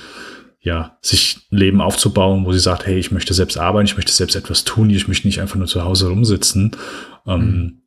ja, 0.59 0.99
sich 1.01 1.47
ein 1.53 1.59
Leben 1.59 1.81
aufzubauen, 1.81 2.45
wo 2.45 2.53
sie 2.53 2.59
sagt, 2.59 2.87
hey, 2.87 2.99
ich 2.99 3.13
möchte 3.13 3.35
selbst 3.35 3.57
arbeiten, 3.57 3.87
ich 3.87 3.95
möchte 3.95 4.11
selbst 4.11 4.35
etwas 4.35 4.65
tun, 4.65 4.91
ich 4.91 5.07
möchte 5.07 5.29
nicht 5.29 5.41
einfach 5.41 5.55
nur 5.55 5.69
zu 5.69 5.85
Hause 5.85 6.09
rumsitzen, 6.09 6.77
ähm, 7.25 7.41
mhm. 7.41 7.83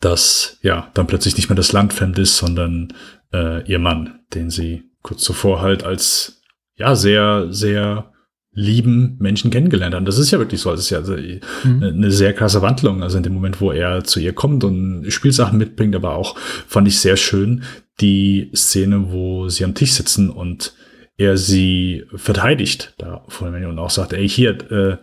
dass 0.00 0.58
ja 0.60 0.90
dann 0.92 1.06
plötzlich 1.06 1.38
nicht 1.38 1.48
mehr 1.48 1.56
das 1.56 1.72
Land 1.72 1.94
fremd 1.94 2.18
ist, 2.18 2.36
sondern 2.36 2.92
äh, 3.32 3.66
ihr 3.66 3.78
Mann, 3.78 4.20
den 4.34 4.50
sie 4.50 4.90
kurz 5.00 5.22
zuvor 5.22 5.62
halt 5.62 5.82
als 5.82 6.42
ja 6.74 6.94
sehr, 6.94 7.46
sehr 7.48 8.12
lieben 8.56 9.16
Menschen 9.20 9.50
kennengelernt 9.50 9.94
haben. 9.94 10.06
Das 10.06 10.18
ist 10.18 10.30
ja 10.30 10.38
wirklich 10.38 10.62
so. 10.62 10.70
Das 10.70 10.80
ist 10.80 10.90
ja 10.90 10.98
also, 10.98 11.14
mhm. 11.14 11.82
eine 11.82 12.10
sehr 12.10 12.32
krasse 12.32 12.62
Wandlung. 12.62 13.02
Also 13.02 13.18
in 13.18 13.22
dem 13.22 13.34
Moment, 13.34 13.60
wo 13.60 13.70
er 13.70 14.02
zu 14.02 14.18
ihr 14.18 14.32
kommt 14.32 14.64
und 14.64 15.04
Spielsachen 15.10 15.58
mitbringt, 15.58 15.94
aber 15.94 16.16
auch 16.16 16.36
fand 16.66 16.88
ich 16.88 16.98
sehr 16.98 17.16
schön 17.16 17.62
die 18.00 18.50
Szene, 18.54 19.12
wo 19.12 19.50
sie 19.50 19.64
am 19.64 19.74
Tisch 19.74 19.92
sitzen 19.92 20.30
und 20.30 20.72
er 21.18 21.36
sie 21.36 22.04
verteidigt 22.14 22.94
da 22.98 23.24
vor 23.28 23.50
dem 23.50 23.68
und 23.68 23.78
auch 23.78 23.90
sagt, 23.90 24.14
ey, 24.14 24.28
hier, 24.28 24.70
äh, 24.70 24.96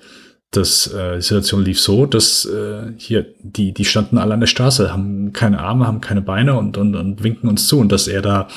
das, 0.52 0.88
äh, 0.88 1.16
die 1.16 1.22
Situation 1.22 1.64
lief 1.64 1.80
so, 1.80 2.06
dass 2.06 2.46
äh, 2.46 2.92
hier, 2.98 3.26
die, 3.42 3.72
die 3.74 3.86
standen 3.86 4.18
alle 4.18 4.34
an 4.34 4.40
der 4.40 4.48
Straße, 4.48 4.92
haben 4.92 5.32
keine 5.34 5.60
Arme, 5.60 5.88
haben 5.88 6.02
keine 6.02 6.22
Beine 6.22 6.58
und, 6.58 6.78
und, 6.78 6.96
und 6.96 7.24
winken 7.24 7.50
uns 7.50 7.68
zu 7.68 7.80
und 7.80 7.92
dass 7.92 8.08
er 8.08 8.22
da 8.22 8.48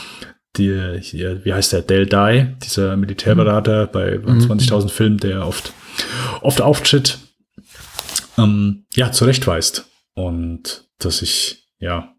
die, 0.58 0.98
hier, 1.00 1.44
wie 1.44 1.52
heißt 1.52 1.72
der, 1.72 1.82
Del 1.82 2.06
Dai, 2.06 2.56
dieser 2.64 2.96
Militärberater 2.96 3.86
mhm. 3.86 3.90
bei 3.92 4.14
20.000 4.16 4.82
mhm. 4.82 4.88
Filmen, 4.88 5.18
der 5.18 5.46
oft, 5.46 5.72
oft 6.42 6.60
auftritt, 6.60 7.18
ähm, 8.38 8.86
ja, 8.94 9.12
zurechtweist. 9.12 9.88
Und 10.14 10.84
dass 10.98 11.22
ich, 11.22 11.68
ja, 11.78 12.14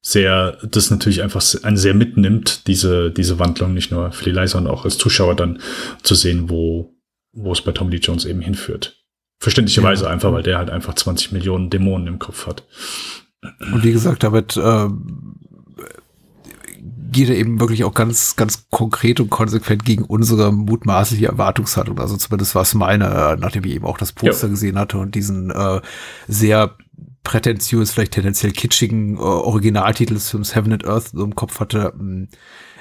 sehr, 0.00 0.58
das 0.62 0.90
natürlich 0.90 1.22
einfach 1.22 1.42
einen 1.62 1.76
sehr 1.76 1.94
mitnimmt, 1.94 2.66
diese, 2.66 3.10
diese 3.10 3.38
Wandlung, 3.38 3.74
nicht 3.74 3.90
nur 3.90 4.12
für 4.12 4.24
die 4.24 4.30
Leise, 4.30 4.52
sondern 4.52 4.72
auch 4.72 4.84
als 4.84 4.96
Zuschauer 4.96 5.34
dann 5.34 5.60
zu 6.02 6.14
sehen, 6.14 6.48
wo, 6.48 6.94
wo 7.32 7.52
es 7.52 7.62
bei 7.62 7.72
Tom 7.72 7.90
Lee 7.90 7.98
Jones 7.98 8.24
eben 8.24 8.40
hinführt. 8.40 8.96
Verständlicherweise 9.40 10.04
ja. 10.04 10.10
einfach, 10.10 10.32
weil 10.32 10.42
der 10.42 10.58
halt 10.58 10.70
einfach 10.70 10.94
20 10.94 11.32
Millionen 11.32 11.70
Dämonen 11.70 12.06
im 12.06 12.18
Kopf 12.18 12.46
hat. 12.46 12.64
Und 13.72 13.84
wie 13.84 13.92
gesagt, 13.92 14.22
damit 14.22 14.56
äh, 14.56 14.88
er 17.26 17.36
eben 17.36 17.60
wirklich 17.60 17.84
auch 17.84 17.94
ganz, 17.94 18.36
ganz 18.36 18.68
konkret 18.70 19.20
und 19.20 19.30
konsequent 19.30 19.84
gegen 19.84 20.04
unsere 20.04 20.52
mutmaßliche 20.52 21.26
Erwartungshaltung. 21.26 21.98
Also 21.98 22.16
zumindest 22.16 22.54
war 22.54 22.62
es 22.62 22.74
meine, 22.74 23.06
äh, 23.06 23.36
nachdem 23.36 23.64
ich 23.64 23.72
eben 23.74 23.86
auch 23.86 23.98
das 23.98 24.12
Poster 24.12 24.46
ja. 24.46 24.50
gesehen 24.50 24.78
hatte 24.78 24.98
und 24.98 25.14
diesen 25.14 25.50
äh, 25.50 25.80
sehr 26.28 26.76
prätentiös, 27.24 27.90
vielleicht 27.90 28.12
tendenziell 28.12 28.52
kitschigen 28.52 29.16
äh, 29.16 29.20
Originaltitel 29.20 30.14
des 30.14 30.30
Films 30.30 30.54
Heaven 30.54 30.72
and 30.72 30.86
Earth 30.86 31.10
so 31.12 31.24
im 31.24 31.34
Kopf 31.34 31.60
hatte, 31.60 31.92
ähm, 31.98 32.28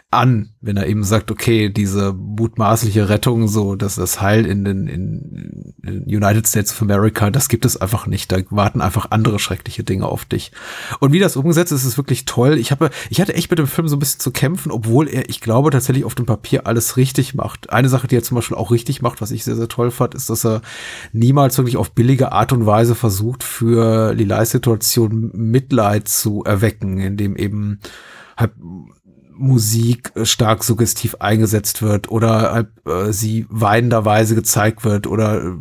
an, 0.09 0.53
wenn 0.61 0.77
er 0.77 0.87
eben 0.87 1.03
sagt, 1.03 1.31
okay, 1.31 1.69
diese 1.69 2.13
mutmaßliche 2.13 3.09
Rettung, 3.09 3.49
so 3.49 3.75
dass 3.75 3.95
das 3.95 4.21
Heil 4.21 4.45
in 4.45 4.63
den 4.63 4.87
in, 4.87 5.73
in 5.83 6.03
United 6.03 6.47
States 6.47 6.71
of 6.71 6.81
America, 6.81 7.29
das 7.29 7.49
gibt 7.49 7.65
es 7.65 7.75
einfach 7.75 8.07
nicht. 8.07 8.31
Da 8.31 8.37
warten 8.49 8.79
einfach 8.79 9.07
andere 9.11 9.37
schreckliche 9.37 9.83
Dinge 9.83 10.05
auf 10.05 10.23
dich. 10.23 10.53
Und 11.01 11.11
wie 11.11 11.19
das 11.19 11.35
umgesetzt 11.35 11.73
ist, 11.73 11.83
ist 11.83 11.97
wirklich 11.97 12.23
toll. 12.23 12.57
Ich 12.57 12.71
habe, 12.71 12.89
ich 13.09 13.19
hatte 13.19 13.33
echt 13.33 13.49
mit 13.49 13.59
dem 13.59 13.67
Film 13.67 13.89
so 13.89 13.97
ein 13.97 13.99
bisschen 13.99 14.21
zu 14.21 14.31
kämpfen, 14.31 14.71
obwohl 14.71 15.09
er, 15.09 15.29
ich 15.29 15.41
glaube, 15.41 15.71
tatsächlich 15.71 16.05
auf 16.05 16.15
dem 16.15 16.25
Papier 16.25 16.67
alles 16.67 16.95
richtig 16.95 17.35
macht. 17.35 17.69
Eine 17.69 17.89
Sache, 17.89 18.07
die 18.07 18.15
er 18.15 18.23
zum 18.23 18.35
Beispiel 18.35 18.57
auch 18.57 18.71
richtig 18.71 19.01
macht, 19.01 19.19
was 19.19 19.31
ich 19.31 19.43
sehr, 19.43 19.57
sehr 19.57 19.67
toll 19.67 19.91
fand, 19.91 20.15
ist, 20.15 20.29
dass 20.29 20.45
er 20.45 20.61
niemals 21.11 21.57
wirklich 21.57 21.75
auf 21.75 21.91
billige 21.91 22.31
Art 22.31 22.53
und 22.53 22.65
Weise 22.65 22.95
versucht, 22.95 23.43
für 23.43 24.13
Lilais 24.13 24.45
Situation 24.45 25.31
Mitleid 25.33 26.07
zu 26.07 26.45
erwecken, 26.45 26.99
indem 26.99 27.35
eben 27.35 27.79
halt 28.37 28.51
Musik 29.37 30.11
äh, 30.15 30.25
stark 30.25 30.63
suggestiv 30.63 31.15
eingesetzt 31.19 31.81
wird 31.81 32.09
oder 32.09 32.51
halt, 32.51 32.67
äh, 32.85 33.11
sie 33.11 33.45
weinenderweise 33.49 34.35
gezeigt 34.35 34.83
wird 34.83 35.07
oder 35.07 35.43
äh, 35.43 35.51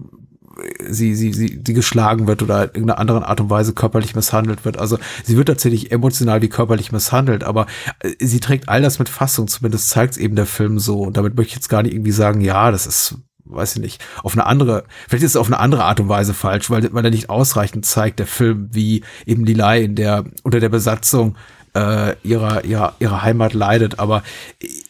sie, 0.89 1.15
sie, 1.15 1.33
sie, 1.33 1.61
sie 1.65 1.75
geschlagen 1.75 2.27
wird 2.27 2.43
oder 2.43 2.63
in 2.63 2.69
irgendeiner 2.69 2.99
anderen 2.99 3.23
Art 3.23 3.41
und 3.41 3.51
Weise 3.51 3.75
körperlich 3.75 4.15
misshandelt 4.15 4.65
wird. 4.65 4.79
Also 4.79 4.99
sie 5.25 5.37
wird 5.37 5.49
tatsächlich 5.49 5.93
emotional 5.93 6.43
wie 6.43 6.49
körperlich 6.49 6.93
misshandelt, 6.93 7.45
aber 7.45 7.67
äh, 8.01 8.13
sie 8.21 8.41
trägt 8.41 8.69
all 8.69 8.83
das 8.83 8.99
mit 8.99 9.09
Fassung, 9.09 9.49
zumindest 9.49 9.91
zeigt 9.91 10.13
es 10.13 10.19
eben 10.19 10.37
der 10.37 10.47
Film 10.47 10.79
so. 10.79 11.03
Und 11.03 11.17
damit 11.17 11.37
möchte 11.37 11.51
ich 11.51 11.57
jetzt 11.57 11.69
gar 11.69 11.83
nicht 11.83 11.95
irgendwie 11.95 12.13
sagen, 12.13 12.41
ja, 12.41 12.71
das 12.71 12.87
ist 12.87 13.17
weiß 13.49 13.77
ich 13.77 13.83
nicht, 13.83 14.05
auf 14.23 14.33
eine 14.33 14.47
andere, 14.47 14.85
vielleicht 15.09 15.25
ist 15.25 15.33
es 15.33 15.37
auf 15.37 15.47
eine 15.47 15.59
andere 15.59 15.85
Art 15.85 16.01
und 16.01 16.09
Weise 16.09 16.35
falsch, 16.35 16.71
weil, 16.71 16.93
weil 16.93 17.05
er 17.05 17.11
nicht 17.11 17.31
ausreichend 17.31 17.87
zeigt, 17.87 18.19
der 18.19 18.27
Film, 18.27 18.69
wie 18.73 19.05
eben 19.25 19.45
Lilei 19.45 19.83
in 19.83 19.95
der, 19.95 20.25
unter 20.43 20.61
der 20.61 20.69
Besatzung 20.69 21.37
äh, 21.77 22.17
ihrer, 22.23 22.65
ihrer, 22.65 22.95
ihrer 22.99 23.23
Heimat 23.23 23.53
leidet. 23.53 23.99
Aber 23.99 24.23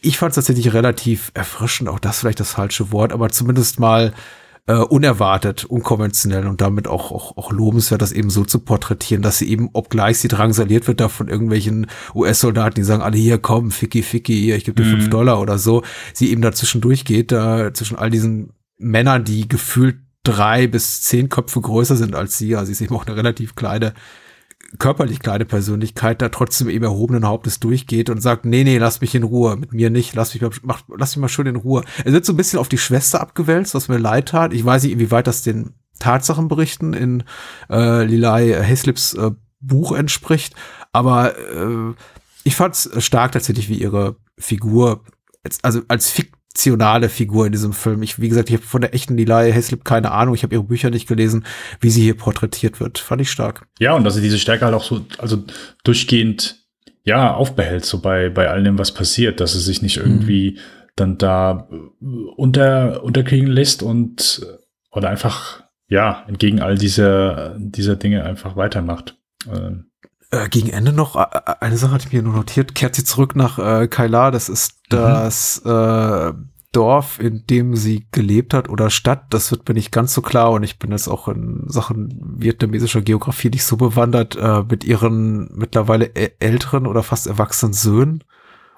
ich 0.01 0.17
fand 0.17 0.31
es 0.31 0.35
tatsächlich 0.35 0.73
relativ 0.73 1.31
erfrischend, 1.33 1.89
auch 1.89 1.99
das 1.99 2.19
vielleicht 2.19 2.39
das 2.39 2.51
falsche 2.51 2.91
Wort, 2.91 3.11
aber 3.11 3.29
zumindest 3.29 3.79
mal 3.79 4.13
äh, 4.67 4.75
unerwartet, 4.75 5.65
unkonventionell 5.65 6.47
und 6.47 6.61
damit 6.61 6.87
auch, 6.87 7.11
auch, 7.11 7.37
auch 7.37 7.51
lobenswert, 7.51 8.01
das 8.01 8.11
eben 8.11 8.29
so 8.29 8.45
zu 8.45 8.59
porträtieren, 8.59 9.21
dass 9.21 9.37
sie 9.37 9.49
eben, 9.49 9.69
obgleich 9.73 10.19
sie 10.19 10.27
drangsaliert 10.27 10.87
wird 10.87 10.99
da 10.99 11.09
von 11.09 11.27
irgendwelchen 11.27 11.87
US-Soldaten, 12.15 12.75
die 12.75 12.83
sagen, 12.83 13.01
alle 13.01 13.17
hier, 13.17 13.37
komm, 13.37 13.71
Ficky, 13.71 14.01
Ficky, 14.01 14.39
hier, 14.39 14.55
ich 14.55 14.65
gebe 14.65 14.81
dir 14.81 14.89
fünf 14.89 15.05
Mhm. 15.05 15.11
Dollar 15.11 15.41
oder 15.41 15.57
so, 15.57 15.83
sie 16.13 16.31
eben 16.31 16.41
dazwischen 16.41 16.81
durchgeht, 16.81 17.31
da 17.31 17.73
zwischen 17.73 17.97
all 17.97 18.09
diesen 18.09 18.51
Männern, 18.77 19.23
die 19.23 19.47
gefühlt 19.47 19.97
drei 20.23 20.67
bis 20.67 21.01
zehn 21.01 21.29
Köpfe 21.29 21.61
größer 21.61 21.95
sind 21.95 22.13
als 22.13 22.37
sie, 22.37 22.55
also 22.55 22.67
sie 22.67 22.73
ist 22.73 22.81
eben 22.81 22.95
auch 22.95 23.05
eine 23.05 23.15
relativ 23.15 23.55
kleine 23.55 23.93
körperlich 24.79 25.19
kleine 25.19 25.45
Persönlichkeit 25.45 26.21
da 26.21 26.29
trotzdem 26.29 26.69
eben 26.69 26.83
erhobenen 26.83 27.25
Hauptes 27.25 27.59
durchgeht 27.59 28.09
und 28.09 28.21
sagt, 28.21 28.45
nee, 28.45 28.63
nee, 28.63 28.77
lass 28.77 29.01
mich 29.01 29.15
in 29.15 29.23
Ruhe, 29.23 29.55
mit 29.55 29.73
mir 29.73 29.89
nicht, 29.89 30.13
lass 30.13 30.33
mich 30.33 30.41
mal, 30.41 30.51
mach, 30.61 30.81
lass 30.95 31.15
mich 31.15 31.21
mal 31.21 31.29
schön 31.29 31.47
in 31.47 31.55
Ruhe. 31.55 31.83
Er 32.03 32.13
wird 32.13 32.25
so 32.25 32.33
ein 32.33 32.37
bisschen 32.37 32.59
auf 32.59 32.69
die 32.69 32.77
Schwester 32.77 33.21
abgewälzt, 33.21 33.75
was 33.75 33.87
mir 33.87 33.97
leid 33.97 34.29
tat. 34.29 34.53
Ich 34.53 34.65
weiß 34.65 34.83
nicht, 34.83 34.93
inwieweit 34.93 35.27
das 35.27 35.41
den 35.41 35.73
Tatsachenberichten 35.99 36.93
in 36.93 37.23
äh, 37.69 38.03
Lilai 38.03 38.53
Haslips 38.63 39.13
äh, 39.13 39.31
Buch 39.59 39.93
entspricht, 39.93 40.55
aber 40.91 41.37
äh, 41.37 41.93
ich 42.43 42.55
fand 42.55 42.75
es 42.75 42.89
stark 43.03 43.31
tatsächlich, 43.31 43.69
wie 43.69 43.81
ihre 43.81 44.15
Figur, 44.37 45.03
jetzt, 45.43 45.65
also 45.65 45.81
als 45.87 46.11
fiktionale 46.57 47.07
Figur 47.09 47.45
in 47.45 47.51
diesem 47.51 47.71
Film. 47.71 48.01
Ich, 48.01 48.19
wie 48.19 48.29
gesagt, 48.29 48.49
ich 48.49 48.55
habe 48.55 48.65
von 48.65 48.81
der 48.81 48.95
echten 48.95 49.15
Lilai 49.15 49.51
Haslip 49.51 49.85
keine 49.85 50.11
Ahnung, 50.11 50.33
ich 50.33 50.41
habe 50.41 50.55
ihre 50.55 50.63
Bücher 50.63 50.89
nicht 50.89 51.07
gelesen, 51.07 51.45
wie 51.79 51.91
sie 51.91 52.01
hier 52.01 52.17
porträtiert 52.17 52.79
wird. 52.79 52.97
Fand 52.97 53.21
ich 53.21 53.29
stark. 53.29 53.67
Ja, 53.79 53.93
und 53.93 54.03
dass 54.03 54.15
sie 54.15 54.21
diese 54.21 54.39
Stärke 54.39 54.65
halt 54.65 54.73
auch 54.73 54.83
so, 54.83 55.05
also 55.19 55.43
durchgehend, 55.83 56.65
ja, 57.03 57.33
aufbehält, 57.33 57.85
so 57.85 57.99
bei, 57.99 58.29
bei 58.29 58.49
all 58.49 58.63
dem, 58.63 58.79
was 58.79 58.91
passiert, 58.91 59.39
dass 59.39 59.53
sie 59.53 59.59
sich 59.59 59.83
nicht 59.83 59.97
irgendwie 59.97 60.57
dann 60.95 61.19
da 61.19 61.69
äh, 61.71 62.05
unter, 62.35 63.03
unterkriegen 63.03 63.47
lässt 63.47 63.83
und, 63.83 64.41
äh, 64.43 64.57
oder 64.91 65.09
einfach, 65.09 65.63
ja, 65.87 66.25
entgegen 66.27 66.59
all 66.59 66.75
dieser, 66.75 67.55
dieser 67.59 67.95
Dinge 67.95 68.23
einfach 68.23 68.55
weitermacht. 68.55 69.15
Ähm, 69.47 69.91
Äh, 70.29 70.49
gegen 70.49 70.69
Ende 70.69 70.91
noch, 70.91 71.15
äh, 71.15 71.21
äh, 71.21 71.53
eine 71.61 71.77
Sache 71.77 71.93
hatte 71.93 72.07
ich 72.07 72.13
mir 72.13 72.21
nur 72.21 72.33
notiert, 72.33 72.75
kehrt 72.75 72.95
sie 72.95 73.03
zurück 73.03 73.35
nach 73.35 73.59
äh, 73.59 73.87
Kailar, 73.87 74.31
das 74.31 74.49
ist 74.49 74.81
das 74.89 75.59
äh, 75.59 76.33
Dorf, 76.73 77.19
in 77.19 77.45
dem 77.47 77.75
sie 77.77 78.07
gelebt 78.11 78.53
hat 78.53 78.67
oder 78.67 78.89
Stadt, 78.89 79.25
das 79.29 79.51
wird 79.51 79.67
mir 79.67 79.73
nicht 79.73 79.91
ganz 79.91 80.13
so 80.13 80.21
klar 80.21 80.51
und 80.51 80.63
ich 80.63 80.79
bin 80.79 80.91
jetzt 80.91 81.07
auch 81.07 81.29
in 81.29 81.63
Sachen 81.67 82.35
vietnamesischer 82.37 83.01
Geografie 83.01 83.49
nicht 83.49 83.63
so 83.63 83.77
bewandert, 83.77 84.35
äh, 84.35 84.63
mit 84.69 84.83
ihren 84.83 85.49
mittlerweile 85.55 86.13
älteren 86.39 86.87
oder 86.87 87.03
fast 87.03 87.27
erwachsenen 87.27 87.73
Söhnen. 87.73 88.23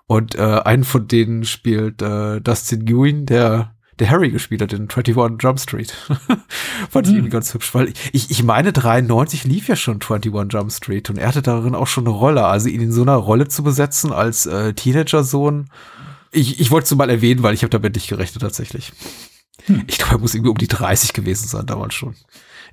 Und 0.06 0.36
äh, 0.36 0.42
einen 0.42 0.86
von 0.86 1.08
denen 1.08 1.44
spielt 1.46 2.02
äh, 2.02 2.42
Dustin 2.42 2.84
Nguyen, 2.84 3.26
der 3.26 3.76
der 4.00 4.10
Harry 4.10 4.30
gespielt 4.32 4.62
hat 4.62 4.74
in 4.74 4.88
21 4.90 5.38
Jump 5.42 5.60
Street. 5.60 5.92
Fand 6.90 7.08
ich 7.08 7.12
Hm. 7.12 7.18
irgendwie 7.18 7.30
ganz 7.30 7.54
hübsch, 7.54 7.74
weil 7.76 7.94
ich, 8.12 8.32
ich 8.32 8.44
meine, 8.44 8.72
93 8.74 9.44
lief 9.44 9.68
ja 9.68 9.76
schon 9.76 10.00
21 10.02 10.54
Jump 10.54 10.72
Street 10.72 11.10
und 11.10 11.18
er 11.18 11.28
hatte 11.28 11.42
darin 11.42 11.76
auch 11.76 11.88
schon 11.88 12.06
eine 12.08 12.16
Rolle. 12.16 12.46
Also 12.46 12.70
ihn 12.70 12.82
in 12.82 12.92
so 12.92 13.02
einer 13.02 13.16
Rolle 13.16 13.48
zu 13.48 13.64
besetzen 13.64 14.12
als 14.14 14.46
äh, 14.46 14.74
Teenager-Sohn. 14.74 15.70
Ich, 16.32 16.60
ich 16.60 16.72
wollte 16.72 16.86
es 16.86 16.96
mal 16.96 17.10
erwähnen, 17.10 17.44
weil 17.44 17.54
ich 17.54 17.64
habe 17.64 17.72
damit 17.72 17.96
nicht 17.96 18.08
gerechnet 18.08 18.42
tatsächlich. 18.42 18.92
Ich 19.88 19.98
glaube, 19.98 20.16
er 20.16 20.20
muss 20.20 20.34
irgendwie 20.34 20.52
um 20.52 20.58
die 20.58 20.68
30 20.68 21.14
gewesen 21.14 21.48
sein 21.48 21.66
damals 21.66 21.94
schon. 21.94 22.16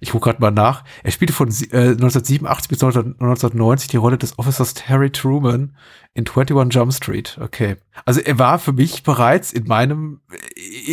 Ich 0.01 0.11
gucke 0.11 0.25
gerade 0.31 0.41
mal 0.41 0.51
nach. 0.51 0.85
Er 1.03 1.11
spielte 1.11 1.33
von 1.33 1.49
äh, 1.49 1.93
1987 1.93 2.69
bis 2.69 2.83
1990 2.83 3.89
die 3.89 3.97
Rolle 3.97 4.19
des 4.19 4.39
Officers 4.39 4.89
Harry 4.89 5.11
Truman 5.11 5.77
in 6.15 6.27
21 6.27 6.75
Jump 6.75 6.93
Street. 6.93 7.39
Okay. 7.41 7.77
Also 8.05 8.21
er 8.21 8.39
war 8.39 8.59
für 8.59 8.73
mich 8.73 9.03
bereits 9.03 9.53
in 9.53 9.67
meinem, 9.67 10.21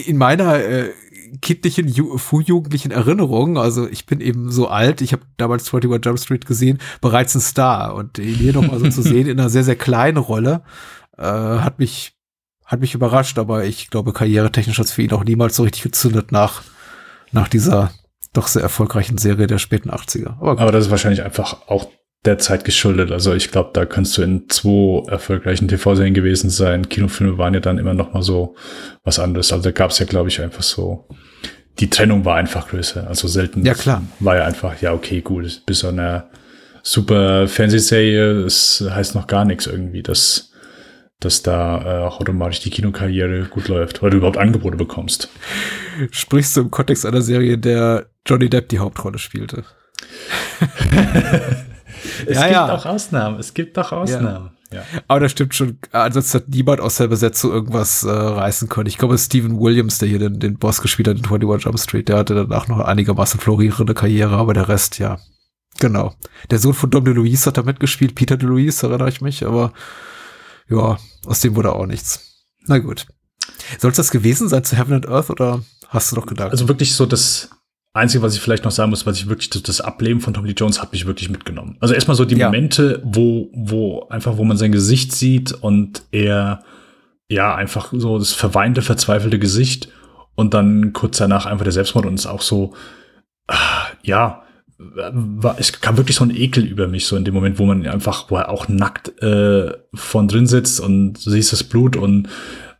in 0.05 0.17
meiner 0.17 0.59
äh, 0.63 0.91
kindlichen, 1.41 1.87
Ju 1.87 2.17
frühjugendlichen 2.17 2.91
Erinnerung, 2.91 3.57
also 3.57 3.87
ich 3.87 4.05
bin 4.05 4.21
eben 4.21 4.51
so 4.51 4.67
alt, 4.67 5.01
ich 5.01 5.13
habe 5.13 5.23
damals 5.37 5.73
21 5.73 6.05
Jump 6.05 6.19
Street 6.19 6.45
gesehen, 6.45 6.79
bereits 7.01 7.35
ein 7.35 7.41
Star. 7.41 7.95
Und 7.95 8.19
ihn 8.19 8.35
hier 8.35 8.53
nochmal 8.53 8.79
so 8.79 8.89
zu 8.89 9.01
sehen 9.01 9.27
in 9.27 9.39
einer 9.39 9.49
sehr, 9.49 9.63
sehr 9.63 9.75
kleinen 9.75 10.17
Rolle, 10.17 10.63
äh, 11.17 11.23
hat 11.23 11.79
mich, 11.79 12.15
hat 12.65 12.79
mich 12.79 12.93
überrascht, 12.93 13.37
aber 13.39 13.65
ich 13.65 13.89
glaube, 13.89 14.13
karrieretechnisch 14.13 14.77
hat 14.77 14.85
es 14.85 14.91
für 14.91 15.01
ihn 15.01 15.11
auch 15.11 15.23
niemals 15.23 15.55
so 15.55 15.63
richtig 15.63 15.83
gezündet 15.83 16.31
nach, 16.31 16.63
nach 17.31 17.47
dieser 17.47 17.91
doch 18.33 18.47
sehr 18.47 18.61
erfolgreichen 18.63 19.17
Serie 19.17 19.47
der 19.47 19.59
späten 19.59 19.89
80er. 19.91 20.37
Aber 20.39 20.59
aber 20.59 20.71
das 20.71 20.85
ist 20.85 20.91
wahrscheinlich 20.91 21.23
einfach 21.23 21.67
auch 21.67 21.87
der 22.25 22.37
Zeit 22.37 22.63
geschuldet. 22.63 23.11
Also 23.11 23.33
ich 23.33 23.51
glaube, 23.51 23.71
da 23.73 23.85
kannst 23.85 24.17
du 24.17 24.21
in 24.21 24.49
zwei 24.49 25.03
erfolgreichen 25.11 25.67
TV-Serien 25.67 26.13
gewesen 26.13 26.49
sein. 26.49 26.87
Kinofilme 26.89 27.37
waren 27.37 27.53
ja 27.53 27.59
dann 27.59 27.77
immer 27.77 27.93
noch 27.93 28.13
mal 28.13 28.23
so 28.23 28.55
was 29.03 29.19
anderes. 29.19 29.51
Also 29.51 29.63
da 29.63 29.71
gab 29.71 29.91
es 29.91 29.99
ja, 29.99 30.05
glaube 30.05 30.29
ich, 30.29 30.41
einfach 30.41 30.63
so, 30.63 31.07
die 31.79 31.89
Trennung 31.89 32.23
war 32.23 32.37
einfach 32.37 32.69
größer. 32.69 33.07
Also 33.07 33.27
selten 33.27 33.65
Ja, 33.65 33.73
klar. 33.73 34.03
war 34.19 34.37
ja 34.37 34.45
einfach, 34.45 34.81
ja, 34.81 34.93
okay, 34.93 35.21
gut, 35.21 35.63
bis 35.65 35.79
zu 35.79 35.87
einer 35.87 36.29
super 36.81 37.47
Fernsehserie, 37.47 38.43
das 38.43 38.83
heißt 38.89 39.15
noch 39.15 39.27
gar 39.27 39.45
nichts 39.45 39.67
irgendwie, 39.67 40.03
dass, 40.03 40.52
dass 41.25 41.43
da 41.43 41.81
äh, 42.01 42.03
auch 42.05 42.19
automatisch 42.19 42.59
die 42.61 42.69
Kinokarriere 42.69 43.45
gut 43.45 43.67
läuft, 43.67 44.01
weil 44.01 44.09
du 44.11 44.17
überhaupt 44.17 44.37
Angebote 44.37 44.77
bekommst. 44.77 45.29
sprichst 46.11 46.55
du 46.57 46.61
im 46.61 46.71
Kontext 46.71 47.05
einer 47.05 47.21
Serie, 47.21 47.53
in 47.53 47.61
der 47.61 48.07
Johnny 48.25 48.49
Depp 48.49 48.69
die 48.69 48.79
Hauptrolle 48.79 49.17
spielte. 49.19 49.63
Es 52.27 52.35
Ja, 52.35 52.41
gibt 52.43 52.51
ja. 52.53 52.73
auch 52.75 52.85
Ausnahmen, 52.85 53.39
es 53.39 53.53
gibt 53.53 53.77
auch 53.79 53.91
Ausnahmen. 53.91 54.51
Ja. 54.71 54.83
Aber 55.07 55.19
das 55.21 55.31
stimmt 55.31 55.53
schon. 55.53 55.77
Ansonsten 55.91 56.39
hat 56.39 56.47
niemand 56.49 56.81
aus 56.81 56.97
der 56.97 57.07
Besetzung 57.07 57.51
irgendwas 57.51 58.03
äh, 58.03 58.09
reißen 58.09 58.69
können. 58.69 58.87
Ich 58.87 58.97
glaube, 58.97 59.17
Steven 59.17 59.59
Williams, 59.59 59.99
der 59.99 60.09
hier 60.09 60.19
den, 60.19 60.39
den 60.39 60.57
Boss 60.57 60.81
gespielt 60.81 61.07
hat 61.07 61.17
in 61.17 61.23
21 61.25 61.63
Jump 61.63 61.79
Street, 61.79 62.09
der 62.09 62.17
hatte 62.17 62.33
danach 62.33 62.67
noch 62.67 62.79
einigermaßen 62.79 63.39
florierende 63.39 63.93
Karriere, 63.93 64.35
aber 64.35 64.53
der 64.53 64.67
Rest, 64.69 64.99
ja. 64.99 65.17
Genau. 65.79 66.13
Der 66.49 66.59
Sohn 66.59 66.73
von 66.73 66.89
Dom 66.89 67.05
DeLuise 67.05 67.45
hat 67.47 67.57
da 67.57 67.63
mitgespielt, 67.63 68.15
Peter 68.15 68.35
DeLuise, 68.37 68.87
erinnere 68.87 69.09
ich 69.09 69.21
mich, 69.21 69.45
aber 69.45 69.73
ja, 70.69 70.97
aus 71.25 71.39
dem 71.41 71.55
wurde 71.55 71.73
auch 71.73 71.85
nichts. 71.85 72.45
Na 72.65 72.79
gut. 72.79 73.05
Soll 73.79 73.91
es 73.91 73.97
das 73.97 74.11
gewesen 74.11 74.49
sein 74.49 74.63
zu 74.63 74.77
Heaven 74.77 74.93
and 74.93 75.07
Earth 75.07 75.29
oder 75.29 75.63
hast 75.89 76.11
du 76.11 76.15
noch 76.15 76.25
gedacht? 76.25 76.51
Also 76.51 76.67
wirklich 76.67 76.95
so 76.95 77.05
das 77.05 77.49
Einzige, 77.93 78.23
was 78.23 78.33
ich 78.33 78.41
vielleicht 78.41 78.63
noch 78.63 78.71
sagen 78.71 78.89
muss, 78.89 79.05
was 79.05 79.17
ich 79.17 79.27
wirklich, 79.27 79.49
das, 79.49 79.81
Ableben 79.81 80.19
von 80.19 80.33
Tommy 80.33 80.47
Lee 80.49 80.55
Jones 80.57 80.81
hat 80.81 80.91
mich 80.91 81.05
wirklich 81.05 81.29
mitgenommen. 81.29 81.77
Also 81.79 81.93
erstmal 81.93 82.17
so 82.17 82.25
die 82.25 82.35
Ja. 82.35 82.47
Momente, 82.47 83.01
wo, 83.05 83.51
wo 83.53 84.07
einfach, 84.09 84.37
wo 84.37 84.43
man 84.43 84.57
sein 84.57 84.71
Gesicht 84.71 85.11
sieht 85.11 85.51
und 85.51 86.03
er, 86.11 86.63
ja, 87.29 87.53
einfach 87.53 87.93
so 87.95 88.17
das 88.17 88.33
verweinte, 88.33 88.81
verzweifelte 88.81 89.37
Gesicht 89.37 89.89
und 90.35 90.53
dann 90.53 90.93
kurz 90.93 91.17
danach 91.17 91.45
einfach 91.45 91.65
der 91.65 91.71
Selbstmord 91.71 92.05
und 92.07 92.15
es 92.15 92.25
auch 92.25 92.41
so, 92.41 92.73
ah, 93.47 93.85
ja, 94.01 94.42
war, 94.95 95.55
es 95.59 95.79
kam 95.81 95.97
wirklich 95.97 96.17
so 96.17 96.23
ein 96.23 96.35
Ekel 96.35 96.63
über 96.65 96.87
mich, 96.87 97.05
so 97.05 97.15
in 97.15 97.25
dem 97.25 97.33
Moment, 97.33 97.59
wo 97.59 97.65
man 97.65 97.85
einfach, 97.87 98.29
wo 98.29 98.37
er 98.37 98.49
auch 98.49 98.67
nackt 98.67 99.21
äh, 99.21 99.71
von 99.93 100.27
drin 100.27 100.47
sitzt 100.47 100.79
und 100.79 101.17
siehst 101.17 101.53
das 101.53 101.63
Blut 101.63 101.95
und 101.95 102.27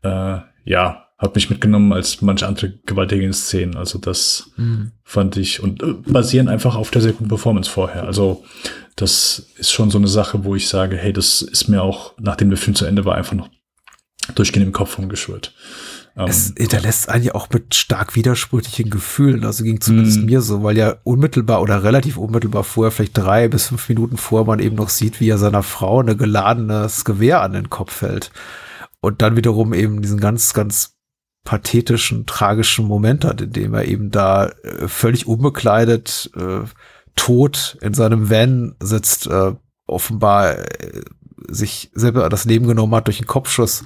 äh, 0.04 0.38
ja, 0.66 1.08
hat 1.18 1.36
mich 1.36 1.50
mitgenommen 1.50 1.94
als 1.94 2.22
manche 2.22 2.48
andere 2.48 2.74
gewaltige 2.86 3.32
Szenen. 3.34 3.78
Also 3.78 3.98
das 4.00 4.52
Mhm. 4.58 4.92
fand 5.04 5.38
ich 5.38 5.62
und 5.64 5.82
äh, 5.82 5.94
basieren 6.06 6.50
einfach 6.50 6.76
auf 6.76 6.92
der 6.92 7.02
sehr 7.02 7.14
guten 7.14 7.30
Performance 7.30 7.70
vorher. 7.70 8.04
Also 8.04 8.44
das 8.96 9.48
ist 9.58 9.72
schon 9.72 9.90
so 9.90 9.98
eine 9.98 10.08
Sache, 10.08 10.44
wo 10.44 10.56
ich 10.56 10.68
sage, 10.68 10.98
hey, 10.98 11.14
das 11.14 11.42
ist 11.42 11.68
mir 11.68 11.82
auch, 11.82 12.14
nachdem 12.20 12.50
der 12.50 12.58
Film 12.58 12.76
zu 12.76 12.86
Ende 12.86 13.06
war, 13.06 13.16
einfach 13.16 13.34
noch 13.34 13.50
durchgehend 14.36 14.66
im 14.68 14.74
Kopf 14.74 14.98
rumgeschwört. 14.98 15.54
Ähm, 16.16 16.28
Es 16.28 16.54
hinterlässt 16.58 17.10
einen 17.10 17.24
ja 17.24 17.36
auch 17.36 17.50
mit 17.52 17.74
stark 17.76 18.16
widersprüchlichen 18.16 18.90
Gefühlen. 18.90 19.46
Also 19.46 19.64
ging 19.64 19.82
zumindest 19.82 20.20
Mhm. 20.20 20.26
mir 20.26 20.42
so, 20.42 20.64
weil 20.64 20.78
ja 20.78 20.96
unmittelbar 21.04 21.62
oder 21.62 21.84
relativ 21.84 22.18
unmittelbar 22.18 22.64
vorher, 22.64 22.92
vielleicht 22.92 23.18
drei 23.18 23.48
bis 23.48 23.68
fünf 23.68 23.90
Minuten 23.90 24.18
vorher, 24.18 24.46
man 24.46 24.60
eben 24.60 24.76
noch 24.76 24.90
sieht, 24.90 25.20
wie 25.20 25.30
er 25.30 25.38
seiner 25.38 25.64
Frau 25.64 26.00
eine 26.00 26.16
geladenes 26.16 27.04
Gewehr 27.06 27.42
an 27.42 27.54
den 27.54 27.70
Kopf 27.70 28.02
hält. 28.02 28.32
Und 29.02 29.22
dann 29.22 29.36
wiederum 29.36 29.74
eben 29.74 30.02
diesen 30.02 30.20
ganz, 30.20 30.54
ganz 30.54 30.94
pathetischen, 31.44 32.26
tragischen 32.26 32.86
Moment 32.86 33.26
hat, 33.26 33.42
in 33.42 33.52
dem 33.52 33.74
er 33.74 33.86
eben 33.86 34.12
da 34.12 34.48
äh, 34.64 34.88
völlig 34.88 35.28
unbekleidet, 35.28 36.32
äh, 36.38 36.62
tot 37.16 37.78
in 37.82 37.94
seinem 37.94 38.30
Van 38.30 38.76
sitzt, 38.82 39.28
äh, 39.28 39.54
offenbar 39.86 40.58
äh, 40.58 41.02
sich 41.50 41.92
selber 41.94 42.30
das 42.30 42.46
Leben 42.46 42.66
genommen 42.68 42.96
hat 42.96 43.08
durch 43.08 43.20
einen 43.20 43.28
Kopfschuss. 43.28 43.84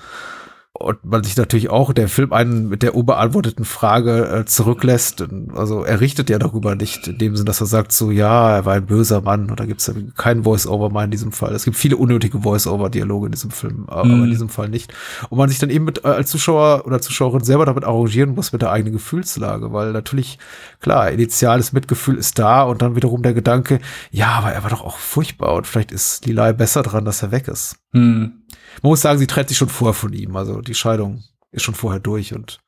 Und 0.80 1.04
man 1.04 1.24
sich 1.24 1.36
natürlich 1.38 1.70
auch 1.72 1.92
der 1.92 2.08
Film 2.08 2.34
einen 2.34 2.70
mit 2.70 2.84
der 2.84 2.94
unbeantworteten 2.94 3.66
Frage 3.66 4.28
äh, 4.28 4.46
zurücklässt. 4.46 5.26
Also 5.56 5.84
er 5.84 6.02
richtet 6.02 6.30
ja 6.30 6.38
darüber 6.38 6.76
nicht, 6.76 7.08
in 7.08 7.18
dem 7.18 7.36
Sinn, 7.36 7.48
dass 7.48 7.62
er 7.62 7.66
sagt 7.68 7.92
so, 7.92 8.12
ja, 8.12 8.58
er 8.58 8.66
war 8.66 8.76
ein 8.76 8.86
böser 8.86 9.22
Mann. 9.22 9.50
Und 9.50 9.60
da 9.60 9.66
gibt 9.66 9.82
es 9.82 9.88
ja 9.88 9.94
keinen 10.16 10.44
Voice-Over 10.44 10.90
mal 10.92 11.06
in 11.06 11.12
diesem 11.12 11.32
Fall. 11.32 11.56
Es 11.56 11.66
gibt 11.66 11.78
viele 11.78 11.98
unnötige 11.98 12.42
Voice-Over-Dialoge 12.42 13.26
in 13.26 13.32
diesem 13.32 13.50
Film, 13.50 13.86
aber 13.88 14.06
Mhm. 14.08 14.26
in 14.26 14.30
diesem 14.30 14.50
Fall 14.50 14.70
nicht. 14.70 14.94
Und 15.30 15.40
man 15.40 15.50
sich 15.50 15.58
dann 15.58 15.72
eben 15.72 15.86
mit, 15.86 16.06
äh, 16.06 16.10
als 16.10 16.30
Zuschauer 16.30 16.84
oder 16.86 17.02
Zuschauerin 17.02 17.44
selber 17.44 17.66
damit 17.66 17.84
arrangieren 17.84 18.36
muss 18.36 18.52
mit 18.54 18.62
der 18.62 18.72
eigenen 18.72 18.94
Gefühlslage, 18.94 19.74
weil 19.74 19.94
natürlich, 19.94 20.38
klar, 20.80 21.10
initiales 21.10 21.74
Mitgefühl 21.74 22.18
ist 22.18 22.38
da 22.38 22.62
und 22.64 22.84
dann 22.84 22.96
wiederum 22.96 23.24
der 23.24 23.34
Gedanke, 23.34 23.80
ja, 24.12 24.28
aber 24.34 24.52
er 24.52 24.62
war 24.64 24.70
doch 24.70 24.84
auch 24.84 24.98
furchtbar 24.98 25.56
und 25.56 25.66
vielleicht 25.66 25.92
ist 25.92 26.26
Lilay 26.28 26.54
besser 26.54 26.84
dran, 26.84 27.04
dass 27.06 27.24
er 27.24 27.32
weg 27.32 27.48
ist. 27.48 27.78
Hm. 27.94 28.37
Man 28.82 28.92
muss 28.92 29.02
sagen, 29.02 29.20
sie 29.20 29.28
trennt 29.28 29.50
sich 29.50 29.58
schon 29.58 29.70
vor 29.70 29.94
von 29.94 30.14
ihm. 30.14 30.36
Also 30.36 30.62
die 30.62 30.76
Scheidung 30.76 31.24
ist 31.52 31.64
schon 31.64 31.76
vorher 31.76 32.00
durch. 32.00 32.34
Und 32.34 32.60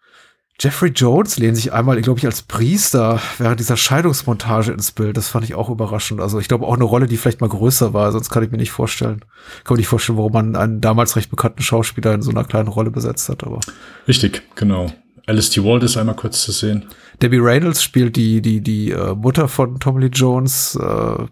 Jeffrey 0.60 0.90
Jones 0.90 1.38
lehnt 1.38 1.56
sich 1.56 1.72
einmal, 1.72 2.02
glaube 2.02 2.20
ich, 2.20 2.26
als 2.26 2.42
Priester 2.42 3.22
während 3.38 3.60
dieser 3.62 3.78
Scheidungsmontage 3.78 4.74
ins 4.74 4.92
Bild. 4.92 5.16
Das 5.16 5.30
fand 5.30 5.46
ich 5.46 5.56
auch 5.56 5.70
überraschend. 5.70 6.20
Also 6.20 6.40
ich 6.40 6.50
glaube 6.50 6.66
auch 6.66 6.76
eine 6.76 6.84
Rolle, 6.84 7.08
die 7.08 7.16
vielleicht 7.16 7.40
mal 7.40 7.50
größer 7.50 7.94
war. 7.94 8.12
Sonst 8.12 8.30
kann 8.30 8.44
ich 8.44 8.52
mir 8.52 8.58
nicht 8.58 8.72
vorstellen. 8.72 9.24
Kann 9.64 9.76
mir 9.76 9.80
nicht 9.80 9.88
vorstellen, 9.88 10.18
warum 10.18 10.34
man 10.34 10.56
einen 10.58 10.82
damals 10.82 11.16
recht 11.16 11.30
bekannten 11.30 11.62
Schauspieler 11.62 12.14
in 12.14 12.22
so 12.22 12.32
einer 12.32 12.44
kleinen 12.44 12.68
Rolle 12.68 12.92
besetzt 12.92 13.30
hat. 13.30 13.46
Aber 13.46 13.62
Richtig, 14.08 14.44
genau. 14.56 14.92
Alice 15.28 15.52
T. 15.52 15.64
Wald 15.64 15.84
ist 15.84 15.96
einmal 15.96 16.16
kurz 16.16 16.42
zu 16.42 16.52
sehen. 16.52 16.86
Debbie 17.22 17.38
Reynolds 17.38 17.84
spielt 17.84 18.16
die 18.16 18.42
die 18.42 18.62
die 18.62 18.92
äh, 18.92 19.14
Mutter 19.14 19.48
von 19.48 19.80
Tommy 19.80 20.02
Lee 20.02 20.12
Jones, 20.12 20.76
äh, 20.76 21.26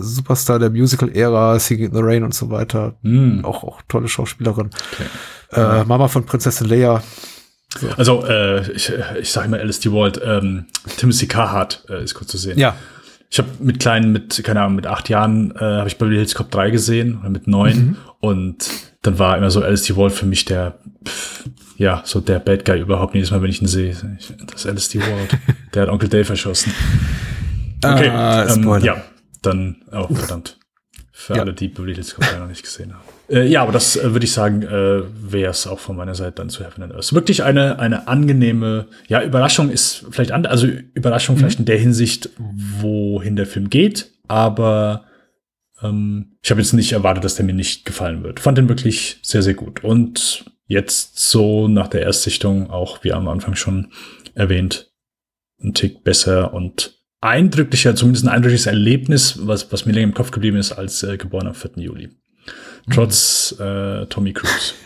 Superstar 0.00 0.58
der 0.58 0.70
Musical-Ära, 0.70 1.58
Singing 1.58 1.86
in 1.88 1.94
the 1.94 2.00
Rain 2.02 2.24
und 2.24 2.34
so 2.34 2.50
weiter. 2.50 2.94
Hm. 3.02 3.44
Auch 3.44 3.64
auch 3.64 3.80
tolle 3.88 4.08
Schauspielerin. 4.08 4.70
Okay. 4.92 5.60
Äh, 5.80 5.84
Mama 5.84 6.08
von 6.08 6.24
Prinzessin 6.26 6.68
Leia. 6.68 7.02
Also, 7.96 8.24
äh, 8.26 8.70
ich, 8.72 8.92
ich 9.20 9.30
sage 9.30 9.48
mal 9.48 9.60
Alice 9.60 9.80
T. 9.80 9.92
Wald, 9.92 10.20
ähm, 10.24 10.66
Timothy 10.96 11.26
Carhart 11.26 11.84
äh, 11.88 12.02
ist 12.02 12.14
kurz 12.14 12.30
zu 12.30 12.38
sehen. 12.38 12.58
Ja, 12.58 12.74
Ich 13.30 13.38
habe 13.38 13.48
mit 13.60 13.78
kleinen, 13.78 14.10
mit, 14.12 14.42
keine 14.42 14.62
Ahnung, 14.62 14.76
mit 14.76 14.86
acht 14.86 15.08
Jahren 15.10 15.54
äh, 15.56 15.60
habe 15.60 15.86
ich 15.88 15.98
Beverly 15.98 16.16
Hills 16.16 16.34
Cop 16.34 16.50
3 16.50 16.70
gesehen 16.70 17.18
oder 17.20 17.28
mit 17.30 17.46
neun 17.46 17.76
Mhm. 17.76 17.96
und 18.20 18.68
dann 19.02 19.18
war 19.18 19.36
immer 19.36 19.50
so 19.50 19.62
Alice 19.62 19.82
T. 19.82 19.96
Wald 19.96 20.12
für 20.12 20.24
mich 20.26 20.44
der, 20.46 20.78
pff, 21.06 21.44
ja, 21.76 22.02
so 22.04 22.20
der 22.20 22.38
Bad 22.40 22.64
Guy 22.64 22.80
überhaupt. 22.80 23.14
Jedes 23.14 23.30
Mal, 23.30 23.40
wenn 23.42 23.50
ich 23.50 23.60
ihn 23.62 23.68
sehe, 23.68 23.94
das 24.46 24.60
ist 24.62 24.66
Alice 24.66 24.88
T. 24.88 25.00
Wald. 25.00 25.36
der 25.74 25.82
hat 25.82 25.88
Onkel 25.90 26.08
Dave 26.08 26.28
erschossen. 26.30 26.72
Okay, 27.84 28.08
Ah, 28.08 28.46
ähm, 28.52 28.64
ja, 28.82 28.96
dann, 29.42 29.82
oh, 29.92 30.12
verdammt. 30.14 30.58
Für 31.12 31.34
Ja. 31.34 31.42
alle, 31.42 31.52
die 31.52 31.68
Beverly 31.68 31.94
Hills 31.94 32.14
Cop 32.14 32.24
3 32.24 32.38
noch 32.38 32.46
nicht 32.46 32.62
gesehen 32.62 32.94
haben. 32.94 33.02
Äh, 33.28 33.46
ja, 33.48 33.62
aber 33.62 33.72
das 33.72 33.96
äh, 33.96 34.12
würde 34.12 34.24
ich 34.24 34.32
sagen, 34.32 34.62
äh, 34.62 35.02
wäre 35.32 35.50
es 35.50 35.66
auch 35.66 35.80
von 35.80 35.96
meiner 35.96 36.14
Seite 36.14 36.32
dann 36.36 36.48
zu 36.48 36.64
Heaven 36.64 36.84
and 36.84 36.94
Earth. 36.94 37.12
Wirklich 37.12 37.42
eine, 37.42 37.78
eine 37.80 38.06
angenehme, 38.06 38.86
ja, 39.08 39.22
Überraschung 39.22 39.68
ist 39.70 40.06
vielleicht 40.10 40.30
an, 40.32 40.46
also 40.46 40.66
Überraschung 40.66 41.34
Mhm. 41.34 41.40
vielleicht 41.40 41.58
in 41.58 41.64
der 41.64 41.78
Hinsicht, 41.78 42.30
wohin 42.38 43.34
der 43.36 43.46
Film 43.46 43.68
geht, 43.68 44.12
aber 44.28 45.04
ähm, 45.82 46.36
ich 46.42 46.50
habe 46.50 46.60
jetzt 46.60 46.72
nicht 46.72 46.92
erwartet, 46.92 47.24
dass 47.24 47.34
der 47.34 47.44
mir 47.44 47.52
nicht 47.54 47.84
gefallen 47.84 48.22
wird. 48.22 48.38
Fand 48.40 48.56
den 48.58 48.68
wirklich 48.68 49.18
sehr, 49.22 49.42
sehr 49.42 49.54
gut. 49.54 49.82
Und 49.84 50.44
jetzt 50.66 51.18
so 51.18 51.66
nach 51.68 51.88
der 51.88 52.02
Erstsichtung, 52.02 52.70
auch 52.70 53.02
wie 53.04 53.12
am 53.12 53.26
Anfang 53.28 53.56
schon 53.56 53.92
erwähnt, 54.34 54.90
ein 55.60 55.74
Tick 55.74 56.04
besser 56.04 56.52
und 56.54 56.97
eindrücklicher, 57.20 57.94
zumindest 57.96 58.26
ein 58.26 58.32
eindrückliches 58.32 58.66
Erlebnis, 58.66 59.38
was, 59.46 59.70
was 59.72 59.86
mir 59.86 59.92
länger 59.92 60.08
im 60.08 60.14
Kopf 60.14 60.30
geblieben 60.30 60.56
ist, 60.56 60.72
als 60.72 61.02
äh, 61.02 61.16
geboren 61.16 61.48
am 61.48 61.54
4. 61.54 61.72
Juli. 61.76 62.10
Trotz 62.90 63.54
äh, 63.58 64.06
Tommy 64.06 64.32
Cruise. 64.32 64.74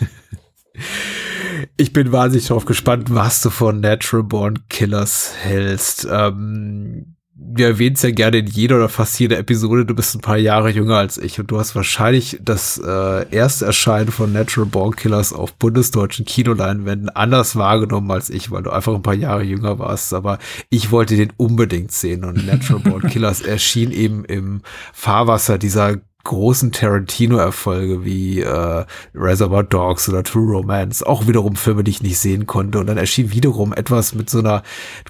Ich 1.77 1.93
bin 1.93 2.13
wahnsinnig 2.13 2.47
darauf 2.47 2.65
gespannt, 2.65 3.15
was 3.15 3.43
du 3.43 3.51
von 3.51 3.81
Natural 3.81 4.25
Born 4.25 4.67
Killers 4.69 5.33
hältst. 5.39 6.07
Ähm, 6.11 7.17
wir 7.35 7.67
erwähnen 7.67 7.97
es 7.97 8.03
ja 8.03 8.11
gerne 8.11 8.39
in 8.39 8.47
jeder 8.47 8.77
oder 8.77 8.89
fast 8.89 9.19
jeder 9.19 9.39
Episode, 9.39 9.87
du 9.87 9.95
bist 9.95 10.15
ein 10.15 10.21
paar 10.21 10.37
Jahre 10.37 10.71
jünger 10.71 10.97
als 10.99 11.17
ich. 11.17 11.41
Und 11.41 11.51
du 11.51 11.59
hast 11.59 11.75
wahrscheinlich 11.75 12.39
das 12.43 12.79
äh, 12.79 13.27
erste 13.31 13.67
Erscheinen 13.67 14.13
von 14.13 14.33
Natural 14.33 14.69
Born 14.69 14.97
Killers 14.97 15.33
auf 15.33 15.55
bundesdeutschen 15.55 16.27
Kinoleinwänden 16.27 17.09
anders 17.09 17.57
wahrgenommen 17.57 18.11
als 18.11 18.29
ich, 18.29 18.51
weil 18.51 18.63
du 18.63 18.71
einfach 18.71 18.95
ein 18.95 19.03
paar 19.03 19.15
Jahre 19.15 19.43
jünger 19.43 19.79
warst. 19.79 20.13
Aber 20.13 20.39
ich 20.69 20.91
wollte 20.91 21.17
den 21.17 21.33
unbedingt 21.37 21.93
sehen. 21.93 22.25
Und 22.25 22.47
Natural 22.47 22.83
Born 22.83 23.03
Killers 23.11 23.41
erschien 23.41 23.93
eben 23.93 24.25
im 24.27 24.61
Fahrwasser 24.93 25.57
dieser 25.57 25.97
großen 26.25 26.73
Tarantino-Erfolge 26.73 28.05
wie 28.05 28.41
äh, 28.41 28.85
Reservoir 29.15 29.65
Dogs 29.65 30.09
oder 30.09 30.23
True 30.23 30.57
Romance, 30.57 31.05
auch 31.05 31.27
wiederum 31.27 31.57
Filme, 31.57 31.85
die 31.85 31.91
ich 31.91 32.03
nicht 32.03 32.19
sehen 32.19 32.47
konnte. 32.47 32.79
Und 32.79 32.87
dann 32.87 32.97
erschien 32.97 33.33
wiederum 33.33 33.73
etwas 33.73 34.15
mit 34.15 34.31
so 34.31 34.39
einer 34.39 34.63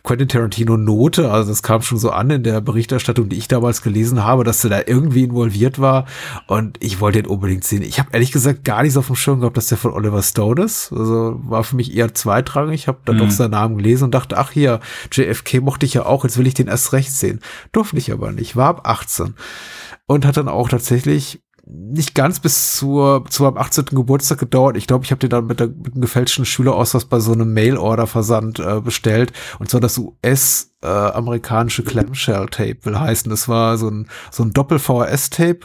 Quentin 0.03 0.29
Tarantino-Note. 0.29 1.31
Also 1.31 1.51
das 1.51 1.63
kam 1.63 1.83
schon 1.83 1.99
so 1.99 2.11
an 2.11 2.31
in 2.31 2.43
der 2.43 2.61
Berichterstattung, 2.61 3.29
die 3.29 3.37
ich 3.37 3.49
damals 3.49 3.83
gelesen 3.83 4.25
habe, 4.25 4.45
dass 4.45 4.65
er 4.65 4.71
da 4.71 4.81
irgendwie 4.87 5.25
involviert 5.25 5.79
war. 5.79 6.07
Und 6.47 6.79
ich 6.81 7.01
wollte 7.01 7.19
ihn 7.19 7.27
unbedingt 7.27 7.65
sehen. 7.65 7.83
Ich 7.83 7.99
habe 7.99 8.11
ehrlich 8.13 8.33
gesagt 8.33 8.65
gar 8.65 8.83
nicht 8.83 8.93
so 8.93 9.01
auf 9.01 9.07
dem 9.07 9.17
Schirm 9.17 9.41
gehabt, 9.41 9.57
dass 9.57 9.69
der 9.69 9.79
von 9.79 9.93
Oliver 9.93 10.23
Stone 10.23 10.63
ist. 10.63 10.93
Also 10.93 11.41
war 11.45 11.65
für 11.65 11.77
mich 11.77 11.95
eher 11.95 12.15
zweitrangig. 12.15 12.83
Ich 12.83 12.89
habe 12.89 12.99
dann 13.05 13.19
doch 13.19 13.31
seinen 13.31 13.51
Namen 13.53 13.77
gelesen 13.77 14.05
und 14.05 14.15
dachte, 14.15 14.39
ach 14.39 14.51
hier, 14.51 14.81
JFK 15.13 15.61
mochte 15.61 15.87
ich 15.87 15.95
ja 15.95 16.07
auch, 16.07 16.25
jetzt 16.25 16.39
will 16.39 16.47
ich 16.47 16.55
den 16.55 16.69
erst 16.69 16.93
recht 16.93 17.13
sehen. 17.13 17.41
Durfte 17.73 17.99
ich 17.99 18.13
aber 18.13 18.33
nicht, 18.33 18.57
war 18.57 18.69
ab 18.69 18.81
18 18.85 19.35
und 20.13 20.27
hat 20.27 20.37
dann 20.37 20.49
auch 20.49 20.69
tatsächlich 20.69 21.43
nicht 21.65 22.15
ganz 22.15 22.41
bis 22.41 22.77
zur, 22.77 23.25
zu 23.29 23.45
meinem 23.45 23.57
18. 23.57 23.87
Geburtstag 23.87 24.39
gedauert. 24.39 24.77
Ich 24.77 24.87
glaube, 24.87 25.05
ich 25.05 25.11
habe 25.11 25.21
den 25.21 25.31
dann 25.31 25.47
mit, 25.47 25.61
der, 25.61 25.69
mit 25.69 25.93
einem 25.93 26.01
gefälschten 26.01 26.45
Schülerausweis 26.45 27.05
bei 27.05 27.21
so 27.21 27.33
einem 27.33 27.53
Mail-Order-Versand 27.53 28.59
äh, 28.59 28.81
bestellt. 28.81 29.33
Und 29.59 29.71
zwar 29.71 29.81
das 29.81 30.01
US-amerikanische 30.83 31.83
Clamshell-Tape 31.85 32.79
will 32.83 32.99
heißen. 32.99 33.31
Das 33.31 33.49
war 33.49 33.79
so 33.79 33.89
ein, 33.89 34.09
so 34.31 34.43
ein 34.43 34.53
Doppel-VHS-Tape 34.53 35.61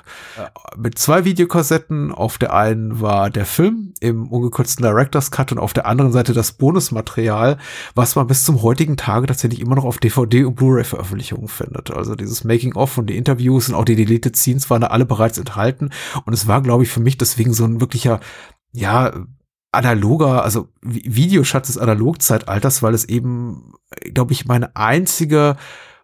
mit 0.78 0.97
zwei 0.97 1.26
Videokassetten. 1.26 2.11
Auf 2.11 2.38
der 2.38 2.53
einen 2.53 3.01
war 3.01 3.30
der 3.30 3.45
Film 3.45 3.93
im 3.99 4.28
ungekürzten 4.28 4.84
Director's 4.84 5.32
Cut 5.32 5.51
und 5.51 5.59
auf 5.59 5.74
der 5.74 5.86
anderen 5.86 6.11
Seite 6.11 6.34
das 6.34 6.53
Bonusmaterial, 6.53 7.57
was 7.95 8.15
man 8.15 8.28
bis 8.28 8.45
zum 8.45 8.61
heutigen 8.61 8.97
Tage 8.97 9.28
tatsächlich 9.28 9.59
immer 9.59 9.76
noch 9.76 9.86
auf 9.86 9.97
DVD 9.97 10.45
und 10.45 10.55
Blu-ray-Veröffentlichungen 10.55 11.47
findet. 11.47 11.91
Also 11.91 12.15
dieses 12.15 12.43
Making-of 12.43 12.97
und 12.97 13.07
die 13.07 13.18
Interviews 13.18 13.70
und 13.70 13.76
auch 13.76 13.86
die 13.86 13.95
Deleted 13.95 14.36
Scenes 14.36 14.70
waren 14.70 14.82
da 14.82 14.88
alle 14.88 15.05
bereits 15.05 15.38
enthalten. 15.38 15.89
Und 16.26 16.34
es 16.34 16.47
war, 16.47 16.61
glaube 16.61 16.84
ich, 16.84 16.89
für 16.89 16.99
mich 16.99 17.18
deswegen 17.18 17.53
so 17.53 17.65
ein 17.65 17.82
wirklicher, 17.82 18.20
ja, 18.72 19.11
analoger, 19.78 20.43
also 20.43 20.67
Vi- 20.82 21.03
Videoschatz 21.05 21.67
des 21.67 21.78
Analogzeitalters, 21.78 22.84
weil 22.84 22.93
es 22.93 23.05
eben, 23.05 23.73
glaube 24.13 24.34
ich, 24.34 24.45
meine 24.45 24.75
einzige 24.75 25.55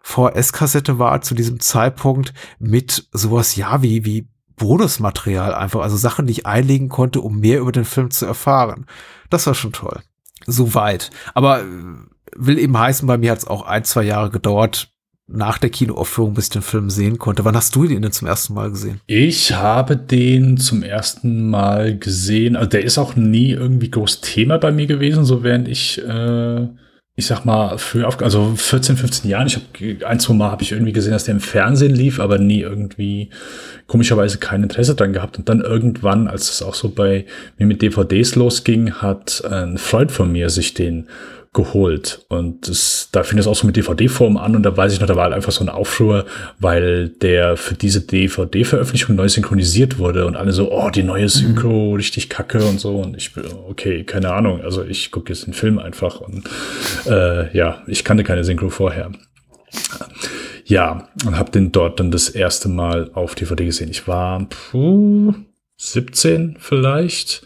VHS-Kassette 0.02 0.98
war 0.98 1.20
zu 1.22 1.34
diesem 1.34 1.60
Zeitpunkt 1.60 2.32
mit 2.58 3.08
sowas, 3.12 3.56
ja, 3.56 3.82
wie, 3.82 4.04
wie 4.04 4.28
Bonusmaterial 4.56 5.54
einfach, 5.54 5.80
also 5.80 5.96
Sachen, 5.96 6.26
die 6.26 6.32
ich 6.32 6.46
einlegen 6.46 6.88
konnte, 6.88 7.20
um 7.20 7.40
mehr 7.40 7.60
über 7.60 7.72
den 7.72 7.84
Film 7.84 8.10
zu 8.10 8.24
erfahren. 8.26 8.86
Das 9.30 9.46
war 9.46 9.54
schon 9.54 9.72
toll. 9.72 10.00
Soweit. 10.46 11.10
Aber 11.34 11.62
äh, 11.62 11.64
will 12.36 12.58
eben 12.58 12.78
heißen, 12.78 13.06
bei 13.08 13.18
mir 13.18 13.32
hat 13.32 13.38
es 13.38 13.46
auch 13.46 13.62
ein, 13.62 13.84
zwei 13.84 14.02
Jahre 14.02 14.30
gedauert, 14.30 14.92
nach 15.26 15.58
der 15.58 15.70
Kinoaufführung, 15.70 16.34
bis 16.34 16.46
ich 16.46 16.50
den 16.50 16.62
Film 16.62 16.90
sehen 16.90 17.18
konnte. 17.18 17.44
Wann 17.44 17.56
hast 17.56 17.74
du 17.74 17.84
ihn 17.84 18.02
denn 18.02 18.12
zum 18.12 18.28
ersten 18.28 18.54
Mal 18.54 18.70
gesehen? 18.70 19.00
Ich 19.06 19.52
habe 19.52 19.96
den 19.96 20.58
zum 20.58 20.82
ersten 20.82 21.48
Mal 21.48 21.98
gesehen. 21.98 22.56
Also 22.56 22.68
der 22.68 22.84
ist 22.84 22.98
auch 22.98 23.16
nie 23.16 23.52
irgendwie 23.52 23.90
groß 23.90 24.20
Thema 24.20 24.58
bei 24.58 24.70
mir 24.70 24.86
gewesen, 24.86 25.24
so 25.24 25.42
während 25.42 25.66
ich, 25.66 26.02
äh, 26.06 26.68
ich 27.16 27.26
sag 27.26 27.44
mal, 27.46 27.78
für 27.78 28.06
auf, 28.06 28.20
also 28.20 28.54
14, 28.54 28.96
15 28.98 29.30
Jahren, 29.30 29.46
ich 29.46 29.56
habe 29.56 30.06
ein, 30.06 30.20
zwei 30.20 30.34
Mal 30.34 30.50
habe 30.50 30.62
ich 30.62 30.72
irgendwie 30.72 30.92
gesehen, 30.92 31.12
dass 31.12 31.24
der 31.24 31.34
im 31.34 31.40
Fernsehen 31.40 31.94
lief, 31.94 32.20
aber 32.20 32.38
nie 32.38 32.60
irgendwie 32.60 33.30
komischerweise 33.86 34.38
kein 34.38 34.62
Interesse 34.62 34.94
dran 34.94 35.14
gehabt. 35.14 35.38
Und 35.38 35.48
dann 35.48 35.62
irgendwann, 35.62 36.28
als 36.28 36.50
es 36.50 36.60
auch 36.60 36.74
so 36.74 36.90
bei 36.90 37.24
mir 37.56 37.66
mit 37.66 37.80
DVDs 37.80 38.34
losging, 38.34 38.92
hat 38.94 39.42
ein 39.50 39.78
Freund 39.78 40.12
von 40.12 40.30
mir 40.30 40.50
sich 40.50 40.74
den 40.74 41.06
geholt. 41.54 42.26
Und 42.28 42.68
das, 42.68 43.08
da 43.12 43.22
fing 43.22 43.38
es 43.38 43.46
auch 43.46 43.54
so 43.54 43.66
mit 43.66 43.76
DVD-Form 43.76 44.36
an 44.36 44.54
und 44.56 44.64
da 44.64 44.76
weiß 44.76 44.92
ich 44.92 45.00
noch, 45.00 45.06
da 45.06 45.16
war 45.16 45.24
halt 45.24 45.34
einfach 45.34 45.52
so 45.52 45.64
ein 45.64 45.70
Aufruhr, 45.70 46.26
weil 46.58 47.08
der 47.08 47.56
für 47.56 47.74
diese 47.74 48.02
DVD-Veröffentlichung 48.02 49.16
neu 49.16 49.28
synchronisiert 49.28 49.98
wurde 49.98 50.26
und 50.26 50.36
alle 50.36 50.52
so, 50.52 50.70
oh, 50.70 50.90
die 50.90 51.04
neue 51.04 51.28
Synchro, 51.28 51.94
richtig 51.94 52.28
kacke 52.28 52.62
und 52.64 52.80
so. 52.80 52.96
Und 52.96 53.16
ich 53.16 53.32
bin, 53.32 53.44
okay, 53.68 54.04
keine 54.04 54.32
Ahnung. 54.32 54.60
Also 54.60 54.84
ich 54.84 55.10
gucke 55.10 55.32
jetzt 55.32 55.46
den 55.46 55.54
Film 55.54 55.78
einfach 55.78 56.20
und 56.20 56.44
äh, 57.06 57.56
ja, 57.56 57.82
ich 57.86 58.04
kannte 58.04 58.24
keine 58.24 58.44
Synchro 58.44 58.68
vorher. 58.68 59.12
Ja, 60.66 61.08
und 61.24 61.38
habe 61.38 61.50
den 61.50 61.72
dort 61.72 62.00
dann 62.00 62.10
das 62.10 62.28
erste 62.28 62.68
Mal 62.68 63.10
auf 63.14 63.34
DVD 63.34 63.64
gesehen. 63.64 63.90
Ich 63.90 64.08
war 64.08 64.44
puh, 64.48 65.34
17 65.76 66.56
vielleicht. 66.58 67.42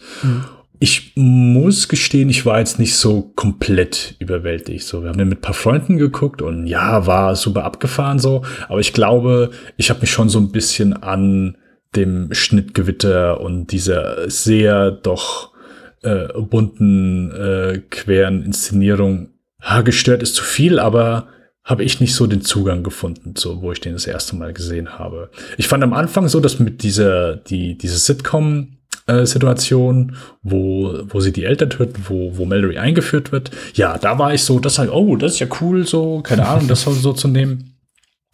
Ich 0.81 1.11
muss 1.15 1.89
gestehen, 1.89 2.29
ich 2.29 2.45
war 2.45 2.59
jetzt 2.59 2.79
nicht 2.79 2.95
so 2.95 3.33
komplett 3.35 4.15
überwältigt. 4.19 4.85
So, 4.85 5.03
wir 5.03 5.09
haben 5.09 5.17
den 5.17 5.27
mit 5.27 5.39
ein 5.39 5.41
paar 5.41 5.53
Freunden 5.53 5.97
geguckt 5.97 6.41
und 6.41 6.67
ja, 6.67 7.05
war 7.05 7.35
super 7.35 7.65
abgefahren 7.65 8.17
so. 8.17 8.43
Aber 8.69 8.79
ich 8.79 8.93
glaube, 8.93 9.51
ich 9.75 9.89
habe 9.89 10.01
mich 10.01 10.11
schon 10.11 10.29
so 10.29 10.39
ein 10.39 10.51
bisschen 10.51 10.93
an 10.93 11.57
dem 11.95 12.33
Schnittgewitter 12.33 13.41
und 13.41 13.71
dieser 13.71 14.29
sehr 14.29 14.91
doch 14.91 15.53
äh, 16.01 16.27
bunten, 16.39 17.31
äh, 17.31 17.81
queren 17.89 18.43
Inszenierung. 18.43 19.31
Ha, 19.61 19.81
gestört 19.81 20.23
ist 20.23 20.35
zu 20.35 20.43
viel, 20.45 20.79
aber 20.79 21.27
habe 21.65 21.83
ich 21.83 21.99
nicht 21.99 22.15
so 22.15 22.25
den 22.25 22.41
Zugang 22.41 22.83
gefunden, 22.83 23.33
so 23.35 23.61
wo 23.61 23.71
ich 23.71 23.81
den 23.81 23.93
das 23.93 24.07
erste 24.07 24.35
Mal 24.35 24.53
gesehen 24.53 24.97
habe. 24.97 25.29
Ich 25.57 25.67
fand 25.67 25.83
am 25.83 25.93
Anfang 25.93 26.27
so, 26.27 26.39
dass 26.39 26.59
mit 26.59 26.83
dieser 26.83 27.35
die 27.35 27.77
diese 27.77 27.97
Sitcom 27.97 28.78
äh, 29.09 29.25
Situation, 29.25 30.15
wo 30.43 30.99
wo 31.07 31.19
sie 31.19 31.31
die 31.31 31.43
Eltern 31.43 31.69
töten, 31.69 32.05
wo 32.07 32.37
wo 32.37 32.45
Mallory 32.45 32.77
eingeführt 32.77 33.31
wird. 33.31 33.51
Ja, 33.73 33.97
da 33.97 34.19
war 34.19 34.33
ich 34.33 34.43
so, 34.43 34.59
das 34.59 34.79
halt, 34.79 34.91
oh, 34.91 35.15
das 35.15 35.33
ist 35.33 35.39
ja 35.39 35.47
cool, 35.61 35.85
so 35.85 36.21
keine 36.21 36.47
Ahnung, 36.47 36.67
das 36.67 36.83
so, 36.83 36.91
so 36.91 37.13
zu 37.13 37.27
nehmen. 37.27 37.75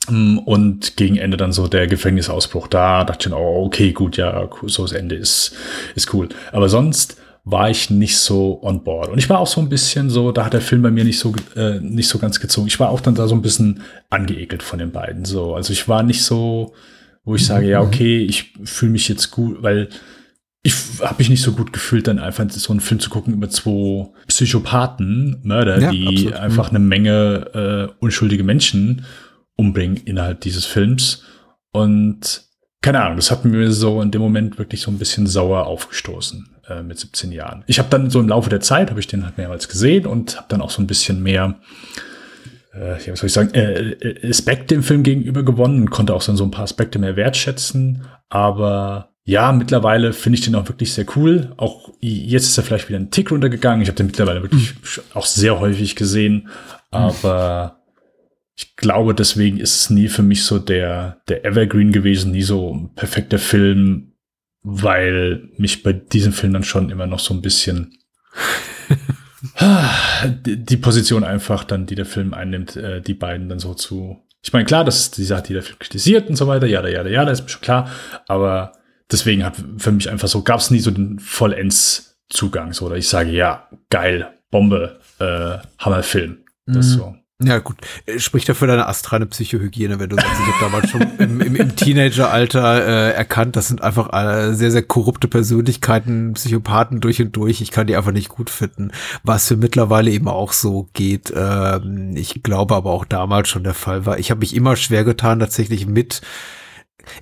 Mm, 0.09 0.37
und 0.39 0.97
gegen 0.97 1.17
Ende 1.17 1.37
dann 1.37 1.51
so 1.51 1.67
der 1.67 1.87
Gefängnisausbruch 1.87 2.67
da, 2.67 3.03
dachte 3.03 3.29
ich, 3.29 3.35
oh, 3.35 3.65
okay, 3.65 3.91
gut, 3.91 4.17
ja, 4.17 4.49
so 4.63 4.83
das 4.83 4.91
Ende 4.91 5.15
ist, 5.15 5.55
ist 5.95 6.13
cool. 6.13 6.29
Aber 6.51 6.69
sonst 6.69 7.17
war 7.43 7.69
ich 7.69 7.91
nicht 7.91 8.17
so 8.17 8.59
on 8.63 8.83
board. 8.83 9.09
Und 9.09 9.19
ich 9.19 9.29
war 9.29 9.39
auch 9.39 9.47
so 9.47 9.61
ein 9.61 9.69
bisschen 9.69 10.09
so, 10.09 10.31
da 10.31 10.45
hat 10.45 10.53
der 10.53 10.61
Film 10.61 10.81
bei 10.81 10.89
mir 10.89 11.03
nicht 11.03 11.19
so, 11.19 11.33
äh, 11.55 11.79
nicht 11.79 12.09
so 12.09 12.17
ganz 12.17 12.39
gezogen. 12.39 12.67
Ich 12.67 12.79
war 12.79 12.89
auch 12.89 13.01
dann 13.01 13.13
da 13.13 13.27
so 13.27 13.35
ein 13.35 13.43
bisschen 13.43 13.81
angeekelt 14.09 14.63
von 14.63 14.79
den 14.79 14.91
beiden. 14.91 15.25
So, 15.25 15.53
also 15.53 15.71
ich 15.71 15.87
war 15.87 16.01
nicht 16.01 16.23
so, 16.23 16.73
wo 17.23 17.35
ich 17.35 17.45
sage, 17.45 17.67
ja, 17.67 17.81
mhm. 17.81 17.87
okay, 17.87 18.17
ich 18.23 18.53
fühle 18.63 18.93
mich 18.93 19.07
jetzt 19.07 19.29
gut, 19.29 19.61
weil 19.61 19.89
ich 20.65 20.73
habe 20.99 21.15
mich 21.19 21.29
nicht 21.29 21.43
so 21.43 21.51
gut 21.51 21.73
gefühlt, 21.73 22.07
dann 22.07 22.17
einfach 22.17 22.49
so 22.49 22.73
einen 22.73 22.79
Film 22.79 22.99
zu 22.99 23.11
gucken 23.11 23.35
über 23.35 23.47
zwei 23.51 24.07
Psychopathen, 24.25 25.39
Mörder, 25.43 25.79
ja, 25.79 25.91
die 25.91 26.07
absolut. 26.07 26.33
einfach 26.33 26.71
mhm. 26.71 26.77
eine 26.77 26.85
Menge 26.85 27.91
äh, 27.93 28.03
unschuldige 28.03 28.43
Menschen 28.43 29.05
umbringen 29.55 29.97
innerhalb 30.05 30.41
dieses 30.41 30.65
Films. 30.65 31.23
Und 31.71 32.45
keine 32.81 33.03
Ahnung, 33.03 33.17
das 33.17 33.29
hat 33.29 33.45
mir 33.45 33.71
so 33.71 34.01
in 34.01 34.09
dem 34.09 34.21
Moment 34.23 34.57
wirklich 34.57 34.81
so 34.81 34.89
ein 34.89 34.97
bisschen 34.97 35.27
sauer 35.27 35.67
aufgestoßen 35.67 36.49
äh, 36.67 36.81
mit 36.81 36.97
17 36.97 37.31
Jahren. 37.31 37.63
Ich 37.67 37.77
habe 37.77 37.89
dann 37.91 38.09
so 38.09 38.19
im 38.19 38.29
Laufe 38.29 38.49
der 38.49 38.59
Zeit, 38.59 38.89
habe 38.89 38.99
ich 38.99 39.05
den 39.05 39.23
halt 39.23 39.37
mehrmals 39.37 39.69
gesehen 39.69 40.07
und 40.07 40.35
habe 40.35 40.47
dann 40.49 40.61
auch 40.61 40.71
so 40.71 40.81
ein 40.81 40.87
bisschen 40.87 41.21
mehr, 41.21 41.59
äh, 42.73 42.99
ja, 43.05 43.11
was 43.11 43.19
soll 43.19 43.27
ich 43.27 43.33
sagen, 43.33 43.53
äh, 43.53 43.91
äh, 43.91 44.27
Respekt 44.27 44.71
dem 44.71 44.81
Film 44.81 45.03
gegenüber 45.03 45.43
gewonnen 45.43 45.81
und 45.81 45.91
konnte 45.91 46.15
auch 46.15 46.23
so 46.23 46.43
ein 46.43 46.49
paar 46.49 46.63
Aspekte 46.63 46.97
mehr 46.97 47.15
wertschätzen. 47.15 48.05
Aber 48.29 49.14
ja, 49.27 49.51
mittlerweile 49.51 50.13
finde 50.13 50.37
ich 50.37 50.45
den 50.45 50.53
auch 50.53 50.69
wirklich 50.69 50.93
sehr 50.93 51.05
cool. 51.15 51.51
Auch 51.57 51.89
jetzt 51.99 52.47
ist 52.47 52.57
er 52.59 52.63
vielleicht 52.63 52.89
wieder 52.89 52.99
einen 52.99 53.09
Tick 53.09 53.31
runtergegangen. 53.31 53.81
Ich 53.81 53.87
habe 53.87 53.97
den 53.97 54.05
mittlerweile 54.05 54.43
wirklich 54.43 54.75
mhm. 54.75 55.03
auch 55.15 55.25
sehr 55.25 55.59
häufig 55.59 55.95
gesehen. 55.95 56.49
Aber 56.91 57.81
ich 58.55 58.75
glaube, 58.75 59.15
deswegen 59.15 59.57
ist 59.57 59.75
es 59.75 59.89
nie 59.89 60.09
für 60.09 60.21
mich 60.21 60.45
so 60.45 60.59
der, 60.59 61.21
der 61.27 61.43
Evergreen 61.43 61.91
gewesen, 61.91 62.31
nie 62.31 62.43
so 62.43 62.71
ein 62.71 62.93
perfekter 62.93 63.39
Film, 63.39 64.13
weil 64.61 65.49
mich 65.57 65.81
bei 65.81 65.93
diesem 65.93 66.31
Film 66.31 66.53
dann 66.53 66.63
schon 66.63 66.91
immer 66.91 67.07
noch 67.07 67.19
so 67.19 67.33
ein 67.33 67.41
bisschen 67.41 67.97
die 70.45 70.77
Position 70.77 71.23
einfach 71.23 71.63
dann, 71.63 71.87
die 71.87 71.95
der 71.95 72.05
Film 72.05 72.35
einnimmt, 72.35 72.75
äh, 72.75 73.01
die 73.01 73.15
beiden 73.15 73.49
dann 73.49 73.59
so 73.59 73.73
zu. 73.73 74.21
Ich 74.43 74.53
meine, 74.53 74.65
klar, 74.65 74.85
das 74.85 74.99
ist 74.99 75.17
die 75.17 75.23
Sache, 75.23 75.43
die 75.47 75.53
der 75.53 75.63
Film 75.63 75.79
kritisiert 75.79 76.29
und 76.29 76.35
so 76.35 76.45
weiter, 76.45 76.67
ja, 76.67 76.87
ja, 76.87 77.05
ja, 77.07 77.25
das 77.25 77.39
ist 77.39 77.45
mir 77.45 77.49
schon 77.49 77.61
klar, 77.61 77.89
aber 78.27 78.73
deswegen 79.11 79.43
hat 79.43 79.55
für 79.77 79.91
mich 79.91 80.09
einfach 80.09 80.27
so, 80.27 80.41
gab 80.41 80.59
es 80.59 80.71
nie 80.71 80.79
so 80.79 80.91
den 80.91 81.19
Vollends-Zugang, 81.19 82.73
so, 82.73 82.85
oder 82.85 82.97
ich 82.97 83.07
sage, 83.07 83.31
ja, 83.31 83.67
geil, 83.89 84.29
Bombe, 84.51 84.99
äh, 85.19 85.57
Hammerfilm. 85.79 86.37
Das 86.65 86.87
mhm. 86.87 86.97
so. 86.97 87.15
Ja, 87.43 87.59
gut. 87.59 87.75
Äh, 88.05 88.19
Spricht 88.19 88.47
ja 88.47 88.53
für 88.53 88.67
deine 88.67 88.87
astrale 88.87 89.25
Psychohygiene, 89.25 89.99
wenn 89.99 90.09
du 90.09 90.15
sagst, 90.15 90.31
ich 90.31 90.53
habe 90.53 90.71
damals 90.71 90.89
schon 90.89 91.01
im, 91.19 91.41
im, 91.41 91.55
im 91.55 91.75
Teenageralter 91.75 92.87
äh, 92.87 93.11
erkannt, 93.13 93.57
das 93.57 93.67
sind 93.67 93.81
einfach 93.81 94.13
äh, 94.13 94.53
sehr, 94.53 94.71
sehr 94.71 94.83
korrupte 94.83 95.27
Persönlichkeiten, 95.27 96.33
Psychopathen 96.33 97.01
durch 97.01 97.21
und 97.21 97.35
durch. 97.35 97.59
Ich 97.59 97.71
kann 97.71 97.87
die 97.87 97.97
einfach 97.97 98.13
nicht 98.13 98.29
gut 98.29 98.49
finden. 98.49 98.91
Was 99.23 99.49
für 99.49 99.57
mittlerweile 99.57 100.11
eben 100.11 100.29
auch 100.29 100.53
so 100.53 100.87
geht. 100.93 101.33
Ähm, 101.35 102.15
ich 102.15 102.41
glaube 102.41 102.75
aber 102.75 102.91
auch 102.91 103.03
damals 103.03 103.49
schon 103.49 103.65
der 103.65 103.73
Fall 103.73 104.05
war. 104.05 104.17
Ich 104.17 104.31
habe 104.31 104.39
mich 104.39 104.55
immer 104.55 104.77
schwer 104.77 105.03
getan, 105.03 105.39
tatsächlich 105.39 105.87
mit 105.87 106.21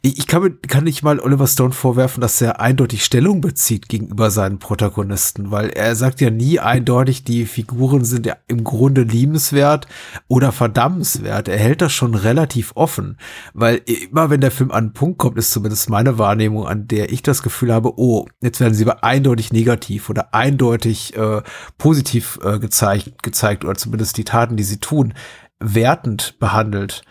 ich, 0.02 0.20
ich 0.20 0.28
kann, 0.28 0.60
kann 0.62 0.84
nicht 0.84 1.04
mal 1.04 1.20
Oliver 1.20 1.48
Stone 1.48 1.74
vorwerfen, 1.74 2.22
dass 2.22 2.42
er 2.42 2.60
eindeutig 2.60 3.04
Stellung 3.04 3.42
bezieht 3.42 3.90
gegenüber 3.90 4.32
seinen 4.32 4.60
Protagonisten, 4.60 5.52
weil 5.52 5.70
er 5.70 5.96
sagt 5.96 6.22
ja 6.22 6.30
nie 6.30 6.60
eindeutig, 6.60 7.24
die 7.24 7.46
Figuren 7.46 8.06
sind 8.06 8.26
ja 8.26 8.38
im 8.48 8.64
Grunde 8.64 9.04
liebenswert 9.04 9.88
oder 10.28 10.52
verdammenswert. 10.52 11.48
Er 11.48 11.58
hält 11.58 11.82
das 11.82 11.94
schon 11.94 12.16
relativ 12.16 12.72
offen, 12.76 13.18
weil 13.54 13.82
immer 13.86 14.30
wenn 14.30 14.42
der 14.42 14.52
Film 14.52 14.72
an 14.72 14.86
einen 14.86 14.94
Punkt 14.94 15.18
kommt, 15.18 15.38
ist 15.38 15.52
zumindest 15.52 15.90
meine 15.90 16.18
Wahrnehmung, 16.18 16.68
an 16.68 16.88
der 16.88 17.12
ich 17.12 17.22
das 17.22 17.44
Gefühl 17.44 17.74
habe, 17.74 17.98
oh, 17.98 18.28
jetzt 18.42 18.60
werden 18.60 18.74
sie 18.74 18.84
aber 18.84 19.04
eindeutig 19.04 19.54
negativ 19.54 20.10
oder 20.10 20.34
eindeutig 20.34 21.16
äh, 21.16 21.42
positiv 21.78 22.40
äh, 22.44 22.60
gezeigt, 22.60 23.24
gezeigt 23.24 23.64
oder 23.66 23.76
zumindest 23.76 24.18
die 24.18 24.24
Taten, 24.24 24.58
die 24.58 24.64
sie 24.64 24.78
tun, 24.78 25.14
wertend 25.60 26.38
behandelt 26.40 27.04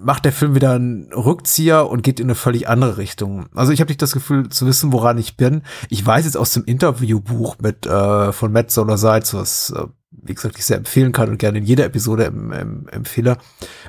macht 0.00 0.24
der 0.24 0.32
Film 0.32 0.54
wieder 0.54 0.72
einen 0.72 1.12
Rückzieher 1.12 1.88
und 1.88 2.02
geht 2.02 2.20
in 2.20 2.26
eine 2.26 2.34
völlig 2.34 2.68
andere 2.68 2.96
Richtung. 2.96 3.46
Also 3.54 3.72
ich 3.72 3.80
habe 3.80 3.88
nicht 3.88 4.02
das 4.02 4.12
Gefühl 4.12 4.48
zu 4.48 4.66
wissen, 4.66 4.92
woran 4.92 5.18
ich 5.18 5.36
bin. 5.36 5.62
Ich 5.88 6.04
weiß 6.04 6.24
jetzt 6.24 6.36
aus 6.36 6.52
dem 6.52 6.64
Interviewbuch 6.64 7.56
mit 7.60 7.86
äh, 7.86 8.32
von 8.32 8.52
Matt 8.52 8.70
Solar 8.70 8.98
Seitz, 8.98 9.34
was 9.34 9.70
äh, 9.70 9.86
wie 10.10 10.34
gesagt 10.34 10.58
ich 10.58 10.64
sehr 10.64 10.78
empfehlen 10.78 11.12
kann 11.12 11.28
und 11.28 11.38
gerne 11.38 11.58
in 11.58 11.64
jeder 11.64 11.84
Episode 11.84 12.26
em, 12.26 12.52
em, 12.52 12.88
empfehle, 12.90 13.38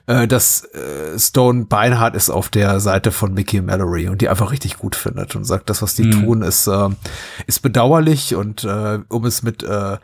äh, 0.08 0.28
dass 0.28 0.64
äh, 0.66 1.18
Stone 1.18 1.66
beinhart 1.66 2.16
ist 2.16 2.30
auf 2.30 2.50
der 2.50 2.80
Seite 2.80 3.12
von 3.12 3.34
Mickey 3.34 3.62
Mallory 3.62 4.10
und 4.10 4.22
die 4.22 4.30
einfach 4.30 4.52
richtig 4.52 4.78
gut 4.78 4.96
findet 4.96 5.36
und 5.36 5.46
sagt, 5.46 5.70
das 5.70 5.82
was 5.82 5.96
die 5.96 6.04
mhm. 6.04 6.12
tun 6.12 6.42
ist 6.42 6.68
äh, 6.68 6.90
ist 7.48 7.62
bedauerlich 7.62 8.36
und 8.36 8.64
äh, 8.64 9.00
um 9.08 9.26
es 9.26 9.44
mit 9.44 9.64
äh, 9.64 9.98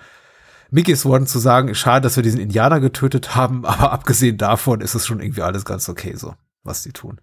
Mickey's 0.73 1.05
One 1.05 1.25
zu 1.25 1.37
sagen, 1.37 1.75
schade, 1.75 2.01
dass 2.01 2.15
wir 2.15 2.23
diesen 2.23 2.39
Indianer 2.39 2.79
getötet 2.79 3.35
haben, 3.35 3.63
aber 3.65 3.91
abgesehen 3.91 4.37
davon 4.37 4.81
ist 4.81 4.95
es 4.95 5.05
schon 5.05 5.19
irgendwie 5.19 5.43
alles 5.43 5.65
ganz 5.65 5.87
okay 5.87 6.15
so, 6.15 6.33
was 6.63 6.81
die 6.83 6.91
tun. 6.91 7.21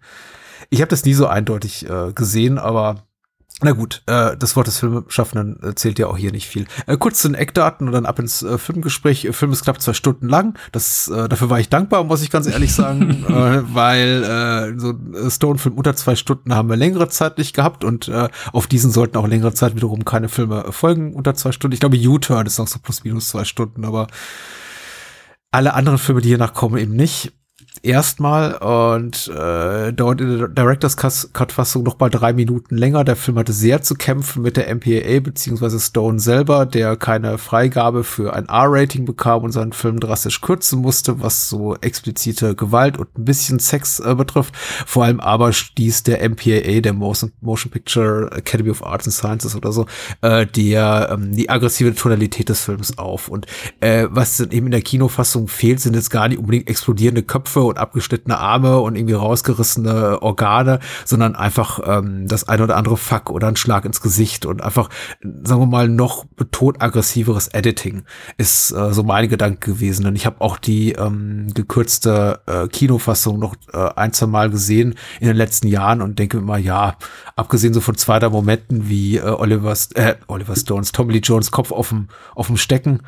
Ich 0.69 0.79
habe 0.79 0.89
das 0.89 1.03
nie 1.03 1.13
so 1.13 1.27
eindeutig 1.27 1.87
äh, 1.89 2.13
gesehen, 2.13 2.57
aber 2.57 3.03
na 3.63 3.73
gut, 3.73 4.01
äh, 4.07 4.35
das 4.37 4.55
Wort 4.55 4.65
des 4.65 4.79
Filmschaffenden 4.79 5.61
äh, 5.61 5.75
zählt 5.75 5.99
ja 5.99 6.07
auch 6.07 6.17
hier 6.17 6.31
nicht 6.31 6.47
viel. 6.47 6.65
Äh, 6.87 6.97
kurz 6.97 7.19
zu 7.19 7.27
den 7.27 7.35
Eckdaten 7.35 7.87
und 7.87 7.93
dann 7.93 8.07
ab 8.07 8.17
ins 8.17 8.41
äh, 8.41 8.57
Filmgespräch. 8.57 9.21
Der 9.21 9.33
Film 9.33 9.51
ist 9.51 9.63
knapp 9.63 9.79
zwei 9.79 9.93
Stunden 9.93 10.27
lang. 10.27 10.57
Das, 10.71 11.07
äh, 11.09 11.29
dafür 11.29 11.51
war 11.51 11.59
ich 11.59 11.69
dankbar, 11.69 12.03
muss 12.03 12.23
ich 12.23 12.31
ganz 12.31 12.47
ehrlich 12.47 12.73
sagen, 12.73 13.23
äh, 13.29 13.61
weil 13.73 14.23
äh, 14.23 14.79
so 14.79 14.95
Stone-Film 15.29 15.75
unter 15.75 15.95
zwei 15.95 16.15
Stunden 16.15 16.55
haben 16.55 16.69
wir 16.69 16.75
längere 16.75 17.09
Zeit 17.09 17.37
nicht 17.37 17.55
gehabt 17.55 17.83
und 17.83 18.07
äh, 18.07 18.29
auf 18.51 18.65
diesen 18.65 18.89
sollten 18.89 19.17
auch 19.17 19.27
längere 19.27 19.53
Zeit 19.53 19.75
wiederum 19.75 20.05
keine 20.05 20.29
Filme 20.29 20.71
folgen 20.71 21.13
unter 21.13 21.35
zwei 21.35 21.51
Stunden. 21.51 21.73
Ich 21.73 21.79
glaube, 21.79 21.97
U-Turn 21.97 22.47
ist 22.47 22.57
noch 22.57 22.67
so 22.67 22.79
plus 22.79 23.03
minus 23.03 23.29
zwei 23.29 23.43
Stunden, 23.43 23.85
aber 23.85 24.07
alle 25.51 25.75
anderen 25.75 25.99
Filme, 25.99 26.21
die 26.21 26.29
hier 26.29 26.37
nachkommen, 26.39 26.77
eben 26.77 26.95
nicht 26.95 27.33
erstmal 27.83 28.55
und 28.55 29.27
äh, 29.27 29.91
dauert 29.93 30.21
in 30.21 30.37
der 30.37 30.47
Director's 30.47 30.97
Cut-Fassung 30.97 31.83
noch 31.83 31.99
mal 31.99 32.09
drei 32.09 32.33
Minuten 32.33 32.77
länger. 32.77 33.03
Der 33.03 33.15
Film 33.15 33.37
hatte 33.37 33.53
sehr 33.53 33.81
zu 33.81 33.95
kämpfen 33.95 34.43
mit 34.43 34.57
der 34.57 34.73
MPAA 34.73 35.19
beziehungsweise 35.21 35.79
Stone 35.79 36.19
selber, 36.19 36.65
der 36.65 36.95
keine 36.95 37.37
Freigabe 37.37 38.03
für 38.03 38.33
ein 38.33 38.47
R-Rating 38.47 39.05
bekam 39.05 39.43
und 39.43 39.51
seinen 39.51 39.73
Film 39.73 39.99
drastisch 39.99 40.41
kürzen 40.41 40.81
musste, 40.81 41.21
was 41.21 41.49
so 41.49 41.75
explizite 41.77 42.55
Gewalt 42.55 42.97
und 42.97 43.17
ein 43.17 43.25
bisschen 43.25 43.59
Sex 43.59 43.99
äh, 43.99 44.15
betrifft. 44.15 44.55
Vor 44.85 45.05
allem 45.05 45.19
aber 45.19 45.53
stieß 45.53 46.03
der 46.03 46.27
MPAA, 46.29 46.81
der 46.81 46.93
Motion, 46.93 47.31
Motion 47.41 47.71
Picture 47.71 48.29
Academy 48.31 48.69
of 48.69 48.85
Arts 48.85 49.07
and 49.07 49.13
Sciences 49.13 49.55
oder 49.55 49.71
so, 49.71 49.85
äh, 50.21 50.45
der 50.45 51.09
ähm, 51.11 51.35
die 51.35 51.49
aggressive 51.49 51.95
Tonalität 51.95 52.49
des 52.49 52.61
Films 52.61 52.97
auf. 52.97 53.27
Und 53.27 53.47
äh, 53.79 54.07
was 54.09 54.39
eben 54.39 54.67
in 54.67 54.71
der 54.71 54.81
Kinofassung 54.81 55.47
fehlt, 55.47 55.79
sind 55.79 55.95
jetzt 55.95 56.11
gar 56.11 56.27
nicht 56.27 56.37
unbedingt 56.37 56.69
explodierende 56.69 57.23
Köpfe 57.23 57.60
und 57.63 57.77
abgeschnittene 57.77 58.37
Arme 58.37 58.79
und 58.79 58.95
irgendwie 58.95 59.13
rausgerissene 59.13 60.21
Organe, 60.21 60.79
sondern 61.05 61.35
einfach 61.35 61.79
ähm, 61.85 62.27
das 62.27 62.47
ein 62.47 62.61
oder 62.61 62.77
andere 62.77 62.97
Fuck 62.97 63.29
oder 63.29 63.47
ein 63.47 63.55
Schlag 63.55 63.85
ins 63.85 64.01
Gesicht 64.01 64.45
und 64.45 64.61
einfach, 64.61 64.89
sagen 65.21 65.61
wir 65.61 65.65
mal, 65.65 65.89
noch 65.89 66.25
betont 66.25 66.81
aggressiveres 66.81 67.47
Editing 67.49 68.03
ist 68.37 68.71
äh, 68.71 68.93
so 68.93 69.03
mein 69.03 69.29
Gedanke 69.29 69.71
gewesen. 69.73 70.05
Und 70.05 70.15
ich 70.15 70.25
habe 70.25 70.41
auch 70.41 70.57
die 70.57 70.93
ähm, 70.93 71.53
gekürzte 71.53 72.39
äh, 72.45 72.67
Kinofassung 72.67 73.39
noch 73.39 73.55
äh, 73.73 73.89
ein, 73.95 74.13
zwei 74.13 74.27
Mal 74.27 74.49
gesehen 74.49 74.95
in 75.19 75.27
den 75.27 75.37
letzten 75.37 75.67
Jahren 75.67 76.01
und 76.01 76.19
denke 76.19 76.37
immer, 76.37 76.57
ja, 76.57 76.97
abgesehen 77.35 77.73
so 77.73 77.81
von 77.81 77.95
zwei, 77.95 78.19
drei 78.19 78.29
Momenten 78.29 78.89
wie 78.89 79.17
äh, 79.17 79.21
Oliver, 79.21 79.73
äh, 79.95 80.15
Oliver 80.27 80.55
Stones, 80.55 80.91
Tommy 80.91 81.13
Lee 81.13 81.19
Jones 81.19 81.51
Kopf 81.51 81.71
auf 81.71 81.89
dem, 81.89 82.07
auf 82.35 82.47
dem 82.47 82.57
Stecken, 82.57 83.01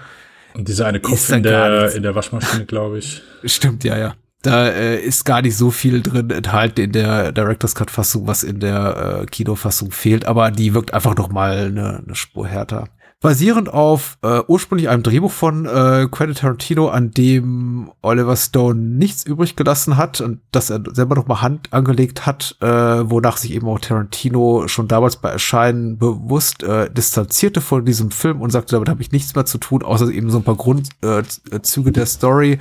und 0.54 0.68
dieser 0.68 0.86
eine 0.86 0.99
Kopf 0.99 1.32
in 1.32 1.43
der, 1.43 1.93
in 1.95 2.04
der 2.04 2.16
Waschmaschine, 2.16 2.66
glaube 2.66 2.99
ich. 2.99 3.22
Stimmt, 3.43 3.84
ja, 3.84 3.97
ja. 3.97 4.16
Da 4.43 4.67
äh, 4.67 4.99
ist 4.99 5.23
gar 5.23 5.41
nicht 5.41 5.55
so 5.55 5.71
viel 5.71 6.01
drin 6.01 6.29
enthalten 6.29 6.81
in 6.81 6.91
der 6.91 7.31
Director's 7.31 7.75
Cut 7.75 7.89
Fassung, 7.89 8.27
was 8.27 8.43
in 8.43 8.59
der 8.59 9.21
äh, 9.21 9.25
Kinofassung 9.25 9.91
fehlt, 9.91 10.25
aber 10.25 10.51
die 10.51 10.73
wirkt 10.73 10.93
einfach 10.93 11.15
noch 11.15 11.29
mal 11.29 11.67
eine, 11.67 12.03
eine 12.05 12.15
Spur 12.15 12.45
härter. 12.45 12.89
Basierend 13.24 13.69
auf 13.69 14.17
äh, 14.21 14.41
ursprünglich 14.47 14.89
einem 14.89 15.01
Drehbuch 15.01 15.32
von 15.32 15.65
äh, 15.65 16.07
Quentin 16.11 16.36
Tarantino, 16.36 16.89
an 16.89 17.11
dem 17.11 17.89
Oliver 18.01 18.36
Stone 18.36 18.80
nichts 18.80 19.26
übrig 19.26 19.55
gelassen 19.55 19.95
hat 19.95 20.19
und 20.19 20.41
das 20.51 20.69
er 20.69 20.84
selber 20.91 21.15
noch 21.15 21.26
mal 21.28 21.41
Hand 21.41 21.71
angelegt 21.71 22.26
hat, 22.26 22.57
äh, 22.59 22.67
wonach 22.67 23.38
sich 23.38 23.53
eben 23.53 23.65
auch 23.67 23.80
Tarantino 23.80 24.67
schon 24.67 24.89
damals 24.89 25.15
bei 25.15 25.30
Erscheinen 25.30 25.97
bewusst 25.97 26.63
äh, 26.63 26.91
distanzierte 26.91 27.61
von 27.61 27.86
diesem 27.86 28.11
Film 28.11 28.41
und 28.41 28.51
sagte, 28.51 28.76
damit 28.76 28.89
habe 28.89 29.01
ich 29.01 29.13
nichts 29.13 29.34
mehr 29.36 29.45
zu 29.45 29.57
tun, 29.57 29.84
außer 29.84 30.09
eben 30.09 30.30
so 30.30 30.39
ein 30.39 30.43
paar 30.43 30.57
Grundzüge 30.57 31.89
äh, 31.89 31.93
der 31.93 32.05
Story, 32.05 32.59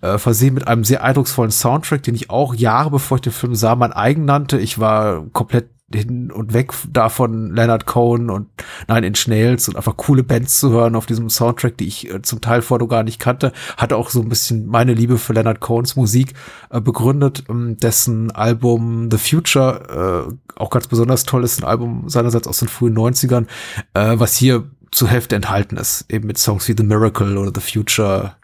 äh, 0.00 0.18
versehen 0.18 0.54
mit 0.54 0.66
einem 0.66 0.82
sehr 0.82 1.04
eindrucksvollen 1.04 1.52
Soundtrack, 1.52 2.02
den 2.02 2.16
ich 2.16 2.30
auch 2.30 2.56
Jahre 2.56 2.90
bevor 2.90 3.18
ich 3.18 3.22
den 3.22 3.32
Film 3.32 3.54
sah, 3.54 3.76
mein 3.76 3.92
eigen 3.92 4.24
nannte. 4.24 4.58
Ich 4.58 4.80
war 4.80 5.24
komplett 5.32 5.68
hin 5.92 6.30
und 6.30 6.52
weg 6.52 6.72
davon 6.92 7.54
Leonard 7.54 7.86
Cohen 7.86 8.30
und 8.30 8.48
Nine 8.88 9.06
Inch 9.06 9.26
Nails 9.26 9.68
und 9.68 9.76
einfach 9.76 9.96
coole 9.96 10.22
Bands 10.22 10.60
zu 10.60 10.70
hören 10.70 10.94
auf 10.94 11.06
diesem 11.06 11.28
Soundtrack, 11.30 11.76
die 11.76 11.88
ich 11.88 12.12
äh, 12.12 12.22
zum 12.22 12.40
Teil 12.40 12.62
vorher 12.62 12.86
gar 12.86 13.02
nicht 13.02 13.18
kannte, 13.18 13.52
hatte 13.76 13.96
auch 13.96 14.10
so 14.10 14.20
ein 14.20 14.28
bisschen 14.28 14.66
meine 14.66 14.94
Liebe 14.94 15.18
für 15.18 15.32
Leonard 15.32 15.60
Cohens 15.60 15.96
Musik 15.96 16.34
äh, 16.70 16.80
begründet, 16.80 17.44
ähm, 17.48 17.76
dessen 17.78 18.30
Album 18.30 19.10
The 19.10 19.18
Future 19.18 20.28
äh, 20.28 20.60
auch 20.60 20.70
ganz 20.70 20.86
besonders 20.86 21.24
toll 21.24 21.44
ist, 21.44 21.62
ein 21.62 21.68
Album 21.68 22.08
seinerseits 22.08 22.46
aus 22.46 22.58
den 22.58 22.68
frühen 22.68 22.96
90ern, 22.96 23.46
äh, 23.94 24.14
was 24.18 24.36
hier 24.36 24.70
zur 24.92 25.08
Hälfte 25.08 25.36
enthalten 25.36 25.76
ist, 25.76 26.04
eben 26.08 26.26
mit 26.26 26.38
Songs 26.38 26.68
wie 26.68 26.74
The 26.76 26.82
Miracle 26.82 27.38
oder 27.38 27.52
The 27.54 27.60
Future 27.60 28.36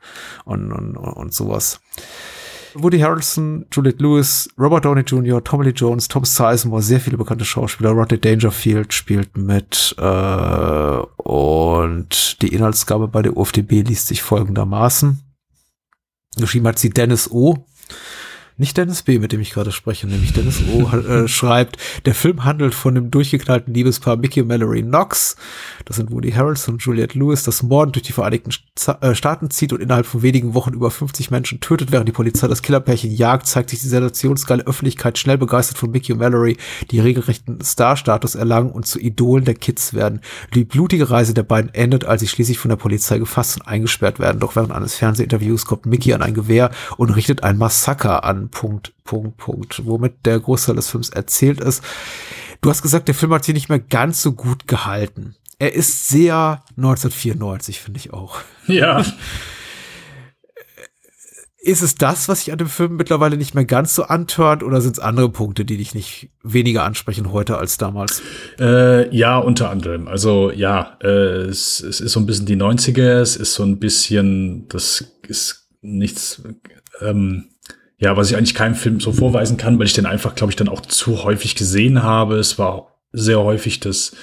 und, 0.44 0.72
und, 0.72 0.96
und 0.96 1.34
sowas. 1.34 1.80
Woody 2.82 2.98
Harrelson, 2.98 3.66
Juliette 3.70 4.02
Lewis, 4.02 4.48
Robert 4.58 4.84
Downey 4.84 5.02
Jr., 5.02 5.42
Tommy 5.42 5.66
Lee 5.66 5.72
Jones, 5.72 6.08
Tom 6.08 6.24
Sizemore, 6.24 6.82
sehr 6.82 7.00
viele 7.00 7.16
bekannte 7.16 7.44
Schauspieler. 7.44 7.90
Rodney 7.90 8.20
Dangerfield 8.20 8.92
spielt 8.92 9.36
mit 9.36 9.94
äh, 9.98 11.00
und 11.16 12.42
die 12.42 12.48
Inhaltsgabe 12.48 13.08
bei 13.08 13.22
der 13.22 13.36
UFDB 13.36 13.82
liest 13.82 14.08
sich 14.08 14.22
folgendermaßen. 14.22 15.20
Geschrieben 16.36 16.66
hat 16.68 16.78
sie 16.78 16.90
Dennis 16.90 17.30
O., 17.30 17.66
nicht 18.58 18.76
Dennis 18.76 19.02
B., 19.02 19.18
mit 19.18 19.32
dem 19.32 19.40
ich 19.40 19.50
gerade 19.50 19.70
spreche, 19.70 20.06
nämlich 20.06 20.32
Dennis 20.32 20.62
O. 20.72 20.86
Äh, 20.96 21.28
schreibt, 21.28 21.76
der 22.06 22.14
Film 22.14 22.44
handelt 22.44 22.74
von 22.74 22.94
dem 22.94 23.10
durchgeknallten 23.10 23.74
Liebespaar 23.74 24.16
Mickey 24.16 24.40
und 24.40 24.48
Mallory 24.48 24.82
Knox, 24.82 25.36
das 25.84 25.96
sind 25.96 26.10
Woody 26.10 26.32
Harrelson 26.32 26.74
und 26.74 26.82
Juliette 26.82 27.18
Lewis, 27.18 27.42
das 27.42 27.62
Morden 27.62 27.92
durch 27.92 28.04
die 28.04 28.12
Vereinigten 28.12 28.50
äh, 29.00 29.14
Staaten 29.14 29.50
zieht 29.50 29.72
und 29.72 29.82
innerhalb 29.82 30.06
von 30.06 30.22
wenigen 30.22 30.54
Wochen 30.54 30.72
über 30.72 30.90
50 30.90 31.30
Menschen 31.30 31.60
tötet, 31.60 31.92
während 31.92 32.08
die 32.08 32.12
Polizei 32.12 32.48
das 32.48 32.62
Killerpärchen 32.62 33.10
jagt, 33.10 33.46
zeigt 33.46 33.70
sich 33.70 33.80
die 33.80 33.88
sensationsgeile 33.88 34.66
Öffentlichkeit 34.66 35.18
schnell 35.18 35.38
begeistert 35.38 35.76
von 35.76 35.90
Mickey 35.90 36.12
und 36.12 36.18
Mallory, 36.18 36.56
die 36.90 37.00
regelrechten 37.00 37.60
Star-Status 37.60 38.36
erlangen 38.36 38.70
und 38.70 38.86
zu 38.86 38.98
Idolen 38.98 39.44
der 39.44 39.54
Kids 39.54 39.92
werden. 39.92 40.20
Die 40.54 40.64
blutige 40.64 41.10
Reise 41.10 41.34
der 41.34 41.42
beiden 41.42 41.74
endet, 41.74 42.04
als 42.04 42.20
sie 42.22 42.28
schließlich 42.28 42.58
von 42.58 42.70
der 42.70 42.76
Polizei 42.76 43.18
gefasst 43.18 43.60
und 43.60 43.68
eingesperrt 43.68 44.18
werden. 44.18 44.40
Doch 44.40 44.56
während 44.56 44.72
eines 44.72 44.94
Fernsehinterviews 44.94 45.66
kommt 45.66 45.86
Mickey 45.86 46.14
an 46.14 46.22
ein 46.22 46.34
Gewehr 46.34 46.70
und 46.96 47.10
richtet 47.10 47.42
ein 47.44 47.58
Massaker 47.58 48.24
an 48.24 48.45
Punkt, 48.50 48.94
Punkt, 49.04 49.36
Punkt, 49.36 49.86
womit 49.86 50.24
der 50.24 50.40
Großteil 50.40 50.76
des 50.76 50.90
Films 50.90 51.10
erzählt 51.10 51.60
ist. 51.60 51.82
Du 52.60 52.70
hast 52.70 52.82
gesagt, 52.82 53.08
der 53.08 53.14
Film 53.14 53.32
hat 53.32 53.44
sich 53.44 53.54
nicht 53.54 53.68
mehr 53.68 53.78
ganz 53.80 54.22
so 54.22 54.32
gut 54.32 54.66
gehalten. 54.66 55.36
Er 55.58 55.74
ist 55.74 56.08
sehr 56.08 56.62
1994, 56.76 57.80
finde 57.80 57.98
ich 57.98 58.12
auch. 58.12 58.38
Ja. 58.66 59.04
Ist 61.66 61.82
es 61.82 61.96
das, 61.96 62.28
was 62.28 62.44
sich 62.44 62.52
an 62.52 62.58
dem 62.58 62.68
Film 62.68 62.94
mittlerweile 62.94 63.36
nicht 63.36 63.56
mehr 63.56 63.64
ganz 63.64 63.96
so 63.96 64.04
antört, 64.04 64.62
oder 64.62 64.80
sind 64.80 64.98
es 64.98 65.02
andere 65.02 65.28
Punkte, 65.30 65.64
die 65.64 65.76
dich 65.76 65.96
nicht 65.96 66.30
weniger 66.44 66.84
ansprechen 66.84 67.32
heute 67.32 67.58
als 67.58 67.76
damals? 67.76 68.22
Äh, 68.60 69.12
ja, 69.12 69.36
unter 69.38 69.68
anderem. 69.70 70.06
Also 70.06 70.52
ja, 70.52 70.96
äh, 71.02 71.08
es, 71.08 71.80
es 71.80 72.00
ist 72.00 72.12
so 72.12 72.20
ein 72.20 72.26
bisschen 72.26 72.46
die 72.46 72.54
90er, 72.54 73.20
es 73.20 73.34
ist 73.34 73.54
so 73.54 73.64
ein 73.64 73.80
bisschen, 73.80 74.68
das 74.68 75.18
ist 75.26 75.68
nichts, 75.80 76.40
ähm, 77.00 77.48
ja, 77.98 78.16
was 78.16 78.30
ich 78.30 78.36
eigentlich 78.36 78.54
keinem 78.54 78.74
Film 78.74 79.00
so 79.00 79.12
vorweisen 79.12 79.56
kann, 79.56 79.78
weil 79.78 79.86
ich 79.86 79.94
den 79.94 80.06
einfach, 80.06 80.34
glaube 80.34 80.52
ich, 80.52 80.56
dann 80.56 80.68
auch 80.68 80.82
zu 80.82 81.22
häufig 81.24 81.54
gesehen 81.54 82.02
habe. 82.02 82.36
Es 82.36 82.58
war 82.58 82.98
sehr 83.12 83.40
häufig 83.40 83.80
das 83.80 84.14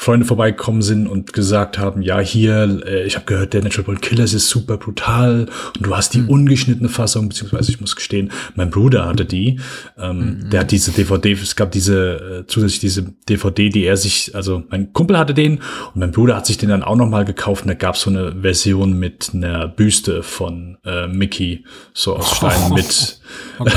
Freunde 0.00 0.24
vorbeigekommen 0.24 0.80
sind 0.80 1.06
und 1.06 1.34
gesagt 1.34 1.76
haben, 1.76 2.00
ja, 2.00 2.20
hier, 2.20 2.80
äh, 2.86 3.04
ich 3.04 3.16
habe 3.16 3.26
gehört, 3.26 3.52
der 3.52 3.62
Natural 3.62 3.84
Born 3.84 4.00
Killers 4.00 4.32
ist 4.32 4.48
super 4.48 4.78
brutal 4.78 5.46
und 5.76 5.86
du 5.86 5.94
hast 5.94 6.14
die 6.14 6.20
mhm. 6.20 6.30
ungeschnittene 6.30 6.88
Fassung, 6.88 7.28
beziehungsweise 7.28 7.70
ich 7.70 7.82
muss 7.82 7.96
gestehen, 7.96 8.32
mein 8.54 8.70
Bruder 8.70 9.04
hatte 9.04 9.26
die. 9.26 9.60
Ähm, 9.98 10.38
mhm. 10.44 10.50
Der 10.50 10.60
hat 10.60 10.70
diese 10.70 10.92
DVD, 10.92 11.32
es 11.32 11.54
gab 11.54 11.70
diese, 11.72 12.44
äh, 12.44 12.46
zusätzlich 12.46 12.80
diese 12.80 13.12
DVD, 13.28 13.68
die 13.68 13.84
er 13.84 13.98
sich, 13.98 14.34
also 14.34 14.62
mein 14.70 14.90
Kumpel 14.94 15.18
hatte 15.18 15.34
den 15.34 15.58
und 15.58 15.96
mein 15.96 16.12
Bruder 16.12 16.34
hat 16.34 16.46
sich 16.46 16.56
den 16.56 16.70
dann 16.70 16.82
auch 16.82 16.96
nochmal 16.96 17.26
gekauft 17.26 17.64
und 17.64 17.68
da 17.68 17.74
gab 17.74 17.96
es 17.96 18.00
so 18.00 18.08
eine 18.08 18.40
Version 18.40 18.98
mit 18.98 19.32
einer 19.34 19.68
Büste 19.68 20.22
von 20.22 20.78
äh, 20.82 21.08
Mickey, 21.08 21.66
so 21.92 22.16
aus 22.16 22.30
Stein 22.36 22.56
oh. 22.70 22.72
mit. 22.72 23.20
Okay. 23.58 23.72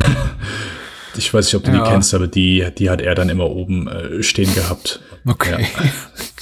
Ich 1.18 1.34
weiß 1.34 1.45
nicht, 1.45 1.55
ob 1.55 1.64
du 1.64 1.72
ja. 1.72 1.84
die 1.84 1.89
kennst, 1.89 2.14
aber 2.14 2.28
die, 2.28 2.66
die 2.78 2.89
hat 2.89 3.01
er 3.01 3.16
dann 3.16 3.30
immer 3.30 3.49
oben 3.49 3.88
äh, 3.88 4.24
stehen 4.24 4.53
gehabt. 4.53 5.01
Okay. 5.26 5.61
Ja. 5.61 5.84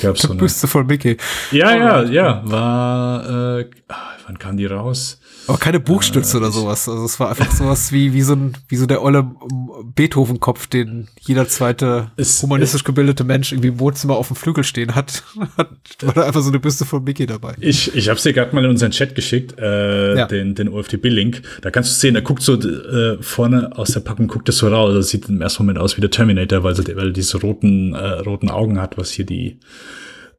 Gab's 0.02 0.22
so 0.22 0.32
eine. 0.32 0.40
Büste 0.40 0.68
von 0.68 0.88
Mickey. 0.88 1.18
Ja, 1.52 1.76
ja, 1.76 2.04
ja. 2.04 2.42
War, 2.46 3.60
äh, 3.60 3.70
ah, 3.90 3.96
wann 4.32 4.40
kam 4.40 4.58
die 4.58 4.66
raus? 4.66 5.20
Aber 5.48 5.58
keine 5.58 5.80
Buchstütze 5.80 6.38
äh, 6.38 6.40
oder 6.40 6.52
sowas. 6.52 6.88
Also 6.88 7.04
es 7.04 7.20
war 7.20 7.30
einfach 7.30 7.52
sowas 7.52 7.92
wie, 7.92 8.14
wie 8.14 8.22
so 8.22 8.34
ein, 8.34 8.54
wie 8.70 8.78
so 8.78 8.86
der 8.86 9.04
olle 9.04 9.30
Beethoven-Kopf, 9.96 10.68
den 10.68 11.10
jeder 11.20 11.48
zweite 11.48 12.12
es, 12.16 12.42
humanistisch 12.42 12.84
gebildete 12.84 13.24
Mensch 13.24 13.52
irgendwie 13.52 13.70
im 13.70 13.80
Wohnzimmer 13.80 14.16
auf 14.16 14.28
dem 14.28 14.38
Flügel 14.38 14.64
stehen 14.64 14.96
hat. 14.96 15.24
hat 15.58 15.70
war 16.02 16.14
da 16.14 16.24
einfach 16.24 16.42
so 16.42 16.50
eine 16.50 16.60
Büste 16.60 16.86
von 16.86 17.04
Mickey 17.04 17.26
dabei. 17.26 17.56
Ich, 17.60 17.94
ich 17.94 18.10
hab's 18.10 18.24
dir 18.24 18.34
gerade 18.34 18.56
mal 18.56 18.64
in 18.64 18.72
unseren 18.72 18.92
Chat 18.92 19.16
geschickt, 19.16 19.60
äh, 19.60 20.18
ja. 20.18 20.28
den, 20.28 20.56
den 20.56 20.70
OFDB-Link. 20.70 21.42
Da 21.62 21.72
kannst 21.72 21.92
du 21.92 21.96
sehen, 21.96 22.14
da 22.14 22.22
guckt 22.22 22.42
so 22.42 22.54
äh, 22.54 23.18
vorne 23.22 23.78
aus 23.78 23.92
der 23.92 24.00
Packung, 24.00 24.28
guckt 24.28 24.48
das 24.48 24.58
so 24.58 24.70
raus. 24.70 24.94
Das 24.94 25.10
sieht 25.10 25.28
im 25.28 25.42
ersten 25.42 25.64
Moment 25.64 25.80
aus 25.80 25.98
wie 25.98 26.02
der 26.02 26.12
Terminator, 26.12 26.64
weil, 26.64 26.78
weil 26.78 27.08
er 27.08 27.12
diese 27.12 27.40
roten, 27.42 27.94
äh, 27.94 28.20
roten 28.20 28.50
Augen 28.50 28.82
hat, 28.82 28.98
was 28.98 29.12
hier 29.12 29.26
die 29.26 29.60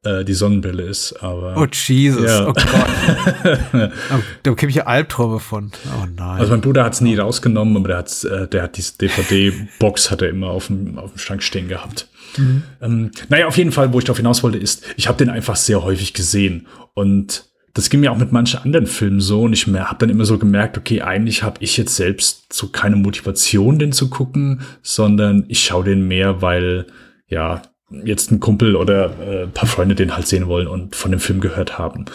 äh, 0.04 0.24
die 0.24 0.34
Sonnenbrille 0.34 0.82
ist. 0.82 1.12
Aber 1.22 1.56
oh 1.56 1.66
Jesus, 1.70 2.26
ja. 2.26 2.48
oh 2.48 2.52
Gott. 2.52 2.64
oh, 4.12 4.18
da 4.42 4.50
bekomme 4.50 4.70
ich 4.70 4.76
ja 4.76 4.86
Albträume 4.86 5.38
von. 5.38 5.72
Oh 5.86 6.06
nein. 6.16 6.40
Also 6.40 6.50
mein 6.52 6.60
Bruder 6.60 6.84
hat 6.84 6.94
es 6.94 7.00
nie 7.00 7.16
rausgenommen, 7.16 7.76
aber 7.76 7.88
der, 7.88 7.96
hat's, 7.98 8.24
äh, 8.24 8.48
der 8.48 8.62
hat 8.62 8.76
diese 8.76 8.98
DVD-Box 8.98 10.10
hat 10.10 10.22
er 10.22 10.28
immer 10.28 10.48
auf 10.48 10.66
dem, 10.66 10.98
auf 10.98 11.12
dem 11.12 11.18
Schrank 11.18 11.42
stehen 11.42 11.68
gehabt. 11.68 12.08
Mhm. 12.36 12.62
Ähm, 12.80 13.10
naja, 13.28 13.46
auf 13.46 13.56
jeden 13.56 13.72
Fall, 13.72 13.92
wo 13.92 13.98
ich 13.98 14.04
darauf 14.04 14.18
hinaus 14.18 14.42
wollte, 14.42 14.58
ist, 14.58 14.84
ich 14.96 15.08
habe 15.08 15.18
den 15.18 15.30
einfach 15.30 15.56
sehr 15.56 15.82
häufig 15.82 16.14
gesehen 16.14 16.66
und 16.94 17.46
das 17.74 17.88
ging 17.88 18.00
mir 18.00 18.12
auch 18.12 18.18
mit 18.18 18.32
manchen 18.32 18.60
anderen 18.60 18.86
Filmen 18.86 19.20
so 19.20 19.42
und 19.42 19.54
ich 19.54 19.66
habe 19.66 19.98
dann 19.98 20.10
immer 20.10 20.26
so 20.26 20.36
gemerkt, 20.38 20.76
okay, 20.76 21.00
eigentlich 21.00 21.42
habe 21.42 21.56
ich 21.60 21.78
jetzt 21.78 21.96
selbst 21.96 22.52
so 22.52 22.68
keine 22.68 22.96
Motivation, 22.96 23.78
den 23.78 23.92
zu 23.92 24.10
gucken, 24.10 24.60
sondern 24.82 25.44
ich 25.48 25.64
schaue 25.64 25.84
den 25.84 26.06
mehr, 26.06 26.42
weil 26.42 26.86
ja 27.28 27.62
jetzt 28.04 28.30
ein 28.30 28.40
Kumpel 28.40 28.76
oder 28.76 29.10
äh, 29.20 29.42
ein 29.44 29.52
paar 29.52 29.68
Freunde 29.68 29.94
den 29.94 30.16
halt 30.16 30.26
sehen 30.26 30.48
wollen 30.48 30.66
und 30.66 30.96
von 30.96 31.10
dem 31.10 31.20
Film 31.20 31.40
gehört 31.40 31.78
haben. 31.78 32.06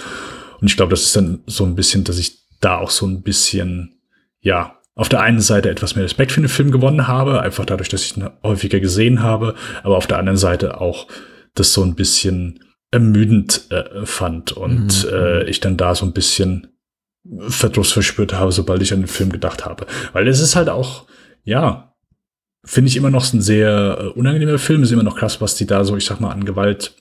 Und 0.59 0.67
ich 0.67 0.75
glaube, 0.75 0.91
das 0.91 1.03
ist 1.03 1.15
dann 1.15 1.41
so 1.45 1.65
ein 1.65 1.75
bisschen, 1.75 2.03
dass 2.03 2.17
ich 2.17 2.39
da 2.59 2.78
auch 2.78 2.89
so 2.89 3.05
ein 3.05 3.21
bisschen, 3.21 3.99
ja, 4.39 4.78
auf 4.95 5.09
der 5.09 5.21
einen 5.21 5.41
Seite 5.41 5.69
etwas 5.69 5.95
mehr 5.95 6.05
Respekt 6.05 6.32
für 6.32 6.41
den 6.41 6.49
Film 6.49 6.71
gewonnen 6.71 7.07
habe, 7.07 7.41
einfach 7.41 7.65
dadurch, 7.65 7.89
dass 7.89 8.03
ich 8.03 8.17
ihn 8.17 8.30
häufiger 8.41 8.80
gesehen 8.80 9.21
habe, 9.21 9.53
aber 9.84 9.97
auf 9.97 10.07
der 10.07 10.17
anderen 10.17 10.38
Seite 10.38 10.82
auch 10.82 11.07
das 11.53 11.71
so 11.71 11.84
ein 11.84 11.93
bisschen 11.93 12.59
ermüdend 12.89 13.69
äh, 13.69 14.05
fand 14.05 14.53
und 14.53 15.05
mhm. 15.05 15.13
äh, 15.13 15.43
ich 15.43 15.59
dann 15.59 15.78
da 15.78 15.93
so 15.93 16.05
ein 16.05 16.13
bisschen 16.13 16.67
Verdruss 17.49 17.91
verspürt 17.91 18.34
habe, 18.34 18.51
sobald 18.51 18.82
ich 18.82 18.93
an 18.93 19.01
den 19.01 19.07
Film 19.07 19.32
gedacht 19.32 19.65
habe. 19.65 19.86
Weil 20.13 20.28
es 20.28 20.39
ist 20.39 20.55
halt 20.55 20.69
auch, 20.69 21.05
ja, 21.43 21.93
finde 22.64 22.89
ich 22.89 22.97
immer 22.97 23.10
noch 23.10 23.32
ein 23.34 23.41
sehr 23.41 23.97
äh, 23.99 24.08
unangenehmer 24.08 24.60
Film. 24.60 24.84
Ist 24.84 24.91
immer 24.91 25.03
noch 25.03 25.18
krass, 25.18 25.41
was 25.41 25.55
die 25.55 25.66
da 25.66 25.84
so, 25.84 25.95
ich 25.97 26.05
sag 26.05 26.20
mal, 26.20 26.32
an 26.32 26.45
Gewalt 26.45 26.95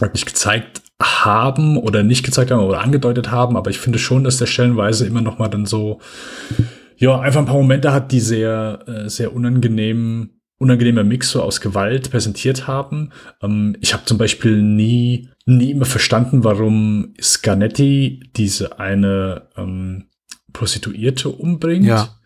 wirklich 0.00 0.26
gezeigt 0.26 0.82
haben 1.00 1.76
oder 1.76 2.02
nicht 2.02 2.24
gezeigt 2.24 2.50
haben 2.50 2.62
oder 2.62 2.80
angedeutet 2.80 3.30
haben. 3.30 3.56
Aber 3.56 3.70
ich 3.70 3.78
finde 3.78 3.98
schon, 3.98 4.24
dass 4.24 4.38
der 4.38 4.46
stellenweise 4.46 5.06
immer 5.06 5.20
noch 5.20 5.38
mal 5.38 5.48
dann 5.48 5.66
so, 5.66 6.00
ja, 6.96 7.20
einfach 7.20 7.40
ein 7.40 7.46
paar 7.46 7.56
Momente 7.56 7.92
hat, 7.92 8.12
die 8.12 8.20
sehr, 8.20 8.80
äh, 8.86 9.08
sehr 9.08 9.34
unangenehm, 9.34 10.30
unangenehmer 10.58 11.04
Mix 11.04 11.30
so 11.30 11.42
aus 11.42 11.60
Gewalt 11.60 12.10
präsentiert 12.10 12.66
haben. 12.66 13.10
Ähm, 13.42 13.76
ich 13.80 13.92
habe 13.94 14.04
zum 14.04 14.18
Beispiel 14.18 14.62
nie, 14.62 15.28
nie 15.44 15.72
immer 15.72 15.86
verstanden, 15.86 16.44
warum 16.44 17.14
Scanetti 17.20 18.30
diese 18.36 18.78
eine 18.78 19.48
ähm, 19.56 20.06
Prostituierte 20.52 21.28
umbringt. 21.30 21.86
Ja 21.86 22.16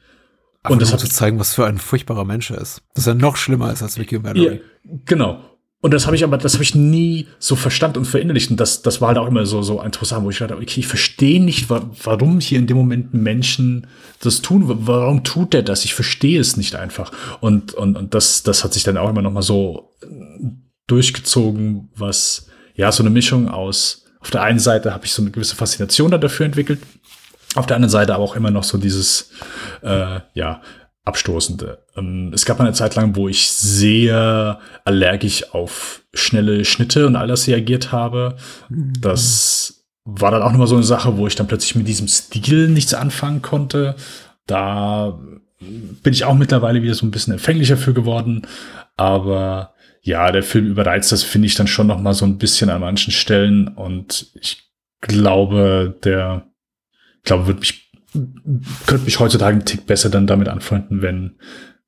und 0.69 0.83
das 0.83 0.93
hat 0.93 1.01
zu 1.01 1.09
zeigen, 1.09 1.39
was 1.39 1.55
für 1.55 1.67
ein 1.67 1.79
furchtbarer 1.79 2.25
Mensch 2.25 2.51
er 2.51 2.61
ist. 2.61 2.83
Dass 2.95 3.07
er 3.07 3.15
noch 3.15 3.37
schlimmer 3.37 3.73
ist 3.73 3.83
als 3.83 3.99
Mickey 3.99 4.19
Mallory. 4.19 4.61
Ja, 4.85 4.93
genau. 5.05 5.43
Und 5.83 5.93
das 5.93 6.07
habe 6.07 6.17
ich 6.17 6.25
aber, 6.25 6.39
das 6.39 6.55
habe 6.55 6.65
ich 6.65 6.75
nie 6.75 7.29
so 7.39 7.55
verstanden 7.55 7.99
und 7.99 8.07
verinnerlicht. 8.07 8.51
Und 8.51 8.59
das, 8.59 8.83
das 8.83 9.01
war 9.01 9.09
halt 9.09 9.19
auch 9.19 9.29
immer 9.29 9.47
so, 9.47 9.63
so 9.63 9.81
interessant, 9.83 10.25
wo 10.25 10.31
ich 10.31 10.39
dachte, 10.39 10.57
okay, 10.57 10.81
ich 10.81 10.87
verstehe 10.87 11.41
nicht, 11.41 11.69
warum 11.71 12.41
hier 12.41 12.59
in 12.59 12.67
dem 12.67 12.77
Moment 12.77 13.15
Menschen 13.15 13.87
das 14.21 14.43
tun. 14.43 14.65
Warum 14.67 15.23
tut 15.23 15.53
der 15.53 15.63
das? 15.63 15.85
Ich 15.85 15.95
verstehe 15.95 16.41
es 16.41 16.57
nicht 16.57 16.75
einfach. 16.75 17.13
Und, 17.41 17.75
und, 17.75 17.97
und 17.97 18.15
das, 18.15 18.43
das 18.43 18.65
hat 18.65 18.73
sich 18.73 18.83
dann 18.83 18.97
auch 18.97 19.11
immer 19.11 19.23
noch 19.23 19.33
mal 19.33 19.43
so 19.43 19.93
durchgezogen, 20.87 21.91
was, 21.95 22.49
ja, 22.75 22.91
so 22.91 23.03
eine 23.03 23.11
Mischung 23.11 23.49
aus, 23.49 24.07
auf 24.21 24.31
der 24.31 24.43
einen 24.43 24.59
Seite 24.59 24.93
habe 24.93 25.05
ich 25.05 25.13
so 25.13 25.23
eine 25.23 25.31
gewisse 25.31 25.55
Faszination 25.55 26.11
dafür 26.11 26.47
entwickelt, 26.47 26.81
auf 27.57 27.67
der 27.67 27.77
anderen 27.77 27.91
Seite 27.91 28.15
aber 28.15 28.25
auch 28.25 28.37
immer 28.37 28.51
noch 28.51 28.65
so 28.65 28.79
dieses, 28.79 29.31
äh, 29.83 30.21
ja, 30.35 30.61
Abstoßende. 31.07 31.85
Ähm, 31.97 32.33
es 32.35 32.45
gab 32.45 32.61
eine 32.61 32.73
Zeit 32.73 32.97
lang, 32.97 33.15
wo 33.15 33.29
ich 33.29 33.49
sehr 33.49 34.59
allergisch 34.85 35.55
auf 35.55 36.03
schnelle 36.13 36.65
Schnitte 36.65 37.07
und 37.07 37.15
all 37.15 37.29
das 37.29 37.47
reagiert 37.47 37.93
habe. 37.93 38.37
Das 38.69 39.85
war 40.05 40.33
dann 40.33 40.43
auch 40.43 40.51
nochmal 40.51 40.67
so 40.67 40.75
eine 40.75 40.85
Sache, 40.85 41.17
wo 41.17 41.29
ich 41.29 41.37
dann 41.37 41.47
plötzlich 41.47 41.77
mit 41.77 41.87
diesem 41.87 42.09
Stil 42.09 42.69
nichts 42.69 42.93
anfangen 42.93 43.41
konnte. 43.41 43.95
Da 44.47 45.17
bin 45.61 46.13
ich 46.13 46.25
auch 46.25 46.35
mittlerweile 46.35 46.83
wieder 46.83 46.95
so 46.95 47.07
ein 47.07 47.13
bisschen 47.13 47.35
empfänglicher 47.35 47.77
für 47.77 47.95
geworden. 47.95 48.43
Aber 48.97 49.75
ja, 50.03 50.33
der 50.33 50.43
Film 50.43 50.67
überreizt 50.67 51.13
das, 51.13 51.23
finde 51.23 51.47
ich 51.47 51.55
dann 51.55 51.67
schon 51.69 51.87
nochmal 51.87 52.15
so 52.15 52.25
ein 52.25 52.39
bisschen 52.39 52.69
an 52.69 52.81
manchen 52.81 53.13
Stellen. 53.13 53.69
Und 53.69 54.27
ich 54.41 54.71
glaube, 55.01 55.97
der, 56.03 56.47
glaube, 57.27 57.47
wird 57.47 57.61
mich 57.61 57.87
könnte 58.87 59.05
mich 59.05 59.21
heutzutage 59.21 59.57
einen 59.57 59.65
Tick 59.65 59.87
besser 59.87 60.09
dann 60.09 60.27
damit 60.27 60.49
anfreunden, 60.49 61.03
wenn, 61.03 61.37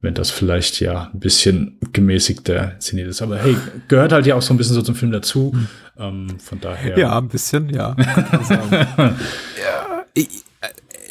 wenn 0.01 0.15
das 0.15 0.31
vielleicht 0.31 0.81
ja 0.81 1.11
ein 1.13 1.21
bisschen 1.21 1.79
gemäßigter 1.93 2.75
inszeniert 2.75 3.09
ist. 3.09 3.23
Aber 3.23 3.39
hey, 3.39 3.57
gehört 3.89 4.13
halt 4.13 4.27
ja 4.27 4.35
auch 4.35 4.43
so 4.43 4.55
ein 4.55 4.57
bisschen 4.57 4.75
so 4.75 4.83
zum 4.83 4.95
Film 4.95 5.13
dazu. 5.13 5.53
Mhm. 5.55 5.69
Ähm, 5.99 6.41
von 6.41 6.61
daher. 6.61 6.99
Ja, 6.99 7.19
ein 7.19 7.29
bisschen, 7.29 7.71
ja. 7.71 7.97
ja 9.09 9.97
ich, 10.15 10.29
äh, 10.61 10.69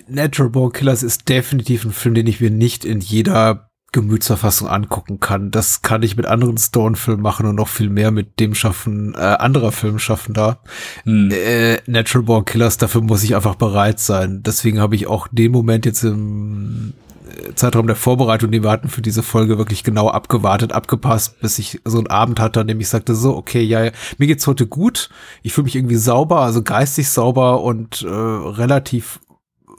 Natural 0.07 0.49
Born 0.49 0.71
Killers 0.71 1.03
ist 1.03 1.27
definitiv 1.27 1.83
ein 1.83 1.91
Film, 1.91 2.15
den 2.15 2.27
ich 2.27 2.39
mir 2.39 2.51
nicht 2.51 2.85
in 2.85 3.01
jeder 3.01 3.66
Gemütsverfassung 3.93 4.67
angucken 4.67 5.19
kann. 5.19 5.49
Das 5.49 5.81
kann 5.81 6.03
ich 6.03 6.17
mit 6.17 6.25
anderen 6.25 6.57
Stone-Filmen 6.57 7.21
machen 7.21 7.45
und 7.45 7.55
noch 7.55 7.69
viel 7.69 7.89
mehr 7.89 8.11
mit 8.11 8.39
dem 8.39 8.53
Schaffen 8.53 9.15
äh, 9.15 9.19
anderer 9.19 9.71
Filmschaffender. 9.71 10.59
Hm. 11.03 11.31
Äh, 11.31 11.77
Natural 11.87 12.25
Born 12.25 12.45
Killers, 12.45 12.77
dafür 12.77 13.01
muss 13.01 13.23
ich 13.23 13.35
einfach 13.35 13.55
bereit 13.55 13.99
sein. 13.99 14.43
Deswegen 14.43 14.79
habe 14.81 14.95
ich 14.95 15.07
auch 15.07 15.27
den 15.31 15.53
Moment 15.53 15.85
jetzt 15.85 16.03
im 16.03 16.93
äh, 17.29 17.55
Zeitraum 17.55 17.87
der 17.87 17.95
Vorbereitung, 17.95 18.51
den 18.51 18.63
wir 18.63 18.71
hatten 18.71 18.89
für 18.89 19.01
diese 19.01 19.23
Folge, 19.23 19.57
wirklich 19.57 19.85
genau 19.85 20.09
abgewartet, 20.09 20.73
abgepasst, 20.73 21.39
bis 21.39 21.57
ich 21.57 21.79
so 21.85 21.97
einen 21.97 22.07
Abend 22.07 22.41
hatte, 22.41 22.59
an 22.59 22.67
dem 22.67 22.81
ich 22.81 22.89
sagte, 22.89 23.15
so, 23.15 23.37
okay, 23.37 23.61
ja, 23.61 23.89
mir 24.17 24.27
geht's 24.27 24.47
heute 24.47 24.67
gut, 24.67 25.09
ich 25.43 25.53
fühle 25.53 25.65
mich 25.65 25.77
irgendwie 25.77 25.95
sauber, 25.95 26.41
also 26.41 26.61
geistig 26.61 27.09
sauber 27.09 27.61
und 27.63 28.01
äh, 28.01 28.07
relativ 28.07 29.21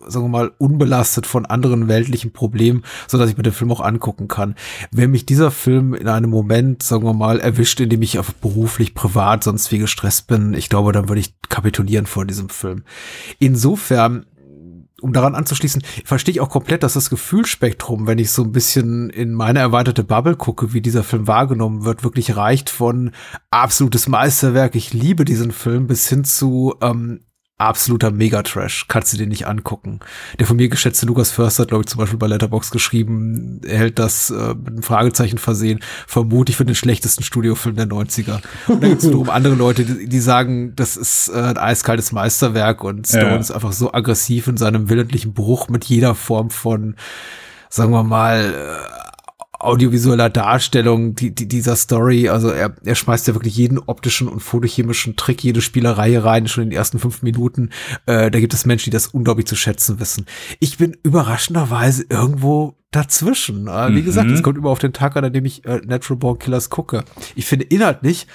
sagen 0.09 0.27
wir 0.27 0.31
mal, 0.31 0.53
unbelastet 0.59 1.27
von 1.27 1.47
anderen 1.47 1.89
weltlichen 1.89 2.33
Problemen, 2.33 2.83
so 3.07 3.19
dass 3.19 3.31
ich 3.31 3.37
mir 3.37 3.43
den 3.43 3.53
Film 3.53 3.73
auch 3.73 3.81
angucken 3.81 4.29
kann. 4.29 4.55
Wenn 4.91 5.11
mich 5.11 5.27
dieser 5.27 5.51
Film 5.51 5.95
in 5.95 6.09
einem 6.09 6.31
Moment, 6.31 6.83
sagen 6.83 7.05
wir 7.05 7.15
mal, 7.15 7.41
erwischt, 7.41 7.81
in 7.81 7.91
dem 7.91 8.03
ich 8.03 8.19
auf 8.19 8.35
beruflich, 8.35 8.95
privat, 8.95 9.45
sonst 9.45 9.71
wie 9.73 9.79
gestresst 9.79 10.27
bin, 10.27 10.55
ich 10.55 10.69
glaube, 10.69 10.93
dann 10.93 11.09
würde 11.09 11.21
ich 11.21 11.35
kapitulieren 11.49 12.07
vor 12.07 12.25
diesem 12.25 12.49
Film. 12.49 12.85
Insofern 13.39 14.27
um 15.01 15.13
daran 15.13 15.35
anzuschließen, 15.35 15.83
verstehe 16.05 16.33
ich 16.33 16.41
auch 16.41 16.51
komplett, 16.51 16.83
dass 16.83 16.95
das 16.95 17.11
Gefühlsspektrum, 17.11 18.07
wenn 18.07 18.19
ich 18.19 18.33
so 18.33 18.43
ein 18.43 18.53
bisschen 18.53 19.11
in 19.11 19.33
meine 19.33 19.61
erweiterte 19.61 20.03
Bubble 20.03 20.37
gucke, 20.37 20.73
wie 20.73 20.81
dieser 20.81 21.05
Film 21.05 21.27
wahrgenommen 21.27 21.85
wird, 21.85 22.03
wirklich 22.03 22.37
reicht 22.37 22.69
von 22.69 23.13
absolutes 23.51 24.09
Meisterwerk, 24.09 24.75
ich 24.75 24.93
liebe 24.93 25.25
diesen 25.25 25.53
Film, 25.53 25.87
bis 25.87 26.09
hin 26.09 26.25
zu 26.25 26.75
ähm, 26.81 27.21
absoluter 27.59 28.13
Megatrash. 28.13 28.87
Kannst 28.87 29.13
du 29.13 29.17
dir 29.17 29.27
nicht 29.27 29.47
angucken. 29.47 29.99
Der 30.39 30.47
von 30.47 30.57
mir 30.57 30.69
geschätzte 30.69 31.07
Lukas 31.07 31.33
Förster 31.33 31.63
hat, 31.63 31.69
glaube 31.69 31.83
ich, 31.83 31.89
zum 31.89 31.99
Beispiel 31.99 32.19
bei 32.19 32.29
Letterbox 32.29 32.71
geschrieben, 32.71 33.61
er 33.67 33.79
hält 33.79 33.99
das 33.99 34.31
äh, 34.31 34.55
mit 34.55 34.69
einem 34.69 34.83
Fragezeichen 34.83 35.39
versehen, 35.39 35.81
vermutlich 36.07 36.57
für 36.57 36.65
den 36.65 36.77
schlechtesten 36.77 37.25
Studiofilm 37.25 37.75
der 37.75 37.87
90er. 37.87 38.41
Und 38.69 38.83
dann 38.83 38.91
gibt 38.91 39.03
es 39.03 39.09
wiederum 39.09 39.29
andere 39.29 39.55
Leute, 39.55 39.85
die, 39.85 40.09
die, 40.09 40.21
sagen, 40.21 40.75
das 40.77 40.97
ist 40.97 41.29
äh, 41.29 41.39
ein 41.41 41.59
eiskaltes 41.59 42.13
Meisterwerk 42.13 42.85
und 42.85 43.09
Stone 43.09 43.25
ja. 43.25 43.37
ist 43.37 43.51
einfach 43.51 43.73
so 43.73 43.93
aggressiv 43.93 44.47
in 44.47 44.57
seinem 44.57 44.89
willentlichen 44.89 45.35
Bruch 45.35 45.69
mit 45.69 45.85
jeder 45.85 46.15
Form 46.15 46.51
von, 46.51 46.95
sagen 47.69 47.91
wir 47.91 48.05
mal, 48.05 48.55
äh, 48.55 49.08
audiovisueller 49.59 50.31
Darstellung 50.31 51.15
die, 51.15 51.35
die, 51.35 51.49
dieser 51.49 51.77
Story. 51.77 52.29
Also 52.29 52.51
er, 52.51 52.75
er 52.85 52.95
schmeißt 52.95 53.27
ja 53.29 53.35
wirklich 53.35 53.57
jeden 53.57 53.79
optischen 53.79 54.29
und 54.29 54.41
photochemischen 54.41 55.17
Trick, 55.17 55.43
jede 55.43 55.61
Spielerei 55.61 56.19
rein, 56.19 56.49
schon 56.49 56.65
in 56.65 56.71
den 56.71 56.77
ersten 56.77 56.99
fünf 56.99 57.23
Minuten. 57.23 57.71
Äh, 58.07 58.31
da 58.31 58.41
gibt 58.41 58.55
es 58.55 58.67
Menschen, 58.67 58.87
die 58.87 58.95
das 58.95 59.09
unglaublich 59.09 59.47
zu 59.47 59.57
schätzen 59.57 60.01
wissen. 60.01 60.27
Ich 60.61 60.79
bin 60.79 60.97
überraschenderweise 61.03 62.07
irgendwo 62.09 62.77
dazwischen. 62.91 63.67
Äh, 63.67 63.89
wie 63.91 64.01
mhm. 64.01 64.05
gesagt, 64.05 64.31
es 64.31 64.43
kommt 64.43 64.59
immer 64.59 64.71
auf 64.71 64.79
den 64.79 64.93
Tag 64.93 65.17
an, 65.17 65.25
an 65.25 65.33
dem 65.33 65.45
ich 65.45 65.65
äh, 65.65 65.81
Natural 65.85 66.19
Born 66.19 66.39
Killers 66.39 66.71
gucke. 66.71 67.05
Ich 67.35 67.47
finde 67.47 67.67
inhaltlich 67.67 68.27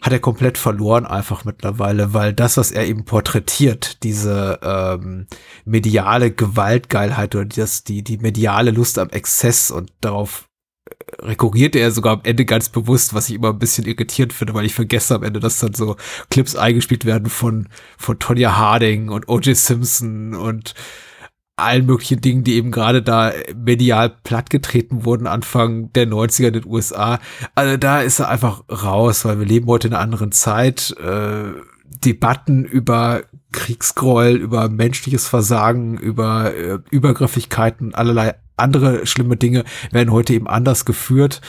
hat 0.00 0.12
er 0.12 0.18
komplett 0.18 0.56
verloren 0.56 1.06
einfach 1.06 1.44
mittlerweile, 1.44 2.14
weil 2.14 2.32
das, 2.32 2.56
was 2.56 2.70
er 2.70 2.86
eben 2.86 3.04
porträtiert, 3.04 4.02
diese 4.02 4.58
ähm, 4.62 5.26
mediale 5.64 6.30
Gewaltgeilheit 6.30 7.34
oder 7.34 7.44
das, 7.44 7.84
die, 7.84 8.02
die 8.02 8.18
mediale 8.18 8.70
Lust 8.70 8.98
am 8.98 9.10
Exzess 9.10 9.70
und 9.70 9.92
darauf 10.00 10.48
äh, 10.88 11.26
rekurriert 11.26 11.76
er 11.76 11.90
sogar 11.90 12.14
am 12.14 12.20
Ende 12.22 12.46
ganz 12.46 12.70
bewusst, 12.70 13.12
was 13.12 13.28
ich 13.28 13.34
immer 13.34 13.50
ein 13.50 13.58
bisschen 13.58 13.86
irritierend 13.86 14.32
finde, 14.32 14.54
weil 14.54 14.64
ich 14.64 14.74
vergesse 14.74 15.14
am 15.14 15.22
Ende, 15.22 15.38
dass 15.38 15.60
dann 15.60 15.74
so 15.74 15.96
Clips 16.30 16.56
eingespielt 16.56 17.04
werden 17.04 17.28
von, 17.28 17.68
von 17.98 18.18
Tonya 18.18 18.56
Harding 18.56 19.10
und 19.10 19.28
O.J. 19.28 19.54
Simpson 19.54 20.34
und 20.34 20.74
allen 21.60 21.86
möglichen 21.86 22.20
Dingen, 22.20 22.44
die 22.44 22.54
eben 22.54 22.70
gerade 22.70 23.02
da 23.02 23.32
medial 23.54 24.10
plattgetreten 24.10 25.04
wurden, 25.04 25.26
Anfang 25.26 25.92
der 25.92 26.08
90er 26.08 26.48
in 26.48 26.52
den 26.54 26.66
USA. 26.66 27.18
Also 27.54 27.76
da 27.76 28.00
ist 28.00 28.20
er 28.20 28.28
einfach 28.28 28.64
raus, 28.68 29.24
weil 29.24 29.38
wir 29.38 29.46
leben 29.46 29.66
heute 29.66 29.88
in 29.88 29.94
einer 29.94 30.02
anderen 30.02 30.32
Zeit. 30.32 30.94
Äh, 30.98 31.52
Debatten 32.04 32.64
über 32.64 33.22
Kriegsgräuel, 33.52 34.36
über 34.36 34.68
menschliches 34.68 35.28
Versagen, 35.28 35.98
über 35.98 36.54
äh, 36.54 36.78
Übergriffigkeiten, 36.90 37.94
allerlei 37.94 38.34
andere 38.56 39.06
schlimme 39.06 39.36
Dinge 39.36 39.64
werden 39.90 40.12
heute 40.12 40.34
eben 40.34 40.46
anders 40.46 40.84
geführt 40.84 41.40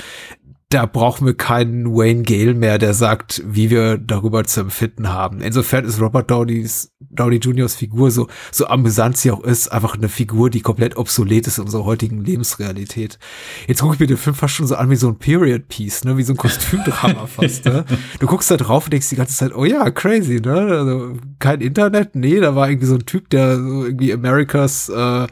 da 0.72 0.86
brauchen 0.86 1.26
wir 1.28 1.34
keinen 1.34 1.94
Wayne 1.94 2.24
Gale 2.24 2.54
mehr, 2.54 2.78
der 2.78 2.94
sagt, 2.94 3.44
wie 3.46 3.70
wir 3.70 3.98
darüber 3.98 4.46
zu 4.46 4.62
empfinden 4.62 5.10
haben. 5.10 5.42
Insofern 5.42 5.84
ist 5.84 6.00
Robert 6.00 6.32
Downeys, 6.32 6.94
Downey 7.00 7.40
Juniors 7.42 7.76
Figur 7.76 8.10
so, 8.10 8.28
so 8.52 8.68
amüsant 8.68 9.18
sie 9.18 9.32
auch 9.32 9.44
ist, 9.44 9.68
einfach 9.68 9.96
eine 9.96 10.08
Figur, 10.08 10.50
die 10.50 10.62
komplett 10.62 10.96
obsolet 10.96 11.46
ist 11.46 11.58
in 11.58 11.66
unserer 11.66 11.84
heutigen 11.84 12.24
Lebensrealität. 12.24 13.20
Jetzt 13.68 13.82
gucke 13.82 13.96
ich 13.96 14.00
mir 14.00 14.08
den 14.08 14.18
Film 14.18 14.34
fast 14.34 14.54
schon 14.54 14.66
so 14.66 14.76
an 14.76 14.90
wie 14.90 14.96
so 14.96 15.10
ein 15.10 15.18
Period 15.18 15.68
Piece, 15.68 16.06
ne, 16.06 16.16
wie 16.16 16.24
so 16.24 16.34
ein 16.34 16.38
Kostümdrama 16.38 17.26
fast, 17.28 17.66
ne. 17.66 17.84
Du 18.20 18.28
guckst 18.28 18.50
da 18.50 18.56
drauf 18.56 18.86
und 18.86 18.94
denkst 18.94 19.10
die 19.10 19.18
ganze 19.18 19.36
Zeit, 19.36 19.54
oh 19.54 19.66
ja, 19.66 19.92
crazy, 19.92 20.40
ne, 20.40 20.54
also 20.54 21.18
kein 21.40 21.60
Internet, 21.60 22.16
nee, 22.16 22.40
da 22.40 22.56
war 22.56 22.70
irgendwie 22.70 22.88
so 22.88 22.96
ein 22.96 23.06
Typ, 23.06 23.30
der 23.30 23.58
so 23.58 23.86
irgendwie 23.86 24.14
Americas, 24.14 24.88
äh, 24.88 25.28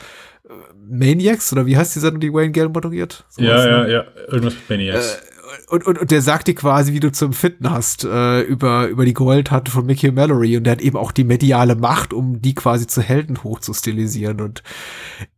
Maniacs 0.90 1.54
oder 1.54 1.66
wie 1.66 1.78
heißt 1.78 1.96
die 1.96 2.00
Sendung, 2.00 2.20
die 2.20 2.34
Wayne 2.34 2.52
Gale 2.52 2.70
moderiert? 2.70 3.24
So 3.30 3.44
ja, 3.44 3.66
ja, 3.66 3.84
ne? 3.84 3.92
ja, 3.92 4.06
irgendwas 4.28 4.56
mit 4.56 4.70
Maniacs. 4.70 5.16
Äh, 5.16 5.29
und, 5.68 5.86
und, 5.86 6.00
und 6.00 6.12
der 6.12 6.22
sagt 6.22 6.48
dir 6.48 6.56
quasi, 6.56 6.94
wie 6.94 7.00
du 7.00 7.12
zu 7.12 7.26
empfinden 7.26 7.70
hast, 7.70 8.04
äh, 8.04 8.42
über, 8.42 8.88
über 8.88 9.06
die 9.06 9.14
Gewalttaten 9.14 9.72
von 9.72 9.86
Mickey 9.86 10.12
Mallory. 10.12 10.58
Und 10.58 10.64
der 10.64 10.74
hat 10.74 10.82
eben 10.82 10.98
auch 10.98 11.12
die 11.12 11.24
mediale 11.24 11.76
Macht, 11.76 12.14
um 12.14 12.42
die 12.42 12.56
quasi 12.56 12.88
zu 12.88 13.02
Helden 13.02 13.44
hochzustilisieren. 13.44 14.42
Und 14.42 14.64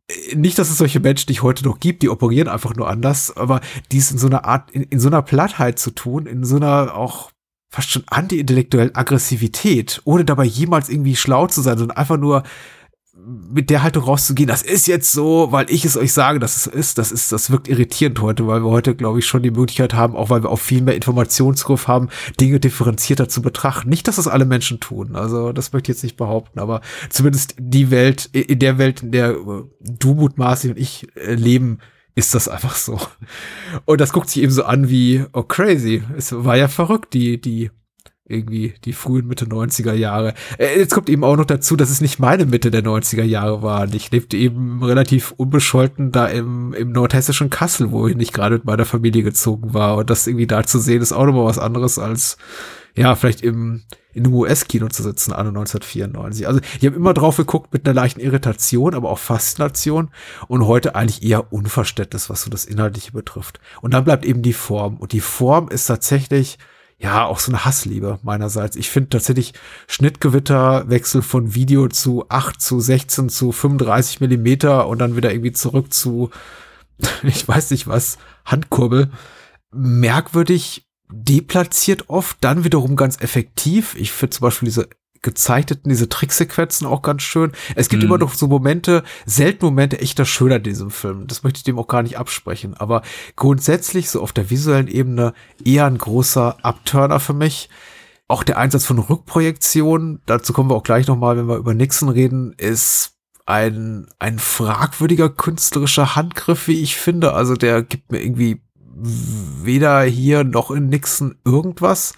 äh, 0.08 0.36
nicht, 0.36 0.58
dass 0.58 0.70
es 0.70 0.78
solche 0.78 1.00
Menschen 1.00 1.30
nicht 1.30 1.44
heute 1.44 1.64
noch 1.64 1.80
gibt, 1.80 2.04
die 2.04 2.10
operieren 2.10 2.48
einfach 2.48 2.76
nur 2.76 2.90
anders, 2.90 3.36
aber 3.36 3.62
dies 3.92 4.12
in 4.12 4.18
so 4.18 4.28
einer 4.28 4.46
Art, 4.46 4.72
in, 4.72 4.84
in 4.84 5.00
so 5.00 5.08
einer 5.08 5.22
Plattheit 5.22 5.80
zu 5.80 5.92
tun, 5.92 6.26
in 6.26 6.44
so 6.44 6.58
einer 6.58 6.96
auch 6.96 7.32
fast 7.70 7.90
schon 7.90 8.04
anti-intellektuellen 8.08 8.96
Aggressivität, 8.96 10.02
ohne 10.04 10.26
dabei 10.26 10.44
jemals 10.44 10.90
irgendwie 10.90 11.16
schlau 11.16 11.48
zu 11.48 11.62
sein, 11.62 11.78
sondern 11.78 11.98
einfach 11.98 12.18
nur 12.18 12.44
mit 13.26 13.70
der 13.70 13.84
Haltung 13.84 14.04
rauszugehen, 14.04 14.48
das 14.48 14.62
ist 14.62 14.88
jetzt 14.88 15.12
so, 15.12 15.52
weil 15.52 15.70
ich 15.70 15.86
es 15.86 15.98
euch 15.98 16.14
sage, 16.14 16.40
dass 16.40 16.56
es 16.56 16.68
ist, 16.68 16.98
das 16.98 17.12
ist, 17.12 17.32
das 17.32 17.52
wirkt 17.52 17.68
irritierend 17.68 18.22
heute, 18.22 18.48
weil 18.48 18.64
wir 18.64 18.70
heute, 18.70 18.96
glaube 18.96 19.20
ich, 19.20 19.26
schon 19.26 19.44
die 19.44 19.52
Möglichkeit 19.52 19.94
haben, 19.94 20.16
auch 20.16 20.30
weil 20.30 20.44
wir 20.44 20.50
auch 20.50 20.60
viel 20.60 20.82
mehr 20.82 20.96
Informationsgriff 20.96 21.88
haben, 21.88 22.10
Dinge 22.40 22.60
differenzierter 22.60 23.30
zu 23.30 23.42
betrachten. 23.42 23.90
Nicht, 23.90 24.08
dass 24.08 24.16
das 24.16 24.28
alle 24.28 24.46
Menschen 24.46 24.80
tun, 24.80 25.16
also 25.16 25.52
das 25.54 25.74
möchte 25.74 25.92
ich 25.92 25.98
jetzt 25.98 26.04
nicht 26.04 26.18
behaupten, 26.18 26.60
aber 26.60 26.82
zumindest 27.10 27.56
die 27.60 27.92
Welt, 27.92 28.30
in 28.34 28.60
der 28.60 28.78
Welt, 28.78 29.04
in 29.04 29.12
der 29.12 29.36
du 29.80 30.14
mutmaßlich 30.14 30.72
und 30.72 30.80
ich 30.80 31.08
äh, 31.16 31.34
leben, 31.36 31.80
ist 32.16 32.36
das 32.36 32.48
einfach 32.48 32.76
so. 32.76 33.00
Und 33.86 34.02
das 34.02 34.12
guckt 34.12 34.30
sich 34.30 34.44
eben 34.44 34.52
so 34.52 34.64
an 34.64 34.90
wie, 34.90 35.24
oh 35.34 35.44
crazy, 35.44 36.04
es 36.18 36.34
war 36.34 36.58
ja 36.58 36.68
verrückt, 36.68 37.14
die, 37.14 37.40
die 37.40 37.72
irgendwie 38.32 38.74
die 38.86 38.94
frühen 38.94 39.28
Mitte 39.28 39.46
90er 39.46 39.94
Jahre. 39.94 40.34
Äh, 40.58 40.80
jetzt 40.80 40.94
kommt 40.94 41.10
eben 41.10 41.24
auch 41.24 41.36
noch 41.36 41.46
dazu, 41.46 41.76
dass 41.76 41.90
es 41.90 42.02
nicht 42.02 42.20
meine 42.20 42.46
Mitte 42.46 42.72
der 42.72 42.84
90er 42.84 43.24
Jahre 43.24 43.62
war. 43.62 43.92
Ich 43.94 44.12
lebte 44.12 44.38
eben 44.38 44.84
relativ 44.84 45.34
unbescholten 45.38 46.12
da 46.12 46.28
im, 46.28 46.74
im 46.74 46.92
nordhessischen 46.92 47.50
Kassel, 47.50 47.92
wo 47.92 48.08
ich 48.08 48.16
nicht 48.16 48.34
gerade 48.34 48.56
mit 48.56 48.66
meiner 48.66 48.86
Familie 48.86 49.24
gezogen 49.24 49.74
war. 49.74 49.98
Und 49.98 50.10
das 50.10 50.28
irgendwie 50.28 50.48
da 50.48 50.64
zu 50.64 50.80
sehen, 50.80 51.02
ist 51.02 51.14
auch 51.14 51.26
nochmal 51.26 51.46
was 51.46 51.60
anderes 51.60 52.00
als, 52.00 52.38
ja, 52.96 53.16
vielleicht 53.16 53.42
im, 53.42 53.84
in 54.14 54.26
einem 54.26 54.36
US-Kino 54.36 54.88
zu 54.90 55.04
sitzen, 55.04 55.32
anno 55.32 55.50
1994. 55.50 56.48
Also 56.48 56.60
ich 56.80 56.86
habe 56.86 56.96
immer 56.96 57.14
drauf 57.14 57.38
geguckt 57.38 57.74
mit 57.74 57.88
einer 57.88 57.96
leichten 57.96 58.20
Irritation, 58.20 58.94
aber 58.94 59.10
auch 59.10 59.20
Faszination 59.20 60.10
und 60.48 60.68
heute 60.68 60.96
eigentlich 60.96 61.24
eher 61.24 61.54
Unverständnis, 61.54 62.30
was 62.30 62.42
so 62.42 62.50
das 62.50 62.66
Inhaltliche 62.66 63.12
betrifft. 63.12 63.60
Und 63.82 63.94
dann 63.94 64.04
bleibt 64.04 64.26
eben 64.26 64.42
die 64.42 64.54
Form. 64.54 64.98
Und 64.98 65.14
die 65.14 65.22
Form 65.22 65.70
ist 65.70 65.86
tatsächlich 65.86 66.58
ja, 67.02 67.26
auch 67.26 67.40
so 67.40 67.52
eine 67.52 67.66
Hassliebe 67.66 68.20
meinerseits. 68.22 68.76
Ich 68.76 68.92
finde 68.92 69.10
tatsächlich 69.10 69.54
Schnittgewitter, 69.88 70.88
Wechsel 70.88 71.24
von 71.24 71.56
Video 71.56 71.88
zu 71.88 72.26
8 72.30 72.62
zu 72.62 72.80
16 72.80 73.30
zu 73.30 73.52
35 73.52 74.22
Millimeter 74.22 74.88
und 74.88 75.00
dann 75.00 75.16
wieder 75.16 75.32
irgendwie 75.32 75.52
zurück 75.52 75.92
zu, 75.92 76.30
ich 77.24 77.48
weiß 77.48 77.72
nicht 77.72 77.88
was, 77.88 78.20
Handkurbel. 78.46 79.10
Merkwürdig 79.72 80.86
deplatziert 81.12 82.10
oft, 82.10 82.38
dann 82.42 82.64
wiederum 82.64 82.96
ganz 82.96 83.20
effektiv. 83.20 83.96
Ich 83.96 84.12
finde 84.12 84.36
zum 84.36 84.46
Beispiel 84.46 84.68
diese 84.68 84.88
gezeichneten, 85.22 85.90
diese 85.90 86.10
Tricksequenzen 86.10 86.88
auch 86.88 87.02
ganz 87.02 87.22
schön. 87.22 87.52
Es 87.76 87.90
gibt 87.90 88.04
mhm. 88.04 88.10
immer 88.10 88.18
noch 88.18 88.34
so 88.34 88.48
Momente, 88.48 89.04
selten 89.26 89.66
Momente 89.66 90.00
echter 90.00 90.26
Schöner 90.26 90.58
in 90.58 90.64
diesem 90.64 90.92
Film. 90.92 91.28
Das 91.28 91.44
möchte 91.44 91.58
ich 91.58 91.64
dem 91.64 91.80
auch 91.80 91.88
gar 91.88 92.04
nicht 92.04 92.18
absprechen. 92.18 92.76
Aber 92.76 93.02
grundsätzlich, 93.36 94.10
so 94.10 94.22
auf 94.22 94.34
der 94.34 94.50
visuellen 94.50 94.88
Ebene, 94.88 95.34
eher 95.64 95.86
ein 95.86 95.98
großer 95.98 96.58
Upturner 96.64 97.20
für 97.20 97.34
mich. 97.34 97.70
Auch 98.28 98.44
der 98.44 98.58
Einsatz 98.58 98.86
von 98.86 98.98
Rückprojektionen, 98.98 100.22
dazu 100.26 100.54
kommen 100.54 100.70
wir 100.70 100.76
auch 100.76 100.84
gleich 100.84 101.08
nochmal, 101.08 101.38
wenn 101.38 101.50
wir 101.50 101.58
über 101.58 101.74
Nixon 101.74 102.10
reden, 102.10 102.54
ist 102.58 103.18
ein, 103.46 104.08
ein 104.20 104.40
fragwürdiger 104.40 105.30
künstlerischer 105.30 106.16
Handgriff, 106.16 106.68
wie 106.68 106.82
ich 106.82 106.96
finde. 106.96 107.34
Also 107.34 107.56
der 107.56 107.84
gibt 107.84 108.12
mir 108.12 108.24
irgendwie 108.24 108.62
weder 109.02 110.04
hier 110.04 110.44
noch 110.44 110.72
in 110.72 110.90
Nixon 110.90 111.36
irgendwas. 111.46 112.14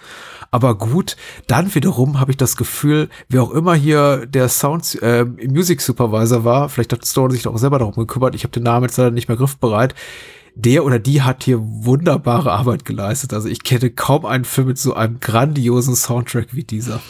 Aber 0.52 0.78
gut, 0.78 1.16
dann 1.48 1.74
wiederum 1.74 2.20
habe 2.20 2.32
ich 2.32 2.38
das 2.38 2.56
Gefühl, 2.56 3.10
wer 3.28 3.42
auch 3.44 3.52
immer 3.52 3.74
hier 3.74 4.28
der 4.28 4.50
Sound 4.50 5.02
äh, 5.02 5.26
Music 5.26 5.82
Supervisor 5.82 6.44
war, 6.44 6.70
vielleicht 6.70 6.94
hat 6.94 7.06
Stone 7.06 7.34
sich 7.34 7.48
auch 7.48 7.58
selber 7.58 7.80
darum 7.80 7.96
gekümmert, 7.96 8.36
ich 8.36 8.44
habe 8.44 8.52
den 8.52 8.64
Namen 8.64 8.86
jetzt 8.86 8.98
leider 8.98 9.12
nicht 9.12 9.28
mehr 9.28 9.38
griffbereit, 9.38 9.96
der 10.56 10.86
oder 10.86 11.00
die 11.00 11.22
hat 11.24 11.44
hier 11.44 11.60
wunderbare 11.60 12.52
Arbeit 12.52 12.86
geleistet. 12.86 13.34
Also 13.34 13.48
ich 13.48 13.64
kenne 13.64 13.90
kaum 13.90 14.26
einen 14.26 14.46
Film 14.46 14.68
mit 14.68 14.78
so 14.78 14.94
einem 14.94 15.20
grandiosen 15.20 15.96
Soundtrack 15.96 16.50
wie 16.52 16.64
dieser. 16.64 17.02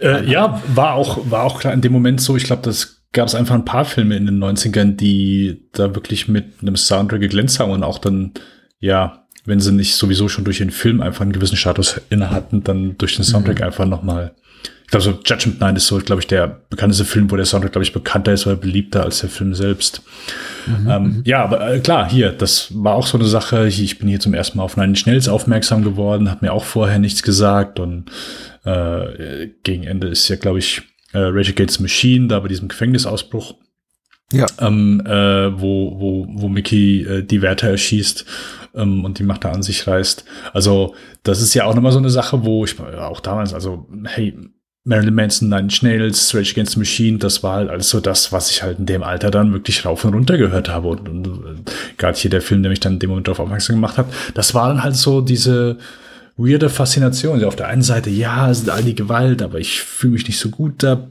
Äh, 0.00 0.30
ja, 0.30 0.62
war 0.74 0.94
auch, 0.94 1.30
war 1.30 1.44
auch 1.44 1.58
klar 1.58 1.72
in 1.72 1.80
dem 1.80 1.92
Moment 1.92 2.20
so. 2.20 2.36
Ich 2.36 2.44
glaube, 2.44 2.62
das 2.62 3.02
gab 3.12 3.28
es 3.28 3.34
einfach 3.34 3.54
ein 3.54 3.64
paar 3.64 3.84
Filme 3.84 4.16
in 4.16 4.26
den 4.26 4.38
90ern, 4.42 4.96
die 4.96 5.68
da 5.72 5.94
wirklich 5.94 6.28
mit 6.28 6.60
einem 6.62 6.76
Soundtrack 6.76 7.20
geglänzt 7.20 7.58
haben 7.58 7.72
und 7.72 7.82
auch 7.82 7.98
dann, 7.98 8.32
ja, 8.80 9.26
wenn 9.44 9.60
sie 9.60 9.72
nicht 9.72 9.94
sowieso 9.94 10.28
schon 10.28 10.44
durch 10.44 10.58
den 10.58 10.70
Film 10.70 11.00
einfach 11.00 11.22
einen 11.22 11.32
gewissen 11.32 11.56
Status 11.56 12.00
inne 12.10 12.30
hatten, 12.30 12.64
dann 12.64 12.98
durch 12.98 13.16
den 13.16 13.24
Soundtrack 13.24 13.60
mhm. 13.60 13.64
einfach 13.64 13.86
nochmal. 13.86 14.34
Ich 14.84 14.90
glaube, 14.90 15.02
so 15.02 15.18
Judgment 15.24 15.60
Night 15.60 15.76
ist 15.76 15.88
so, 15.88 15.98
glaube 15.98 16.20
ich, 16.20 16.28
der 16.28 16.46
bekannteste 16.70 17.04
Film, 17.04 17.30
wo 17.30 17.36
der 17.36 17.44
Soundtrack, 17.44 17.72
glaube 17.72 17.84
ich, 17.84 17.92
bekannter 17.92 18.32
ist 18.32 18.46
oder 18.46 18.54
beliebter 18.54 19.02
als 19.02 19.18
der 19.18 19.30
Film 19.30 19.54
selbst. 19.54 20.02
Mhm. 20.66 20.88
Ähm, 20.88 21.02
mhm. 21.02 21.22
ja, 21.24 21.42
aber 21.42 21.74
äh, 21.74 21.80
klar, 21.80 22.08
hier, 22.08 22.30
das 22.30 22.68
war 22.72 22.94
auch 22.94 23.06
so 23.06 23.18
eine 23.18 23.26
Sache. 23.26 23.66
Ich 23.66 23.98
bin 23.98 24.08
hier 24.08 24.20
zum 24.20 24.34
ersten 24.34 24.58
Mal 24.58 24.64
auf 24.64 24.76
Nine 24.76 24.94
Schnells 24.94 25.28
aufmerksam 25.28 25.82
geworden, 25.82 26.30
hat 26.30 26.42
mir 26.42 26.52
auch 26.52 26.64
vorher 26.64 26.98
nichts 26.98 27.22
gesagt 27.22 27.80
und 27.80 28.10
äh, 28.64 29.48
gegen 29.64 29.84
Ende 29.84 30.08
ist 30.08 30.28
ja, 30.28 30.36
glaube 30.36 30.58
ich, 30.58 30.82
äh, 31.12 31.18
Rage 31.18 31.50
Against 31.50 31.80
Machine, 31.80 32.28
da 32.28 32.38
bei 32.40 32.48
diesem 32.48 32.68
Gefängnisausbruch 32.68 33.54
ja. 34.32 34.46
Ähm, 34.60 35.02
äh, 35.06 35.60
wo, 35.60 36.00
wo, 36.00 36.26
wo 36.28 36.48
Mickey 36.48 37.02
äh, 37.02 37.22
die 37.22 37.42
Wärter 37.42 37.68
erschießt 37.68 38.24
ähm, 38.76 39.04
und 39.04 39.18
die 39.18 39.24
Macht 39.24 39.44
da 39.44 39.50
an 39.50 39.62
sich 39.62 39.86
reißt. 39.86 40.24
Also, 40.52 40.94
das 41.22 41.40
ist 41.40 41.54
ja 41.54 41.64
auch 41.64 41.74
nochmal 41.74 41.92
so 41.92 41.98
eine 41.98 42.10
Sache, 42.10 42.44
wo 42.44 42.64
ich 42.64 42.78
auch 42.80 43.20
damals, 43.20 43.54
also, 43.54 43.88
hey, 44.04 44.34
Marilyn 44.86 45.14
Manson, 45.14 45.48
Nine 45.48 45.68
Snails, 45.68 46.32
Rage 46.32 46.52
Against 46.52 46.74
the 46.74 46.78
Machine, 46.78 47.18
das 47.18 47.42
war 47.42 47.56
halt 47.56 47.70
alles 47.70 47.90
so 47.90 47.98
das, 47.98 48.32
was 48.32 48.52
ich 48.52 48.62
halt 48.62 48.78
in 48.78 48.86
dem 48.86 49.02
Alter 49.02 49.32
dann 49.32 49.52
wirklich 49.52 49.84
rauf 49.84 50.04
und 50.04 50.14
runter 50.14 50.38
gehört 50.38 50.68
habe. 50.68 50.88
Und, 50.88 51.08
und 51.08 51.26
äh, 51.26 51.72
gerade 51.98 52.16
hier 52.16 52.30
der 52.30 52.40
Film, 52.40 52.62
der 52.62 52.70
mich 52.70 52.78
dann 52.78 52.94
in 52.94 52.98
dem 53.00 53.10
Moment 53.10 53.26
darauf 53.26 53.40
aufmerksam 53.40 53.76
gemacht 53.76 53.98
hat, 53.98 54.06
das 54.34 54.54
war 54.54 54.68
dann 54.68 54.84
halt 54.84 54.94
so 54.94 55.20
diese 55.20 55.78
weirde 56.36 56.68
Faszination. 56.68 57.34
Also 57.34 57.48
auf 57.48 57.56
der 57.56 57.66
einen 57.66 57.82
Seite, 57.82 58.10
ja, 58.10 58.48
es 58.48 58.58
sind 58.58 58.70
all 58.70 58.84
die 58.84 58.94
Gewalt, 58.94 59.42
aber 59.42 59.58
ich 59.58 59.80
fühle 59.80 60.12
mich 60.12 60.28
nicht 60.28 60.38
so 60.38 60.50
gut 60.50 60.84
dabei, 60.84 61.08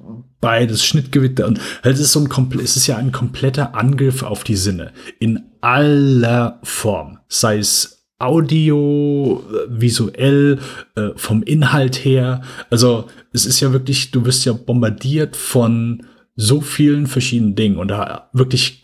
das 0.68 0.86
Schnittgewitter. 0.86 1.48
Und 1.48 1.60
halt, 1.84 1.96
es 1.96 2.02
ist 2.02 2.12
so 2.12 2.20
ein 2.20 2.60
es 2.60 2.78
ist 2.78 2.88
ja 2.88 2.98
ein 2.98 3.12
kompletter 3.12 3.76
Angriff 3.76 4.24
auf 4.24 4.44
die 4.44 4.56
Sinne. 4.56 4.92
In 5.20 5.44
aller 5.62 6.60
Form. 6.64 7.20
Sei 7.28 7.58
es 7.58 7.96
Audio, 8.18 9.44
visuell, 9.68 10.60
äh, 10.96 11.10
vom 11.16 11.44
Inhalt 11.44 12.06
her. 12.06 12.42
Also 12.70 13.08
es 13.34 13.46
ist 13.46 13.60
ja 13.60 13.74
wirklich, 13.74 14.12
du 14.12 14.26
wirst 14.26 14.46
ja 14.46 14.54
bombardiert 14.54 15.36
von 15.36 16.06
so 16.36 16.62
vielen 16.62 17.08
verschiedenen 17.08 17.56
Dingen 17.56 17.78
und 17.78 17.90
da 17.90 18.30
wirklich 18.34 18.82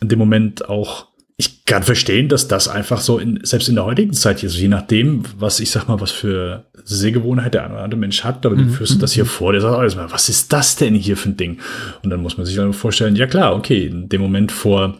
in 0.00 0.08
dem 0.08 0.18
Moment 0.18 0.68
auch 0.68 1.08
ich 1.38 1.66
kann 1.66 1.82
verstehen, 1.82 2.28
dass 2.28 2.48
das 2.48 2.66
einfach 2.66 3.00
so 3.00 3.18
in, 3.18 3.40
selbst 3.42 3.68
in 3.68 3.74
der 3.74 3.84
heutigen 3.84 4.14
Zeit 4.14 4.40
hier, 4.40 4.48
so 4.48 4.58
je 4.58 4.68
nachdem, 4.68 5.24
was 5.38 5.60
ich 5.60 5.70
sag 5.70 5.86
mal, 5.86 6.00
was 6.00 6.10
für 6.10 6.64
Sehgewohnheit 6.84 7.52
der 7.52 7.64
eine 7.64 7.74
oder 7.74 7.82
andere 7.82 8.00
Mensch 8.00 8.24
hat, 8.24 8.46
aber 8.46 8.56
mhm. 8.56 8.68
du 8.68 8.74
führst 8.74 9.02
das 9.02 9.12
hier 9.12 9.24
mhm. 9.24 9.28
vor, 9.28 9.52
der 9.52 9.60
sagt 9.60 9.76
alles 9.76 9.96
mal, 9.96 10.10
was 10.10 10.30
ist 10.30 10.52
das 10.52 10.76
denn 10.76 10.94
hier 10.94 11.16
für 11.16 11.30
ein 11.30 11.36
Ding? 11.36 11.58
Und 12.02 12.10
dann 12.10 12.22
muss 12.22 12.38
man 12.38 12.46
sich 12.46 12.56
dann 12.56 12.72
vorstellen, 12.72 13.16
ja 13.16 13.26
klar, 13.26 13.54
okay, 13.54 13.86
in 13.86 14.08
dem 14.08 14.22
Moment 14.22 14.50
vor 14.50 14.96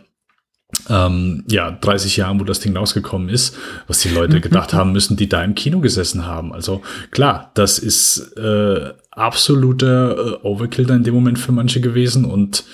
ähm, 0.90 1.44
ja, 1.48 1.70
30 1.70 2.18
Jahren, 2.18 2.38
wo 2.38 2.44
das 2.44 2.60
Ding 2.60 2.76
rausgekommen 2.76 3.30
ist, 3.30 3.56
was 3.86 4.00
die 4.00 4.10
Leute 4.10 4.40
gedacht 4.40 4.74
haben 4.74 4.92
müssen, 4.92 5.16
die 5.16 5.28
da 5.28 5.42
im 5.42 5.54
Kino 5.54 5.80
gesessen 5.80 6.26
haben. 6.26 6.52
Also 6.52 6.82
klar, 7.12 7.50
das 7.54 7.78
ist 7.78 8.36
äh, 8.36 8.92
absoluter 9.10 10.42
äh, 10.42 10.46
Overkill 10.46 10.84
dann 10.84 10.98
in 10.98 11.04
dem 11.04 11.14
Moment 11.14 11.38
für 11.38 11.52
manche 11.52 11.80
gewesen 11.80 12.26
und 12.26 12.64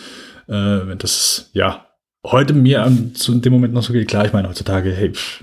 äh, 0.48 0.96
das, 0.96 1.50
ja, 1.52 1.86
heute 2.24 2.54
mir 2.54 2.84
an, 2.84 3.14
zu 3.14 3.34
dem 3.34 3.52
Moment 3.52 3.74
noch 3.74 3.82
so 3.82 3.92
geht, 3.92 4.06
klar, 4.06 4.24
ich 4.24 4.32
meine 4.32 4.48
heutzutage, 4.48 4.92
hey, 4.92 5.10
pff, 5.10 5.42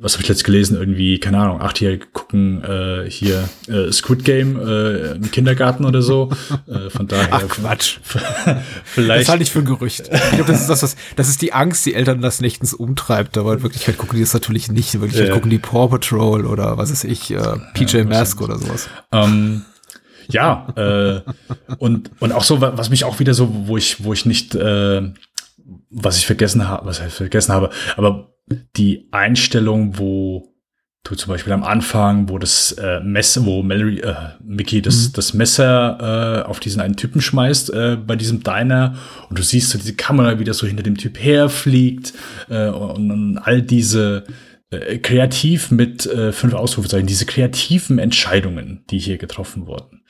was 0.00 0.14
habe 0.14 0.22
ich 0.22 0.28
letzt 0.28 0.42
gelesen? 0.42 0.76
Irgendwie, 0.76 1.20
keine 1.20 1.38
Ahnung, 1.38 1.60
Achtjährige 1.60 2.06
gucken 2.12 2.64
äh, 2.64 3.08
hier 3.08 3.48
äh, 3.68 3.92
Squid 3.92 4.24
Game 4.24 4.58
äh, 4.58 5.12
im 5.12 5.30
Kindergarten 5.30 5.84
oder 5.84 6.02
so. 6.02 6.30
Äh, 6.66 6.88
von 6.88 7.06
daher. 7.06 7.28
Ach 7.30 7.48
Quatsch. 7.48 7.98
vielleicht. 8.84 9.22
Das 9.22 9.28
halte 9.28 9.42
ich 9.42 9.50
für 9.50 9.58
ein 9.58 9.64
Gerücht. 9.66 10.08
Ich 10.10 10.30
glaube, 10.30 10.50
das 10.50 10.62
ist 10.62 10.70
das, 10.70 10.82
was, 10.82 10.96
das 11.16 11.28
ist 11.28 11.42
die 11.42 11.52
Angst, 11.52 11.84
die 11.84 11.94
Eltern 11.94 12.22
das 12.22 12.40
nächtens 12.40 12.72
umtreibt, 12.72 13.36
aber 13.36 13.54
in 13.54 13.62
Wirklichkeit 13.62 13.98
gucken 13.98 14.16
die 14.16 14.22
das 14.22 14.32
natürlich 14.32 14.70
nicht. 14.70 14.94
In 14.94 15.00
Wirklichkeit 15.02 15.28
ja. 15.28 15.34
gucken 15.34 15.50
die 15.50 15.58
Paw 15.58 15.88
Patrol 15.88 16.46
oder 16.46 16.78
was 16.78 16.90
ist 16.90 17.04
ich, 17.04 17.30
äh, 17.32 17.56
PJ 17.74 17.98
ja, 17.98 18.04
Mask 18.04 18.40
oder 18.40 18.58
sowas. 18.58 18.88
Ähm, 19.12 19.62
ja, 20.28 20.68
äh, 20.76 21.20
und, 21.78 22.10
und 22.20 22.32
auch 22.32 22.44
so, 22.44 22.60
was 22.60 22.88
mich 22.88 23.04
auch 23.04 23.18
wieder 23.18 23.34
so, 23.34 23.66
wo 23.66 23.76
ich, 23.76 24.02
wo 24.02 24.12
ich 24.14 24.24
nicht 24.24 24.54
äh, 24.54 25.02
was 25.90 26.18
ich 26.18 26.26
vergessen 26.26 26.68
habe, 26.68 26.86
was 26.86 27.00
ich 27.00 27.12
vergessen 27.12 27.52
habe, 27.52 27.70
aber 27.96 28.34
die 28.76 29.08
Einstellung, 29.10 29.98
wo 29.98 30.54
du 31.04 31.14
zum 31.14 31.28
Beispiel 31.32 31.52
am 31.52 31.64
Anfang, 31.64 32.28
wo 32.30 32.38
das 32.38 32.72
äh, 32.72 33.00
Messer, 33.00 33.44
wo 33.44 33.62
Mallory, 33.62 34.00
äh, 34.00 34.14
Mickey 34.42 34.80
das, 34.80 35.08
mhm. 35.08 35.12
das 35.12 35.34
Messer 35.34 36.42
äh, 36.44 36.48
auf 36.48 36.60
diesen 36.60 36.80
einen 36.80 36.96
Typen 36.96 37.20
schmeißt 37.20 37.70
äh, 37.70 37.96
bei 37.96 38.16
diesem 38.16 38.42
Diner 38.42 38.96
und 39.28 39.38
du 39.38 39.42
siehst 39.42 39.70
so 39.70 39.78
diese 39.78 39.94
Kamera 39.94 40.38
wieder 40.38 40.54
so 40.54 40.66
hinter 40.66 40.82
dem 40.82 40.96
Typ 40.96 41.18
herfliegt 41.18 42.14
äh, 42.48 42.68
und, 42.68 43.10
und 43.10 43.38
all 43.38 43.60
diese 43.60 44.24
äh, 44.70 44.98
kreativ 44.98 45.70
mit 45.70 46.06
äh, 46.06 46.32
fünf 46.32 46.54
Ausrufezeichen, 46.54 47.06
diese 47.06 47.26
kreativen 47.26 47.98
Entscheidungen, 47.98 48.84
die 48.90 48.98
hier 48.98 49.18
getroffen 49.18 49.66
wurden 49.66 50.04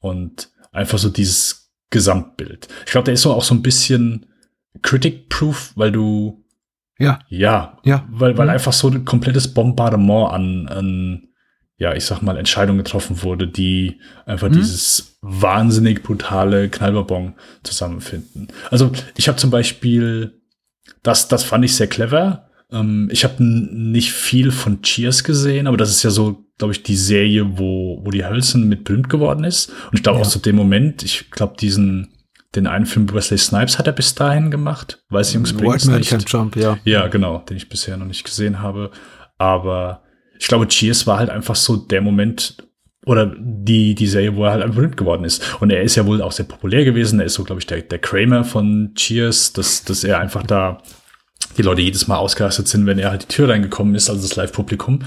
und 0.00 0.50
einfach 0.72 0.98
so 0.98 1.08
dieses 1.08 1.72
Gesamtbild. 1.88 2.68
Ich 2.84 2.92
glaube, 2.92 3.06
der 3.06 3.14
ist 3.14 3.22
so 3.22 3.32
auch 3.32 3.44
so 3.44 3.54
ein 3.54 3.62
bisschen 3.62 4.26
Critic-Proof, 4.82 5.72
weil 5.76 5.92
du 5.92 6.44
ja. 6.98 7.18
Ja. 7.28 7.78
Ja. 7.84 8.06
Weil, 8.10 8.38
weil 8.38 8.46
mhm. 8.46 8.52
einfach 8.52 8.72
so 8.72 8.88
ein 8.88 9.04
komplettes 9.04 9.52
Bombardement 9.52 10.32
an, 10.32 10.68
an, 10.68 11.28
ja, 11.76 11.94
ich 11.94 12.04
sag 12.04 12.22
mal, 12.22 12.36
Entscheidungen 12.36 12.78
getroffen 12.78 13.22
wurde, 13.22 13.48
die 13.48 14.00
einfach 14.26 14.48
mhm. 14.48 14.54
dieses 14.54 15.18
wahnsinnig 15.20 16.02
brutale 16.02 16.68
Knallbonbon 16.68 17.34
zusammenfinden. 17.62 18.48
Also 18.70 18.92
ich 19.16 19.28
habe 19.28 19.38
zum 19.38 19.50
Beispiel, 19.50 20.40
das, 21.02 21.28
das 21.28 21.42
fand 21.42 21.64
ich 21.64 21.74
sehr 21.74 21.88
clever. 21.88 22.50
Ähm, 22.70 23.08
ich 23.10 23.24
habe 23.24 23.42
nicht 23.42 24.12
viel 24.12 24.52
von 24.52 24.82
Cheers 24.82 25.24
gesehen, 25.24 25.66
aber 25.66 25.76
das 25.76 25.90
ist 25.90 26.04
ja 26.04 26.10
so, 26.10 26.44
glaube 26.58 26.72
ich, 26.72 26.84
die 26.84 26.96
Serie, 26.96 27.58
wo, 27.58 28.00
wo 28.04 28.10
die 28.10 28.24
Hölzen 28.24 28.68
mit 28.68 28.84
berühmt 28.84 29.08
geworden 29.08 29.42
ist. 29.42 29.70
Und 29.70 29.94
ich 29.94 30.02
glaube 30.04 30.20
ja. 30.20 30.24
auch 30.24 30.28
zu 30.28 30.38
dem 30.38 30.54
Moment, 30.54 31.02
ich 31.02 31.30
glaube, 31.32 31.56
diesen 31.58 32.12
den 32.54 32.66
einen 32.66 32.86
Film 32.86 33.12
Wesley 33.12 33.38
Snipes 33.38 33.78
hat 33.78 33.86
er 33.86 33.92
bis 33.92 34.14
dahin 34.14 34.50
gemacht. 34.50 35.02
Weiß 35.10 35.32
Jungs 35.32 35.54
White 35.54 35.90
Man 35.90 36.02
Can 36.02 36.24
Jump, 36.26 36.56
ja. 36.56 36.78
Ja, 36.84 37.08
genau, 37.08 37.38
den 37.38 37.56
ich 37.56 37.68
bisher 37.68 37.96
noch 37.96 38.06
nicht 38.06 38.24
gesehen 38.24 38.60
habe. 38.60 38.90
Aber 39.38 40.02
ich 40.38 40.46
glaube, 40.46 40.68
Cheers 40.68 41.06
war 41.06 41.18
halt 41.18 41.30
einfach 41.30 41.56
so 41.56 41.76
der 41.76 42.00
Moment 42.00 42.56
oder 43.06 43.34
die, 43.38 43.94
die 43.94 44.06
Serie, 44.06 44.34
wo 44.36 44.44
er 44.44 44.52
halt 44.52 44.62
einfach 44.62 44.76
berühmt 44.76 44.96
geworden 44.96 45.24
ist. 45.24 45.60
Und 45.60 45.70
er 45.70 45.82
ist 45.82 45.96
ja 45.96 46.06
wohl 46.06 46.22
auch 46.22 46.32
sehr 46.32 46.46
populär 46.46 46.84
gewesen. 46.84 47.20
Er 47.20 47.26
ist 47.26 47.34
so, 47.34 47.44
glaube 47.44 47.60
ich, 47.60 47.66
der, 47.66 47.82
der 47.82 47.98
Kramer 47.98 48.44
von 48.44 48.92
Cheers, 48.94 49.52
dass, 49.52 49.84
dass 49.84 50.04
er 50.04 50.20
einfach 50.20 50.42
da 50.42 50.82
die 51.58 51.62
Leute 51.62 51.82
jedes 51.82 52.08
Mal 52.08 52.16
ausgerastet 52.16 52.68
sind, 52.68 52.86
wenn 52.86 52.98
er 52.98 53.10
halt 53.10 53.22
die 53.22 53.34
Tür 53.34 53.48
reingekommen 53.48 53.94
ist, 53.94 54.08
also 54.08 54.22
das 54.22 54.36
Live-Publikum. 54.36 55.00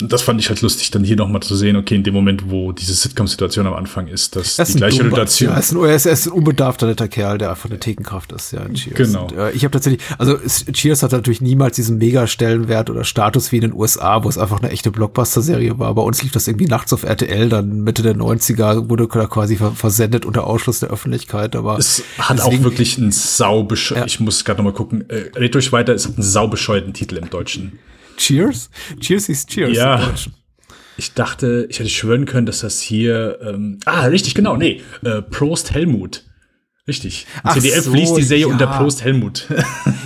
Das 0.00 0.22
fand 0.22 0.40
ich 0.40 0.48
halt 0.48 0.60
lustig, 0.62 0.90
dann 0.90 1.04
hier 1.04 1.16
nochmal 1.16 1.42
zu 1.42 1.56
sehen, 1.56 1.76
okay, 1.76 1.94
in 1.96 2.02
dem 2.04 2.14
Moment, 2.14 2.50
wo 2.50 2.72
diese 2.72 2.94
Sitcom-Situation 2.94 3.66
am 3.66 3.74
Anfang 3.74 4.06
ist, 4.08 4.36
dass 4.36 4.58
Er 4.58 4.62
ist 4.64 4.74
die 4.74 4.78
gleiche. 4.78 5.08
Rotation. 5.08 5.48
Ja, 5.50 5.54
er, 5.56 5.60
ist 5.60 5.72
ein, 5.72 5.84
er, 5.84 5.94
ist, 5.94 6.26
ein 6.26 6.32
unbedarfter 6.32 6.86
netter 6.86 7.08
Kerl, 7.08 7.38
der 7.38 7.50
einfach 7.50 7.68
eine 7.68 7.78
Thekenkraft 7.80 8.32
ist, 8.32 8.52
ja, 8.52 8.60
in 8.62 8.74
Cheers. 8.74 8.96
Genau. 8.96 9.24
Und, 9.26 9.32
äh, 9.36 9.50
ich 9.52 9.64
habe 9.64 9.72
tatsächlich, 9.72 10.02
also 10.18 10.36
Cheers 10.72 11.02
hat 11.02 11.12
natürlich 11.12 11.40
niemals 11.40 11.76
diesen 11.76 11.98
Mega-Stellenwert 11.98 12.90
oder 12.90 13.04
Status 13.04 13.50
wie 13.52 13.56
in 13.56 13.62
den 13.62 13.72
USA, 13.74 14.22
wo 14.24 14.28
es 14.28 14.38
einfach 14.38 14.60
eine 14.60 14.70
echte 14.70 14.90
Blockbuster-Serie 14.90 15.78
war. 15.78 15.94
Bei 15.94 16.02
uns 16.02 16.22
lief 16.22 16.32
das 16.32 16.46
irgendwie 16.48 16.66
nachts 16.66 16.92
auf 16.92 17.04
RTL, 17.04 17.48
dann 17.48 17.80
Mitte 17.82 18.02
der 18.02 18.14
90er 18.16 18.88
wurde 18.88 19.08
da 19.12 19.26
quasi 19.26 19.56
ver 19.56 19.72
versendet 19.72 20.24
unter 20.26 20.46
Ausschluss 20.46 20.80
der 20.80 20.90
Öffentlichkeit, 20.90 21.56
aber 21.56 21.78
Es 21.78 22.02
hat 22.18 22.38
deswegen- 22.38 22.58
auch 22.58 22.64
wirklich 22.64 22.98
einen 22.98 23.10
saubesch 23.12 23.92
Ja. 23.92 24.04
ich 24.06 24.20
muss 24.20 24.44
gerade 24.44 24.58
nochmal 24.58 24.72
gucken, 24.74 25.08
äh, 25.08 25.30
red 25.36 25.54
durch 25.54 25.72
weiter, 25.72 25.94
es 25.94 26.06
hat 26.06 26.14
einen 26.14 26.22
saubescheuerten 26.22 26.92
Titel 26.92 27.16
im 27.16 27.30
Deutschen. 27.30 27.78
Cheers? 28.18 28.70
Cheers 29.00 29.26
hieß 29.26 29.46
Cheers 29.46 29.76
Ja. 29.76 30.14
Ich 30.96 31.14
dachte, 31.14 31.66
ich 31.70 31.78
hätte 31.78 31.88
schwören 31.88 32.26
können, 32.26 32.46
dass 32.46 32.60
das 32.60 32.80
hier, 32.80 33.38
ähm, 33.40 33.78
ah, 33.86 34.06
richtig, 34.06 34.34
genau, 34.34 34.56
nee, 34.56 34.82
äh, 35.04 35.22
Prost 35.22 35.72
Helmut. 35.72 36.24
Richtig. 36.88 37.26
Ach 37.42 37.54
CDF 37.54 37.84
so, 37.84 37.92
liest 37.92 38.16
die 38.16 38.22
Serie 38.22 38.46
ja. 38.46 38.52
unter 38.52 38.66
Prost 38.66 39.04
Helmut. 39.04 39.46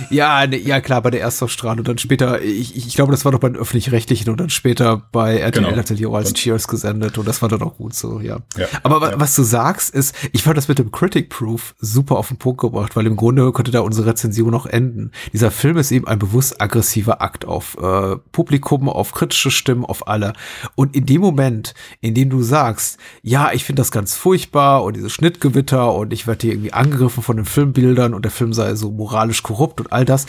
Ja, 0.09 0.45
ne, 0.45 0.57
ja 0.59 0.79
klar, 0.79 1.01
bei 1.01 1.09
der 1.09 1.21
Erstausstrahlung 1.21 1.79
und 1.79 1.87
dann 1.87 1.97
später, 1.97 2.39
ich, 2.39 2.75
ich 2.75 2.93
glaube, 2.93 3.11
das 3.11 3.25
war 3.25 3.31
doch 3.31 3.39
bei 3.39 3.49
den 3.49 3.55
Öffentlich-Rechtlichen 3.57 4.29
und 4.29 4.39
dann 4.39 4.51
später 4.51 5.01
bei 5.11 5.37
RTL 5.39 5.63
Genau. 5.63 5.75
tatsächlich 5.75 6.05
auch 6.05 6.13
als 6.13 6.27
Und- 6.29 6.37
Cheers 6.37 6.67
gesendet 6.67 7.17
und 7.17 7.27
das 7.27 7.41
war 7.41 7.49
dann 7.49 7.63
auch 7.63 7.77
gut 7.77 7.95
so, 7.95 8.19
ja. 8.19 8.37
Ja. 8.55 8.67
Aber 8.83 9.11
Ja. 9.13 9.19
was 9.19 9.35
du 9.35 9.41
sagst 9.41 9.89
ist, 9.89 10.13
ich 10.31 10.43
fand 10.43 10.55
das 10.55 10.67
mit 10.67 10.77
dem 10.77 10.91
Critic 10.91 11.29
Proof 11.31 11.73
super 11.79 12.17
auf 12.17 12.27
den 12.27 12.37
Punkt 12.37 12.61
gebracht, 12.61 12.95
weil 12.95 13.07
im 13.07 13.15
Grunde 13.15 13.51
könnte 13.53 13.71
da 13.71 13.79
unsere 13.79 14.05
Rezension 14.09 14.51
noch 14.51 14.67
enden. 14.67 15.09
Dieser 15.31 15.49
Film 15.49 15.77
ist 15.77 15.91
eben 15.91 16.07
ein 16.07 16.19
bewusst 16.19 16.61
aggressiver 16.61 17.23
Akt 17.23 17.45
auf 17.45 17.75
äh, 17.81 18.15
Publikum, 18.31 18.89
auf 18.89 19.13
kritische 19.13 19.49
Stimmen, 19.49 19.83
auf 19.83 20.07
alle. 20.07 20.33
Und 20.75 20.95
in 20.95 21.07
dem 21.07 21.21
Moment, 21.21 21.73
in 22.01 22.13
dem 22.13 22.29
du 22.29 22.43
sagst, 22.43 22.99
ja, 23.23 23.51
ich 23.51 23.63
finde 23.63 23.79
das 23.81 23.89
ganz 23.91 24.13
furchtbar 24.15 24.83
und 24.83 24.95
diese 24.95 25.09
Schnittgewitter 25.09 25.91
und 25.95 26.13
ich 26.13 26.27
werde 26.27 26.41
hier 26.43 26.51
irgendwie 26.53 26.72
angegriffen 26.73 27.23
von 27.23 27.37
den 27.37 27.45
Filmbildern 27.45 28.13
und 28.13 28.23
der 28.23 28.31
Film 28.31 28.53
sei 28.53 28.75
so 28.75 28.91
moralisch 28.91 29.43
korrupt 29.43 29.79
und 29.81 29.91
all 29.91 30.05
das, 30.05 30.25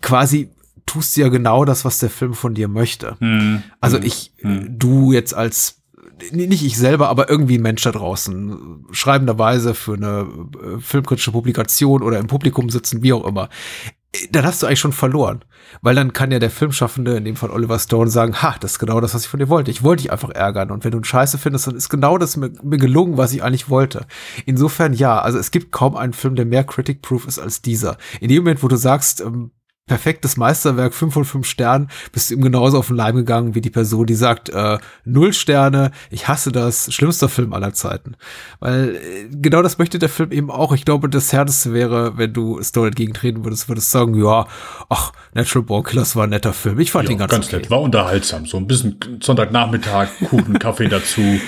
quasi 0.00 0.50
tust 0.86 1.16
du 1.16 1.22
ja 1.22 1.28
genau 1.28 1.64
das, 1.64 1.84
was 1.84 1.98
der 1.98 2.10
Film 2.10 2.34
von 2.34 2.54
dir 2.54 2.68
möchte. 2.68 3.16
Also 3.80 3.98
ich, 3.98 4.32
du 4.42 5.12
jetzt 5.12 5.34
als 5.34 5.82
nicht 6.32 6.64
ich 6.64 6.78
selber, 6.78 7.08
aber 7.08 7.28
irgendwie 7.28 7.58
ein 7.58 7.62
Mensch 7.62 7.82
da 7.82 7.92
draußen, 7.92 8.86
schreibenderweise 8.90 9.74
für 9.74 9.94
eine 9.94 10.26
äh, 10.62 10.80
filmkritische 10.80 11.32
Publikation 11.32 12.02
oder 12.02 12.18
im 12.18 12.26
Publikum 12.26 12.70
sitzen, 12.70 13.02
wie 13.02 13.12
auch 13.12 13.26
immer, 13.26 13.48
dann 14.30 14.44
hast 14.44 14.62
du 14.62 14.66
eigentlich 14.66 14.80
schon 14.80 14.92
verloren. 14.92 15.44
Weil 15.82 15.94
dann 15.94 16.12
kann 16.12 16.30
ja 16.30 16.38
der 16.38 16.50
Filmschaffende, 16.50 17.16
in 17.16 17.24
dem 17.24 17.36
Fall 17.36 17.50
Oliver 17.50 17.78
Stone, 17.78 18.10
sagen, 18.10 18.40
ha, 18.40 18.56
das 18.60 18.72
ist 18.72 18.78
genau 18.78 19.00
das, 19.00 19.14
was 19.14 19.24
ich 19.24 19.28
von 19.28 19.40
dir 19.40 19.48
wollte. 19.48 19.70
Ich 19.70 19.82
wollte 19.82 20.02
dich 20.02 20.12
einfach 20.12 20.30
ärgern. 20.30 20.70
Und 20.70 20.84
wenn 20.84 20.92
du 20.92 20.98
einen 20.98 21.04
Scheiße 21.04 21.38
findest, 21.38 21.66
dann 21.66 21.76
ist 21.76 21.88
genau 21.88 22.16
das 22.18 22.36
mir, 22.36 22.52
mir 22.62 22.78
gelungen, 22.78 23.16
was 23.16 23.32
ich 23.32 23.42
eigentlich 23.42 23.68
wollte. 23.68 24.06
Insofern 24.46 24.92
ja, 24.92 25.18
also 25.18 25.38
es 25.38 25.50
gibt 25.50 25.72
kaum 25.72 25.96
einen 25.96 26.12
Film, 26.12 26.36
der 26.36 26.46
mehr 26.46 26.64
critic-proof 26.64 27.26
ist 27.26 27.38
als 27.38 27.62
dieser. 27.62 27.98
In 28.20 28.28
dem 28.28 28.44
Moment, 28.44 28.62
wo 28.62 28.68
du 28.68 28.76
sagst, 28.76 29.20
ähm, 29.20 29.50
perfektes 29.86 30.36
Meisterwerk, 30.36 30.94
5 30.94 31.14
von 31.14 31.24
5 31.24 31.46
Sternen, 31.46 31.88
bist 32.10 32.30
du 32.30 32.34
ihm 32.34 32.42
genauso 32.42 32.78
auf 32.78 32.88
den 32.88 32.96
Leim 32.96 33.14
gegangen 33.14 33.54
wie 33.54 33.60
die 33.60 33.70
Person, 33.70 34.06
die 34.06 34.16
sagt, 34.16 34.48
äh, 34.48 34.78
null 35.04 35.32
Sterne, 35.32 35.92
ich 36.10 36.26
hasse 36.26 36.50
das, 36.50 36.92
schlimmster 36.92 37.28
Film 37.28 37.52
aller 37.52 37.72
Zeiten. 37.72 38.16
Weil 38.58 38.96
äh, 38.96 39.28
genau 39.30 39.62
das 39.62 39.78
möchte 39.78 40.00
der 40.00 40.08
Film 40.08 40.32
eben 40.32 40.50
auch. 40.50 40.72
Ich 40.72 40.84
glaube, 40.84 41.08
das 41.08 41.32
Härteste 41.32 41.72
wäre, 41.72 42.18
wenn 42.18 42.32
du 42.32 42.60
Stone 42.62 42.88
entgegentreten 42.88 43.44
würdest, 43.44 43.68
würdest 43.68 43.92
sagen, 43.92 44.14
ja, 44.20 44.46
ach, 44.88 45.12
Natural 45.34 45.64
Born 45.64 45.84
Killers 45.84 46.16
war 46.16 46.24
ein 46.24 46.30
netter 46.30 46.52
Film. 46.52 46.80
Ich 46.80 46.90
fand 46.90 47.08
Ja, 47.08 47.12
ihn 47.12 47.18
ganz, 47.18 47.30
ganz 47.30 47.46
okay. 47.46 47.56
nett, 47.58 47.70
war 47.70 47.80
unterhaltsam. 47.80 48.44
So 48.44 48.56
ein 48.56 48.66
bisschen 48.66 48.98
Sonntagnachmittag, 49.22 50.08
Kuchen, 50.28 50.58
Kaffee 50.58 50.88
dazu. 50.88 51.20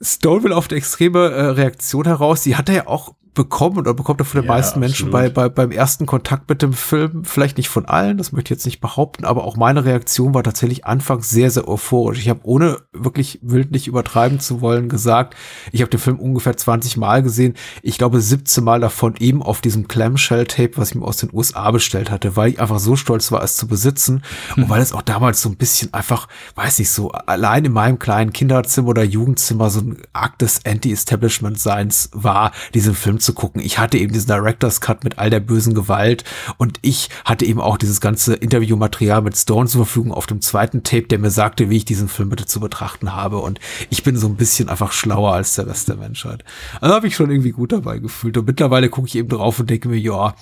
Stone 0.00 0.44
will 0.44 0.52
auf 0.52 0.68
eine 0.68 0.78
extreme 0.78 1.30
äh, 1.30 1.42
Reaktion 1.46 2.04
heraus. 2.04 2.42
Die 2.42 2.56
hat 2.56 2.68
er 2.68 2.74
ja 2.74 2.86
auch 2.86 3.14
bekommen 3.36 3.78
oder 3.78 3.94
bekommt 3.94 4.20
er 4.20 4.24
von 4.24 4.40
den 4.40 4.48
Ja, 4.48 4.54
meisten 4.54 4.80
Menschen 4.80 5.10
bei, 5.10 5.28
bei, 5.28 5.48
beim 5.48 5.70
ersten 5.70 6.06
Kontakt 6.06 6.48
mit 6.48 6.62
dem 6.62 6.72
Film. 6.72 7.24
Vielleicht 7.24 7.58
nicht 7.58 7.68
von 7.68 7.84
allen, 7.84 8.18
das 8.18 8.32
möchte 8.32 8.52
ich 8.52 8.58
jetzt 8.58 8.64
nicht 8.64 8.80
behaupten, 8.80 9.24
aber 9.24 9.44
auch 9.44 9.56
meine 9.56 9.84
Reaktion 9.84 10.34
war 10.34 10.42
tatsächlich 10.42 10.86
anfangs 10.86 11.30
sehr, 11.30 11.50
sehr 11.50 11.68
euphorisch. 11.68 12.18
Ich 12.18 12.28
habe 12.30 12.40
ohne 12.42 12.78
wirklich 12.92 13.38
wild 13.42 13.70
nicht 13.70 13.86
übertreiben 13.86 14.40
zu 14.40 14.60
wollen 14.60 14.88
gesagt, 14.88 15.36
ich 15.70 15.82
habe 15.82 15.90
den 15.90 16.00
Film 16.00 16.18
ungefähr 16.18 16.56
20 16.56 16.96
Mal 16.96 17.22
gesehen. 17.22 17.54
Ich 17.82 17.98
glaube 17.98 18.20
17 18.20 18.64
Mal 18.64 18.80
davon 18.80 19.14
eben 19.18 19.42
auf 19.42 19.60
diesem 19.60 19.86
Clamshell-Tape, 19.86 20.72
was 20.76 20.90
ich 20.90 20.94
mir 20.96 21.04
aus 21.04 21.18
den 21.18 21.30
USA 21.32 21.70
bestellt 21.70 22.10
hatte, 22.10 22.36
weil 22.36 22.50
ich 22.50 22.60
einfach 22.60 22.78
so 22.78 22.96
stolz 22.96 23.30
war, 23.30 23.42
es 23.42 23.56
zu 23.56 23.68
besitzen 23.68 24.22
und 24.56 24.70
weil 24.70 24.80
es 24.80 24.94
auch 24.94 25.02
damals 25.02 25.42
so 25.42 25.50
ein 25.50 25.56
bisschen 25.56 25.92
einfach, 25.92 26.26
weiß 26.54 26.78
nicht, 26.78 26.90
so 26.90 27.10
allein 27.10 27.66
in 27.66 27.72
meinem 27.72 27.98
kleinen 27.98 28.32
Kinderzimmer 28.32 28.88
oder 28.88 29.04
Jugendzimmer 29.04 29.68
so 29.68 29.82
ein 29.86 30.02
Akt 30.12 30.42
des 30.42 30.64
Anti-Establishment-Seins 30.64 32.10
war, 32.12 32.52
diesen 32.74 32.94
Film 32.94 33.20
zu 33.20 33.32
gucken. 33.32 33.62
Ich 33.62 33.78
hatte 33.78 33.98
eben 33.98 34.12
diesen 34.12 34.28
Director's 34.28 34.80
Cut 34.80 35.04
mit 35.04 35.18
all 35.18 35.30
der 35.30 35.40
bösen 35.40 35.74
Gewalt 35.74 36.24
und 36.58 36.78
ich 36.82 37.08
hatte 37.24 37.44
eben 37.44 37.60
auch 37.60 37.78
dieses 37.78 38.00
ganze 38.00 38.34
Interviewmaterial 38.34 39.22
mit 39.22 39.36
Stone 39.36 39.68
zur 39.68 39.86
Verfügung 39.86 40.12
auf 40.12 40.26
dem 40.26 40.40
zweiten 40.40 40.82
Tape, 40.82 41.06
der 41.08 41.18
mir 41.18 41.30
sagte, 41.30 41.70
wie 41.70 41.76
ich 41.76 41.84
diesen 41.84 42.08
Film 42.08 42.28
bitte 42.28 42.46
zu 42.46 42.60
betrachten 42.60 43.14
habe 43.14 43.38
und 43.38 43.60
ich 43.90 44.02
bin 44.02 44.16
so 44.16 44.26
ein 44.26 44.36
bisschen 44.36 44.68
einfach 44.68 44.92
schlauer 44.92 45.32
als 45.32 45.54
der 45.54 45.66
Rest 45.66 45.88
der 45.88 45.96
Menschheit. 45.96 46.44
Also 46.80 46.94
habe 46.94 47.06
ich 47.06 47.16
schon 47.16 47.30
irgendwie 47.30 47.52
gut 47.52 47.72
dabei 47.72 47.98
gefühlt 47.98 48.36
und 48.36 48.46
mittlerweile 48.46 48.88
gucke 48.88 49.08
ich 49.08 49.16
eben 49.16 49.28
drauf 49.28 49.60
und 49.60 49.70
denke 49.70 49.88
mir, 49.88 49.98
ja, 49.98 50.34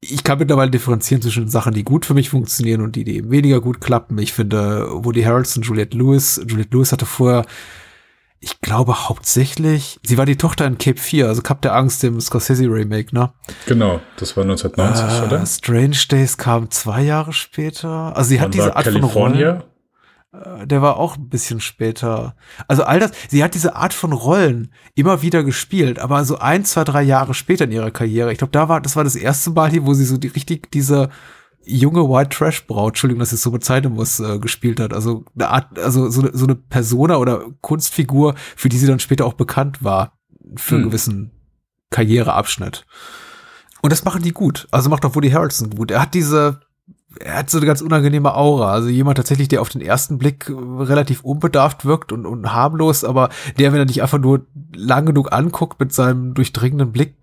ich 0.00 0.24
kann 0.24 0.38
mittlerweile 0.38 0.70
differenzieren 0.70 1.20
zwischen 1.20 1.48
Sachen, 1.48 1.74
die 1.74 1.84
gut 1.84 2.06
für 2.06 2.14
mich 2.14 2.30
funktionieren 2.30 2.80
und 2.80 2.96
die, 2.96 3.04
die 3.04 3.16
eben 3.16 3.30
weniger 3.30 3.60
gut 3.60 3.80
klappen. 3.80 4.18
Ich 4.18 4.32
finde 4.32 4.88
Woody 4.90 5.22
Harrelson, 5.22 5.62
Juliette 5.62 5.96
Lewis, 5.96 6.40
Juliette 6.46 6.74
Lewis 6.74 6.92
hatte 6.92 7.04
vorher, 7.04 7.44
ich 8.40 8.60
glaube 8.62 9.08
hauptsächlich, 9.08 9.98
sie 10.02 10.16
war 10.18 10.26
die 10.26 10.36
Tochter 10.36 10.66
in 10.66 10.78
Cape 10.78 10.98
4, 10.98 11.28
also 11.28 11.42
Cup 11.42 11.60
der 11.62 11.74
Angst, 11.74 12.02
dem 12.02 12.20
Scorsese 12.20 12.64
Remake, 12.64 13.14
ne? 13.14 13.32
Genau, 13.66 14.00
das 14.16 14.36
war 14.36 14.44
1990, 14.44 15.04
Äh, 15.22 15.26
oder? 15.26 15.46
Strange 15.46 15.96
Days 16.10 16.36
kam 16.38 16.70
zwei 16.70 17.02
Jahre 17.02 17.32
später. 17.32 18.16
Also 18.16 18.30
sie 18.30 18.40
hat 18.40 18.46
Wann 18.46 18.52
diese 18.52 18.66
war 18.68 18.76
Art 18.76 18.84
von 18.86 18.94
California? 18.94 19.50
Rollen. 19.50 19.62
Äh, 20.62 20.66
Der 20.66 20.80
war 20.80 20.96
auch 20.96 21.16
ein 21.16 21.28
bisschen 21.28 21.60
später. 21.60 22.34
Also 22.68 22.84
all 22.84 22.98
das, 23.00 23.10
sie 23.28 23.42
hat 23.44 23.54
diese 23.54 23.76
Art 23.76 23.92
von 23.92 24.12
Rollen 24.12 24.72
immer 24.94 25.22
wieder 25.22 25.42
gespielt, 25.44 25.98
aber 25.98 26.24
so 26.24 26.38
ein, 26.38 26.64
zwei, 26.64 26.84
drei 26.84 27.02
Jahre 27.02 27.34
später 27.34 27.64
in 27.64 27.72
ihrer 27.72 27.90
Karriere. 27.90 28.32
Ich 28.32 28.38
glaube, 28.38 28.52
da 28.52 28.68
war, 28.68 28.80
das 28.80 28.96
war 28.96 29.04
das 29.04 29.16
erste 29.16 29.50
Mal 29.50 29.70
hier, 29.70 29.84
wo 29.86 29.92
sie 29.92 30.04
so 30.04 30.16
die 30.16 30.28
richtig 30.28 30.70
diese 30.72 31.10
junge 31.76 32.08
White 32.08 32.30
Trash 32.36 32.66
Braut, 32.66 32.90
Entschuldigung, 32.92 33.20
dass 33.20 33.30
ich 33.30 33.36
es 33.36 33.42
so 33.42 33.50
bezeichnen 33.50 33.94
muss, 33.94 34.20
äh, 34.20 34.38
gespielt 34.38 34.80
hat. 34.80 34.92
Also 34.92 35.24
eine 35.34 35.48
Art, 35.48 35.78
also 35.78 36.08
so, 36.10 36.22
eine- 36.22 36.30
so 36.36 36.44
eine 36.46 36.54
Persona 36.54 37.16
oder 37.16 37.44
Kunstfigur, 37.60 38.34
für 38.56 38.68
die 38.68 38.78
sie 38.78 38.86
dann 38.86 39.00
später 39.00 39.26
auch 39.26 39.34
bekannt 39.34 39.82
war, 39.84 40.18
für 40.56 40.74
einen 40.76 40.84
Hm. 40.84 40.90
gewissen 40.90 41.30
Karriereabschnitt. 41.90 42.86
Und 43.82 43.92
das 43.92 44.04
machen 44.04 44.22
die 44.22 44.32
gut. 44.32 44.68
Also 44.70 44.90
macht 44.90 45.04
auch 45.04 45.14
Woody 45.14 45.30
Harrelson 45.30 45.70
gut. 45.70 45.90
Er 45.90 46.02
hat 46.02 46.14
diese, 46.14 46.60
er 47.18 47.38
hat 47.38 47.50
so 47.50 47.58
eine 47.58 47.66
ganz 47.66 47.80
unangenehme 47.80 48.34
Aura. 48.34 48.72
Also 48.72 48.88
jemand 48.88 49.16
tatsächlich, 49.16 49.48
der 49.48 49.60
auf 49.62 49.68
den 49.70 49.80
ersten 49.80 50.18
Blick 50.18 50.48
äh, 50.48 50.52
relativ 50.82 51.22
unbedarft 51.22 51.84
wirkt 51.84 52.12
und, 52.12 52.26
und 52.26 52.52
harmlos, 52.52 53.04
aber 53.04 53.30
der, 53.58 53.72
wenn 53.72 53.80
er 53.80 53.86
dich 53.86 54.02
einfach 54.02 54.18
nur 54.18 54.46
lang 54.74 55.06
genug 55.06 55.32
anguckt 55.32 55.80
mit 55.80 55.92
seinem 55.92 56.34
durchdringenden 56.34 56.92
Blick, 56.92 57.16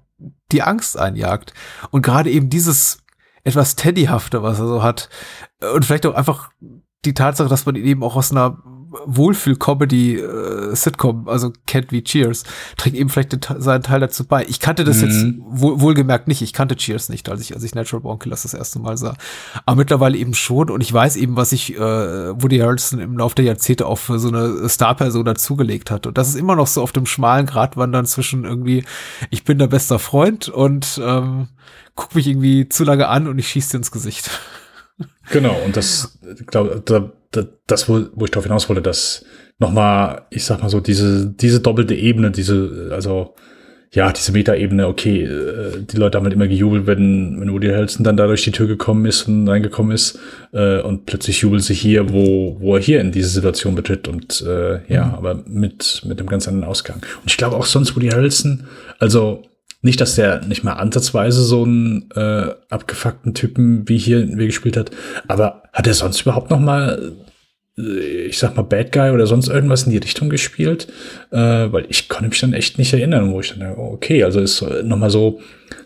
die 0.51 0.63
Angst 0.63 0.97
einjagt. 0.97 1.53
Und 1.91 2.01
gerade 2.01 2.31
eben 2.31 2.49
dieses 2.49 2.99
etwas 3.47 3.75
Teddyhafte, 3.75 4.43
was 4.43 4.59
er 4.59 4.67
so 4.67 4.83
hat, 4.83 5.09
äh, 5.61 5.69
und 5.71 5.85
vielleicht 5.85 6.05
auch 6.05 6.15
einfach 6.15 6.49
die 7.05 7.13
Tatsache, 7.13 7.49
dass 7.49 7.65
man 7.65 7.75
ihn 7.75 7.85
eben 7.85 8.03
auch 8.03 8.15
aus 8.15 8.31
einer 8.31 8.57
Wohlfühl-Comedy-Sitcom, 9.05 11.27
also 11.27 11.51
kennt 11.65 11.91
wie 11.91 12.03
Cheers, 12.03 12.43
trägt 12.77 12.95
eben 12.95 13.09
vielleicht 13.09 13.33
den, 13.33 13.61
seinen 13.61 13.83
Teil 13.83 13.99
dazu 13.99 14.25
bei. 14.25 14.45
Ich 14.47 14.59
kannte 14.59 14.83
das 14.83 15.01
jetzt 15.01 15.23
Mhm. 15.23 15.43
wohl, 15.47 15.81
wohlgemerkt 15.81 16.27
nicht. 16.27 16.41
Ich 16.41 16.53
kannte 16.53 16.75
Cheers 16.75 17.09
nicht, 17.09 17.29
als 17.29 17.41
ich, 17.41 17.53
als 17.53 17.63
ich 17.63 17.75
Natural 17.75 18.01
Born 18.01 18.19
Killers 18.19 18.43
das 18.43 18.53
erste 18.53 18.79
Mal 18.79 18.97
sah. 18.97 19.15
Aber 19.65 19.77
mittlerweile 19.77 20.17
eben 20.17 20.33
schon. 20.33 20.69
Und 20.69 20.81
ich 20.81 20.91
weiß 20.91 21.15
eben, 21.17 21.35
was 21.35 21.51
ich 21.51 21.75
äh, 21.75 21.79
Woody 21.79 22.59
Harrelson 22.59 22.99
im 22.99 23.17
Laufe 23.17 23.35
der 23.35 23.45
Jahrzehnte 23.45 23.85
auch 23.85 23.97
für 23.97 24.19
so 24.19 24.29
eine 24.29 24.67
Star-Person 24.69 25.25
dazugelegt 25.25 25.91
hat. 25.91 26.07
Und 26.07 26.17
das 26.17 26.29
ist 26.29 26.35
immer 26.35 26.55
noch 26.55 26.67
so 26.67 26.81
auf 26.81 26.91
dem 26.91 27.05
schmalen 27.05 27.45
Grat 27.45 27.77
wandern 27.77 28.05
zwischen 28.05 28.45
irgendwie, 28.45 28.83
ich 29.29 29.43
bin 29.43 29.59
der 29.59 29.67
bester 29.67 29.99
Freund 29.99 30.49
und 30.49 30.99
ähm, 31.03 31.47
guck 31.97 32.15
mich 32.15 32.27
irgendwie 32.27 32.69
zu 32.69 32.85
lange 32.85 33.09
an 33.09 33.27
und 33.27 33.37
ich 33.37 33.49
schieß 33.49 33.69
dir 33.69 33.77
ins 33.77 33.91
Gesicht. 33.91 34.29
Genau, 35.29 35.55
und 35.63 35.75
das, 35.77 36.17
glaube 36.47 36.81
da, 36.85 37.11
da, 37.31 37.43
das, 37.67 37.87
wo, 37.89 38.05
wo 38.15 38.25
ich 38.25 38.31
darauf 38.31 38.45
hinaus 38.45 38.67
wollte, 38.69 38.81
dass 38.81 39.25
nochmal, 39.59 40.23
ich 40.31 40.45
sag 40.45 40.61
mal 40.61 40.69
so, 40.69 40.79
diese, 40.79 41.27
diese 41.27 41.59
doppelte 41.59 41.93
Ebene, 41.93 42.31
diese, 42.31 42.89
also, 42.91 43.35
ja, 43.91 44.11
diese 44.11 44.31
Metaebene, 44.31 44.87
okay, 44.87 45.23
äh, 45.23 45.83
die 45.83 45.97
Leute 45.97 46.17
haben 46.17 46.23
halt 46.23 46.33
immer 46.33 46.47
gejubelt, 46.47 46.87
wenn, 46.87 47.39
wenn 47.39 47.51
Woody 47.51 47.67
Harrelson 47.67 48.03
dann 48.03 48.17
da 48.17 48.25
durch 48.25 48.43
die 48.43 48.51
Tür 48.51 48.67
gekommen 48.67 49.05
ist 49.05 49.27
und 49.27 49.47
reingekommen 49.47 49.91
ist, 49.91 50.17
äh, 50.53 50.81
und 50.81 51.05
plötzlich 51.05 51.41
jubeln 51.41 51.61
sie 51.61 51.73
hier, 51.73 52.11
wo, 52.11 52.57
wo 52.59 52.75
er 52.75 52.81
hier 52.81 53.01
in 53.01 53.11
diese 53.11 53.29
Situation 53.29 53.75
betritt 53.75 54.07
und, 54.07 54.41
äh, 54.47 54.79
ja, 54.91 55.13
aber 55.15 55.43
mit, 55.45 56.01
mit 56.05 56.19
einem 56.19 56.29
ganz 56.29 56.47
anderen 56.47 56.69
Ausgang. 56.69 56.97
Und 57.21 57.29
ich 57.29 57.37
glaube 57.37 57.55
auch 57.55 57.65
sonst 57.65 57.95
Woody 57.95 58.09
Harrelson, 58.09 58.63
also, 58.99 59.43
nicht, 59.81 60.01
dass 60.01 60.15
der 60.15 60.45
nicht 60.45 60.63
mal 60.63 60.73
ansatzweise 60.73 61.43
so 61.43 61.63
einen 61.63 62.09
äh, 62.15 62.49
abgefuckten 62.69 63.33
Typen 63.33 63.87
wie 63.87 63.97
hier 63.97 64.27
wie 64.37 64.47
gespielt 64.47 64.77
hat, 64.77 64.91
aber 65.27 65.63
hat 65.73 65.87
er 65.87 65.93
sonst 65.93 66.21
überhaupt 66.21 66.49
noch 66.49 66.59
mal 66.59 67.13
äh, 67.77 68.25
ich 68.27 68.39
sag 68.39 68.55
mal, 68.55 68.63
Bad 68.63 68.91
Guy 68.91 69.11
oder 69.11 69.27
sonst 69.27 69.47
irgendwas 69.47 69.83
in 69.83 69.91
die 69.91 69.97
Richtung 69.97 70.29
gespielt, 70.29 70.87
äh, 71.31 71.37
weil 71.37 71.85
ich 71.89 72.09
konnte 72.09 72.29
mich 72.29 72.39
dann 72.39 72.53
echt 72.53 72.77
nicht 72.77 72.93
erinnern, 72.93 73.31
wo 73.31 73.39
ich 73.39 73.53
dann, 73.57 73.75
okay, 73.77 74.23
also 74.23 74.39
ist 74.39 74.65
nochmal 74.83 75.09
so, 75.09 75.39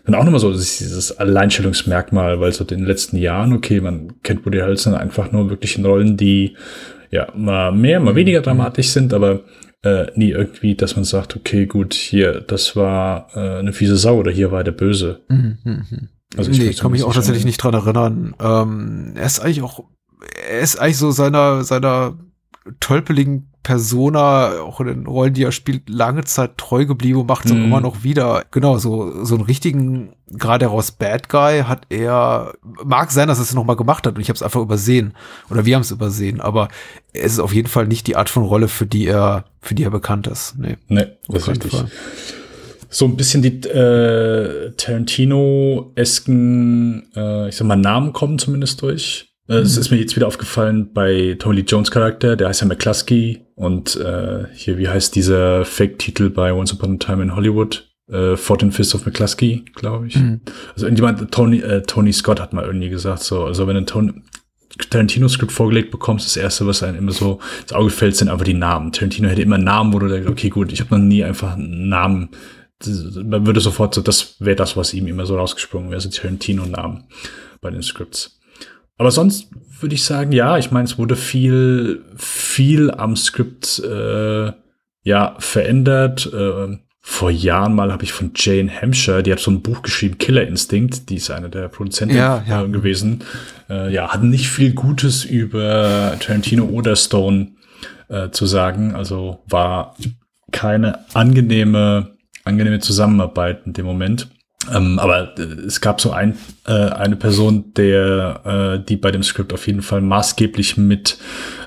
dann 0.06 0.14
auch 0.14 0.24
nochmal 0.24 0.40
so 0.40 0.50
dieses 0.52 1.18
Alleinstellungsmerkmal, 1.18 2.40
weil 2.40 2.52
so 2.52 2.64
in 2.64 2.68
den 2.78 2.86
letzten 2.86 3.16
Jahren, 3.16 3.52
okay, 3.52 3.80
man 3.80 4.14
kennt 4.22 4.44
Woody 4.44 4.58
Harrelson 4.58 4.94
einfach 4.94 5.32
nur 5.32 5.50
wirklich 5.50 5.76
in 5.76 5.84
Rollen, 5.84 6.16
die 6.16 6.56
ja 7.10 7.28
mal 7.36 7.72
mehr, 7.72 8.00
mal 8.00 8.14
weniger 8.14 8.40
dramatisch 8.40 8.88
sind, 8.88 9.12
aber 9.12 9.42
äh, 9.82 10.06
nie 10.14 10.30
irgendwie, 10.30 10.74
dass 10.74 10.96
man 10.96 11.04
sagt, 11.04 11.36
okay, 11.36 11.66
gut, 11.66 11.94
hier, 11.94 12.40
das 12.40 12.76
war 12.76 13.28
äh, 13.34 13.58
eine 13.58 13.72
fiese 13.72 13.96
Sau 13.96 14.16
oder 14.18 14.30
hier 14.30 14.52
war 14.52 14.64
der 14.64 14.72
Böse. 14.72 15.20
Mhm, 15.28 15.58
mh. 15.64 15.84
Also 16.36 16.50
ich 16.50 16.58
nee, 16.58 16.72
kann 16.72 16.92
mich 16.92 17.02
auch 17.02 17.12
tatsächlich 17.12 17.44
nicht 17.44 17.58
dran 17.58 17.74
erinnern. 17.74 18.34
Ähm, 18.40 19.12
er 19.16 19.26
ist 19.26 19.40
eigentlich 19.40 19.62
auch, 19.62 19.84
er 20.48 20.60
ist 20.60 20.76
eigentlich 20.76 20.96
so 20.96 21.10
seiner, 21.10 21.62
seiner 21.62 22.18
tölpeligen 22.80 23.51
Persona, 23.62 24.60
auch 24.60 24.80
in 24.80 24.88
den 24.88 25.06
Rollen, 25.06 25.34
die 25.34 25.44
er 25.44 25.52
spielt, 25.52 25.88
lange 25.88 26.24
Zeit 26.24 26.58
treu 26.58 26.84
geblieben 26.84 27.20
und 27.20 27.26
macht 27.26 27.44
es 27.44 27.52
mhm. 27.52 27.64
immer 27.64 27.80
noch 27.80 28.02
wieder. 28.02 28.44
Genau, 28.50 28.78
so, 28.78 29.24
so 29.24 29.34
einen 29.34 29.44
richtigen, 29.44 30.10
gerade 30.28 30.66
heraus 30.66 30.90
Bad 30.90 31.28
Guy 31.28 31.62
hat 31.62 31.86
er, 31.88 32.54
mag 32.84 33.10
sein, 33.10 33.28
dass 33.28 33.38
er 33.38 33.44
es 33.44 33.54
nochmal 33.54 33.76
gemacht 33.76 34.06
hat 34.06 34.16
und 34.16 34.20
ich 34.20 34.28
habe 34.28 34.36
es 34.36 34.42
einfach 34.42 34.60
übersehen. 34.60 35.14
Oder 35.50 35.64
wir 35.64 35.76
haben 35.76 35.82
es 35.82 35.90
übersehen, 35.90 36.40
aber 36.40 36.68
es 37.12 37.34
ist 37.34 37.38
auf 37.38 37.54
jeden 37.54 37.68
Fall 37.68 37.86
nicht 37.86 38.06
die 38.06 38.16
Art 38.16 38.28
von 38.28 38.42
Rolle, 38.42 38.68
für 38.68 38.86
die 38.86 39.06
er, 39.06 39.44
für 39.60 39.74
die 39.74 39.84
er 39.84 39.90
bekannt 39.90 40.26
ist. 40.26 40.58
Nee, 40.58 40.76
nee 40.88 41.06
das 41.28 41.42
ist 41.42 41.48
richtig. 41.48 41.72
Fall 41.72 41.88
so 42.92 43.06
ein 43.06 43.16
bisschen 43.16 43.40
die 43.40 43.66
äh, 43.68 44.72
Tarantino-esken, 44.76 47.08
äh, 47.16 47.48
ich 47.48 47.56
sag 47.56 47.66
mal, 47.66 47.76
Namen 47.76 48.12
kommen 48.12 48.38
zumindest 48.38 48.82
durch. 48.82 49.31
Äh, 49.48 49.56
Es 49.56 49.76
ist 49.76 49.90
mir 49.90 49.98
jetzt 49.98 50.16
wieder 50.16 50.26
aufgefallen 50.26 50.92
bei 50.92 51.36
Tommy 51.38 51.56
Lee 51.56 51.64
Jones 51.66 51.90
Charakter, 51.90 52.36
der 52.36 52.48
heißt 52.48 52.62
ja 52.62 52.66
McCluskey 52.66 53.40
und 53.54 53.96
äh, 53.96 54.44
hier, 54.54 54.78
wie 54.78 54.88
heißt 54.88 55.14
dieser 55.14 55.64
Fake-Titel 55.64 56.30
bei 56.30 56.52
Once 56.52 56.72
Upon 56.72 56.94
a 56.94 56.98
Time 56.98 57.22
in 57.22 57.36
Hollywood? 57.36 57.88
Äh, 58.10 58.36
Fortin 58.36 58.72
Fist 58.72 58.94
of 58.94 59.06
McCluskey, 59.06 59.64
glaube 59.74 60.08
ich. 60.08 60.16
Mhm. 60.16 60.40
Also 60.74 60.86
irgendjemand, 60.86 61.30
Tony, 61.32 61.60
äh, 61.60 61.82
Tony 61.82 62.12
Scott 62.12 62.40
hat 62.40 62.52
mal 62.52 62.64
irgendwie 62.64 62.88
gesagt, 62.90 63.22
so, 63.22 63.44
also 63.44 63.66
wenn 63.66 63.76
ein 63.76 63.86
Tony, 63.86 64.12
Tarantino-Skript 64.90 65.52
vorgelegt 65.52 65.90
bekommst, 65.90 66.26
das 66.26 66.36
erste, 66.36 66.66
was 66.66 66.82
einem 66.82 66.98
immer 66.98 67.12
so 67.12 67.40
ins 67.60 67.72
Auge 67.72 67.90
fällt, 67.90 68.16
sind 68.16 68.28
einfach 68.28 68.44
die 68.44 68.54
Namen. 68.54 68.90
Tarantino 68.90 69.28
hätte 69.28 69.42
immer 69.42 69.58
Namen, 69.58 69.92
wo 69.92 69.98
du 69.98 70.08
denkst, 70.08 70.28
okay, 70.28 70.48
gut, 70.48 70.72
ich 70.72 70.80
habe 70.80 70.98
noch 70.98 71.04
nie 71.04 71.22
einfach 71.24 71.54
einen 71.54 71.88
Namen 71.88 72.30
man 73.24 73.46
würde 73.46 73.60
sofort 73.60 73.94
so, 73.94 74.00
das 74.00 74.36
wäre 74.40 74.56
das, 74.56 74.76
was 74.76 74.94
ihm 74.94 75.06
immer 75.06 75.26
so 75.26 75.36
rausgesprungen 75.36 75.90
wäre, 75.90 76.00
so 76.00 76.08
Tarantino-Namen 76.08 77.04
bei 77.60 77.70
den 77.70 77.82
Scripts. 77.82 78.40
Aber 78.98 79.10
sonst 79.10 79.48
würde 79.80 79.94
ich 79.94 80.04
sagen, 80.04 80.32
ja, 80.32 80.58
ich 80.58 80.70
meine, 80.70 80.84
es 80.84 80.98
wurde 80.98 81.16
viel, 81.16 82.04
viel 82.16 82.90
am 82.90 83.16
Skript 83.16 83.80
äh, 83.80 84.52
ja 85.02 85.36
verändert. 85.38 86.30
Äh, 86.32 86.78
vor 87.04 87.30
Jahren 87.30 87.74
mal 87.74 87.90
habe 87.90 88.04
ich 88.04 88.12
von 88.12 88.30
Jane 88.36 88.70
Hampshire, 88.70 89.24
die 89.24 89.32
hat 89.32 89.40
so 89.40 89.50
ein 89.50 89.60
Buch 89.60 89.82
geschrieben, 89.82 90.18
Killer 90.18 90.46
Instinct, 90.46 91.10
die 91.10 91.16
ist 91.16 91.32
eine 91.32 91.50
der 91.50 91.66
Produzenten 91.66 92.14
ja, 92.14 92.44
ja. 92.48 92.62
gewesen. 92.62 93.24
Äh, 93.68 93.92
ja, 93.92 94.12
hat 94.12 94.22
nicht 94.22 94.48
viel 94.48 94.72
Gutes 94.72 95.24
über 95.24 96.16
Tarantino 96.20 96.66
oder 96.66 96.94
Stone 96.94 97.48
äh, 98.08 98.30
zu 98.30 98.46
sagen. 98.46 98.94
Also 98.94 99.42
war 99.48 99.96
keine 100.52 101.00
angenehme 101.12 102.12
angenehme 102.44 102.80
Zusammenarbeit 102.80 103.62
in 103.66 103.72
dem 103.72 103.86
Moment. 103.86 104.28
Ähm, 104.70 104.98
aber 104.98 105.36
äh, 105.38 105.42
es 105.42 105.80
gab 105.80 106.00
so 106.00 106.12
ein, 106.12 106.36
äh, 106.66 106.72
eine 106.72 107.16
Person, 107.16 107.72
der, 107.74 108.78
äh, 108.80 108.86
die 108.86 108.96
bei 108.96 109.10
dem 109.10 109.22
Skript 109.22 109.52
auf 109.52 109.66
jeden 109.66 109.82
Fall 109.82 110.00
maßgeblich 110.00 110.76
mit 110.76 111.18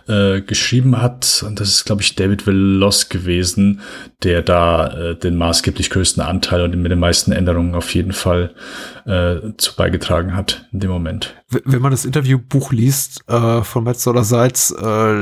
äh, 0.07 0.41
geschrieben 0.41 1.01
hat. 1.01 1.43
Und 1.45 1.59
das 1.59 1.69
ist, 1.69 1.85
glaube 1.85 2.01
ich, 2.01 2.15
David 2.15 2.47
Veloz 2.47 3.09
gewesen, 3.09 3.81
der 4.23 4.41
da 4.41 4.87
äh, 4.87 5.15
den 5.15 5.35
maßgeblich 5.35 5.89
größten 5.89 6.23
Anteil 6.23 6.61
und 6.61 6.75
mit 6.81 6.91
den 6.91 6.99
meisten 6.99 7.31
Änderungen 7.31 7.75
auf 7.75 7.93
jeden 7.93 8.13
Fall 8.13 8.53
äh, 9.05 9.37
zu 9.57 9.75
beigetragen 9.75 10.35
hat 10.35 10.67
in 10.71 10.79
dem 10.79 10.91
Moment. 10.91 11.35
Wenn 11.49 11.81
man 11.81 11.91
das 11.91 12.05
Interviewbuch 12.05 12.71
liest 12.71 13.21
äh, 13.27 13.61
von 13.61 13.83
Metzola 13.83 14.23
Seitz, 14.23 14.71
äh, 14.71 15.13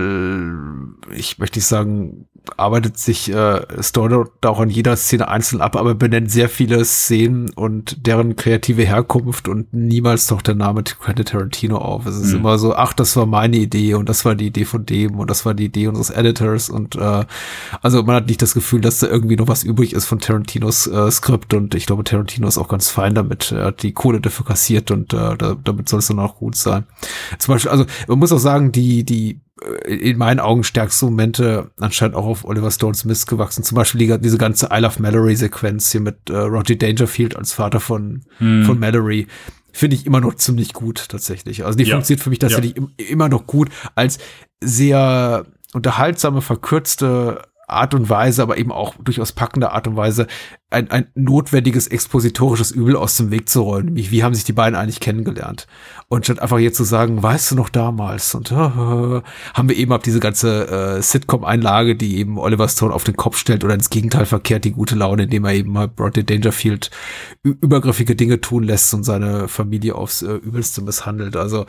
ich 1.15 1.39
möchte 1.39 1.59
nicht 1.59 1.67
sagen, 1.67 2.27
arbeitet 2.57 2.97
sich 2.97 3.33
äh, 3.33 3.61
Story 3.81 4.25
da 4.41 4.49
auch 4.49 4.59
in 4.59 4.69
jeder 4.69 4.95
Szene 4.97 5.27
einzeln 5.27 5.61
ab, 5.61 5.75
aber 5.75 5.95
benennt 5.95 6.29
sehr 6.29 6.49
viele 6.49 6.83
Szenen 6.83 7.49
und 7.51 8.05
deren 8.05 8.35
kreative 8.35 8.83
Herkunft 8.83 9.47
und 9.47 9.73
niemals 9.73 10.27
doch 10.27 10.41
der 10.41 10.55
Name 10.55 10.83
Quentin 10.83 11.25
Tarantino 11.25 11.77
auf. 11.77 12.05
Es 12.05 12.17
ist 12.17 12.31
mhm. 12.31 12.39
immer 12.39 12.59
so, 12.59 12.75
ach, 12.75 12.93
das 12.93 13.15
war 13.15 13.25
meine 13.25 13.57
Idee 13.57 13.93
und 13.93 14.09
das 14.09 14.25
war 14.25 14.35
die 14.35 14.47
Idee 14.47 14.65
von 14.65 14.85
dem 14.85 15.17
und 15.19 15.29
das 15.29 15.45
war 15.45 15.53
die 15.53 15.65
Idee 15.65 15.87
unseres 15.87 16.09
Editors 16.09 16.69
und 16.69 16.95
äh, 16.95 17.25
also 17.81 18.03
man 18.03 18.15
hat 18.15 18.27
nicht 18.27 18.41
das 18.41 18.53
Gefühl, 18.53 18.81
dass 18.81 18.99
da 18.99 19.07
irgendwie 19.07 19.37
noch 19.37 19.47
was 19.47 19.63
übrig 19.63 19.93
ist 19.93 20.05
von 20.05 20.19
Tarantinos 20.19 20.87
äh, 20.87 21.11
Skript 21.11 21.53
und 21.53 21.75
ich 21.75 21.85
glaube, 21.85 22.03
Tarantino 22.03 22.47
ist 22.47 22.57
auch 22.57 22.67
ganz 22.67 22.89
fein 22.89 23.15
damit. 23.15 23.51
Er 23.51 23.65
hat 23.65 23.83
die 23.83 23.93
Kohle 23.93 24.19
dafür 24.19 24.45
kassiert 24.45 24.91
und 24.91 25.13
äh, 25.13 25.37
da, 25.37 25.55
damit 25.63 25.87
soll 25.87 25.99
es 25.99 26.07
dann 26.07 26.19
auch 26.19 26.35
gut 26.35 26.55
sein. 26.55 26.85
Zum 27.39 27.53
Beispiel, 27.53 27.71
also 27.71 27.85
man 28.07 28.19
muss 28.19 28.31
auch 28.31 28.37
sagen, 28.39 28.71
die, 28.71 29.03
die 29.03 29.39
in 29.85 30.17
meinen 30.17 30.39
Augen 30.39 30.63
stärkste 30.63 31.05
Momente 31.05 31.71
anscheinend 31.79 32.15
auch 32.15 32.25
auf 32.25 32.45
Oliver 32.45 32.71
Stones 32.71 33.05
Mist 33.05 33.27
gewachsen. 33.27 33.63
Zum 33.63 33.75
Beispiel 33.75 33.99
die, 33.99 34.19
diese 34.19 34.37
ganze 34.37 34.69
I 34.71 34.79
Love 34.79 35.01
Mallory 35.01 35.35
Sequenz 35.35 35.91
hier 35.91 36.01
mit 36.01 36.29
äh, 36.29 36.35
Roger 36.37 36.75
Dangerfield 36.75 37.35
als 37.35 37.53
Vater 37.53 37.79
von, 37.79 38.23
hm. 38.37 38.65
von 38.65 38.79
Mallory. 38.79 39.27
Finde 39.71 39.95
ich 39.95 40.05
immer 40.05 40.21
noch 40.21 40.35
ziemlich 40.35 40.73
gut, 40.73 41.09
tatsächlich. 41.09 41.65
Also 41.65 41.77
die 41.77 41.85
ja. 41.85 41.95
funktioniert 41.95 42.23
für 42.23 42.29
mich 42.29 42.39
tatsächlich 42.39 42.75
ja. 42.75 43.05
immer 43.07 43.29
noch 43.29 43.47
gut 43.47 43.69
als 43.95 44.19
sehr 44.61 45.45
unterhaltsame, 45.73 46.41
verkürzte 46.41 47.41
Art 47.73 47.93
und 47.93 48.09
Weise, 48.09 48.41
aber 48.41 48.57
eben 48.57 48.71
auch 48.71 48.95
durchaus 49.03 49.31
packende 49.31 49.71
Art 49.71 49.87
und 49.87 49.95
Weise, 49.95 50.27
ein, 50.73 50.89
ein 50.89 51.07
notwendiges 51.15 51.87
expositorisches 51.87 52.71
Übel 52.71 52.95
aus 52.95 53.15
dem 53.17 53.31
Weg 53.31 53.47
zu 53.47 53.61
rollen. 53.61 53.85
Nämlich, 53.85 54.11
wie 54.11 54.23
haben 54.23 54.33
sich 54.33 54.43
die 54.43 54.53
beiden 54.53 54.75
eigentlich 54.75 54.99
kennengelernt? 54.99 55.67
Und 56.09 56.25
statt 56.25 56.39
einfach 56.39 56.57
jetzt 56.57 56.77
zu 56.77 56.83
sagen, 56.83 57.21
weißt 57.21 57.51
du 57.51 57.55
noch 57.55 57.69
damals? 57.69 58.33
Und 58.35 58.51
äh, 58.51 58.55
haben 58.55 59.69
wir 59.69 59.75
eben 59.75 59.93
ab 59.93 60.03
diese 60.03 60.19
ganze 60.19 60.67
äh, 60.67 61.01
Sitcom-Einlage, 61.01 61.95
die 61.95 62.17
eben 62.17 62.37
Oliver 62.37 62.67
Stone 62.67 62.93
auf 62.93 63.03
den 63.03 63.15
Kopf 63.15 63.37
stellt 63.37 63.63
oder 63.63 63.75
ins 63.75 63.89
Gegenteil 63.89 64.25
verkehrt, 64.25 64.65
die 64.65 64.71
gute 64.71 64.95
Laune, 64.95 65.23
indem 65.23 65.45
er 65.45 65.53
eben 65.53 65.71
mal 65.71 65.87
Brodie 65.87 66.25
Dangerfield 66.25 66.89
übergriffige 67.43 68.15
Dinge 68.15 68.41
tun 68.41 68.63
lässt 68.63 68.93
und 68.93 69.03
seine 69.03 69.47
Familie 69.47 69.95
aufs 69.95 70.23
äh, 70.23 70.33
Übelste 70.33 70.81
misshandelt. 70.81 71.35
Also 71.35 71.65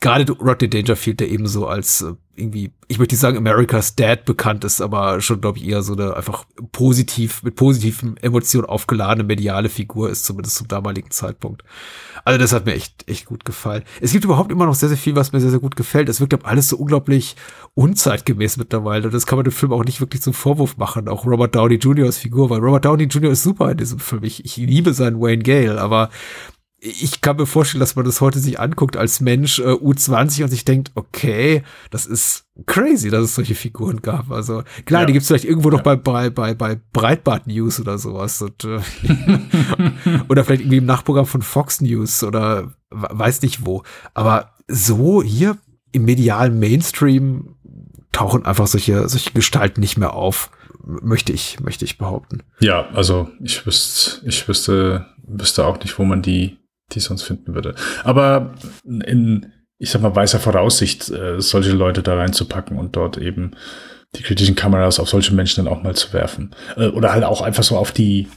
gerade 0.00 0.30
Rodney 0.32 0.68
Dangerfield, 0.68 1.20
der 1.20 1.30
eben 1.30 1.46
so 1.46 1.66
als 1.66 2.02
äh, 2.02 2.14
irgendwie, 2.36 2.72
ich 2.86 2.98
möchte 2.98 3.14
nicht 3.14 3.20
sagen 3.20 3.38
America's 3.38 3.96
Dad 3.96 4.24
bekannt 4.24 4.64
ist, 4.64 4.80
aber 4.80 5.20
schon, 5.20 5.40
glaube 5.40 5.58
ich, 5.58 5.66
eher 5.66 5.82
so 5.82 5.94
eine 5.94 6.14
einfach 6.16 6.44
positiv, 6.70 7.42
mit 7.42 7.56
positiven 7.56 8.16
Emotionen 8.18 8.66
aufgeladene 8.66 9.26
mediale 9.26 9.68
Figur 9.68 10.10
ist, 10.10 10.24
zumindest 10.24 10.56
zum 10.56 10.68
damaligen 10.68 11.10
Zeitpunkt. 11.10 11.62
Also 12.24 12.38
das 12.38 12.52
hat 12.52 12.66
mir 12.66 12.74
echt, 12.74 13.08
echt 13.08 13.24
gut 13.24 13.44
gefallen. 13.44 13.84
Es 14.00 14.12
gibt 14.12 14.24
überhaupt 14.24 14.52
immer 14.52 14.66
noch 14.66 14.74
sehr, 14.74 14.88
sehr 14.88 14.98
viel, 14.98 15.16
was 15.16 15.32
mir 15.32 15.40
sehr, 15.40 15.50
sehr 15.50 15.60
gut 15.60 15.76
gefällt. 15.76 16.08
Es 16.08 16.20
wirkt 16.20 16.34
aber 16.34 16.46
alles 16.46 16.68
so 16.68 16.76
unglaublich 16.76 17.36
unzeitgemäß 17.74 18.56
mittlerweile. 18.56 19.06
Und 19.06 19.14
das 19.14 19.26
kann 19.26 19.36
man 19.36 19.44
dem 19.44 19.52
Film 19.52 19.72
auch 19.72 19.84
nicht 19.84 20.00
wirklich 20.00 20.22
zum 20.22 20.34
Vorwurf 20.34 20.76
machen. 20.76 21.08
Auch 21.08 21.24
Robert 21.24 21.54
Downey 21.54 21.76
Jr.'s 21.76 22.18
Figur, 22.18 22.50
weil 22.50 22.58
Robert 22.60 22.84
Downey 22.84 23.04
Jr. 23.04 23.30
ist 23.30 23.44
super 23.44 23.70
in 23.70 23.78
diesem 23.78 23.98
Film. 23.98 24.24
Ich, 24.24 24.44
ich 24.44 24.56
liebe 24.56 24.92
seinen 24.92 25.20
Wayne 25.20 25.42
Gale, 25.42 25.80
aber 25.80 26.10
ich 26.78 27.20
kann 27.22 27.36
mir 27.36 27.46
vorstellen, 27.46 27.80
dass 27.80 27.96
man 27.96 28.04
das 28.04 28.20
heute 28.20 28.38
sich 28.38 28.60
anguckt 28.60 28.96
als 28.96 29.20
Mensch 29.20 29.58
äh, 29.58 29.62
U20 29.62 30.44
und 30.44 30.48
sich 30.50 30.64
denkt, 30.64 30.92
okay, 30.94 31.62
das 31.90 32.06
ist 32.06 32.44
crazy, 32.66 33.08
dass 33.10 33.24
es 33.24 33.34
solche 33.34 33.54
Figuren 33.54 34.02
gab. 34.02 34.30
Also 34.30 34.62
klar, 34.84 35.02
ja. 35.02 35.06
die 35.06 35.14
gibt's 35.14 35.28
vielleicht 35.28 35.46
irgendwo 35.46 35.70
ja. 35.70 35.76
noch 35.76 35.82
bei, 35.82 35.96
bei, 35.96 36.28
bei, 36.30 36.54
bei 36.54 36.78
Breitbart 36.92 37.46
News 37.46 37.80
oder 37.80 37.98
sowas. 37.98 38.42
Und, 38.42 38.64
äh, 38.64 38.80
oder 40.28 40.44
vielleicht 40.44 40.62
irgendwie 40.62 40.78
im 40.78 40.86
Nachprogramm 40.86 41.26
von 41.26 41.42
Fox 41.42 41.80
News 41.80 42.22
oder 42.22 42.74
weiß 42.90 43.42
nicht 43.42 43.64
wo. 43.64 43.82
Aber 44.12 44.52
so 44.68 45.22
hier 45.22 45.56
im 45.92 46.04
medialen 46.04 46.58
Mainstream 46.58 47.56
tauchen 48.12 48.44
einfach 48.44 48.66
solche, 48.66 49.08
solche 49.08 49.32
Gestalten 49.32 49.80
nicht 49.80 49.96
mehr 49.96 50.12
auf. 50.12 50.50
Möchte 50.84 51.32
ich, 51.32 51.58
möchte 51.58 51.84
ich 51.84 51.98
behaupten. 51.98 52.44
Ja, 52.60 52.88
also 52.90 53.28
ich 53.42 53.66
wüsste, 53.66 54.24
ich 54.24 54.46
wüsste, 54.46 55.06
wüsste 55.26 55.64
auch 55.66 55.80
nicht, 55.80 55.98
wo 55.98 56.04
man 56.04 56.22
die 56.22 56.58
die 56.92 57.00
sonst 57.00 57.22
finden 57.22 57.54
würde. 57.54 57.74
Aber 58.04 58.54
in, 58.84 59.52
ich 59.78 59.90
sag 59.90 60.02
mal, 60.02 60.14
weißer 60.14 60.38
Voraussicht, 60.38 61.10
äh, 61.10 61.40
solche 61.40 61.72
Leute 61.72 62.02
da 62.02 62.16
reinzupacken 62.16 62.78
und 62.78 62.96
dort 62.96 63.18
eben 63.18 63.52
die 64.14 64.22
kritischen 64.22 64.54
Kameras 64.54 65.00
auf 65.00 65.08
solche 65.08 65.34
Menschen 65.34 65.64
dann 65.64 65.72
auch 65.72 65.82
mal 65.82 65.94
zu 65.94 66.12
werfen. 66.12 66.54
Äh, 66.76 66.88
oder 66.88 67.12
halt 67.12 67.24
auch 67.24 67.42
einfach 67.42 67.64
so 67.64 67.76
auf 67.76 67.92
die, 67.92 68.28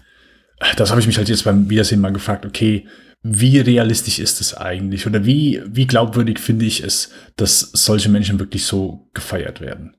das 0.78 0.90
habe 0.90 1.00
ich 1.00 1.08
mich 1.08 1.18
halt 1.18 1.30
jetzt 1.30 1.46
beim 1.46 1.70
Wiedersehen 1.70 2.02
mal 2.02 2.12
gefragt, 2.12 2.46
okay, 2.46 2.86
wie 3.22 3.60
realistisch 3.60 4.20
ist 4.20 4.40
es 4.40 4.56
eigentlich? 4.56 5.06
Oder 5.06 5.26
wie, 5.26 5.62
wie 5.66 5.88
glaubwürdig 5.88 6.40
finde 6.40 6.66
ich 6.66 6.84
es, 6.84 7.12
dass 7.36 7.60
solche 7.60 8.10
Menschen 8.10 8.40
wirklich 8.40 8.66
so 8.66 9.10
gefeiert 9.14 9.62
werden? 9.62 9.96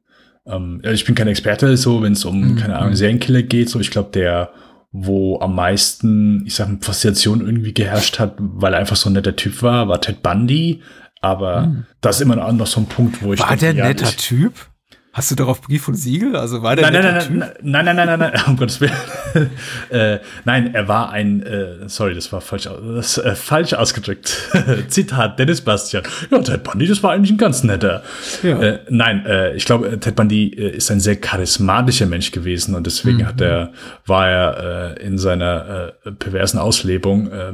Ähm, 0.47 0.81
ich 0.85 1.05
bin 1.05 1.15
kein 1.15 1.29
Experte, 1.29 1.77
so, 1.77 2.03
wenn 2.03 2.15
es 2.15 2.25
um, 2.25 2.53
mhm. 2.53 2.57
keine 2.57 2.79
Ahnung, 2.79 2.95
Serienkiller 2.95 3.43
geht, 3.43 3.69
so, 3.69 3.79
ich 3.79 3.91
glaube, 3.91 4.11
der 4.13 4.53
wo 4.93 5.39
am 5.41 5.55
meisten, 5.55 6.45
ich 6.47 6.55
sag 6.55 6.69
mal, 6.69 6.79
Faszination 6.81 7.41
irgendwie 7.41 7.73
geherrscht 7.73 8.19
hat, 8.19 8.35
weil 8.39 8.75
er 8.75 8.81
einfach 8.81 8.97
so 8.97 9.09
ein 9.09 9.13
netter 9.13 9.37
Typ 9.37 9.63
war, 9.63 9.89
war 9.89 10.01
Ted 10.01 10.23
Bundy. 10.23 10.83
Aber 11.21 11.65
hm. 11.65 11.87
das 12.01 12.17
ist 12.17 12.23
immer 12.23 12.37
noch 12.37 12.67
so 12.67 12.81
ein 12.81 12.87
Punkt, 12.87 13.23
wo 13.23 13.33
ich. 13.33 13.41
War 13.41 13.49
denke, 13.49 13.61
der 13.61 13.75
ja, 13.75 13.89
netter 13.89 14.09
ich, 14.09 14.17
Typ? 14.17 14.70
Hast 15.13 15.29
du 15.29 15.35
darauf 15.35 15.61
Brief 15.61 15.89
und 15.89 15.95
Siegel? 15.97 16.37
Also 16.37 16.63
war 16.63 16.77
der 16.77 16.89
nein, 16.89 17.03
nein, 17.03 17.15
nein, 17.15 17.27
Typ? 17.27 17.37
nein, 17.37 17.85
nein, 17.85 17.97
nein, 17.97 18.07
nein, 18.07 18.19
nein, 18.21 18.31
nein, 18.33 18.43
um 18.47 18.57
Gottes 18.57 18.81
Willen. 18.81 18.93
äh, 19.91 20.21
nein, 20.45 20.73
er 20.73 20.87
war 20.87 21.11
ein, 21.11 21.43
äh, 21.43 21.89
sorry, 21.89 22.15
das 22.15 22.33
war 22.33 22.41
falsch, 22.41 22.69
das, 22.95 23.19
äh, 23.19 23.35
falsch 23.35 23.73
ausgedrückt. 23.73 24.51
Zitat 24.89 25.37
Dennis 25.41 25.63
Bastian. 25.63 26.05
Ja, 26.31 26.39
Ted 26.39 26.63
Bundy, 26.63 26.87
das 26.87 27.03
war 27.03 27.11
eigentlich 27.11 27.33
ein 27.33 27.39
ganz 27.39 27.65
netter. 27.65 28.05
Ja. 28.45 28.61
Äh, 28.63 28.81
nein, 28.89 29.27
äh, 29.27 29.53
ich 29.57 29.65
glaube, 29.65 29.99
Ted 29.99 30.15
Bundy 30.15 30.55
äh, 30.55 30.77
ist 30.77 30.93
ein 30.93 31.01
sehr 31.01 31.17
charismatischer 31.17 32.07
Mensch 32.07 32.31
gewesen 32.31 32.77
und 32.77 32.87
deswegen 32.87 33.19
Mhm. 33.19 33.27
hat 33.27 33.41
er, 33.41 33.73
war 34.07 34.29
er 34.29 35.01
in 35.01 35.19
seiner 35.19 35.93
perversen 36.21 36.61
Auslebung 36.61 37.33
äh, 37.33 37.53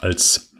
als 0.00 0.52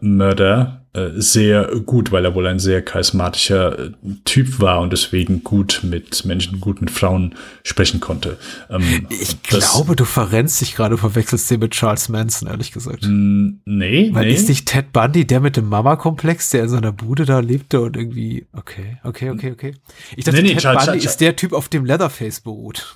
Mörder 0.00 0.81
sehr 1.14 1.68
gut, 1.86 2.12
weil 2.12 2.24
er 2.26 2.34
wohl 2.34 2.46
ein 2.46 2.58
sehr 2.58 2.82
charismatischer 2.82 3.78
äh, 3.78 3.90
Typ 4.26 4.60
war 4.60 4.80
und 4.80 4.92
deswegen 4.92 5.42
gut 5.42 5.80
mit 5.82 6.24
Menschen, 6.26 6.60
gut 6.60 6.80
mit 6.82 6.90
Frauen 6.90 7.34
sprechen 7.64 8.00
konnte. 8.00 8.36
Ähm, 8.68 9.06
Ich 9.08 9.40
glaube, 9.42 9.96
du 9.96 10.04
verrennst 10.04 10.60
dich 10.60 10.74
gerade, 10.74 10.98
verwechselst 10.98 11.50
den 11.50 11.60
mit 11.60 11.70
Charles 11.72 12.10
Manson, 12.10 12.46
ehrlich 12.48 12.72
gesagt. 12.72 13.04
Nee, 13.06 14.10
Weil 14.12 14.26
nee. 14.26 14.32
ist 14.34 14.48
nicht 14.50 14.66
Ted 14.68 14.92
Bundy 14.92 15.26
der 15.26 15.40
mit 15.40 15.56
dem 15.56 15.68
Mama-Komplex, 15.70 16.50
der 16.50 16.64
in 16.64 16.68
seiner 16.68 16.92
Bude 16.92 17.24
da 17.24 17.38
lebte 17.40 17.80
und 17.80 17.96
irgendwie, 17.96 18.46
okay, 18.52 18.98
okay, 19.02 19.30
okay, 19.30 19.52
okay. 19.52 19.74
Ich 20.14 20.24
dachte, 20.26 20.42
Nee, 20.42 20.48
nee, 20.48 20.52
Ted 20.54 20.62
Charles- 20.62 20.84
Bundy 20.84 20.98
Charles- 21.00 21.04
ist 21.06 21.20
der 21.22 21.36
Typ, 21.36 21.54
auf 21.54 21.70
dem 21.70 21.86
Leatherface 21.86 22.40
beruht. 22.40 22.94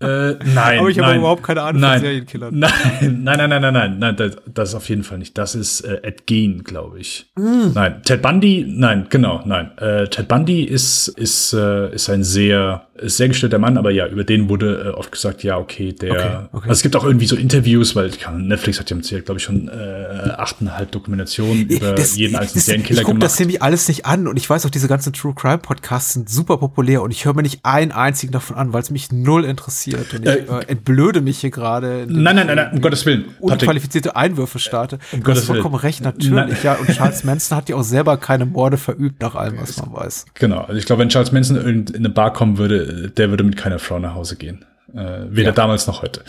Äh, 0.00 0.32
nein, 0.54 0.78
Aber 0.80 0.88
ich 0.88 0.98
habe 0.98 1.16
überhaupt 1.16 1.42
keine 1.44 1.62
Ahnung 1.62 1.80
von 1.82 2.00
Serienkillern. 2.00 2.58
Nein, 2.58 3.22
nein, 3.22 3.50
nein, 3.50 3.62
nein, 3.62 3.72
nein, 3.72 3.98
nein, 3.98 4.16
das, 4.16 4.36
das 4.52 4.68
ist 4.70 4.74
auf 4.74 4.88
jeden 4.88 5.04
Fall 5.04 5.18
nicht. 5.18 5.36
Das 5.38 5.54
ist 5.54 5.82
äh, 5.82 6.00
Ed 6.02 6.26
Gein, 6.26 6.62
glaube 6.64 6.86
ich. 6.86 6.87
Mm. 7.36 7.72
Nein, 7.74 8.02
Ted 8.04 8.22
Bundy, 8.22 8.64
nein, 8.68 9.06
genau, 9.10 9.42
nein. 9.44 9.70
Äh, 9.78 10.08
Ted 10.08 10.28
Bundy 10.28 10.64
ist 10.64 11.08
ist 11.08 11.52
äh, 11.52 11.94
ist 11.94 12.08
ein 12.10 12.24
sehr 12.24 12.84
ist 13.00 13.16
sehr 13.16 13.28
gestellter 13.28 13.58
Mann, 13.60 13.78
aber 13.78 13.92
ja, 13.92 14.08
über 14.08 14.24
den 14.24 14.48
wurde 14.48 14.86
äh, 14.88 14.98
oft 14.98 15.12
gesagt, 15.12 15.44
ja, 15.44 15.56
okay, 15.56 15.92
der. 15.92 16.10
Okay, 16.10 16.36
okay. 16.52 16.68
Also 16.68 16.72
es 16.78 16.82
gibt 16.82 16.96
auch 16.96 17.04
irgendwie 17.04 17.26
so 17.26 17.36
Interviews, 17.36 17.94
weil 17.94 18.06
ich 18.08 18.18
kann, 18.18 18.48
Netflix 18.48 18.80
hat 18.80 18.90
ja 18.90 18.96
glaube 19.20 19.38
ich 19.38 19.44
schon 19.44 19.68
äh, 19.68 20.30
achteinhalb 20.36 20.90
Dokumentationen 20.90 21.68
über 21.68 21.92
Das- 21.92 22.16
jeden 22.16 22.34
einzelnen 22.34 22.62
Serienkiller 22.62 23.00
Ich 23.00 23.06
gucke 23.06 23.18
das 23.20 23.32
gemacht. 23.36 23.40
nämlich 23.40 23.62
alles 23.62 23.86
nicht 23.88 24.04
an 24.06 24.26
und 24.26 24.36
ich 24.36 24.50
weiß 24.50 24.66
auch, 24.66 24.70
diese 24.70 24.88
ganzen 24.88 25.12
True 25.12 25.32
Crime 25.34 25.58
Podcasts 25.58 26.14
sind 26.14 26.28
super 26.28 26.56
populär 26.56 27.02
und 27.02 27.12
ich 27.12 27.24
höre 27.24 27.34
mir 27.34 27.42
nicht 27.42 27.60
einen 27.64 27.92
einzigen 27.92 28.32
davon 28.32 28.56
an, 28.56 28.72
weil 28.72 28.82
es 28.82 28.90
mich 28.90 29.12
null 29.12 29.44
interessiert 29.44 30.12
und 30.14 30.22
ich 30.22 30.28
Äh, 30.28 30.38
äh, 30.38 30.64
entblöde 30.66 31.20
mich 31.20 31.38
hier 31.38 31.50
gerade. 31.50 32.06
Nein, 32.08 32.34
nein, 32.34 32.38
ich 32.38 32.44
nein, 32.46 32.56
nein, 32.56 32.72
um 32.72 32.80
Gottes 32.80 33.06
Willen. 33.06 33.26
Unqualifizierte 33.38 34.16
Einwürfe 34.16 34.58
starte. 34.58 34.98
du 35.12 35.20
Gottes 35.20 35.42
hast 35.42 35.46
vollkommen 35.46 35.74
recht, 35.76 36.02
natürlich. 36.02 36.62
Ja, 36.64 36.77
und 36.80 36.90
Charles 36.90 37.24
Manson 37.24 37.56
hat 37.58 37.68
ja 37.68 37.76
auch 37.76 37.82
selber 37.82 38.16
keine 38.16 38.46
Morde 38.46 38.76
verübt, 38.76 39.20
nach 39.22 39.34
allem, 39.34 39.60
was 39.60 39.76
man 39.78 39.92
weiß. 39.92 40.26
Genau, 40.34 40.60
also 40.60 40.74
ich 40.78 40.86
glaube, 40.86 41.00
wenn 41.02 41.08
Charles 41.08 41.32
Manson 41.32 41.56
in 41.56 41.86
in 41.86 41.96
eine 41.96 42.08
Bar 42.10 42.32
kommen 42.32 42.58
würde, 42.58 43.10
der 43.10 43.30
würde 43.30 43.44
mit 43.44 43.56
keiner 43.56 43.78
Frau 43.78 43.98
nach 43.98 44.14
Hause 44.14 44.36
gehen. 44.36 44.64
Äh, 44.94 45.26
weder 45.28 45.52
damals 45.52 45.86
noch 45.86 46.00
heute. 46.00 46.22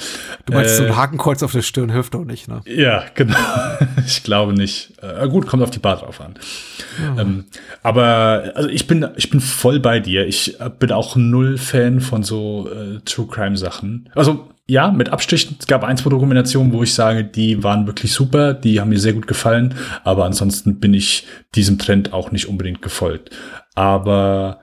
Du 0.45 0.51
meinst, 0.51 0.75
so 0.75 0.83
Äh, 0.83 0.87
ein 0.87 0.97
Hakenkreuz 0.97 1.41
auf 1.43 1.53
der 1.53 1.61
Stirn 1.61 1.89
hilft 1.89 2.13
doch 2.13 2.25
nicht, 2.25 2.49
ne? 2.49 2.59
Ja, 2.65 3.03
genau. 3.15 3.37
Ich 4.05 4.21
glaube 4.23 4.51
nicht. 4.53 4.91
Äh, 5.01 5.29
gut, 5.29 5.47
kommt 5.47 5.63
auf 5.63 5.69
die 5.71 5.79
Bar 5.79 5.95
drauf 5.97 6.19
an. 6.19 6.33
Ähm, 7.17 7.45
aber 7.83 8.51
also 8.55 8.67
ich 8.67 8.85
bin, 8.85 9.07
ich 9.15 9.29
bin 9.29 9.39
voll 9.39 9.79
bei 9.79 10.01
dir. 10.01 10.27
Ich 10.27 10.59
äh, 10.59 10.69
bin 10.77 10.91
auch 10.91 11.15
null 11.15 11.57
Fan 11.57 12.01
von 12.01 12.23
so 12.23 12.69
äh, 12.69 12.99
True 13.05 13.27
Crime 13.27 13.55
Sachen. 13.55 14.09
Also 14.13 14.49
ja, 14.69 14.91
mit 14.91 15.09
Abstrichen. 15.09 15.57
Es 15.59 15.67
gab 15.67 15.83
ein, 15.83 15.97
zwei 15.97 16.11
Dokumentationen, 16.11 16.71
wo 16.71 16.83
ich 16.83 16.93
sage, 16.93 17.23
die 17.23 17.63
waren 17.63 17.87
wirklich 17.87 18.13
super, 18.13 18.53
die 18.53 18.79
haben 18.79 18.89
mir 18.89 18.99
sehr 18.99 19.13
gut 19.13 19.27
gefallen. 19.27 19.73
Aber 20.03 20.25
ansonsten 20.25 20.79
bin 20.79 20.93
ich 20.93 21.25
diesem 21.55 21.79
Trend 21.79 22.13
auch 22.13 22.31
nicht 22.31 22.47
unbedingt 22.47 22.81
gefolgt. 22.81 23.31
Aber 23.73 24.59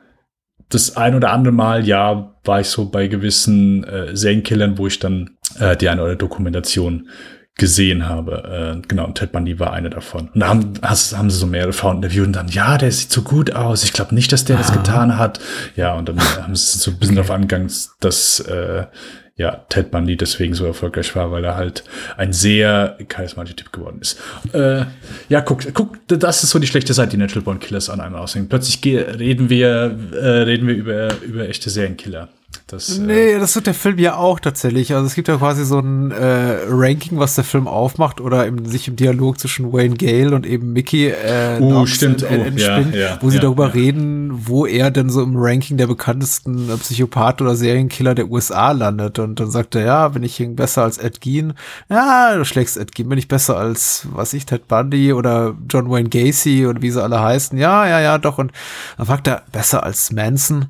das 0.68 0.96
ein 0.96 1.14
oder 1.14 1.32
andere 1.32 1.52
Mal, 1.52 1.86
ja, 1.86 2.34
war 2.44 2.60
ich 2.60 2.68
so 2.68 2.88
bei 2.88 3.08
gewissen 3.08 3.82
äh, 3.84 4.16
Serienkillern, 4.16 4.78
wo 4.78 4.86
ich 4.86 5.00
dann 5.00 5.30
äh, 5.58 5.76
die 5.76 5.88
eine 5.88 6.00
oder 6.00 6.12
andere 6.12 6.28
Dokumentation 6.28 7.08
gesehen 7.56 8.08
habe. 8.08 8.76
Äh, 8.84 8.86
genau, 8.86 9.06
und 9.06 9.16
Ted 9.16 9.32
Bundy 9.32 9.58
war 9.58 9.72
eine 9.72 9.90
davon. 9.90 10.28
Und 10.34 10.40
da 10.40 10.48
haben, 10.48 10.74
hast, 10.82 11.16
haben 11.16 11.30
sie 11.30 11.38
so 11.38 11.46
mehrere 11.46 11.72
Frauen 11.72 11.96
interviewt 11.96 12.26
und 12.26 12.36
dann, 12.36 12.48
ja, 12.48 12.78
der 12.78 12.92
sieht 12.92 13.10
so 13.10 13.22
gut 13.22 13.54
aus. 13.54 13.82
Ich 13.82 13.92
glaube 13.92 14.14
nicht, 14.14 14.30
dass 14.32 14.44
der 14.44 14.56
das 14.56 14.72
getan 14.72 15.18
hat. 15.18 15.40
Ja, 15.74 15.94
und 15.94 16.08
dann 16.08 16.20
haben 16.20 16.54
sie 16.54 16.78
so 16.78 16.92
ein 16.92 16.98
bisschen 16.98 17.16
darauf 17.16 17.30
angegangen, 17.30 17.72
dass 18.00 18.40
äh, 18.40 18.86
ja, 19.36 19.66
Ted 19.68 19.90
Bundy 19.90 20.16
deswegen 20.16 20.54
so 20.54 20.64
erfolgreich 20.64 21.14
war, 21.14 21.30
weil 21.30 21.44
er 21.44 21.56
halt 21.56 21.84
ein 22.16 22.32
sehr 22.32 22.96
charismatischer 23.08 23.56
Typ 23.56 23.72
geworden 23.72 23.98
ist. 24.00 24.18
Äh, 24.54 24.84
ja, 25.28 25.42
guck, 25.42 25.74
guck, 25.74 25.98
das 26.08 26.42
ist 26.42 26.50
so 26.50 26.58
die 26.58 26.66
schlechte 26.66 26.94
Seite, 26.94 27.10
die 27.10 27.16
Natural 27.18 27.42
Born 27.42 27.60
Killers 27.60 27.90
an 27.90 28.00
einem 28.00 28.14
aushängen. 28.14 28.48
Plötzlich 28.48 28.82
reden 28.84 29.50
wir, 29.50 29.98
äh, 30.12 30.26
reden 30.42 30.66
wir 30.66 30.74
über, 30.74 31.20
über 31.20 31.48
echte 31.48 31.68
Serienkiller. 31.68 32.28
Das, 32.68 32.98
äh, 32.98 33.02
Nee, 33.02 33.38
das 33.38 33.52
tut 33.52 33.68
der 33.68 33.74
Film 33.74 33.96
ja 33.98 34.16
auch 34.16 34.40
tatsächlich. 34.40 34.92
Also 34.92 35.06
es 35.06 35.14
gibt 35.14 35.28
ja 35.28 35.36
quasi 35.36 35.64
so 35.64 35.78
ein 35.78 36.10
äh, 36.10 36.56
Ranking, 36.68 37.16
was 37.16 37.36
der 37.36 37.44
Film 37.44 37.68
aufmacht 37.68 38.20
oder 38.20 38.44
im, 38.44 38.66
sich 38.66 38.88
im 38.88 38.96
Dialog 38.96 39.38
zwischen 39.38 39.72
Wayne 39.72 39.94
Gale 39.94 40.34
und 40.34 40.44
eben 40.44 40.72
Mickey 40.72 41.06
äh, 41.06 41.60
Uh, 41.60 41.86
stimmt. 41.86 42.24
ent- 42.24 42.40
Oh, 42.40 42.44
entspinnt, 42.44 42.94
ja, 42.94 43.00
ja, 43.10 43.18
wo 43.22 43.30
sie 43.30 43.36
ja, 43.36 43.42
darüber 43.42 43.72
reden, 43.72 44.48
wo 44.48 44.66
er 44.66 44.90
denn 44.90 45.10
so 45.10 45.22
im 45.22 45.34
Ranking 45.36 45.76
der 45.76 45.86
bekanntesten 45.86 46.68
äh, 46.68 46.76
Psychopath 46.76 47.40
oder 47.40 47.54
Serienkiller 47.54 48.16
der 48.16 48.28
USA 48.28 48.72
landet. 48.72 49.20
Und 49.20 49.38
dann 49.38 49.50
sagt 49.52 49.76
er, 49.76 49.84
ja, 49.84 50.08
bin 50.08 50.24
ich 50.24 50.42
besser 50.56 50.82
als 50.82 50.98
Ed 50.98 51.20
Gein? 51.20 51.52
Ja, 51.88 52.34
du 52.36 52.44
schlägst 52.44 52.76
Ed 52.76 52.94
Gein. 52.96 53.08
Bin 53.08 53.18
ich 53.18 53.28
besser 53.28 53.56
als, 53.56 54.08
was 54.10 54.32
ich, 54.32 54.44
Ted 54.44 54.66
Bundy 54.66 55.12
oder 55.12 55.54
John 55.70 55.88
Wayne 55.88 56.08
Gacy 56.08 56.66
und 56.66 56.82
wie 56.82 56.90
sie 56.90 57.00
alle 57.00 57.20
heißen? 57.20 57.56
Ja, 57.58 57.86
ja, 57.86 58.00
ja, 58.00 58.18
doch. 58.18 58.38
Und 58.38 58.50
dann 58.96 59.06
fragt 59.06 59.28
er, 59.28 59.42
besser 59.52 59.84
als 59.84 60.10
Manson? 60.10 60.66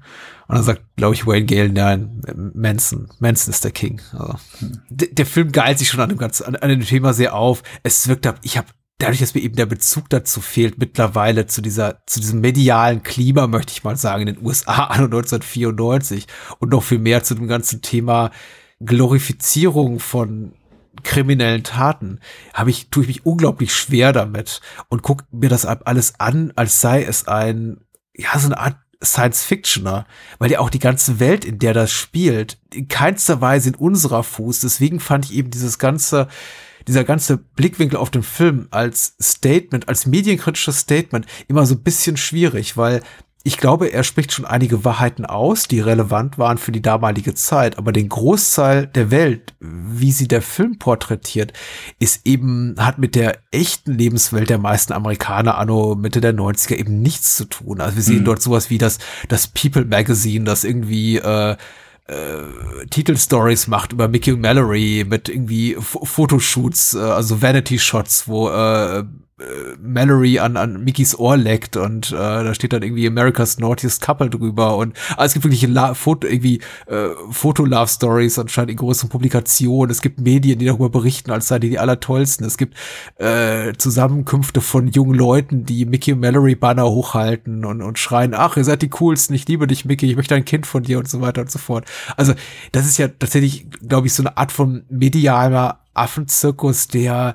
Und 0.49 0.57
dann 0.57 0.65
sagt, 0.65 0.83
glaube 0.97 1.15
ich, 1.15 1.27
Wayne 1.27 1.47
Gale, 1.47 1.71
nein, 1.71 2.23
Manson. 2.55 3.09
Manson 3.19 3.53
ist 3.53 3.65
der 3.65 3.73
King. 3.73 4.01
Also, 4.13 4.37
der, 4.91 5.09
der 5.09 5.27
Film 5.27 5.51
geilt 5.51 5.79
sich 5.79 5.89
schon 5.89 6.01
an 6.01 6.09
dem 6.09 6.19
ganzen, 6.19 6.45
an, 6.45 6.57
an 6.57 6.69
dem 6.69 6.83
Thema 6.83 7.13
sehr 7.13 7.35
auf. 7.35 7.63
Es 7.83 8.07
wirkt 8.07 8.27
ab, 8.27 8.39
ich 8.43 8.57
habe 8.57 8.69
dadurch, 8.99 9.19
dass 9.19 9.35
mir 9.35 9.43
eben 9.43 9.57
der 9.57 9.67
Bezug 9.67 10.09
dazu 10.09 10.41
fehlt, 10.41 10.79
mittlerweile 10.79 11.47
zu 11.47 11.61
dieser, 11.61 12.03
zu 12.07 12.21
diesem 12.21 12.41
medialen 12.41 13.03
Klima, 13.03 13.47
möchte 13.47 13.73
ich 13.73 13.85
mal 13.85 13.97
sagen, 13.97 14.27
in 14.27 14.35
den 14.35 14.45
USA 14.45 14.85
an 14.85 15.05
1994 15.05 16.27
und 16.59 16.71
noch 16.71 16.83
viel 16.83 16.99
mehr 16.99 17.23
zu 17.23 17.35
dem 17.35 17.49
ganzen 17.49 17.83
Thema 17.83 18.31
Glorifizierung 18.81 20.01
von 20.01 20.55
kriminellen 21.03 21.63
Taten, 21.63 22.21
habe 22.55 22.71
ich, 22.71 22.89
tue 22.89 23.03
ich 23.03 23.09
mich 23.09 23.27
unglaublich 23.27 23.75
schwer 23.75 24.13
damit 24.13 24.61
und 24.89 25.03
gucke 25.03 25.25
mir 25.31 25.51
das 25.51 25.67
alles 25.67 26.19
an, 26.19 26.53
als 26.57 26.81
sei 26.81 27.05
es 27.05 27.29
ein, 27.29 27.81
ja, 28.15 28.39
so 28.39 28.47
eine 28.47 28.59
Art 28.59 28.77
Science-Fictioner, 29.03 30.07
weil 30.39 30.51
ja 30.51 30.61
auch 30.61 30.71
die 30.71 30.79
ganze 30.79 31.21
Welt, 31.21 31.45
in 31.45 31.59
der 31.59 31.75
das 31.75 31.91
spielt, 31.91 32.59
in 32.73 32.89
keinster 32.89 33.41
Weise 33.41 33.71
in 33.71 33.75
unserer 33.75 34.23
Fuß. 34.23 34.61
Deswegen 34.61 35.01
fand 35.01 35.27
ich 35.27 35.35
eben 35.35 35.51
dieses 35.51 35.79
ganze, 35.79 36.29
dieser 36.89 37.05
ganze 37.05 37.37
Blickwinkel 37.37 37.99
auf 37.99 38.11
den 38.11 38.23
Film 38.23 38.69
als 38.71 39.15
Statement, 39.21 39.89
als 39.89 40.07
medienkritisches 40.07 40.81
Statement 40.81 41.27
immer 41.49 41.67
so 41.67 41.75
ein 41.75 41.83
bisschen 41.83 42.17
schwierig, 42.17 42.77
weil 42.77 43.03
ich 43.47 43.59
glaube, 43.59 43.93
er 43.93 44.03
spricht 44.03 44.33
schon 44.33 44.45
einige 44.45 44.85
Wahrheiten 44.85 45.25
aus, 45.25 45.69
die 45.69 45.79
relevant 45.79 46.37
waren 46.37 46.59
für 46.59 46.73
die 46.73 46.83
damalige 46.83 47.33
Zeit, 47.35 47.79
aber 47.79 47.93
den 47.93 48.09
Großteil 48.09 48.89
der 48.89 49.13
Welt, 49.13 49.55
wie 49.61 50.11
sie 50.11 50.27
der 50.27 50.43
Film 50.43 50.81
porträtiert, 50.81 51.53
ist 52.01 52.27
eben, 52.27 52.75
hat 52.77 52.99
mit 52.99 53.15
der 53.15 53.39
echten 53.53 53.93
Lebenswelt 53.93 54.51
der 54.51 54.59
meisten 54.59 54.93
Amerikaner 54.93 55.59
anno 55.59 55.95
Mitte 55.95 56.21
der 56.21 56.35
90er 56.35 56.75
eben 56.75 57.01
nichts 57.03 57.37
zu 57.37 57.45
tun. 57.45 57.81
Also 57.81 57.95
wir 57.95 58.03
sehen 58.03 58.25
dort 58.25 58.43
sowas 58.43 58.69
wie 58.69 58.79
das, 58.79 58.99
das 59.29 59.47
People 59.47 59.85
Magazine, 59.85 60.45
das 60.45 60.65
irgendwie, 60.65 61.19
äh, 61.19 61.57
äh, 62.09 62.87
Titelstories 62.91 63.69
macht 63.69 63.93
über 63.93 64.09
Mickey 64.09 64.33
und 64.33 64.41
Mallory 64.41 65.07
mit 65.09 65.29
irgendwie 65.29 65.75
F 65.75 65.99
Fotoshoots, 66.03 66.95
äh, 66.95 66.99
also 66.99 67.41
Vanity 67.43 67.79
Shots, 67.79 68.27
wo 68.27 68.49
äh, 68.49 69.05
Mallory 69.79 70.39
an, 70.39 70.57
an 70.57 70.83
Mickeys 70.83 71.19
Ohr 71.19 71.37
leckt 71.37 71.77
und 71.77 72.11
äh, 72.11 72.15
da 72.15 72.55
steht 72.55 72.73
dann 72.73 72.83
irgendwie 72.83 73.07
America's 73.07 73.59
Naughtiest 73.59 74.01
Couple 74.01 74.31
drüber 74.31 74.79
und 74.79 74.97
also 75.11 75.25
es 75.25 75.33
gibt 75.35 75.45
wirklich 75.45 75.67
La 75.69 75.93
Foto, 75.93 76.27
irgendwie 76.27 76.61
äh, 76.87 77.09
Foto-Love-Stories 77.31 78.39
anscheinend 78.39 78.71
in 78.71 78.77
großen 78.79 79.11
Publikationen. 79.11 79.91
Es 79.91 80.01
gibt 80.01 80.21
Medien, 80.21 80.59
die 80.59 80.65
darüber 80.65 80.89
berichten, 80.89 81.31
als 81.31 81.49
seien 81.49 81.61
die 81.61 81.69
die 81.69 81.79
allertollsten. 81.79 82.47
Es 82.47 82.57
gibt 82.57 82.77
äh, 83.17 83.75
Zusammenkünfte 83.75 84.63
von 84.63 84.89
jungen 84.89 85.15
Leuten, 85.15 85.67
die 85.67 85.85
Mickey 85.85 86.15
und 86.15 86.21
Mallory 86.21 86.55
Banner 86.55 86.87
hochhalten 86.87 87.67
und, 87.67 87.83
und 87.83 87.99
schreien, 87.99 88.33
ach, 88.33 88.57
ihr 88.57 88.65
seid 88.65 88.81
die 88.81 88.91
coolsten, 88.91 89.35
ich 89.35 89.47
liebe 89.47 89.67
dich, 89.67 89.85
Mickey, 89.85 90.11
ich 90.11 90.17
möchte 90.17 90.35
ein 90.35 90.47
Kind 90.47 90.67
von 90.67 90.83
dir 90.83 90.99
und 90.99 91.11
so 91.11 91.21
weiter 91.21 91.43
und 91.43 91.51
so 91.51 91.59
fort. 91.59 91.85
Also 92.17 92.33
das 92.73 92.87
ist 92.87 92.97
ja 92.97 93.09
tatsächlich, 93.09 93.67
glaube 93.87 94.07
ich, 94.07 94.15
so 94.15 94.23
eine 94.23 94.39
Art 94.39 94.51
von 94.51 94.85
medialer 94.89 95.81
Affenzirkus, 95.93 96.89
der 96.89 97.35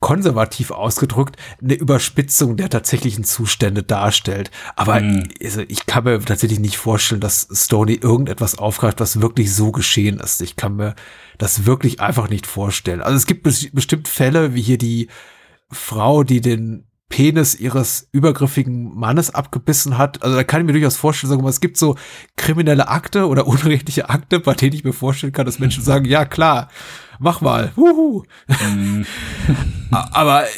konservativ 0.00 0.70
ausgedrückt 0.70 1.36
eine 1.62 1.74
Überspitzung 1.74 2.56
der 2.56 2.68
tatsächlichen 2.68 3.24
Zustände 3.24 3.82
darstellt. 3.82 4.50
Aber 4.76 5.00
also 5.42 5.62
ich 5.68 5.86
kann 5.86 6.04
mir 6.04 6.20
tatsächlich 6.20 6.60
nicht 6.60 6.76
vorstellen, 6.76 7.20
dass 7.20 7.48
Stoney 7.50 7.94
irgendetwas 7.94 8.58
aufgreift, 8.58 9.00
was 9.00 9.20
wirklich 9.20 9.54
so 9.54 9.72
geschehen 9.72 10.20
ist. 10.20 10.42
Ich 10.42 10.56
kann 10.56 10.76
mir 10.76 10.94
das 11.38 11.64
wirklich 11.64 12.00
einfach 12.00 12.28
nicht 12.28 12.46
vorstellen. 12.46 13.00
Also 13.00 13.16
es 13.16 13.26
gibt 13.26 13.42
bes 13.42 13.70
bestimmt 13.72 14.06
Fälle, 14.06 14.54
wie 14.54 14.62
hier 14.62 14.78
die 14.78 15.08
Frau, 15.70 16.22
die 16.22 16.40
den 16.40 16.86
Penis 17.08 17.54
ihres 17.54 18.08
übergriffigen 18.12 18.94
Mannes 18.94 19.34
abgebissen 19.34 19.96
hat. 19.96 20.22
Also 20.22 20.36
da 20.36 20.44
kann 20.44 20.60
ich 20.60 20.66
mir 20.66 20.72
durchaus 20.72 20.96
vorstellen, 20.96 21.30
sagen 21.30 21.40
wir 21.40 21.44
mal, 21.44 21.50
es 21.50 21.60
gibt 21.60 21.76
so 21.76 21.96
kriminelle 22.36 22.88
Akte 22.88 23.28
oder 23.28 23.46
unrechtliche 23.48 24.10
Akte, 24.10 24.40
bei 24.40 24.54
denen 24.54 24.74
ich 24.74 24.84
mir 24.84 24.92
vorstellen 24.92 25.32
kann, 25.32 25.46
dass 25.46 25.58
Menschen 25.58 25.82
sagen, 25.82 26.04
ja 26.04 26.24
klar, 26.24 26.68
mach 27.18 27.40
mal. 27.40 27.72
Mhm. 27.76 29.06
Aber 29.90 30.44
äh, 30.44 30.48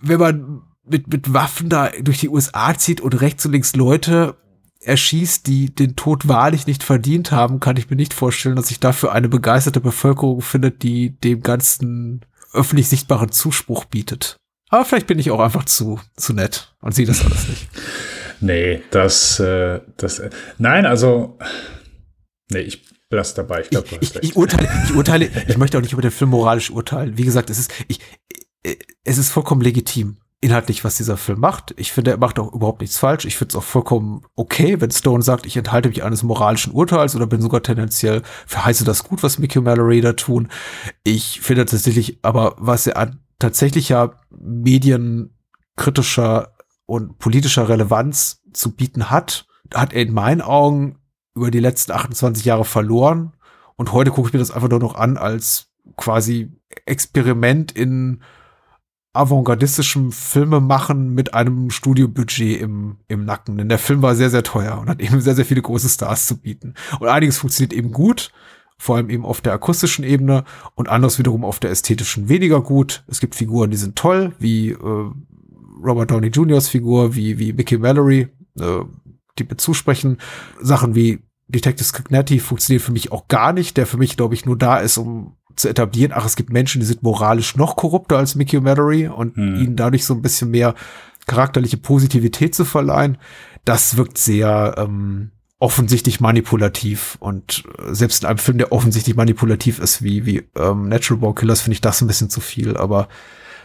wenn 0.00 0.18
man 0.18 0.62
mit, 0.84 1.08
mit 1.08 1.32
Waffen 1.32 1.68
da 1.68 1.90
durch 2.00 2.18
die 2.18 2.28
USA 2.28 2.76
zieht 2.76 3.00
und 3.00 3.20
rechts 3.20 3.46
und 3.46 3.52
links 3.52 3.74
Leute 3.76 4.36
erschießt, 4.80 5.46
die 5.46 5.74
den 5.74 5.96
Tod 5.96 6.26
wahrlich 6.28 6.66
nicht 6.66 6.82
verdient 6.82 7.30
haben, 7.30 7.60
kann 7.60 7.76
ich 7.76 7.88
mir 7.88 7.96
nicht 7.96 8.14
vorstellen, 8.14 8.56
dass 8.56 8.68
sich 8.68 8.80
dafür 8.80 9.12
eine 9.12 9.28
begeisterte 9.28 9.80
Bevölkerung 9.80 10.40
findet, 10.40 10.82
die 10.82 11.10
dem 11.20 11.42
ganzen 11.42 12.24
öffentlich 12.52 12.88
sichtbaren 12.88 13.30
Zuspruch 13.30 13.84
bietet. 13.84 14.36
Aber 14.68 14.84
vielleicht 14.84 15.06
bin 15.06 15.18
ich 15.18 15.30
auch 15.30 15.40
einfach 15.40 15.64
zu, 15.64 16.00
zu 16.16 16.32
nett 16.32 16.74
und 16.80 16.94
sehe 16.94 17.06
das 17.06 17.24
alles 17.24 17.48
nicht. 17.48 17.68
nee, 18.40 18.82
das, 18.90 19.38
äh, 19.38 19.80
das, 19.96 20.18
äh, 20.18 20.30
nein, 20.58 20.86
also, 20.86 21.38
nee, 22.50 22.60
ich 22.60 22.82
lass 23.16 23.34
dabei. 23.34 23.62
Ich 23.62 23.70
glaube, 23.70 23.88
du 23.88 23.96
hast 23.96 24.14
recht. 24.14 24.24
Ich 24.24 24.36
urteile, 24.36 24.68
ich 24.84 24.94
urteile, 24.94 25.30
ich 25.48 25.56
möchte 25.56 25.78
auch 25.78 25.82
nicht 25.82 25.92
über 25.92 26.02
den 26.02 26.10
Film 26.10 26.30
moralisch 26.30 26.70
urteilen. 26.70 27.16
Wie 27.16 27.24
gesagt, 27.24 27.50
es 27.50 27.58
ist, 27.58 27.72
ich, 27.88 28.00
es 29.04 29.18
ist 29.18 29.30
vollkommen 29.30 29.60
legitim, 29.60 30.18
inhaltlich, 30.40 30.84
was 30.84 30.96
dieser 30.96 31.16
Film 31.16 31.40
macht. 31.40 31.74
Ich 31.76 31.92
finde, 31.92 32.10
er 32.10 32.18
macht 32.18 32.38
auch 32.38 32.52
überhaupt 32.52 32.80
nichts 32.80 32.98
falsch. 32.98 33.24
Ich 33.24 33.36
finde 33.36 33.52
es 33.52 33.56
auch 33.56 33.62
vollkommen 33.62 34.22
okay, 34.34 34.80
wenn 34.80 34.90
Stone 34.90 35.22
sagt, 35.22 35.46
ich 35.46 35.56
enthalte 35.56 35.88
mich 35.88 36.02
eines 36.02 36.24
moralischen 36.24 36.72
Urteils 36.72 37.14
oder 37.14 37.26
bin 37.26 37.40
sogar 37.40 37.62
tendenziell 37.62 38.22
verheiße 38.46 38.84
das 38.84 39.04
gut, 39.04 39.22
was 39.22 39.38
Mickey 39.38 39.60
Mallory 39.60 40.00
da 40.00 40.14
tun. 40.14 40.48
Ich 41.04 41.40
finde 41.40 41.64
tatsächlich, 41.64 42.18
aber 42.22 42.56
was 42.58 42.88
er 42.88 42.96
an 42.96 43.20
tatsächlicher 43.38 44.16
medienkritischer 44.30 46.54
und 46.86 47.18
politischer 47.18 47.68
Relevanz 47.68 48.42
zu 48.52 48.74
bieten 48.74 49.10
hat, 49.10 49.46
hat 49.72 49.92
er 49.92 50.02
in 50.02 50.12
meinen 50.12 50.40
Augen 50.40 50.98
über 51.34 51.50
die 51.50 51.60
letzten 51.60 51.92
28 51.92 52.44
Jahre 52.44 52.64
verloren. 52.64 53.32
Und 53.76 53.92
heute 53.92 54.10
gucke 54.10 54.28
ich 54.28 54.32
mir 54.32 54.38
das 54.38 54.50
einfach 54.50 54.68
nur 54.68 54.78
noch 54.78 54.94
an 54.94 55.16
als 55.16 55.68
quasi 55.96 56.50
Experiment 56.86 57.72
in 57.72 58.20
avantgardistischem 59.14 60.10
Filmemachen 60.10 61.14
mit 61.14 61.34
einem 61.34 61.70
Studiobudget 61.70 62.60
im, 62.60 62.96
im 63.08 63.24
Nacken. 63.24 63.58
Denn 63.58 63.68
der 63.68 63.78
Film 63.78 64.00
war 64.00 64.14
sehr, 64.14 64.30
sehr 64.30 64.42
teuer 64.42 64.78
und 64.78 64.88
hat 64.88 65.00
eben 65.00 65.20
sehr, 65.20 65.34
sehr 65.34 65.44
viele 65.44 65.62
große 65.62 65.88
Stars 65.88 66.26
zu 66.26 66.38
bieten. 66.38 66.74
Und 66.98 67.08
einiges 67.08 67.36
funktioniert 67.38 67.74
eben 67.74 67.92
gut, 67.92 68.32
vor 68.78 68.96
allem 68.96 69.10
eben 69.10 69.26
auf 69.26 69.42
der 69.42 69.52
akustischen 69.52 70.04
Ebene 70.04 70.44
und 70.74 70.88
anderes 70.88 71.18
wiederum 71.18 71.44
auf 71.44 71.60
der 71.60 71.70
ästhetischen 71.70 72.28
weniger 72.28 72.62
gut. 72.62 73.04
Es 73.06 73.20
gibt 73.20 73.34
Figuren, 73.34 73.70
die 73.70 73.76
sind 73.76 73.96
toll, 73.96 74.32
wie 74.38 74.70
äh, 74.70 75.10
Robert 75.84 76.10
Downey 76.10 76.28
Jr.'s 76.28 76.68
Figur, 76.68 77.14
wie, 77.14 77.38
wie 77.38 77.52
Mickey 77.52 77.76
Mallory, 77.76 78.28
äh, 78.58 78.80
die 79.38 79.44
mir 79.44 79.56
zusprechen. 79.56 80.18
Sachen 80.60 80.94
wie 80.94 81.20
Detective 81.48 81.92
Cognetti 81.92 82.38
funktioniert 82.38 82.82
für 82.82 82.92
mich 82.92 83.12
auch 83.12 83.28
gar 83.28 83.52
nicht, 83.52 83.76
der 83.76 83.86
für 83.86 83.98
mich, 83.98 84.16
glaube 84.16 84.34
ich, 84.34 84.46
nur 84.46 84.56
da 84.56 84.78
ist, 84.78 84.98
um 84.98 85.36
zu 85.56 85.68
etablieren, 85.68 86.12
ach, 86.14 86.24
es 86.24 86.36
gibt 86.36 86.50
Menschen, 86.50 86.80
die 86.80 86.86
sind 86.86 87.02
moralisch 87.02 87.56
noch 87.56 87.76
korrupter 87.76 88.16
als 88.16 88.34
Mickey 88.34 88.58
Mallory 88.60 89.08
und 89.08 89.36
hm. 89.36 89.56
ihnen 89.56 89.76
dadurch 89.76 90.04
so 90.04 90.14
ein 90.14 90.22
bisschen 90.22 90.50
mehr 90.50 90.74
charakterliche 91.26 91.76
Positivität 91.76 92.54
zu 92.54 92.64
verleihen, 92.64 93.18
das 93.64 93.96
wirkt 93.96 94.18
sehr 94.18 94.74
ähm, 94.78 95.30
offensichtlich 95.58 96.20
manipulativ 96.20 97.16
und 97.20 97.64
äh, 97.78 97.94
selbst 97.94 98.22
in 98.22 98.28
einem 98.28 98.38
Film, 98.38 98.58
der 98.58 98.72
offensichtlich 98.72 99.14
manipulativ 99.14 99.78
ist, 99.78 100.02
wie, 100.02 100.26
wie 100.26 100.48
ähm, 100.56 100.88
Natural 100.88 101.20
Born 101.20 101.34
Killers, 101.34 101.60
finde 101.60 101.74
ich 101.74 101.80
das 101.80 102.00
ein 102.00 102.08
bisschen 102.08 102.30
zu 102.30 102.40
viel, 102.40 102.76
aber 102.76 103.08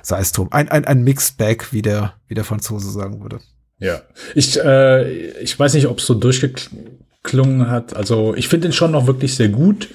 sei 0.03 0.19
es 0.19 0.31
drum. 0.31 0.51
Ein, 0.51 0.69
ein, 0.69 0.85
ein 0.85 1.03
Mixed 1.03 1.37
Bag, 1.37 1.71
wie 1.71 1.81
der, 1.81 2.13
wie 2.27 2.35
der 2.35 2.43
Franzose 2.43 2.91
sagen 2.91 3.21
würde. 3.21 3.39
Ja, 3.79 4.01
ich, 4.33 4.59
äh, 4.59 5.31
ich 5.39 5.57
weiß 5.57 5.73
nicht, 5.75 5.87
ob 5.87 5.99
es 5.99 6.05
so 6.05 6.15
durchgeklungen 6.15 7.69
hat. 7.69 7.95
Also 7.95 8.33
ich 8.35 8.47
finde 8.47 8.67
den 8.67 8.73
schon 8.73 8.91
noch 8.91 9.07
wirklich 9.07 9.35
sehr 9.35 9.49
gut 9.49 9.89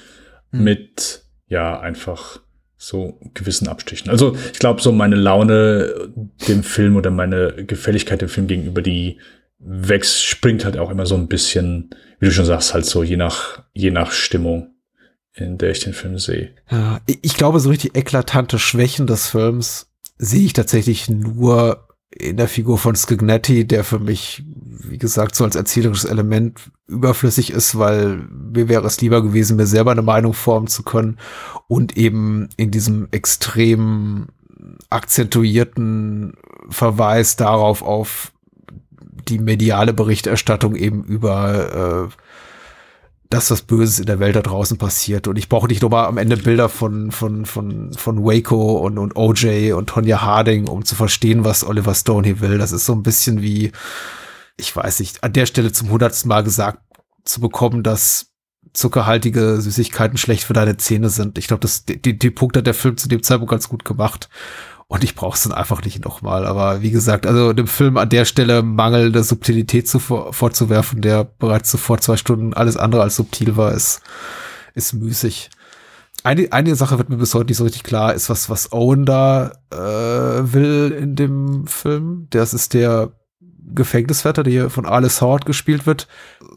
hm. 0.51 0.63
mit 0.63 1.23
ja 1.47 1.79
einfach 1.79 2.39
so 2.77 3.19
gewissen 3.33 3.67
Abstichen. 3.67 4.09
Also 4.09 4.35
ich 4.51 4.59
glaube, 4.59 4.81
so 4.81 4.91
meine 4.91 5.15
Laune 5.15 6.11
dem 6.47 6.63
Film 6.63 6.95
oder 6.95 7.11
meine 7.11 7.65
Gefälligkeit 7.65 8.21
dem 8.21 8.29
Film 8.29 8.47
gegenüber, 8.47 8.81
die 8.81 9.19
wächst, 9.59 10.23
springt 10.25 10.65
halt 10.65 10.77
auch 10.77 10.89
immer 10.89 11.05
so 11.05 11.15
ein 11.15 11.27
bisschen, 11.27 11.91
wie 12.19 12.25
du 12.25 12.31
schon 12.31 12.45
sagst, 12.45 12.73
halt 12.73 12.85
so 12.85 13.03
je 13.03 13.15
nach, 13.15 13.63
je 13.73 13.91
nach 13.91 14.11
Stimmung, 14.11 14.75
in 15.33 15.57
der 15.57 15.71
ich 15.71 15.79
den 15.79 15.93
Film 15.93 16.19
sehe. 16.19 16.53
Ja, 16.69 16.99
ich 17.05 17.35
glaube, 17.35 17.59
so 17.59 17.69
richtig 17.69 17.95
eklatante 17.95 18.59
Schwächen 18.59 19.07
des 19.07 19.29
Films 19.29 19.87
sehe 20.17 20.45
ich 20.45 20.53
tatsächlich 20.53 21.09
nur 21.09 21.87
in 22.15 22.37
der 22.37 22.47
Figur 22.47 22.77
von 22.77 22.95
Skignetti, 22.95 23.65
der 23.65 23.83
für 23.83 23.99
mich, 23.99 24.43
wie 24.67 24.97
gesagt, 24.97 25.35
so 25.35 25.43
als 25.43 25.55
erzählerisches 25.55 26.05
Element 26.05 26.71
überflüssig 26.87 27.51
ist, 27.51 27.77
weil 27.77 28.27
mir 28.31 28.69
wäre 28.69 28.85
es 28.85 29.01
lieber 29.01 29.21
gewesen, 29.23 29.57
mir 29.57 29.65
selber 29.65 29.91
eine 29.91 30.01
Meinung 30.01 30.33
formen 30.33 30.67
zu 30.67 30.83
können 30.83 31.17
und 31.67 31.97
eben 31.97 32.49
in 32.57 32.71
diesem 32.71 33.07
extrem 33.11 34.27
akzentuierten 34.89 36.33
Verweis 36.69 37.35
darauf 37.35 37.81
auf 37.81 38.31
die 39.27 39.39
mediale 39.39 39.93
Berichterstattung 39.93 40.75
eben 40.75 41.03
über 41.03 42.09
äh, 42.11 42.15
das, 43.33 43.49
was 43.49 43.63
Böses 43.63 43.99
in 43.99 44.05
der 44.05 44.19
Welt 44.19 44.35
da 44.35 44.41
draußen 44.41 44.77
passiert. 44.77 45.27
Und 45.27 45.37
ich 45.37 45.49
brauche 45.49 45.67
nicht 45.67 45.81
nochmal 45.81 46.05
am 46.05 46.17
Ende 46.17 46.37
Bilder 46.37 46.69
von, 46.69 47.11
von, 47.11 47.45
von, 47.45 47.91
von 47.93 48.23
Waco 48.23 48.77
und, 48.77 48.99
und 48.99 49.15
OJ 49.15 49.73
und 49.73 49.87
Tonya 49.87 50.21
Harding, 50.21 50.67
um 50.67 50.85
zu 50.85 50.93
verstehen, 50.93 51.43
was 51.43 51.65
Oliver 51.65 51.95
Stone 51.95 52.27
hier 52.27 52.41
will. 52.41 52.59
Das 52.59 52.71
ist 52.71 52.85
so 52.85 52.93
ein 52.93 53.01
bisschen 53.01 53.41
wie, 53.41 53.71
ich 54.57 54.75
weiß 54.75 54.99
nicht, 54.99 55.23
an 55.23 55.33
der 55.33 55.47
Stelle 55.47 55.71
zum 55.71 55.89
hundertsten 55.89 56.29
Mal 56.29 56.43
gesagt 56.43 56.79
zu 57.25 57.41
bekommen, 57.41 57.81
dass 57.81 58.27
zuckerhaltige 58.73 59.59
Süßigkeiten 59.61 60.17
schlecht 60.17 60.43
für 60.43 60.53
deine 60.53 60.77
Zähne 60.77 61.09
sind. 61.09 61.37
Ich 61.37 61.47
glaube, 61.47 61.61
das 61.61 61.85
die, 61.85 62.17
die 62.17 62.31
Punkt 62.31 62.55
hat 62.55 62.67
der 62.67 62.73
Film 62.73 62.97
zu 62.97 63.07
dem 63.07 63.23
Zeitpunkt 63.23 63.51
ganz 63.51 63.67
gut 63.67 63.83
gemacht. 63.83 64.29
Und 64.93 65.03
ich 65.03 65.15
brauche 65.15 65.35
es 65.35 65.41
dann 65.41 65.53
einfach 65.53 65.81
nicht 65.81 66.05
nochmal. 66.05 66.45
Aber 66.45 66.83
wie 66.83 66.91
gesagt, 66.91 67.25
also 67.25 67.51
dem 67.51 67.65
Film 67.65 67.97
an 67.97 68.09
der 68.09 68.25
Stelle 68.25 68.61
mangelnde 68.61 69.23
Subtilität 69.23 69.87
zu, 69.87 69.97
vorzuwerfen, 69.97 71.01
der 71.01 71.23
bereits 71.23 71.71
zuvor 71.71 71.97
zwei 71.97 72.15
Stunden 72.15 72.53
alles 72.53 72.77
andere 72.77 73.01
als 73.01 73.15
subtil 73.15 73.57
war, 73.57 73.71
ist, 73.71 74.01
ist 74.75 74.93
müßig. 74.93 75.49
Eine, 76.23 76.53
eine 76.53 76.75
Sache 76.75 76.99
wird 76.99 77.09
mir 77.09 77.17
bis 77.17 77.33
heute 77.33 77.47
nicht 77.47 77.57
so 77.57 77.63
richtig 77.63 77.81
klar, 77.81 78.13
ist 78.13 78.29
was, 78.29 78.51
was 78.51 78.71
Owen 78.71 79.07
da 79.07 79.53
äh, 79.71 80.53
will 80.53 80.91
in 80.91 81.15
dem 81.15 81.65
Film. 81.65 82.27
Das 82.29 82.53
ist 82.53 82.75
der 82.75 83.13
Gefängniswärter, 83.73 84.43
der 84.43 84.53
hier 84.53 84.69
von 84.69 84.85
Alice 84.85 85.21
Howard 85.21 85.47
gespielt 85.47 85.87
wird. 85.87 86.07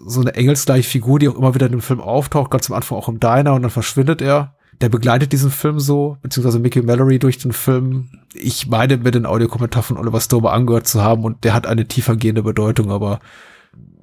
So 0.05 0.21
eine 0.21 0.35
engelsgleiche 0.35 0.91
Figur, 0.91 1.19
die 1.19 1.31
auch 1.31 1.39
immer 1.39 1.55
wieder 1.55 1.67
in 1.67 1.73
dem 1.73 1.81
Film 1.81 2.03
auftaucht, 2.03 2.51
ganz 2.51 2.69
am 2.69 2.77
Anfang 2.77 2.99
auch 2.99 3.09
im 3.09 3.19
Diner 3.19 3.55
und 3.55 3.63
dann 3.63 3.71
verschwindet 3.71 4.21
er 4.21 4.56
der 4.81 4.89
begleitet 4.89 5.33
diesen 5.33 5.51
Film 5.51 5.81
so, 5.81 6.19
beziehungsweise 6.23 6.59
Mickey 6.59 6.83
Mallory 6.83 7.19
durch 7.19 7.39
den 7.39 7.53
Film. 7.53 8.11
Ich 8.35 8.67
meine, 8.67 8.97
mir 8.99 9.11
den 9.11 9.27
Audiokommentar 9.27 9.83
von 9.83 9.97
Oliver 9.97 10.21
Stober 10.21 10.53
angehört 10.53 10.87
zu 10.87 11.03
haben 11.03 11.25
und 11.25 11.45
der 11.45 11.55
hat 11.55 11.67
eine 11.67 11.87
tiefergehende 11.87 12.43
Bedeutung, 12.43 12.91
aber 12.91 13.21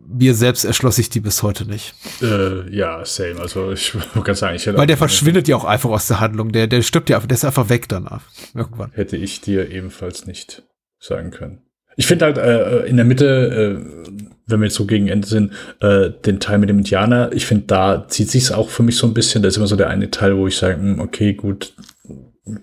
mir 0.07 0.33
selbst 0.33 0.63
erschloss 0.63 0.97
ich 0.97 1.09
die 1.09 1.19
bis 1.19 1.43
heute 1.43 1.65
nicht. 1.65 1.95
Äh, 2.21 2.69
ja, 2.75 3.03
same. 3.05 3.39
Also 3.39 3.71
ich 3.71 3.95
kann 4.23 4.35
sagen, 4.35 4.55
ich 4.55 4.65
hätte. 4.65 4.77
Weil 4.77 4.87
der 4.87 4.97
verschwindet 4.97 5.47
ja 5.47 5.55
auch 5.55 5.65
einfach 5.65 5.89
aus 5.89 6.07
der 6.07 6.19
Handlung. 6.19 6.51
Der, 6.51 6.67
der 6.67 6.81
stirbt 6.81 7.09
ja, 7.09 7.19
der 7.19 7.35
ist 7.35 7.45
einfach 7.45 7.69
weg 7.69 7.89
danach. 7.89 8.21
Irgendwann. 8.53 8.91
Hätte 8.93 9.17
ich 9.17 9.41
dir 9.41 9.71
ebenfalls 9.71 10.25
nicht 10.25 10.63
sagen 10.99 11.31
können. 11.31 11.61
Ich 11.95 12.07
finde 12.07 12.25
halt 12.25 12.37
äh, 12.37 12.85
in 12.85 12.97
der 12.97 13.05
Mitte, 13.05 13.83
äh, 13.85 14.32
wenn 14.45 14.59
wir 14.59 14.65
jetzt 14.67 14.75
so 14.75 14.85
gegen 14.85 15.07
Ende 15.07 15.27
sind, 15.27 15.53
äh, 15.79 16.09
den 16.25 16.39
Teil 16.39 16.57
mit 16.57 16.69
dem 16.69 16.79
Indianer, 16.79 17.31
ich 17.33 17.45
finde, 17.45 17.65
da 17.67 18.07
zieht 18.07 18.29
sich's 18.29 18.51
auch 18.51 18.69
für 18.69 18.83
mich 18.83 18.97
so 18.97 19.07
ein 19.07 19.13
bisschen. 19.13 19.41
Da 19.41 19.47
ist 19.47 19.57
immer 19.57 19.67
so 19.67 19.75
der 19.75 19.89
eine 19.89 20.11
Teil, 20.11 20.37
wo 20.37 20.47
ich 20.47 20.57
sage, 20.57 20.75
hm, 20.75 20.99
okay, 20.99 21.33
gut, 21.33 21.73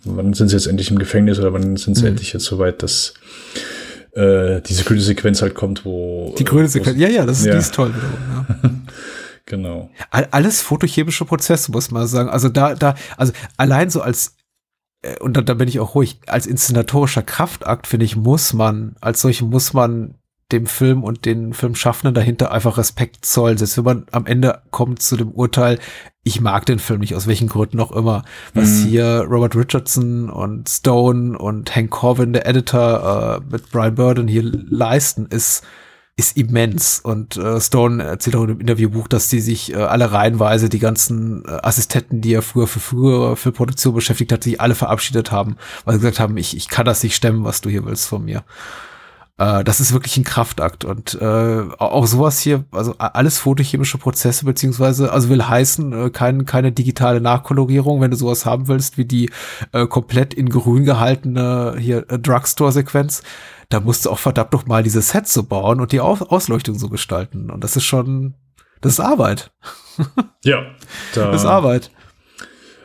wann 0.05 0.35
sind 0.35 0.49
sie 0.49 0.57
jetzt 0.57 0.67
endlich 0.67 0.91
im 0.91 0.99
Gefängnis 0.99 1.39
oder 1.39 1.53
wann 1.53 1.77
sind 1.77 1.97
sie 1.97 2.03
mhm. 2.03 2.09
endlich 2.09 2.33
jetzt 2.33 2.45
so 2.45 2.59
weit, 2.59 2.83
dass 2.83 3.15
äh, 4.13 4.61
diese 4.63 4.85
grüne 4.85 5.01
Sequenz 5.01 5.41
halt 5.41 5.55
kommt, 5.55 5.85
wo. 5.85 6.35
Die 6.39 6.45
grüne 6.45 6.69
Sequenz, 6.69 6.99
ja, 6.99 7.09
ja, 7.09 7.25
das 7.25 7.41
ist, 7.41 7.47
ja. 7.47 7.53
Die 7.53 7.59
ist 7.59 7.75
toll 7.75 7.93
wiederum, 7.95 8.61
ja. 8.63 8.71
genau. 9.47 9.91
Alles 10.11 10.61
photochemische 10.61 11.25
Prozesse, 11.25 11.73
muss 11.73 11.91
man 11.91 12.07
sagen. 12.07 12.29
Also 12.29 12.49
da, 12.49 12.75
da, 12.75 12.95
also 13.17 13.33
allein 13.57 13.89
so 13.89 14.03
als 14.03 14.37
äh, 15.03 15.19
und 15.21 15.37
da, 15.37 15.41
da 15.41 15.55
bin 15.55 15.69
ich 15.69 15.81
auch 15.81 15.95
ruhig, 15.95 16.21
als 16.27 16.47
inszenatorischer 16.47 17.23
Kraftakt, 17.23 17.87
finde 17.87 18.05
ich, 18.05 18.17
muss 18.17 18.53
man, 18.53 18.97
als 19.01 19.23
solche 19.23 19.45
muss 19.45 19.73
man 19.73 20.15
dem 20.53 20.67
Film 20.67 21.03
und 21.03 21.25
den 21.25 21.53
Filmschaffenden 21.53 22.15
dahinter 22.15 22.53
einfach 22.53 22.79
Respekt 22.79 23.25
zollen. 23.25 23.59
Selbst 23.59 23.77
wenn 23.77 23.85
man 23.85 24.07
am 24.13 24.27
Ende 24.27 24.63
kommt 24.71 25.03
zu 25.03 25.17
dem 25.17 25.31
Urteil, 25.31 25.79
ich 26.23 26.41
mag 26.41 26.67
den 26.67 26.79
Film 26.79 27.01
nicht, 27.01 27.15
aus 27.15 27.27
welchen 27.27 27.49
Gründen 27.49 27.81
auch 27.81 27.93
immer. 27.93 28.25
Was 28.55 28.81
mhm. 28.81 28.87
hier 28.87 29.25
Robert 29.29 29.57
Richardson 29.57 30.29
und 30.29 30.69
Stone 30.69 31.39
und 31.39 31.75
Hank 31.75 31.91
Corvin, 31.91 32.33
der 32.33 32.47
Editor, 32.47 33.41
äh, 33.41 33.53
mit 33.53 33.71
Brian 33.71 33.95
Burden 33.95 34.29
hier 34.29 34.43
leisten, 34.43 35.27
ist 35.27 35.63
ist 36.21 36.37
immens. 36.37 37.01
Und 37.01 37.37
äh, 37.37 37.61
Stone 37.61 38.03
erzählt 38.03 38.37
auch 38.37 38.45
im 38.45 38.61
Interviewbuch, 38.61 39.09
dass 39.09 39.29
die 39.29 39.41
sich 39.41 39.73
äh, 39.73 39.77
alle 39.77 40.13
reihenweise, 40.13 40.69
die 40.69 40.79
ganzen 40.79 41.45
äh, 41.47 41.59
Assistenten, 41.63 42.21
die 42.21 42.35
er 42.35 42.43
früher 42.43 42.67
für 42.67 42.81
früher 42.81 43.37
für 43.37 43.53
Produktion 43.53 43.95
beschäftigt 43.95 44.31
hat, 44.31 44.45
sich 44.45 44.61
alle 44.61 44.75
verabschiedet 44.75 45.33
haben, 45.33 45.57
weil 45.85 45.95
sie 45.95 46.01
gesagt 46.01 46.21
haben, 46.21 46.37
ich, 46.37 46.57
ich 46.57 46.69
kann 46.69 46.85
das 46.85 47.03
nicht 47.03 47.17
stemmen, 47.17 47.45
was 47.45 47.63
du 47.63 47.71
hier 47.71 47.85
willst 47.85 48.07
von 48.07 48.25
mir. 48.25 48.45
Äh, 49.41 49.65
das 49.65 49.81
ist 49.81 49.93
wirklich 49.93 50.19
ein 50.19 50.25
Kraftakt 50.25 50.85
und 50.85 51.15
äh, 51.15 51.63
auch 51.79 52.07
sowas 52.07 52.41
hier, 52.41 52.65
also 52.73 52.95
alles 52.99 53.39
photochemische 53.39 53.97
Prozesse 53.97 54.45
beziehungsweise, 54.45 55.11
also 55.11 55.31
will 55.31 55.43
heißen, 55.43 55.93
äh, 55.93 56.11
kein, 56.11 56.45
keine 56.45 56.73
digitale 56.73 57.23
Nachkolorierung, 57.23 58.03
wenn 58.03 58.11
du 58.11 58.19
sowas 58.19 58.45
haben 58.45 58.69
willst, 58.69 58.99
wie 58.99 59.07
die 59.07 59.31
äh, 59.73 59.87
komplett 59.87 60.35
in 60.35 60.51
grün 60.51 60.85
gehaltene 60.85 61.75
hier 61.79 62.05
äh, 62.11 62.19
Drugstore-Sequenz, 62.19 63.23
da 63.71 63.81
musst 63.81 64.05
du 64.05 64.11
auch 64.11 64.19
verdammt 64.19 64.53
noch 64.53 64.67
mal 64.67 64.83
diese 64.83 65.01
Sets 65.01 65.33
so 65.33 65.43
bauen 65.43 65.81
und 65.81 65.93
die 65.93 66.01
Aus 66.01 66.21
Ausleuchtung 66.21 66.79
so 66.79 66.91
gestalten 66.91 67.51
und 67.51 67.65
das 67.65 67.77
ist 67.77 67.85
schon, 67.85 68.35
das 68.83 68.93
ist 68.93 69.01
Arbeit. 69.01 69.53
ja, 70.45 70.67
da, 71.15 71.31
das 71.31 71.43
ist 71.43 71.49
Arbeit. 71.49 71.91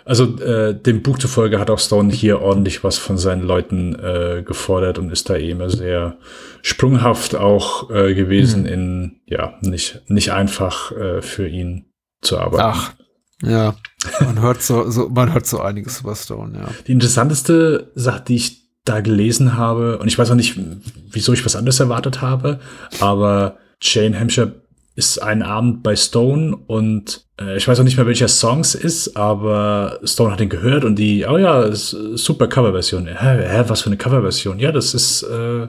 Also 0.05 0.37
äh, 0.39 0.79
dem 0.79 1.01
Buch 1.01 1.17
zufolge 1.17 1.59
hat 1.59 1.71
auch 1.71 1.79
Stone 1.79 2.13
hier 2.13 2.39
ordentlich 2.41 2.83
was 2.83 2.99
von 2.99 3.17
seinen 3.17 3.41
Leuten 3.41 3.95
äh, 3.95 4.43
gefordert 4.45 4.99
und 4.99 5.11
ist 5.11 5.29
da 5.29 5.35
eben 5.35 5.61
eh 5.61 5.69
sehr 5.69 6.17
sprunghaft 6.61 7.35
auch 7.35 7.89
äh, 7.89 8.13
gewesen 8.13 8.61
mhm. 8.61 8.67
in, 8.67 9.21
ja, 9.25 9.55
nicht, 9.61 10.01
nicht 10.07 10.31
einfach 10.31 10.91
äh, 10.91 11.23
für 11.23 11.47
ihn 11.47 11.85
zu 12.21 12.37
arbeiten. 12.37 12.63
Ach, 12.63 12.93
ja, 13.41 13.75
man 14.21 14.41
hört 14.41 14.61
so, 14.61 14.89
so, 14.91 15.09
man 15.09 15.33
hört 15.33 15.47
so 15.47 15.59
einiges 15.59 16.01
über 16.01 16.15
Stone, 16.15 16.55
ja. 16.55 16.69
Die 16.87 16.91
interessanteste 16.91 17.91
Sache, 17.95 18.23
die 18.27 18.35
ich 18.35 18.61
da 18.85 19.01
gelesen 19.01 19.57
habe, 19.57 19.97
und 19.97 20.07
ich 20.07 20.19
weiß 20.19 20.29
auch 20.29 20.35
nicht, 20.35 20.59
wieso 21.09 21.33
ich 21.33 21.43
was 21.43 21.55
anderes 21.55 21.79
erwartet 21.79 22.21
habe, 22.21 22.59
aber 22.99 23.57
Jane 23.81 24.19
Hampshire 24.19 24.53
ist 24.95 25.21
ein 25.21 25.43
Abend 25.43 25.83
bei 25.83 25.95
Stone 25.95 26.55
und 26.67 27.25
äh, 27.39 27.57
ich 27.57 27.67
weiß 27.67 27.79
auch 27.79 27.83
nicht 27.83 27.97
mehr, 27.97 28.07
welcher 28.07 28.29
Song 28.29 28.61
es 28.61 28.75
ist, 28.75 29.17
aber 29.17 29.99
Stone 30.03 30.31
hat 30.31 30.39
ihn 30.39 30.49
gehört 30.49 30.85
und 30.85 30.95
die, 30.95 31.25
oh 31.25 31.37
ja, 31.37 31.69
super 31.73 32.47
Coverversion. 32.47 33.07
Hä, 33.07 33.13
hä, 33.45 33.63
was 33.67 33.81
für 33.81 33.87
eine 33.87 33.97
Coverversion? 33.97 34.57
Ja, 34.57 34.71
das 34.71 34.93
ist 34.93 35.23
äh, 35.23 35.67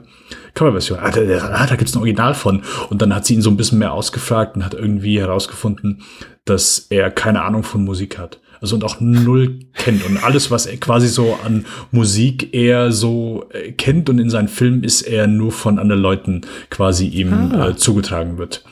Coverversion. 0.53 0.99
Ah, 0.99 1.11
da, 1.11 1.21
ah, 1.21 1.67
da 1.67 1.75
gibt's 1.75 1.93
ein 1.93 1.99
Original 1.99 2.33
von. 2.33 2.63
Und 2.89 3.01
dann 3.01 3.13
hat 3.13 3.25
sie 3.25 3.33
ihn 3.33 3.41
so 3.41 3.49
ein 3.49 3.57
bisschen 3.57 3.79
mehr 3.79 3.93
ausgefragt 3.93 4.55
und 4.55 4.63
hat 4.63 4.73
irgendwie 4.73 5.19
herausgefunden, 5.19 6.03
dass 6.45 6.87
er 6.89 7.11
keine 7.11 7.43
Ahnung 7.43 7.63
von 7.63 7.83
Musik 7.83 8.17
hat. 8.17 8.39
Also 8.61 8.75
und 8.75 8.83
auch 8.85 9.01
null 9.01 9.59
kennt. 9.73 10.05
Und 10.05 10.23
alles, 10.23 10.49
was 10.49 10.65
er 10.65 10.77
quasi 10.77 11.09
so 11.09 11.37
an 11.43 11.65
Musik 11.91 12.53
eher 12.53 12.93
so 12.93 13.45
äh, 13.51 13.73
kennt 13.73 14.09
und 14.09 14.19
in 14.19 14.29
seinen 14.29 14.47
Filmen 14.47 14.83
ist 14.83 15.01
er 15.01 15.27
nur 15.27 15.51
von 15.51 15.79
anderen 15.79 16.01
Leuten 16.01 16.41
quasi 16.69 17.07
ihm 17.07 17.33
ah. 17.33 17.69
äh, 17.69 17.75
zugetragen 17.75 18.37
wird. 18.37 18.63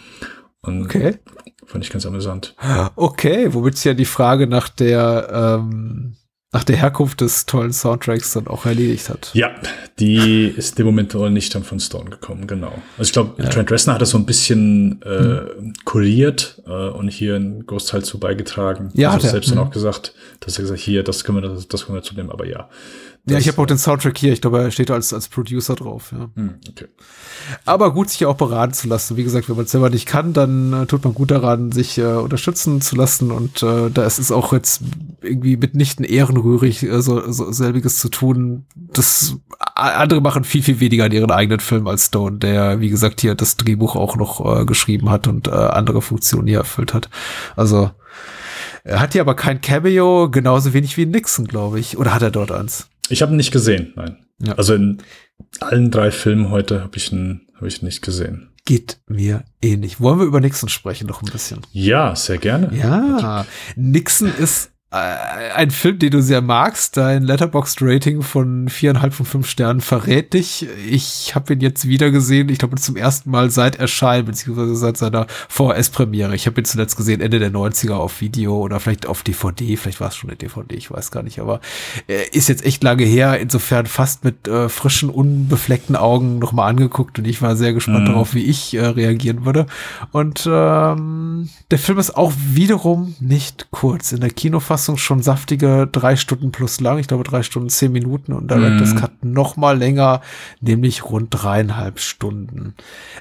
Und 0.65 0.85
okay. 0.85 1.19
Fand 1.65 1.83
ich 1.83 1.89
ganz 1.89 2.05
amüsant. 2.05 2.55
Okay, 2.95 3.53
womit 3.53 3.75
sich 3.75 3.85
ja 3.85 3.93
die 3.93 4.05
Frage 4.05 4.47
nach 4.47 4.69
der, 4.69 5.59
ähm, 5.59 6.15
nach 6.51 6.63
der 6.63 6.77
Herkunft 6.77 7.21
des 7.21 7.45
tollen 7.45 7.73
Soundtracks 7.73 8.33
dann 8.33 8.47
auch 8.47 8.65
erledigt 8.65 9.09
hat. 9.09 9.31
Ja, 9.33 9.51
die 9.99 10.53
ist 10.55 10.77
dem 10.77 10.85
Moment 10.85 11.13
wohl 11.15 11.31
nicht 11.31 11.53
dann 11.55 11.63
von 11.63 11.79
Stone 11.79 12.09
gekommen, 12.09 12.47
genau. 12.47 12.71
Also 12.97 13.09
ich 13.09 13.13
glaube, 13.13 13.43
ja. 13.43 13.49
Trent 13.49 13.71
Reznor 13.71 13.95
hat 13.95 14.01
das 14.01 14.11
so 14.11 14.17
ein 14.17 14.25
bisschen 14.25 15.01
äh, 15.01 15.07
hm. 15.57 15.73
kuriert 15.83 16.61
äh, 16.67 16.69
und 16.69 17.09
hier 17.09 17.35
einen 17.35 17.65
Großteil 17.65 18.03
zu 18.03 18.19
beigetragen. 18.19 18.89
Ja, 18.93 19.09
also 19.09 19.17
hat 19.17 19.23
er 19.25 19.31
selbst 19.31 19.51
dann 19.51 19.57
hm. 19.57 19.67
auch 19.67 19.71
gesagt, 19.71 20.13
dass 20.39 20.57
er 20.57 20.61
gesagt, 20.61 20.79
hier, 20.79 21.03
das 21.03 21.23
können 21.23 21.41
wir, 21.41 21.49
das, 21.49 21.67
das 21.67 21.85
können 21.85 21.97
wir 21.97 22.03
zu 22.03 22.15
nehmen, 22.15 22.31
aber 22.31 22.45
ja. 22.45 22.69
Ja, 23.27 23.39
ich 23.39 23.47
habe 23.47 23.59
auch 23.59 23.65
den 23.65 23.79
Soundtrack 23.79 24.17
hier. 24.17 24.33
Ich 24.33 24.41
glaube, 24.41 24.61
er 24.61 24.69
steht 24.69 24.91
als, 24.91 25.11
als 25.11 25.27
Producer 25.27 25.73
drauf. 25.73 26.11
Ja. 26.11 26.29
Hm, 26.35 26.55
okay. 26.69 26.85
Aber 27.65 27.91
gut, 27.91 28.09
sich 28.09 28.25
auch 28.25 28.35
beraten 28.35 28.73
zu 28.73 28.87
lassen. 28.87 29.17
Wie 29.17 29.23
gesagt, 29.23 29.49
wenn 29.49 29.55
man 29.55 29.65
es 29.65 29.71
selber 29.71 29.89
nicht 29.89 30.05
kann, 30.05 30.33
dann 30.33 30.73
äh, 30.73 30.85
tut 30.85 31.03
man 31.03 31.15
gut 31.15 31.31
daran, 31.31 31.71
sich 31.71 31.97
äh, 31.97 32.03
unterstützen 32.03 32.81
zu 32.81 32.95
lassen. 32.95 33.31
Und 33.31 33.63
äh, 33.63 33.89
da 33.89 34.03
ist 34.03 34.19
es 34.19 34.31
auch 34.31 34.53
jetzt 34.53 34.81
irgendwie 35.21 35.57
mitnichten 35.57 36.05
ehrenrührig, 36.05 36.83
äh, 36.83 37.01
so, 37.01 37.31
so 37.31 37.51
selbiges 37.51 37.97
zu 37.97 38.09
tun. 38.09 38.65
Das 38.75 39.35
andere 39.73 40.21
machen 40.21 40.43
viel, 40.43 40.61
viel 40.61 40.79
weniger 40.79 41.05
an 41.05 41.11
ihren 41.11 41.31
eigenen 41.31 41.59
Film 41.59 41.87
als 41.87 42.05
Stone, 42.05 42.37
der, 42.37 42.79
wie 42.79 42.89
gesagt, 42.89 43.21
hier 43.21 43.33
das 43.33 43.57
Drehbuch 43.57 43.95
auch 43.95 44.17
noch 44.17 44.61
äh, 44.61 44.65
geschrieben 44.65 45.09
hat 45.09 45.27
und 45.27 45.47
äh, 45.47 45.51
andere 45.51 46.03
Funktionen 46.03 46.47
hier 46.47 46.59
erfüllt 46.59 46.93
hat. 46.93 47.09
Also 47.55 47.89
er 48.83 48.99
hat 48.99 49.13
hier 49.13 49.21
aber 49.21 49.35
kein 49.35 49.61
Cameo, 49.61 50.29
genauso 50.29 50.73
wenig 50.73 50.95
wie 50.95 51.07
Nixon, 51.07 51.47
glaube 51.47 51.79
ich. 51.79 51.97
Oder 51.97 52.13
hat 52.13 52.21
er 52.21 52.29
dort 52.29 52.51
eins? 52.51 52.87
Ich 53.09 53.21
habe 53.21 53.33
ihn 53.33 53.37
nicht 53.37 53.51
gesehen, 53.51 53.93
nein. 53.95 54.25
Ja. 54.39 54.53
Also 54.53 54.73
in 54.73 54.97
allen 55.59 55.91
drei 55.91 56.11
Filmen 56.11 56.49
heute 56.49 56.81
habe 56.81 56.97
ich 56.97 57.11
ihn 57.11 57.47
hab 57.55 57.63
ich 57.63 57.81
nicht 57.81 58.01
gesehen. 58.01 58.49
Geht 58.65 58.99
mir 59.07 59.43
ähnlich. 59.61 59.99
Wollen 60.01 60.19
wir 60.19 60.25
über 60.25 60.39
Nixon 60.39 60.69
sprechen 60.69 61.07
noch 61.07 61.21
ein 61.21 61.31
bisschen? 61.31 61.61
Ja, 61.71 62.15
sehr 62.15 62.39
gerne. 62.39 62.75
Ja, 62.75 63.45
Nixon 63.75 64.33
ist 64.39 64.71
ein 64.91 65.71
Film, 65.71 65.99
den 65.99 66.11
du 66.11 66.21
sehr 66.21 66.41
magst. 66.41 66.95
Dein 66.95 67.23
Letterboxd-Rating 67.23 68.21
von 68.21 68.69
viereinhalb 68.69 69.13
von 69.13 69.25
fünf 69.25 69.49
Sternen 69.49 69.81
verrät 69.81 70.33
dich. 70.33 70.67
Ich 70.89 71.35
habe 71.35 71.53
ihn 71.53 71.59
jetzt 71.59 71.87
wieder 71.87 72.11
gesehen. 72.11 72.49
Ich 72.49 72.59
glaube 72.59 72.77
zum 72.77 72.95
ersten 72.95 73.29
Mal 73.29 73.49
seit 73.49 73.77
Erscheinen, 73.77 74.25
beziehungsweise 74.25 74.75
seit 74.75 74.95
seiner 74.95 75.27
VS-Premiere. 75.49 76.35
Ich 76.35 76.45
habe 76.45 76.61
ihn 76.61 76.65
zuletzt 76.65 76.95
gesehen 76.95 77.19
Ende 77.19 77.39
der 77.39 77.51
90er 77.51 77.93
auf 77.93 78.21
Video 78.21 78.57
oder 78.57 78.79
vielleicht 78.79 79.07
auf 79.07 79.23
DVD. 79.23 79.75
Vielleicht 79.75 79.99
war 79.99 80.09
es 80.09 80.15
schon 80.15 80.29
eine 80.29 80.37
DVD, 80.37 80.75
ich 80.75 80.91
weiß 80.91 81.11
gar 81.11 81.23
nicht. 81.23 81.39
Aber 81.39 81.61
äh, 82.07 82.29
ist 82.31 82.47
jetzt 82.47 82.63
echt 82.63 82.83
lange 82.83 83.03
her. 83.03 83.39
Insofern 83.39 83.87
fast 83.87 84.23
mit 84.23 84.47
äh, 84.47 84.69
frischen, 84.69 85.09
unbefleckten 85.09 85.95
Augen 85.95 86.39
nochmal 86.39 86.69
angeguckt. 86.69 87.19
Und 87.19 87.27
ich 87.27 87.41
war 87.41 87.57
sehr 87.57 87.73
gespannt 87.73 88.03
mhm. 88.03 88.13
darauf, 88.13 88.33
wie 88.33 88.45
ich 88.45 88.75
äh, 88.75 88.85
reagieren 88.85 89.45
würde. 89.45 89.65
Und 90.11 90.47
ähm, 90.49 91.49
der 91.71 91.79
Film 91.79 91.97
ist 91.97 92.15
auch 92.15 92.31
wiederum 92.53 93.15
nicht 93.19 93.71
kurz. 93.71 94.13
In 94.13 94.21
der 94.21 94.29
Kinofassung 94.29 94.74
Fassung 94.75 94.97
schon 94.97 95.21
saftige 95.21 95.87
drei 95.89 96.17
Stunden 96.17 96.51
plus 96.51 96.81
lang, 96.81 96.97
ich 96.97 97.07
glaube 97.07 97.23
drei 97.23 97.43
Stunden 97.43 97.69
zehn 97.69 97.93
Minuten 97.93 98.33
und 98.33 98.51
Director's 98.51 98.93
mm. 98.93 98.97
Cut 98.97 99.23
noch 99.23 99.55
mal 99.55 99.77
länger, 99.77 100.19
nämlich 100.59 101.05
rund 101.05 101.29
dreieinhalb 101.29 102.01
Stunden. 102.01 102.75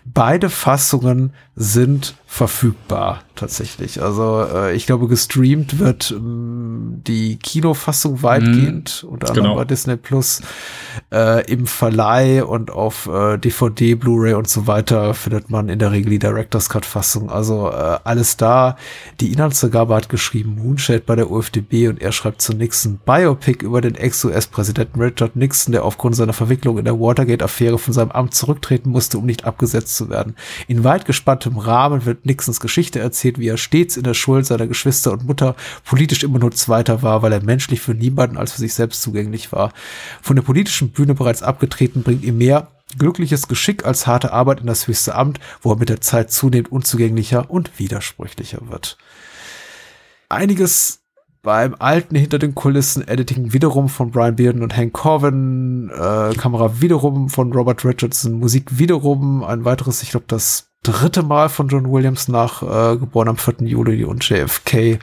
Beide 0.04 0.50
Fassungen 0.50 1.32
sind 1.54 2.16
verfügbar 2.26 3.22
tatsächlich. 3.36 4.02
Also 4.02 4.44
äh, 4.52 4.74
ich 4.74 4.86
glaube, 4.86 5.06
gestreamt 5.06 5.78
wird 5.78 6.10
ähm, 6.10 7.00
die 7.06 7.36
Kinofassung 7.36 8.24
weitgehend, 8.24 9.04
mm, 9.04 9.06
unter 9.06 9.28
anderem 9.28 9.44
genau. 9.44 9.56
bei 9.56 9.64
Disney 9.64 9.96
Plus, 9.96 10.42
äh, 11.12 11.48
im 11.48 11.68
Verleih 11.68 12.44
und 12.44 12.72
auf 12.72 13.06
äh, 13.06 13.38
DVD, 13.38 13.94
Blu-ray 13.94 14.34
und 14.34 14.48
so 14.48 14.66
weiter 14.66 15.14
findet 15.14 15.48
man 15.50 15.68
in 15.68 15.78
der 15.78 15.92
Regel 15.92 16.10
die 16.10 16.18
Director's 16.18 16.68
Cut-Fassung. 16.68 17.30
Also 17.30 17.70
äh, 17.70 17.98
alles 18.02 18.36
da. 18.36 18.76
Die 19.20 19.32
Inhaltsangabe 19.32 19.94
hat 19.94 20.08
geschrieben 20.08 20.56
Moonshade 20.56 21.04
bei 21.06 21.14
der 21.14 21.30
UFDB 21.44 21.88
und 21.88 22.00
er 22.00 22.12
schreibt 22.12 22.40
zu 22.40 22.52
Nixon 22.52 22.98
Biopic 23.04 23.64
über 23.64 23.80
den 23.80 23.94
Ex-US-Präsidenten 23.94 25.00
Richard 25.00 25.36
Nixon, 25.36 25.72
der 25.72 25.84
aufgrund 25.84 26.16
seiner 26.16 26.32
Verwicklung 26.32 26.78
in 26.78 26.84
der 26.84 26.98
Watergate-Affäre 26.98 27.78
von 27.78 27.92
seinem 27.92 28.10
Amt 28.10 28.34
zurücktreten 28.34 28.90
musste, 28.90 29.18
um 29.18 29.26
nicht 29.26 29.44
abgesetzt 29.44 29.96
zu 29.96 30.08
werden. 30.08 30.36
In 30.66 30.84
weit 30.84 31.04
gespanntem 31.04 31.58
Rahmen 31.58 32.04
wird 32.04 32.26
Nixons 32.26 32.60
Geschichte 32.60 32.98
erzählt, 33.00 33.38
wie 33.38 33.48
er 33.48 33.56
stets 33.56 33.96
in 33.96 34.04
der 34.04 34.14
Schuld 34.14 34.46
seiner 34.46 34.66
Geschwister 34.66 35.12
und 35.12 35.26
Mutter 35.26 35.54
politisch 35.84 36.24
immer 36.24 36.38
nur 36.38 36.52
Zweiter 36.52 37.02
war, 37.02 37.22
weil 37.22 37.32
er 37.32 37.42
menschlich 37.42 37.80
für 37.80 37.94
niemanden 37.94 38.36
als 38.36 38.52
für 38.52 38.60
sich 38.60 38.74
selbst 38.74 39.02
zugänglich 39.02 39.52
war. 39.52 39.72
Von 40.22 40.36
der 40.36 40.42
politischen 40.42 40.90
Bühne 40.90 41.14
bereits 41.14 41.42
abgetreten 41.42 42.02
bringt 42.02 42.24
ihm 42.24 42.38
mehr 42.38 42.68
glückliches 42.98 43.48
Geschick 43.48 43.84
als 43.84 44.06
harte 44.06 44.32
Arbeit 44.32 44.60
in 44.60 44.66
das 44.66 44.86
höchste 44.86 45.14
Amt, 45.14 45.40
wo 45.62 45.72
er 45.72 45.78
mit 45.78 45.88
der 45.88 46.00
Zeit 46.00 46.30
zunehmend 46.30 46.70
unzugänglicher 46.70 47.50
und 47.50 47.78
widersprüchlicher 47.78 48.60
wird. 48.70 48.96
Einiges 50.28 51.03
beim 51.44 51.76
alten 51.78 52.16
hinter 52.16 52.40
den 52.40 52.56
Kulissen 52.56 53.06
Editing 53.06 53.52
wiederum 53.52 53.88
von 53.88 54.10
Brian 54.10 54.34
Bearden 54.34 54.62
und 54.62 54.76
Hank 54.76 54.94
Corvin, 54.94 55.90
äh, 55.90 56.34
Kamera 56.34 56.80
wiederum 56.80 57.28
von 57.28 57.52
Robert 57.52 57.84
Richardson, 57.84 58.40
Musik 58.40 58.78
wiederum 58.78 59.44
ein 59.44 59.64
weiteres, 59.64 60.02
ich 60.02 60.10
glaube 60.10 60.26
das 60.26 60.70
dritte 60.82 61.22
Mal 61.22 61.48
von 61.48 61.68
John 61.68 61.92
Williams 61.92 62.28
nach 62.28 62.62
äh, 62.62 62.96
geboren 62.96 63.28
am 63.28 63.36
4. 63.36 63.66
Juli 63.66 64.04
und 64.04 64.28
JFK 64.28 64.98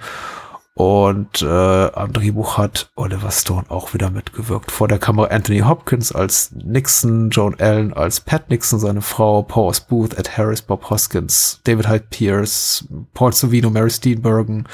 und 0.73 1.43
äh, 1.43 1.45
am 1.45 2.11
Drehbuch 2.11 2.57
hat 2.57 2.89
Oliver 2.95 3.29
Stone 3.29 3.65
auch 3.69 3.93
wieder 3.93 4.09
mitgewirkt. 4.09 4.71
Vor 4.71 4.87
der 4.87 4.99
Kamera 4.99 5.27
Anthony 5.27 5.59
Hopkins 5.59 6.11
als 6.11 6.51
Nixon, 6.53 7.29
Joan 7.29 7.55
Allen 7.59 7.93
als 7.93 8.21
Pat 8.21 8.49
Nixon, 8.49 8.79
seine 8.79 9.01
Frau, 9.01 9.43
Paul 9.43 9.73
Booth, 9.87 10.17
Ed 10.17 10.37
Harris, 10.37 10.61
Bob 10.61 10.89
Hoskins, 10.89 11.59
David 11.65 11.87
Hyde 11.87 12.05
Pierce, 12.09 12.87
Paul 13.13 13.33
Savino, 13.33 13.69
Mary 13.69 13.91
Steenburgen, 13.91 14.67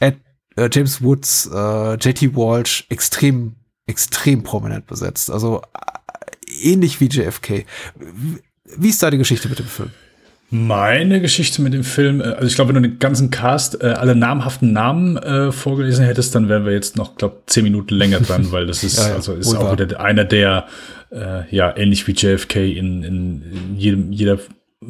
Ed 0.00 0.16
äh, 0.56 0.68
James 0.72 1.02
Woods, 1.02 1.50
äh, 1.52 1.94
JT 1.94 2.34
Walsh, 2.36 2.86
extrem, 2.88 3.56
extrem 3.86 4.42
prominent 4.42 4.86
besetzt. 4.86 5.30
Also 5.30 5.62
äh, 5.62 6.70
ähnlich 6.70 7.00
wie 7.00 7.06
JFK. 7.06 7.64
Wie 8.76 8.88
ist 8.88 9.02
da 9.02 9.10
die 9.10 9.18
Geschichte 9.18 9.48
mit 9.48 9.58
dem 9.58 9.66
Film? 9.66 9.90
Meine 10.54 11.22
Geschichte 11.22 11.62
mit 11.62 11.72
dem 11.72 11.82
Film, 11.82 12.20
äh, 12.20 12.24
also 12.24 12.46
ich 12.46 12.54
glaube, 12.54 12.74
wenn 12.74 12.82
du 12.82 12.90
den 12.90 12.98
ganzen 12.98 13.30
Cast, 13.30 13.82
äh, 13.82 13.86
alle 13.86 14.14
namhaften 14.14 14.70
Namen 14.72 15.16
äh, 15.16 15.50
vorgelesen 15.50 16.04
hättest, 16.04 16.34
dann 16.34 16.50
wären 16.50 16.66
wir 16.66 16.72
jetzt 16.72 16.94
noch, 16.98 17.16
glaube 17.16 17.40
zehn 17.46 17.64
Minuten 17.64 17.94
länger 17.94 18.20
dran, 18.20 18.52
weil 18.52 18.66
das 18.66 18.84
ist, 18.84 18.98
ja, 18.98 19.08
ja, 19.08 19.14
also 19.14 19.32
ist 19.32 19.54
auch 19.54 19.72
wieder 19.72 19.98
einer 19.98 20.24
der, 20.24 20.66
äh, 21.10 21.48
ja, 21.54 21.74
ähnlich 21.74 22.06
wie 22.06 22.12
JFK 22.12 22.56
in, 22.56 23.02
in, 23.02 23.42
in 23.42 23.76
jedem, 23.78 24.12
jeder 24.12 24.38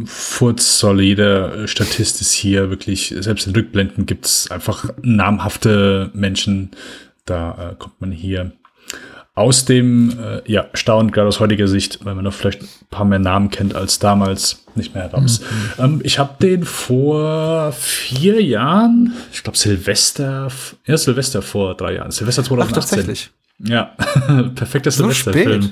Furzzoll, 0.05 1.01
jeder 1.03 1.67
Statist 1.69 2.21
ist 2.21 2.33
hier 2.33 2.71
wirklich, 2.71 3.15
selbst 3.19 3.47
in 3.47 3.55
Rückblenden 3.55 4.07
gibt 4.07 4.27
es 4.27 4.51
einfach 4.51 4.91
namhafte 5.03 6.11
Menschen. 6.15 6.71
Da 7.25 7.73
äh, 7.73 7.75
kommt 7.77 8.01
man 8.01 8.13
hier 8.13 8.53
aus 9.35 9.65
dem 9.65 10.11
äh, 10.19 10.43
ja, 10.51 10.67
Staunen, 10.75 11.11
gerade 11.11 11.29
aus 11.29 11.41
heutiger 11.41 11.67
Sicht, 11.67 12.05
weil 12.05 12.15
man 12.15 12.25
noch 12.25 12.35
vielleicht 12.35 12.63
ein 12.63 12.69
paar 12.91 13.07
mehr 13.07 13.19
Namen 13.19 13.51
kennt 13.51 13.75
als 13.75 13.99
damals, 13.99 14.65
nicht 14.75 14.95
mehr 14.95 15.05
heraus. 15.05 15.41
Mhm. 15.79 15.85
Ähm, 15.85 16.01
ich 16.05 16.19
habe 16.19 16.35
den 16.41 16.65
vor 16.65 17.73
vier 17.73 18.43
Jahren, 18.43 19.15
ich 19.33 19.43
glaube 19.43 19.57
Silvester, 19.57 20.49
ja, 20.87 20.99
Silvester 20.99 21.41
vor 21.41 21.75
drei 21.77 21.95
Jahren, 21.95 22.11
Silvester 22.11 22.45
2018. 22.45 22.77
Ach, 22.77 22.91
tatsächlich. 22.91 23.31
Ja, 23.59 23.85
perfekter 24.55 24.91
so 24.91 25.05
Silvesterfilm. 25.05 25.71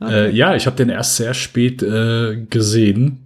Okay. 0.00 0.12
Äh, 0.12 0.30
ja, 0.32 0.54
ich 0.54 0.66
habe 0.66 0.76
den 0.76 0.90
erst 0.90 1.16
sehr 1.16 1.32
spät 1.32 1.82
äh, 1.82 2.36
gesehen. 2.50 3.23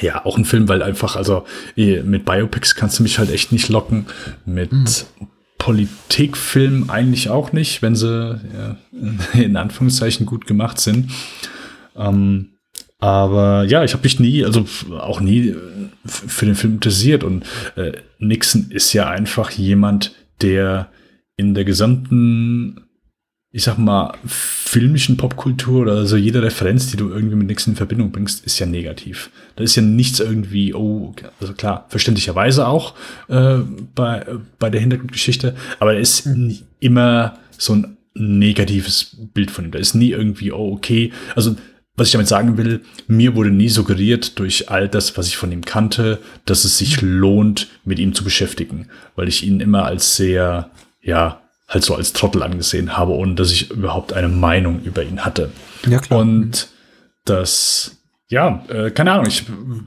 Ja, 0.00 0.24
auch 0.24 0.36
ein 0.36 0.44
Film, 0.44 0.68
weil 0.68 0.82
einfach, 0.82 1.16
also 1.16 1.44
mit 1.76 2.24
Biopics 2.24 2.74
kannst 2.74 2.98
du 2.98 3.02
mich 3.02 3.18
halt 3.18 3.30
echt 3.30 3.52
nicht 3.52 3.68
locken. 3.68 4.06
Mit 4.44 4.72
mhm. 4.72 4.84
Politikfilm 5.58 6.90
eigentlich 6.90 7.30
auch 7.30 7.52
nicht, 7.52 7.80
wenn 7.80 7.96
sie 7.96 8.40
ja, 8.54 8.76
in 9.40 9.56
Anführungszeichen 9.56 10.26
gut 10.26 10.46
gemacht 10.46 10.80
sind. 10.80 11.10
Ähm, 11.96 12.50
aber 12.98 13.64
ja, 13.64 13.84
ich 13.84 13.92
habe 13.92 14.02
mich 14.02 14.18
nie, 14.18 14.44
also 14.44 14.64
auch 14.98 15.20
nie 15.20 15.48
äh, 15.48 15.56
für 16.04 16.46
den 16.46 16.54
Film 16.54 16.74
interessiert. 16.74 17.24
Und 17.24 17.44
äh, 17.76 17.92
Nixon 18.18 18.70
ist 18.70 18.92
ja 18.92 19.08
einfach 19.08 19.50
jemand, 19.50 20.14
der 20.40 20.88
in 21.36 21.54
der 21.54 21.64
gesamten 21.64 22.83
ich 23.54 23.62
sag 23.62 23.78
mal, 23.78 24.12
filmischen 24.26 25.16
Popkultur 25.16 25.82
oder 25.82 26.06
so 26.06 26.16
jede 26.16 26.42
Referenz, 26.42 26.90
die 26.90 26.96
du 26.96 27.10
irgendwie 27.10 27.36
mit 27.36 27.46
nichts 27.46 27.68
in 27.68 27.76
Verbindung 27.76 28.10
bringst, 28.10 28.44
ist 28.44 28.58
ja 28.58 28.66
negativ. 28.66 29.30
Da 29.54 29.62
ist 29.62 29.76
ja 29.76 29.82
nichts 29.82 30.18
irgendwie, 30.18 30.74
oh, 30.74 31.14
also 31.40 31.52
klar, 31.52 31.86
verständlicherweise 31.88 32.66
auch 32.66 32.94
äh, 33.28 33.58
bei, 33.94 34.26
bei 34.58 34.70
der 34.70 34.80
Hintergrundgeschichte, 34.80 35.54
aber 35.78 35.92
da 35.92 36.00
ist 36.00 36.26
mhm. 36.26 36.58
immer 36.80 37.38
so 37.56 37.74
ein 37.74 37.96
negatives 38.14 39.16
Bild 39.32 39.52
von 39.52 39.66
ihm. 39.66 39.70
Da 39.70 39.78
ist 39.78 39.94
nie 39.94 40.10
irgendwie, 40.10 40.50
oh, 40.50 40.72
okay, 40.72 41.12
also 41.36 41.54
was 41.96 42.08
ich 42.08 42.12
damit 42.12 42.26
sagen 42.26 42.56
will, 42.56 42.80
mir 43.06 43.36
wurde 43.36 43.50
nie 43.50 43.68
suggeriert 43.68 44.36
durch 44.40 44.68
all 44.68 44.88
das, 44.88 45.16
was 45.16 45.28
ich 45.28 45.36
von 45.36 45.52
ihm 45.52 45.64
kannte, 45.64 46.18
dass 46.44 46.64
es 46.64 46.76
sich 46.76 47.00
mhm. 47.00 47.18
lohnt, 47.18 47.68
mit 47.84 48.00
ihm 48.00 48.14
zu 48.14 48.24
beschäftigen, 48.24 48.88
weil 49.14 49.28
ich 49.28 49.46
ihn 49.46 49.60
immer 49.60 49.84
als 49.84 50.16
sehr, 50.16 50.70
ja, 51.00 51.43
halt 51.68 51.84
so 51.84 51.94
als 51.94 52.12
Trottel 52.12 52.42
angesehen 52.42 52.96
habe, 52.96 53.12
ohne 53.12 53.34
dass 53.34 53.50
ich 53.50 53.70
überhaupt 53.70 54.12
eine 54.12 54.28
Meinung 54.28 54.82
über 54.82 55.02
ihn 55.02 55.24
hatte. 55.24 55.50
Ja, 55.86 55.98
klar. 55.98 56.20
Und 56.20 56.68
das, 57.24 57.96
ja, 58.28 58.64
äh, 58.68 58.90
keine 58.90 59.12
Ahnung, 59.12 59.26
ich 59.26 59.44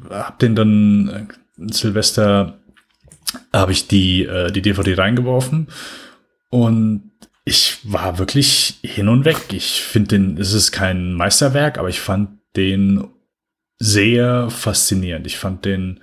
habe 0.10 0.38
den 0.41 0.56
dann 0.56 1.30
äh, 1.58 1.72
Silvester 1.74 2.60
habe 3.54 3.72
ich 3.72 3.88
die, 3.88 4.24
äh, 4.24 4.52
die 4.52 4.62
DVD 4.62 4.95
reingeworfen 4.95 5.68
und 6.49 7.12
ich 7.45 7.80
war 7.84 8.18
wirklich 8.18 8.80
hin 8.84 9.08
und 9.08 9.24
weg. 9.24 9.38
Ich 9.52 9.82
finde 9.82 10.10
den, 10.10 10.38
es 10.38 10.54
ist 10.54 10.72
kein 10.72 11.14
Meisterwerk, 11.14 11.78
aber 11.78 11.88
ich 11.88 12.02
fand 12.02 12.40
den 12.58 13.08
sehr 13.80 14.49
faszinierend. 14.49 15.28
Ich 15.28 15.38
fand 15.38 15.64
den 15.64 16.02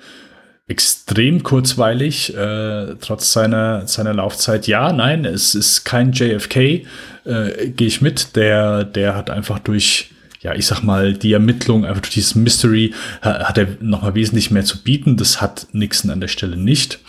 extrem 0.66 1.42
kurzweilig, 1.42 2.34
äh, 2.34 2.94
trotz 3.00 3.32
seiner, 3.32 3.86
seiner 3.86 4.14
Laufzeit. 4.14 4.66
Ja, 4.66 4.92
nein, 4.92 5.24
es 5.24 5.54
ist 5.54 5.84
kein 5.84 6.12
JFK, 6.12 6.86
äh, 7.24 7.68
gehe 7.68 7.86
ich 7.86 8.00
mit. 8.00 8.34
Der, 8.36 8.84
der 8.84 9.14
hat 9.14 9.28
einfach 9.28 9.58
durch, 9.58 10.10
ja, 10.40 10.54
ich 10.54 10.66
sag 10.66 10.82
mal, 10.82 11.12
die 11.12 11.32
Ermittlung, 11.32 11.84
einfach 11.84 12.00
durch 12.00 12.14
dieses 12.14 12.34
Mystery, 12.34 12.94
hat 13.20 13.58
er 13.58 13.68
nochmal 13.80 14.14
wesentlich 14.14 14.50
mehr 14.50 14.64
zu 14.64 14.82
bieten. 14.82 15.16
Das 15.16 15.42
hat 15.42 15.66
Nixon 15.72 16.10
an 16.10 16.20
der 16.20 16.28
Stelle 16.28 16.56
nicht. 16.56 17.00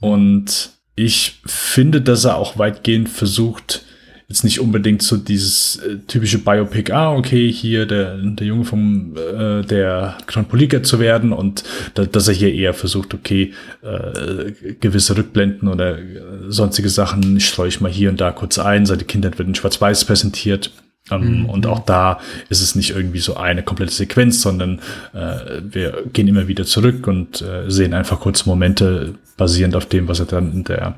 Und 0.00 0.70
ich 0.94 1.40
finde, 1.44 2.00
dass 2.00 2.24
er 2.24 2.36
auch 2.36 2.58
weitgehend 2.58 3.10
versucht, 3.10 3.84
jetzt 4.28 4.42
nicht 4.42 4.60
unbedingt 4.60 5.02
so 5.02 5.16
dieses 5.16 5.76
äh, 5.76 5.98
typische 6.08 6.38
Biopic, 6.38 6.92
ah, 6.92 7.12
okay, 7.12 7.50
hier 7.50 7.86
der, 7.86 8.16
der 8.16 8.46
Junge 8.46 8.64
vom, 8.64 9.14
äh, 9.16 9.62
der 9.62 10.18
Politiker 10.48 10.82
zu 10.82 10.98
werden 10.98 11.32
und 11.32 11.62
da, 11.94 12.04
dass 12.04 12.26
er 12.26 12.34
hier 12.34 12.52
eher 12.52 12.74
versucht, 12.74 13.14
okay, 13.14 13.52
äh, 13.82 14.74
gewisse 14.80 15.16
Rückblenden 15.16 15.68
oder 15.68 15.98
äh, 15.98 16.02
sonstige 16.48 16.88
Sachen 16.88 17.38
streue 17.38 17.68
ich 17.68 17.80
mal 17.80 17.90
hier 17.90 18.10
und 18.10 18.20
da 18.20 18.32
kurz 18.32 18.58
ein. 18.58 18.84
Seine 18.84 19.04
Kindheit 19.04 19.38
wird 19.38 19.48
in 19.48 19.54
Schwarz-Weiß 19.54 20.04
präsentiert. 20.04 20.72
Ähm, 21.08 21.42
mhm. 21.42 21.46
Und 21.46 21.66
auch 21.66 21.80
da 21.80 22.18
ist 22.48 22.62
es 22.62 22.74
nicht 22.74 22.90
irgendwie 22.90 23.20
so 23.20 23.36
eine 23.36 23.62
komplette 23.62 23.92
Sequenz, 23.92 24.42
sondern 24.42 24.80
äh, 25.14 25.60
wir 25.62 26.02
gehen 26.12 26.26
immer 26.26 26.48
wieder 26.48 26.64
zurück 26.64 27.06
und 27.06 27.42
äh, 27.42 27.70
sehen 27.70 27.94
einfach 27.94 28.18
kurze 28.18 28.48
Momente 28.48 29.14
basierend 29.36 29.76
auf 29.76 29.86
dem, 29.86 30.08
was 30.08 30.18
er 30.18 30.26
dann 30.26 30.52
in 30.52 30.64
der 30.64 30.96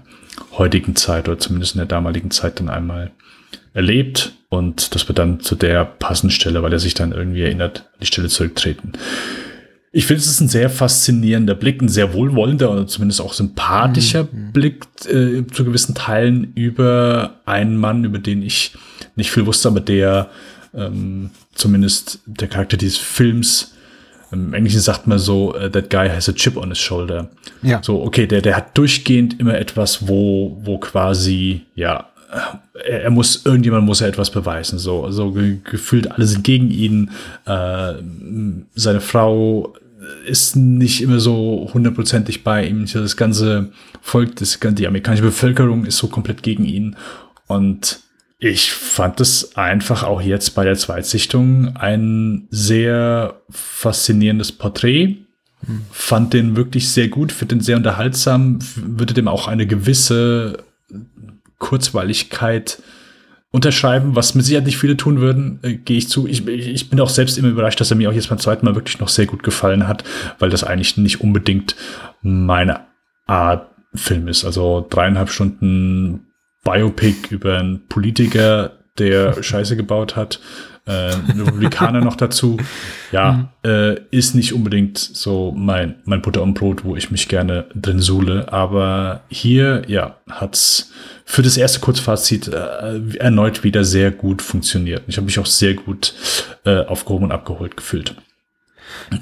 heutigen 0.52 0.96
Zeit 0.96 1.28
oder 1.28 1.38
zumindest 1.38 1.74
in 1.74 1.78
der 1.78 1.86
damaligen 1.86 2.30
Zeit 2.30 2.60
dann 2.60 2.68
einmal 2.68 3.10
erlebt 3.74 4.32
und 4.48 4.94
das 4.94 5.08
wird 5.08 5.18
dann 5.18 5.40
zu 5.40 5.54
der 5.54 5.84
passenden 5.84 6.32
Stelle, 6.32 6.62
weil 6.62 6.72
er 6.72 6.78
sich 6.78 6.94
dann 6.94 7.12
irgendwie 7.12 7.42
erinnert, 7.42 7.88
an 7.92 8.00
die 8.00 8.06
Stelle 8.06 8.28
zurücktreten. 8.28 8.92
Ich 9.90 10.06
finde, 10.06 10.20
es 10.20 10.26
ist 10.26 10.40
ein 10.40 10.48
sehr 10.48 10.68
faszinierender 10.70 11.54
Blick, 11.54 11.80
ein 11.80 11.88
sehr 11.88 12.12
wohlwollender 12.12 12.70
oder 12.70 12.86
zumindest 12.86 13.20
auch 13.20 13.32
sympathischer 13.32 14.28
mhm. 14.30 14.52
Blick 14.52 14.84
äh, 15.06 15.46
zu 15.46 15.64
gewissen 15.64 15.94
Teilen 15.94 16.52
über 16.54 17.40
einen 17.46 17.76
Mann, 17.76 18.04
über 18.04 18.18
den 18.18 18.42
ich 18.42 18.74
nicht 19.16 19.30
viel 19.30 19.46
wusste, 19.46 19.68
aber 19.68 19.80
der 19.80 20.30
ähm, 20.74 21.30
zumindest 21.54 22.20
der 22.26 22.48
Charakter 22.48 22.76
dieses 22.76 22.98
Films 22.98 23.74
im 24.30 24.54
Englischen 24.54 24.80
sagt 24.80 25.06
man 25.06 25.18
so, 25.18 25.54
uh, 25.54 25.68
that 25.68 25.90
guy 25.90 26.08
has 26.08 26.28
a 26.28 26.32
chip 26.32 26.56
on 26.56 26.68
his 26.68 26.78
shoulder. 26.78 27.28
Ja. 27.62 27.82
So, 27.82 28.02
okay, 28.02 28.26
der, 28.26 28.42
der 28.42 28.56
hat 28.56 28.76
durchgehend 28.76 29.40
immer 29.40 29.58
etwas, 29.58 30.06
wo, 30.08 30.58
wo 30.62 30.78
quasi, 30.78 31.62
ja, 31.74 32.06
er, 32.74 33.04
er 33.04 33.10
muss, 33.10 33.44
irgendjemand 33.44 33.86
muss 33.86 34.00
er 34.00 34.08
etwas 34.08 34.30
beweisen. 34.30 34.78
So, 34.78 35.10
so 35.10 35.32
ge 35.32 35.58
gefühlt 35.64 36.10
alle 36.10 36.26
sind 36.26 36.44
gegen 36.44 36.70
ihn. 36.70 37.10
Äh, 37.46 37.94
seine 38.74 39.00
Frau 39.00 39.74
ist 40.26 40.56
nicht 40.56 41.02
immer 41.02 41.20
so 41.20 41.70
hundertprozentig 41.72 42.44
bei 42.44 42.66
ihm. 42.66 42.86
Das 42.92 43.16
ganze 43.16 43.72
Volk, 44.00 44.36
das, 44.36 44.58
die 44.60 44.86
amerikanische 44.86 45.24
Bevölkerung 45.24 45.84
ist 45.84 45.98
so 45.98 46.08
komplett 46.08 46.42
gegen 46.42 46.64
ihn. 46.64 46.96
Und 47.46 48.00
ich 48.38 48.72
fand 48.72 49.20
es 49.20 49.56
einfach 49.56 50.04
auch 50.04 50.20
jetzt 50.20 50.50
bei 50.50 50.64
der 50.64 50.76
Zweitsichtung 50.76 51.76
ein 51.76 52.46
sehr 52.50 53.40
faszinierendes 53.50 54.52
Porträt. 54.52 55.16
Hm. 55.66 55.80
Fand 55.90 56.34
den 56.34 56.56
wirklich 56.56 56.88
sehr 56.90 57.08
gut, 57.08 57.32
finde 57.32 57.56
den 57.56 57.62
sehr 57.62 57.76
unterhaltsam, 57.76 58.60
würde 58.76 59.12
dem 59.12 59.26
auch 59.26 59.48
eine 59.48 59.66
gewisse 59.66 60.62
Kurzweiligkeit 61.58 62.80
unterschreiben, 63.50 64.14
was 64.14 64.36
mit 64.36 64.44
Sicherheit 64.44 64.66
nicht 64.66 64.78
viele 64.78 64.96
tun 64.96 65.20
würden, 65.20 65.58
äh, 65.62 65.74
gehe 65.74 65.98
ich 65.98 66.08
zu. 66.08 66.28
Ich, 66.28 66.46
ich 66.46 66.90
bin 66.90 67.00
auch 67.00 67.08
selbst 67.08 67.38
immer 67.38 67.48
überrascht, 67.48 67.80
dass 67.80 67.90
er 67.90 67.96
mir 67.96 68.08
auch 68.08 68.14
jetzt 68.14 68.28
beim 68.28 68.38
zweiten 68.38 68.66
Mal 68.66 68.76
wirklich 68.76 69.00
noch 69.00 69.08
sehr 69.08 69.26
gut 69.26 69.42
gefallen 69.42 69.88
hat, 69.88 70.04
weil 70.38 70.50
das 70.50 70.62
eigentlich 70.62 70.96
nicht 70.96 71.20
unbedingt 71.22 71.74
meine 72.22 72.82
Art 73.26 73.68
Film 73.94 74.28
ist. 74.28 74.44
Also 74.44 74.86
dreieinhalb 74.88 75.30
Stunden 75.30 76.27
Biopic 76.64 77.28
über 77.30 77.58
einen 77.58 77.86
Politiker, 77.88 78.72
der 78.98 79.42
Scheiße 79.42 79.76
gebaut 79.76 80.16
hat, 80.16 80.40
äh, 80.88 81.14
Republikaner 81.36 82.00
noch 82.00 82.16
dazu. 82.16 82.56
Ja, 83.12 83.32
mhm. 83.32 83.70
äh, 83.70 84.00
ist 84.10 84.34
nicht 84.34 84.54
unbedingt 84.54 84.98
so 84.98 85.52
mein, 85.56 85.96
mein 86.04 86.22
Butter 86.22 86.42
und 86.42 86.54
Brot, 86.54 86.84
wo 86.84 86.96
ich 86.96 87.10
mich 87.10 87.28
gerne 87.28 87.66
drin 87.74 88.00
suhle. 88.00 88.52
Aber 88.52 89.20
hier, 89.28 89.82
ja, 89.86 90.16
hat's 90.28 90.90
für 91.24 91.42
das 91.42 91.58
erste 91.58 91.80
Kurzfazit 91.80 92.48
äh, 92.48 93.16
erneut 93.18 93.64
wieder 93.64 93.84
sehr 93.84 94.10
gut 94.10 94.40
funktioniert. 94.40 95.02
Ich 95.08 95.18
habe 95.18 95.26
mich 95.26 95.38
auch 95.38 95.46
sehr 95.46 95.74
gut 95.74 96.14
äh, 96.64 96.84
aufgehoben 96.86 97.26
und 97.26 97.32
abgeholt 97.32 97.76
gefühlt. 97.76 98.14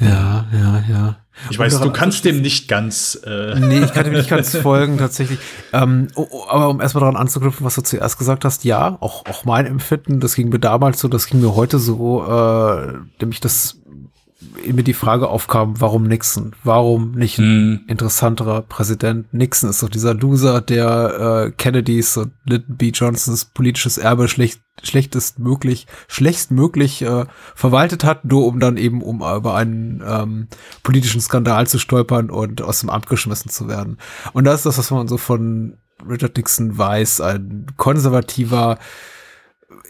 Ja, 0.01 0.47
ja, 0.53 0.85
ja. 0.89 1.17
Ich 1.51 1.59
weiß, 1.59 1.81
du 1.81 1.93
kannst 1.93 2.25
dem 2.25 2.41
nicht 2.41 2.69
ganz. 2.69 3.21
Äh 3.25 3.59
nee, 3.61 3.81
ich 3.81 3.93
kann 3.93 4.05
dem 4.05 4.15
nicht 4.15 4.29
ganz 4.29 4.57
folgen, 4.63 4.99
tatsächlich. 4.99 5.39
Ähm, 5.73 6.09
oh, 6.15 6.27
oh, 6.31 6.45
aber 6.49 6.69
um 6.71 6.81
erstmal 6.81 7.01
daran 7.01 7.17
anzuknüpfen, 7.17 7.65
was 7.65 7.75
du 7.75 7.83
zuerst 7.83 8.19
gesagt 8.19 8.45
hast, 8.45 8.65
ja, 8.65 8.97
auch, 9.01 9.27
auch 9.27 9.45
mein 9.45 9.67
Empfinden, 9.67 10.21
das 10.21 10.35
ging 10.35 10.49
mir 10.49 10.59
damals 10.59 11.01
so, 11.01 11.09
das 11.09 11.27
ging 11.27 11.41
mir 11.41 11.55
heute 11.55 11.79
so, 11.79 12.25
äh, 12.25 12.95
nämlich 13.21 13.41
das 13.41 13.79
mir 14.73 14.83
die 14.83 14.95
Frage 14.95 15.29
aufkam, 15.29 15.81
warum 15.81 16.05
Nixon? 16.05 16.55
Warum 16.65 17.13
nicht 17.13 17.39
ein 17.39 17.71
mm. 17.71 17.81
interessanterer 17.89 18.63
Präsident? 18.63 19.33
Nixon 19.33 19.71
ist 19.71 19.83
doch 19.83 19.89
dieser 19.89 20.15
Loser, 20.15 20.61
der 20.61 21.47
äh, 21.47 21.51
Kennedys 21.53 22.17
und 22.17 22.33
Lyndon 22.45 22.77
B. 22.77 22.91
Johnsons 22.91 23.47
politisches 23.47 23.99
Erbe 23.99 24.29
schlecht, 24.29 24.61
schlechtest 24.83 25.39
möglich, 25.39 25.87
schlechtst 26.09 26.51
möglich 26.51 27.03
äh, 27.03 27.25
verwaltet 27.55 28.05
hat, 28.05 28.25
nur 28.25 28.47
um 28.47 28.61
dann 28.61 28.77
eben 28.77 29.03
um 29.03 29.17
über 29.17 29.55
einen 29.55 30.03
ähm, 30.07 30.49
politischen 30.83 31.21
Skandal 31.21 31.67
zu 31.67 31.79
stolpern 31.79 32.31
und 32.31 32.63
aus 32.63 32.81
dem 32.81 32.91
Amt 32.91 33.09
geschmissen 33.09 33.51
zu 33.51 33.69
werden. 33.69 33.99
Und 34.33 34.45
das 34.45 34.61
ist 34.61 34.67
das, 34.67 34.79
was 34.79 34.91
man 34.91 35.09
so 35.09 35.19
von 35.19 35.79
Richard 36.09 36.37
Nixon 36.37 36.77
weiß, 36.77 37.21
ein 37.21 37.67
konservativer, 37.77 38.79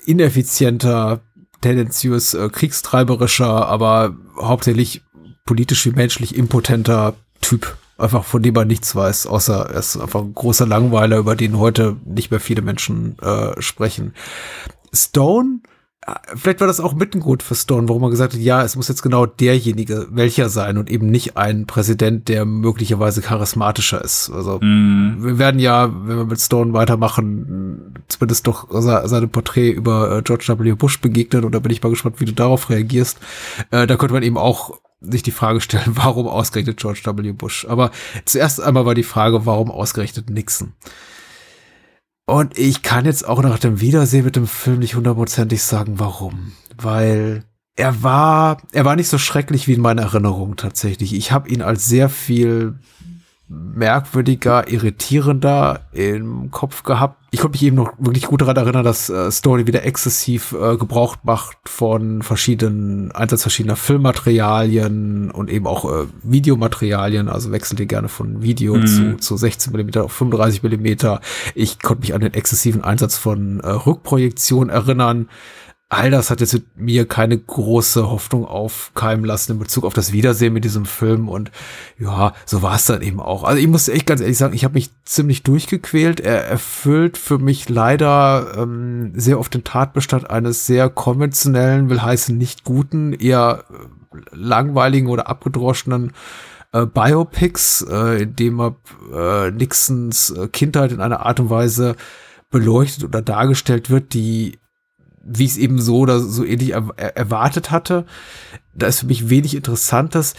ineffizienter 0.07 1.21
tendenziös 1.61 2.35
äh, 2.35 2.49
kriegstreiberischer, 2.49 3.67
aber 3.67 4.17
hauptsächlich 4.41 5.03
politisch 5.45 5.87
wie 5.87 5.93
menschlich 5.93 6.37
impotenter 6.37 7.15
Typ. 7.41 7.77
Einfach 7.99 8.25
von 8.25 8.43
dem 8.43 8.53
man 8.53 8.67
nichts 8.69 8.95
weiß, 8.95 9.27
außer 9.27 9.71
er 9.71 9.79
ist 9.79 9.97
einfach 9.97 10.21
ein 10.21 10.35
großer 10.35 10.67
Langweiler, 10.67 11.17
über 11.17 11.35
den 11.35 11.59
heute 11.59 11.97
nicht 12.05 12.31
mehr 12.31 12.41
viele 12.41 12.61
Menschen 12.61 13.19
äh, 13.21 13.61
sprechen. 13.63 14.13
Stone 14.93 15.61
vielleicht 16.35 16.61
war 16.61 16.67
das 16.67 16.81
auch 16.81 16.95
mit 16.95 17.15
ein 17.15 17.21
Grund 17.21 17.43
für 17.43 17.55
Stone, 17.55 17.89
warum 17.89 18.03
man 18.03 18.11
gesagt 18.11 18.35
hat, 18.35 18.41
ja, 18.41 18.63
es 18.63 18.77
muss 18.77 18.89
jetzt 18.89 19.03
genau 19.03 19.27
derjenige 19.27 20.07
welcher 20.11 20.49
sein 20.49 20.79
und 20.79 20.91
eben 20.91 21.07
nicht 21.09 21.37
ein 21.37 21.67
Präsident, 21.67 22.29
der 22.29 22.45
möglicherweise 22.45 23.23
charismatischer 23.23 24.03
ist. 24.03 24.31
Also 24.31 24.59
mm. 24.61 25.17
wir 25.21 25.39
werden 25.39 25.61
ja, 25.61 25.93
wenn 25.93 26.17
wir 26.17 26.25
mit 26.25 26.41
Stone 26.41 26.73
weitermachen, 26.73 27.95
zumindest 28.09 28.47
doch 28.47 28.69
seinem 28.71 29.31
Porträt 29.31 29.71
über 29.71 30.19
äh, 30.19 30.23
George 30.23 30.47
W. 30.49 30.73
Bush 30.75 31.01
begegnen 31.01 31.45
und 31.45 31.55
da 31.55 31.59
bin 31.59 31.73
ich 31.73 31.83
mal 31.83 31.89
gespannt, 31.89 32.21
wie 32.21 32.25
du 32.25 32.33
darauf 32.33 32.71
reagierst. 32.71 33.19
Äh, 33.71 33.87
da 33.87 33.97
könnte 33.97 34.15
man 34.15 34.23
eben 34.23 34.39
auch 34.39 34.79
sich 35.01 35.23
die 35.23 35.33
Frage 35.33 35.61
stellen, 35.61 35.85
warum 35.95 36.29
ausgerechnet 36.29 36.79
George 36.79 37.01
W. 37.05 37.33
Bush? 37.33 37.67
Aber 37.69 37.91
zuerst 38.25 38.61
einmal 38.61 38.87
war 38.87 38.95
die 38.95 39.03
Frage, 39.03 39.45
warum 39.45 39.71
ausgerechnet 39.71 40.31
Nixon? 40.31 40.73
Und 42.27 42.59
ich 42.59 42.83
kann 42.83 43.05
jetzt 43.05 43.27
auch 43.27 43.41
nach 43.43 43.59
dem 43.59 43.81
Wiedersehen 43.81 44.25
mit 44.25 44.35
dem 44.35 44.49
Film 44.49 44.81
nicht 44.81 44.97
hundertprozentig 44.97 45.63
sagen, 45.63 46.01
warum. 46.01 46.53
Weil 46.77 47.45
er 47.77 48.03
war, 48.03 48.59
er 48.73 48.85
war 48.85 48.97
nicht 48.97 49.09
so 49.09 49.19
schrecklich 49.19 49.69
wie 49.69 49.75
in 49.75 49.81
meiner 49.81 50.03
Erinnerung 50.03 50.57
tatsächlich. 50.57 51.15
Ich 51.15 51.31
habe 51.31 51.49
ihn 51.49 51.63
als 51.63 51.87
sehr 51.87 52.09
viel 52.09 52.81
merkwürdiger, 53.49 54.69
irritierender 54.69 55.81
im 55.93 56.51
Kopf 56.51 56.83
gehabt. 56.83 57.23
Ich 57.31 57.41
konnte 57.41 57.57
mich 57.57 57.63
eben 57.63 57.77
noch 57.77 57.93
wirklich 57.99 58.27
gut 58.27 58.41
daran 58.41 58.57
erinnern, 58.57 58.85
dass 58.85 59.09
äh, 59.09 59.31
Story 59.31 59.67
wieder 59.67 59.85
exzessiv 59.85 60.53
äh, 60.53 60.77
Gebrauch 60.77 61.17
macht 61.23 61.57
von 61.67 62.23
verschiedenen, 62.23 63.13
Einsatz 63.13 63.43
verschiedener 63.43 63.77
Filmmaterialien 63.77 65.31
und 65.31 65.51
eben 65.51 65.67
auch 65.67 65.85
äh, 65.85 66.07
Videomaterialien, 66.23 67.29
also 67.29 67.53
wechselt 67.53 67.79
ihr 67.79 67.87
gerne 67.87 68.09
von 68.09 68.43
Video 68.43 68.75
mhm. 68.75 68.87
zu, 68.87 69.17
zu 69.19 69.37
16 69.37 69.73
Millimeter 69.73 70.05
auf 70.05 70.13
35 70.13 70.63
Millimeter. 70.63 71.21
Ich 71.55 71.79
konnte 71.79 72.01
mich 72.01 72.15
an 72.15 72.23
den 72.23 72.35
exzessiven 72.35 72.83
Einsatz 72.83 73.17
von 73.17 73.61
äh, 73.61 73.69
Rückprojektion 73.69 74.71
erinnern 74.71 75.29
all 75.89 76.11
das 76.11 76.31
hat 76.31 76.41
jetzt 76.41 76.53
mit 76.53 76.77
mir 76.77 77.07
keine 77.07 77.39
große 77.39 78.11
Hoffnung 78.11 78.45
aufkeimen 78.45 79.25
lassen 79.25 79.53
in 79.53 79.59
Bezug 79.61 79.85
auf 79.85 79.95
das 79.95 80.13
Wiedersehen 80.13 80.53
mit 80.53 80.65
diesem 80.65 80.85
Film 80.85 81.29
und 81.29 81.53
ja, 81.97 82.35
so 82.45 82.61
war 82.63 82.75
es 82.75 82.87
dann 82.87 83.03
eben 83.03 83.21
auch. 83.21 83.45
Also 83.45 83.61
ich 83.61 83.69
muss 83.69 83.89
echt 83.89 84.07
ganz 84.07 84.21
ehrlich 84.21 84.37
sagen, 84.37 84.55
ich 84.55 84.65
habe 84.65 84.75
mich 84.75 84.91
ziemlich 85.05 85.45
durchgequält. 85.45 86.19
Er 86.19 86.45
erfüllt 86.45 87.17
für 87.17 87.39
mich 87.39 87.69
leider 87.69 88.55
ähm, 88.57 89.13
sehr 89.15 89.39
oft 89.39 89.55
den 89.55 89.63
Tatbestand 89.63 90.29
eines 90.29 90.67
sehr 90.67 90.91
konventionellen, 90.91 91.89
will 91.89 92.03
heißen 92.03 92.37
nicht 92.37 92.65
guten, 92.65 93.13
eher 93.13 93.65
äh, 93.71 94.17
langweiligen 94.33 95.07
oder 95.07 95.29
abgedroschenen 95.29 96.13
äh, 96.73 96.85
Biopics, 96.85 97.87
äh, 97.89 98.23
in 98.23 98.35
dem 98.35 98.61
er 98.61 98.77
äh, 99.15 99.53
Nixons 99.53 100.31
äh, 100.31 100.49
Kindheit 100.49 100.91
in 100.91 101.01
einer 101.01 101.25
Art 101.25 101.39
und 101.39 101.49
Weise 101.49 101.95
beleuchtet 102.51 103.05
oder 103.05 103.23
dargestellt 103.23 103.89
wird, 103.89 104.15
die 104.15 104.59
wie 105.27 105.45
ich 105.45 105.53
es 105.53 105.57
eben 105.57 105.81
so 105.81 105.99
oder 105.99 106.21
so 106.21 106.45
ähnlich 106.45 106.73
er 106.73 107.17
erwartet 107.17 107.71
hatte. 107.71 108.07
Da 108.75 108.87
ist 108.87 109.01
für 109.01 109.07
mich 109.07 109.29
wenig 109.29 109.55
Interessantes. 109.57 110.35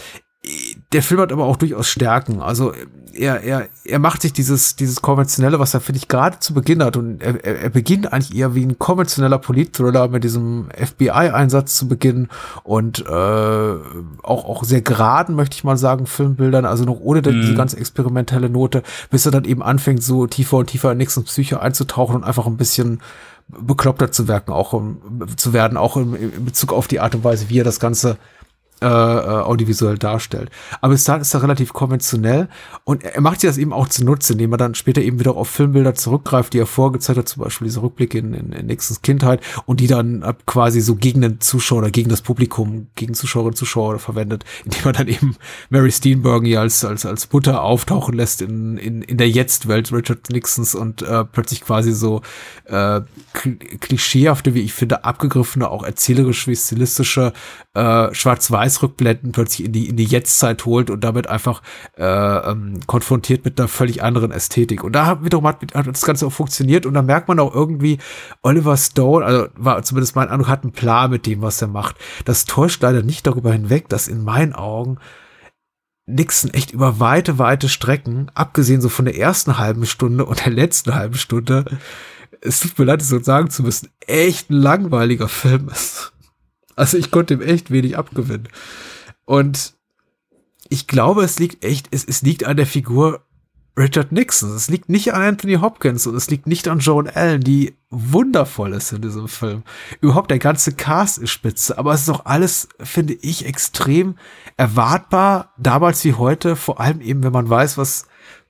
Der 0.92 1.02
Film 1.02 1.20
hat 1.20 1.32
aber 1.32 1.44
auch 1.44 1.56
durchaus 1.56 1.88
Stärken. 1.88 2.40
Also 2.40 2.72
er, 3.12 3.42
er, 3.42 3.68
er 3.84 3.98
macht 3.98 4.22
sich 4.22 4.32
dieses, 4.32 4.76
dieses 4.76 5.02
konventionelle, 5.02 5.58
was 5.58 5.74
er, 5.74 5.80
finde 5.80 5.98
ich, 5.98 6.08
gerade 6.08 6.38
zu 6.38 6.54
Beginn 6.54 6.82
hat. 6.82 6.96
Und 6.96 7.20
er, 7.20 7.44
er 7.44 7.70
beginnt 7.70 8.12
eigentlich 8.12 8.36
eher 8.36 8.54
wie 8.54 8.64
ein 8.64 8.78
konventioneller 8.78 9.38
Polit-Thriller 9.38 10.08
mit 10.08 10.24
diesem 10.24 10.68
FBI-Einsatz 10.74 11.76
zu 11.76 11.88
Beginn 11.88 12.28
und 12.62 13.00
äh, 13.00 13.08
auch, 13.08 14.44
auch 14.44 14.64
sehr 14.64 14.82
geraden, 14.82 15.34
möchte 15.34 15.56
ich 15.56 15.64
mal 15.64 15.76
sagen, 15.76 16.06
Filmbildern, 16.06 16.64
also 16.64 16.84
noch 16.84 17.00
ohne 17.00 17.20
mhm. 17.20 17.40
diese 17.40 17.54
ganz 17.54 17.74
experimentelle 17.74 18.48
Note, 18.48 18.82
bis 19.10 19.26
er 19.26 19.32
dann 19.32 19.44
eben 19.44 19.62
anfängt, 19.62 20.02
so 20.02 20.26
tiefer 20.26 20.58
und 20.58 20.66
tiefer 20.66 20.92
in 20.92 20.98
Nixons 20.98 21.26
Psyche 21.26 21.60
einzutauchen 21.60 22.16
und 22.16 22.24
einfach 22.24 22.46
ein 22.46 22.56
bisschen 22.56 23.00
bekloppter 23.48 24.12
zu 24.12 24.28
werden, 24.28 24.52
auch 24.52 24.80
zu 25.36 25.52
werden, 25.52 25.78
auch 25.78 25.96
in 25.96 26.44
Bezug 26.44 26.72
auf 26.72 26.86
die 26.86 27.00
Art 27.00 27.14
und 27.14 27.24
Weise, 27.24 27.48
wie 27.48 27.60
er 27.60 27.64
das 27.64 27.80
Ganze 27.80 28.18
äh, 28.80 28.86
äh, 28.86 28.88
audiovisuell 28.88 29.98
darstellt. 29.98 30.50
Aber 30.80 30.92
bis 30.92 31.04
dahin 31.04 31.22
ist 31.22 31.34
er 31.34 31.42
relativ 31.42 31.72
konventionell 31.72 32.48
und 32.84 33.02
er 33.02 33.20
macht 33.20 33.40
sich 33.40 33.50
das 33.50 33.58
eben 33.58 33.72
auch 33.72 33.88
zunutze, 33.88 34.34
indem 34.34 34.52
er 34.52 34.58
dann 34.58 34.74
später 34.74 35.02
eben 35.02 35.18
wieder 35.18 35.36
auf 35.36 35.48
Filmbilder 35.48 35.94
zurückgreift, 35.94 36.52
die 36.52 36.60
er 36.60 36.66
vorgezeigt 36.66 37.18
hat, 37.18 37.28
zum 37.28 37.42
Beispiel 37.42 37.66
diese 37.66 37.82
Rückblicke 37.82 38.18
in, 38.18 38.34
in, 38.34 38.52
in 38.52 38.66
Nixons 38.66 39.02
Kindheit 39.02 39.40
und 39.66 39.80
die 39.80 39.88
dann 39.88 40.24
quasi 40.46 40.80
so 40.80 40.94
gegen 40.94 41.22
den 41.22 41.40
Zuschauer 41.40 41.78
oder 41.78 41.90
gegen 41.90 42.08
das 42.08 42.22
Publikum, 42.22 42.86
gegen 42.94 43.14
Zuschauerinnen 43.14 43.52
und 43.52 43.56
Zuschauer 43.56 43.98
verwendet, 43.98 44.44
indem 44.64 44.84
er 44.84 44.92
dann 44.92 45.08
eben 45.08 45.36
Mary 45.70 45.90
Steenburgen 45.90 46.46
hier 46.46 46.60
als, 46.60 46.84
als, 46.84 47.04
als 47.04 47.32
Mutter 47.32 47.62
auftauchen 47.62 48.14
lässt 48.14 48.42
in, 48.42 48.76
in, 48.78 49.02
in 49.02 49.16
der 49.16 49.28
Jetzt-Welt 49.28 49.92
Richard 49.92 50.30
Nixons 50.30 50.74
und 50.74 51.02
äh, 51.02 51.24
plötzlich 51.24 51.62
quasi 51.62 51.92
so 51.92 52.22
äh, 52.66 53.00
klischeehafte, 53.80 54.54
wie 54.54 54.60
ich 54.60 54.72
finde, 54.72 55.04
abgegriffene, 55.04 55.68
auch 55.68 55.82
erzählerisch 55.82 56.46
wie 56.46 56.56
stilistische 56.56 57.32
äh, 57.74 58.14
Schwarz-Weiß-Rückblenden 58.68 59.32
plötzlich 59.32 59.66
in 59.66 59.72
die, 59.72 59.88
in 59.88 59.96
die 59.96 60.04
Jetztzeit 60.04 60.64
holt 60.64 60.90
und 60.90 61.02
damit 61.02 61.28
einfach 61.28 61.62
äh, 61.96 62.04
ähm, 62.04 62.80
konfrontiert 62.86 63.44
mit 63.44 63.58
einer 63.58 63.68
völlig 63.68 64.02
anderen 64.02 64.30
Ästhetik. 64.30 64.84
Und 64.84 64.92
da 64.92 65.24
wiederum 65.24 65.46
hat, 65.46 65.74
hat 65.74 65.86
das 65.86 66.04
Ganze 66.04 66.26
auch 66.26 66.32
funktioniert 66.32 66.86
und 66.86 66.94
da 66.94 67.02
merkt 67.02 67.28
man 67.28 67.40
auch 67.40 67.54
irgendwie, 67.54 67.98
Oliver 68.42 68.76
Stone, 68.76 69.24
also 69.24 69.48
war 69.56 69.82
zumindest 69.82 70.16
mein 70.16 70.28
Eindruck, 70.28 70.48
hat 70.48 70.62
einen 70.62 70.72
Plan 70.72 71.10
mit 71.10 71.26
dem, 71.26 71.42
was 71.42 71.60
er 71.62 71.68
macht. 71.68 71.96
Das 72.24 72.44
täuscht 72.44 72.82
leider 72.82 73.02
nicht 73.02 73.26
darüber 73.26 73.52
hinweg, 73.52 73.88
dass 73.88 74.08
in 74.08 74.22
meinen 74.22 74.54
Augen 74.54 74.98
Nixon 76.06 76.54
echt 76.54 76.70
über 76.70 77.00
weite, 77.00 77.38
weite 77.38 77.68
Strecken, 77.68 78.30
abgesehen 78.34 78.80
so 78.80 78.88
von 78.88 79.04
der 79.04 79.18
ersten 79.18 79.58
halben 79.58 79.84
Stunde 79.84 80.24
und 80.24 80.44
der 80.44 80.52
letzten 80.52 80.94
halben 80.94 81.16
Stunde, 81.16 81.66
es 82.40 82.60
tut 82.60 82.78
mir 82.78 82.86
leid, 82.86 83.02
es 83.02 83.08
so 83.08 83.20
sagen 83.20 83.50
zu 83.50 83.62
müssen, 83.62 83.90
echt 84.06 84.48
ein 84.48 84.54
langweiliger 84.54 85.28
Film 85.28 85.68
ist. 85.68 86.12
Also 86.78 86.96
ich 86.96 87.10
konnte 87.10 87.34
ihm 87.34 87.42
echt 87.42 87.70
wenig 87.70 87.98
abgewinnen. 87.98 88.48
Und 89.24 89.74
ich 90.68 90.86
glaube, 90.86 91.24
es 91.24 91.38
liegt 91.38 91.64
echt, 91.64 91.88
es, 91.90 92.04
es 92.04 92.22
liegt 92.22 92.44
an 92.44 92.56
der 92.56 92.66
Figur 92.66 93.24
Richard 93.76 94.12
Nixon. 94.12 94.54
Es 94.54 94.68
liegt 94.68 94.88
nicht 94.88 95.14
an 95.14 95.22
Anthony 95.22 95.54
Hopkins 95.54 96.06
und 96.06 96.14
es 96.14 96.30
liegt 96.30 96.46
nicht 96.46 96.68
an 96.68 96.80
Joan 96.80 97.08
Allen, 97.08 97.40
die 97.42 97.76
wundervoll 97.90 98.72
ist 98.74 98.92
in 98.92 99.02
diesem 99.02 99.28
Film. 99.28 99.62
Überhaupt 100.00 100.30
der 100.30 100.38
ganze 100.38 100.72
Cast 100.72 101.18
ist 101.18 101.30
spitze, 101.30 101.78
aber 101.78 101.94
es 101.94 102.02
ist 102.02 102.10
auch 102.10 102.26
alles, 102.26 102.68
finde 102.80 103.14
ich, 103.14 103.46
extrem 103.46 104.16
erwartbar, 104.56 105.54
damals 105.58 106.04
wie 106.04 106.14
heute, 106.14 106.56
vor 106.56 106.80
allem 106.80 107.00
eben, 107.00 107.22
wenn 107.22 107.32
man 107.32 107.48
weiß, 107.48 107.78
was 107.78 108.06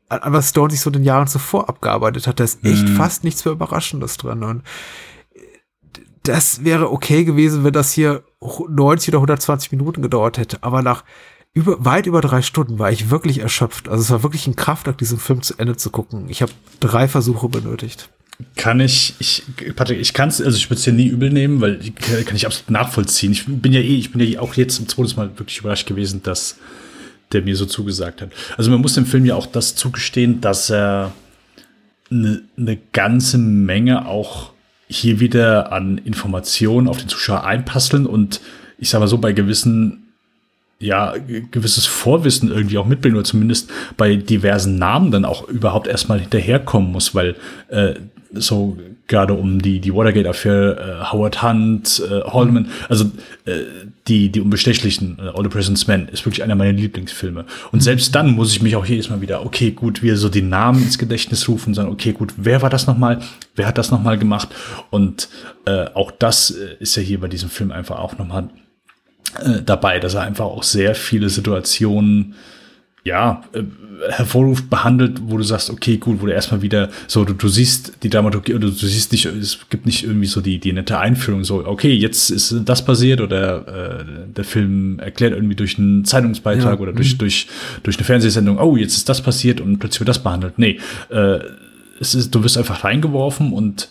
an 0.09 0.33
was 0.33 0.49
Stone 0.49 0.71
sich 0.71 0.81
so 0.81 0.89
in 0.89 0.95
den 0.95 1.05
Jahren 1.05 1.29
zuvor 1.29 1.69
abgearbeitet 1.69 2.27
hat. 2.27 2.41
Da 2.41 2.45
ist 2.45 2.65
echt 2.65 2.89
mhm. 2.89 2.97
fast 2.97 3.25
nichts 3.25 3.45
mehr 3.45 3.53
Überraschendes 3.53 4.17
drin. 4.17 4.43
Und 4.43 4.63
das 6.29 6.65
wäre 6.65 6.91
okay 6.91 7.25
gewesen, 7.25 7.65
wenn 7.65 7.73
das 7.73 7.93
hier 7.93 8.23
90 8.41 9.09
oder 9.11 9.19
120 9.19 9.73
Minuten 9.73 10.03
gedauert 10.03 10.39
hätte. 10.39 10.59
Aber 10.63 10.83
nach 10.83 11.05
über, 11.55 11.85
weit 11.85 12.07
über 12.07 12.21
drei 12.21 12.43
Stunden 12.43 12.79
war 12.79 12.93
ich 12.93 13.11
wirklich 13.11 13.39
erschöpft. 13.39 13.89
Also 13.89 14.03
es 14.03 14.11
war 14.11 14.23
wirklich 14.23 14.47
ein 14.47 14.55
Kraftakt, 14.55 15.01
diesen 15.01 15.19
Film 15.19 15.43
zu 15.43 15.55
Ende 15.59 15.77
zu 15.77 15.91
gucken. 15.91 16.27
Ich 16.29 16.43
habe 16.43 16.53
drei 16.81 17.09
Versuche 17.09 17.49
benötigt. 17.49 18.11
Kann 18.57 18.79
ich, 18.79 19.15
ich, 19.19 19.43
Patrick, 19.75 19.99
ich 19.99 20.13
kann 20.13 20.29
es, 20.29 20.41
also 20.41 20.57
ich 20.57 20.71
würde 20.71 20.79
es 20.79 20.85
dir 20.85 20.93
nie 20.93 21.09
übel 21.09 21.31
nehmen, 21.31 21.61
weil 21.61 21.81
ich, 21.83 21.95
kann 21.97 22.37
ich 22.37 22.47
absolut 22.47 22.71
nachvollziehen. 22.71 23.33
Ich 23.33 23.47
bin 23.47 23.73
ja 23.73 23.81
eh, 23.81 23.97
ich 23.97 24.13
bin 24.13 24.21
ja 24.21 24.41
auch 24.41 24.55
jetzt 24.55 24.77
zum 24.77 24.87
zweiten 24.87 25.17
Mal 25.17 25.31
wirklich 25.37 25.59
überrascht 25.59 25.89
gewesen, 25.89 26.23
dass 26.23 26.57
der 27.33 27.43
mir 27.43 27.57
so 27.57 27.67
zugesagt 27.67 28.23
hat. 28.23 28.31
Also 28.57 28.71
man 28.71 28.81
muss 28.81 28.95
dem 28.95 29.07
Film 29.07 29.25
ja 29.25 29.35
auch 29.35 29.47
das 29.47 29.75
zugestehen, 29.75 30.41
dass 30.41 30.71
er 30.71 31.13
eine 32.11 32.43
ne 32.57 32.79
ganze 32.93 33.39
Menge 33.39 34.07
auch 34.07 34.53
hier 34.89 35.21
wieder 35.21 35.73
an 35.73 35.99
Informationen 35.99 36.89
auf 36.89 36.99
den 36.99 37.09
Zuschauer 37.09 37.45
einpasseln 37.45 38.07
und 38.07 38.41
ich 38.79 38.89
sage 38.91 39.01
mal 39.01 39.09
so, 39.09 39.19
bei 39.19 39.33
gewissen, 39.33 40.09
ja, 40.79 41.15
gewisses 41.51 41.87
Vorwissen 41.87 42.51
irgendwie 42.51 42.79
auch 42.79 42.87
mitbringen 42.87 43.17
oder 43.17 43.25
zumindest 43.25 43.71
bei 43.97 44.17
diversen 44.17 44.79
Namen 44.79 45.11
dann 45.11 45.25
auch 45.25 45.49
überhaupt 45.49 45.89
erstmal 45.89 46.21
hinterherkommen 46.21 46.93
muss, 46.93 47.15
weil 47.15 47.37
äh, 47.69 47.95
so 48.33 48.77
gerade 49.07 49.35
um 49.35 49.61
die, 49.61 49.81
die 49.81 49.95
Watergate-Affäre, 49.95 51.01
äh, 51.01 51.13
Howard 51.13 51.43
Hunt, 51.43 52.03
äh, 52.11 52.21
Holman, 52.25 52.69
also 52.89 53.07
äh, 53.47 53.63
die, 54.07 54.31
die 54.31 54.41
Unbestechlichen, 54.41 55.19
äh, 55.19 55.29
All 55.29 55.43
the 55.43 55.49
President's 55.49 55.87
Men, 55.87 56.09
ist 56.09 56.25
wirklich 56.27 56.43
einer 56.43 56.55
meiner 56.55 56.73
Lieblingsfilme. 56.73 57.47
Und 57.73 57.83
selbst 57.83 58.15
dann 58.15 58.33
muss 58.33 58.53
ich 58.53 58.63
mich 58.63 58.77
auch 58.77 58.85
jedes 58.85 59.09
Mal 59.09 59.21
wieder, 59.21 59.45
okay, 59.45 59.71
gut, 59.71 60.03
wir 60.03 60.17
so 60.17 60.29
den 60.29 60.49
Namen 60.51 60.83
ins 60.83 60.99
Gedächtnis 60.99 61.49
rufen, 61.49 61.73
sagen, 61.75 61.91
okay, 61.91 62.13
gut, 62.13 62.35
wer 62.37 62.61
war 62.61 62.71
das 62.71 62.87
nochmal? 62.87 63.21
Wer 63.57 63.67
hat 63.67 63.79
das 63.79 63.91
nochmal 63.91 64.19
gemacht? 64.19 64.49
Und 64.91 65.29
äh, 65.65 65.87
auch 65.95 66.11
das 66.11 66.51
äh, 66.51 66.77
ist 66.81 66.97
ja 66.97 67.03
hier 67.03 67.21
bei 67.21 67.29
diesem 67.29 67.49
Film 67.49 67.73
einfach 67.73 67.99
auch 67.99 68.19
nochmal 68.19 68.51
äh, 69.43 69.63
dabei, 69.65 70.01
dass 70.01 70.15
er 70.15 70.23
einfach 70.23 70.47
auch 70.47 70.63
sehr 70.63 70.95
viele 70.95 71.31
Situationen 71.31 72.35
ja, 73.05 73.43
äh, 73.53 73.63
hervorruft, 74.11 74.71
behandelt, 74.71 75.21
wo 75.23 75.37
du 75.37 75.43
sagst, 75.43 75.71
okay, 75.71 75.97
gut, 75.97 76.21
wo 76.21 76.27
du 76.27 76.33
erstmal 76.33 76.63
wieder 76.63 76.91
so, 77.07 77.25
du, 77.25 77.33
du 77.33 77.49
siehst 77.49 78.03
die 78.03 78.11
Dramaturgie 78.11 78.55
oder 78.55 78.69
du 78.69 78.73
siehst 78.73 79.13
nicht, 79.13 79.27
es 79.27 79.59
gibt 79.71 79.87
nicht 79.87 80.05
irgendwie 80.05 80.27
so 80.27 80.41
die, 80.41 80.59
die 80.59 80.73
nette 80.73 80.99
Einführung, 80.99 81.45
so, 81.45 81.67
okay, 81.67 81.93
jetzt 81.93 82.31
ist 82.31 82.55
das 82.65 82.85
passiert 82.85 83.21
oder 83.21 84.01
äh, 84.01 84.05
der 84.29 84.45
Film 84.45 84.99
erklärt 84.99 85.33
irgendwie 85.33 85.57
durch 85.57 85.79
einen 85.79 86.05
Zeitungsbeitrag 86.05 86.75
ja. 86.75 86.81
oder 86.81 86.93
durch, 86.93 87.15
mhm. 87.15 87.19
durch, 87.19 87.49
durch 87.83 87.97
eine 87.97 88.05
Fernsehsendung, 88.05 88.59
oh, 88.59 88.77
jetzt 88.77 88.97
ist 88.97 89.09
das 89.09 89.23
passiert 89.23 89.61
und 89.61 89.79
plötzlich 89.79 90.01
wird 90.01 90.09
das 90.09 90.23
behandelt. 90.23 90.59
Nee, 90.59 90.79
äh, 91.11 91.39
es 92.01 92.15
ist, 92.15 92.35
du 92.35 92.45
wirst 92.45 92.59
einfach 92.59 92.85
reingeworfen 92.85 93.53
und 93.53 93.89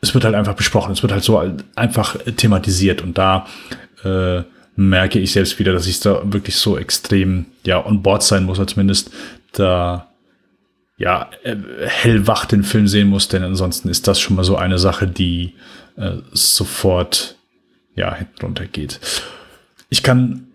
es 0.00 0.14
wird 0.14 0.24
halt 0.24 0.34
einfach 0.34 0.54
besprochen, 0.54 0.92
es 0.92 1.02
wird 1.02 1.12
halt 1.12 1.24
so 1.24 1.42
einfach 1.74 2.16
thematisiert 2.36 3.02
und 3.02 3.18
da 3.18 3.46
äh, 4.04 4.42
merke 4.80 5.18
ich 5.18 5.32
selbst 5.32 5.58
wieder, 5.58 5.74
dass 5.74 5.86
ich 5.86 6.00
da 6.00 6.22
wirklich 6.24 6.56
so 6.56 6.78
extrem 6.78 7.46
ja 7.64 7.84
on 7.84 8.02
board 8.02 8.22
sein 8.22 8.44
muss, 8.44 8.58
oder 8.58 8.66
zumindest 8.66 9.10
da 9.52 10.08
ja 10.96 11.30
äh, 11.42 11.56
hellwach 11.86 12.46
den 12.46 12.62
Film 12.62 12.88
sehen 12.88 13.08
muss, 13.08 13.28
denn 13.28 13.42
ansonsten 13.42 13.88
ist 13.88 14.08
das 14.08 14.18
schon 14.18 14.36
mal 14.36 14.44
so 14.44 14.56
eine 14.56 14.78
Sache, 14.78 15.06
die 15.06 15.54
äh, 15.96 16.16
sofort 16.32 17.36
ja 17.94 18.14
hinten 18.14 18.40
runter 18.40 18.66
geht. 18.66 19.00
Ich 19.90 20.02
kann 20.02 20.46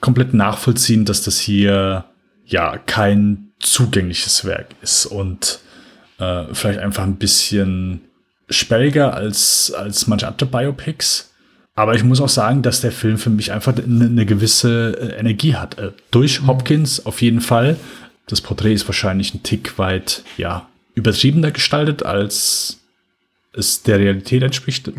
komplett 0.00 0.34
nachvollziehen, 0.34 1.04
dass 1.04 1.22
das 1.22 1.40
hier 1.40 2.04
ja 2.44 2.78
kein 2.78 3.48
zugängliches 3.58 4.44
Werk 4.44 4.68
ist 4.82 5.06
und 5.06 5.58
äh, 6.18 6.44
vielleicht 6.52 6.78
einfach 6.78 7.02
ein 7.02 7.16
bisschen 7.16 8.02
sperriger 8.48 9.14
als, 9.14 9.72
als 9.72 10.06
manche 10.06 10.28
andere 10.28 10.46
Biopics. 10.46 11.31
Aber 11.74 11.94
ich 11.94 12.04
muss 12.04 12.20
auch 12.20 12.28
sagen, 12.28 12.62
dass 12.62 12.82
der 12.82 12.92
Film 12.92 13.16
für 13.16 13.30
mich 13.30 13.52
einfach 13.52 13.74
eine, 13.76 14.04
eine 14.04 14.26
gewisse 14.26 14.96
äh, 14.98 15.18
Energie 15.18 15.54
hat. 15.54 15.78
Äh, 15.78 15.92
durch 16.10 16.46
Hopkins 16.46 17.06
auf 17.06 17.22
jeden 17.22 17.40
Fall. 17.40 17.76
Das 18.26 18.40
Porträt 18.40 18.74
ist 18.74 18.86
wahrscheinlich 18.86 19.34
ein 19.34 19.42
Tick 19.42 19.78
weit, 19.78 20.22
ja, 20.36 20.68
übertriebener 20.94 21.50
gestaltet 21.50 22.02
als 22.02 22.81
es 23.54 23.82
der 23.82 23.98
Realität 23.98 24.42
entspricht, 24.42 24.90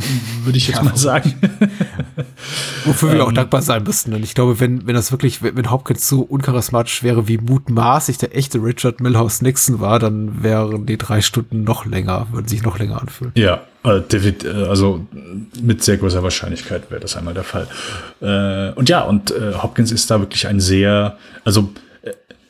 würde 0.44 0.58
ich 0.58 0.68
jetzt 0.68 0.78
ja. 0.78 0.84
mal 0.84 0.96
sagen. 0.96 1.34
Wofür 2.86 3.10
wir 3.10 3.16
ähm, 3.16 3.22
auch 3.22 3.32
dankbar 3.32 3.64
sein 3.64 3.84
müssten. 3.84 4.14
Und 4.14 4.24
ich 4.24 4.36
glaube, 4.36 4.60
wenn, 4.60 4.86
wenn 4.86 4.94
das 4.94 5.12
wirklich, 5.12 5.42
wenn 5.42 5.72
Hopkins 5.72 6.08
so 6.08 6.22
uncharismatisch 6.22 7.02
wäre, 7.02 7.28
wie 7.28 7.40
mutmaßlich 7.40 8.20
der 8.20 8.36
echte 8.36 8.60
Richard 8.60 9.00
Milhouse 9.00 9.42
Nixon 9.42 9.80
war, 9.80 9.98
dann 9.98 10.44
wären 10.44 10.86
die 10.86 11.00
drei 11.00 11.22
Stunden 11.22 11.64
noch 11.64 11.86
länger, 11.86 12.28
würden 12.32 12.48
sich 12.48 12.62
noch 12.62 12.78
länger 12.78 13.02
anfühlen. 13.02 13.32
Ja, 13.36 13.64
äh, 13.84 14.02
David, 14.08 14.44
äh, 14.44 14.50
also 14.50 15.08
mit 15.60 15.84
sehr 15.84 15.98
großer 15.98 16.22
Wahrscheinlichkeit 16.22 16.92
wäre 16.92 17.02
das 17.02 17.18
einmal 17.18 17.34
der 17.34 17.44
Fall. 17.44 17.68
Äh, 18.22 18.78
und 18.78 18.88
ja, 18.88 19.02
und 19.02 19.34
Hopkins 19.64 19.92
ist 19.92 20.12
da 20.12 20.20
wirklich 20.20 20.46
ein 20.48 20.60
sehr, 20.60 21.18
also 21.44 21.70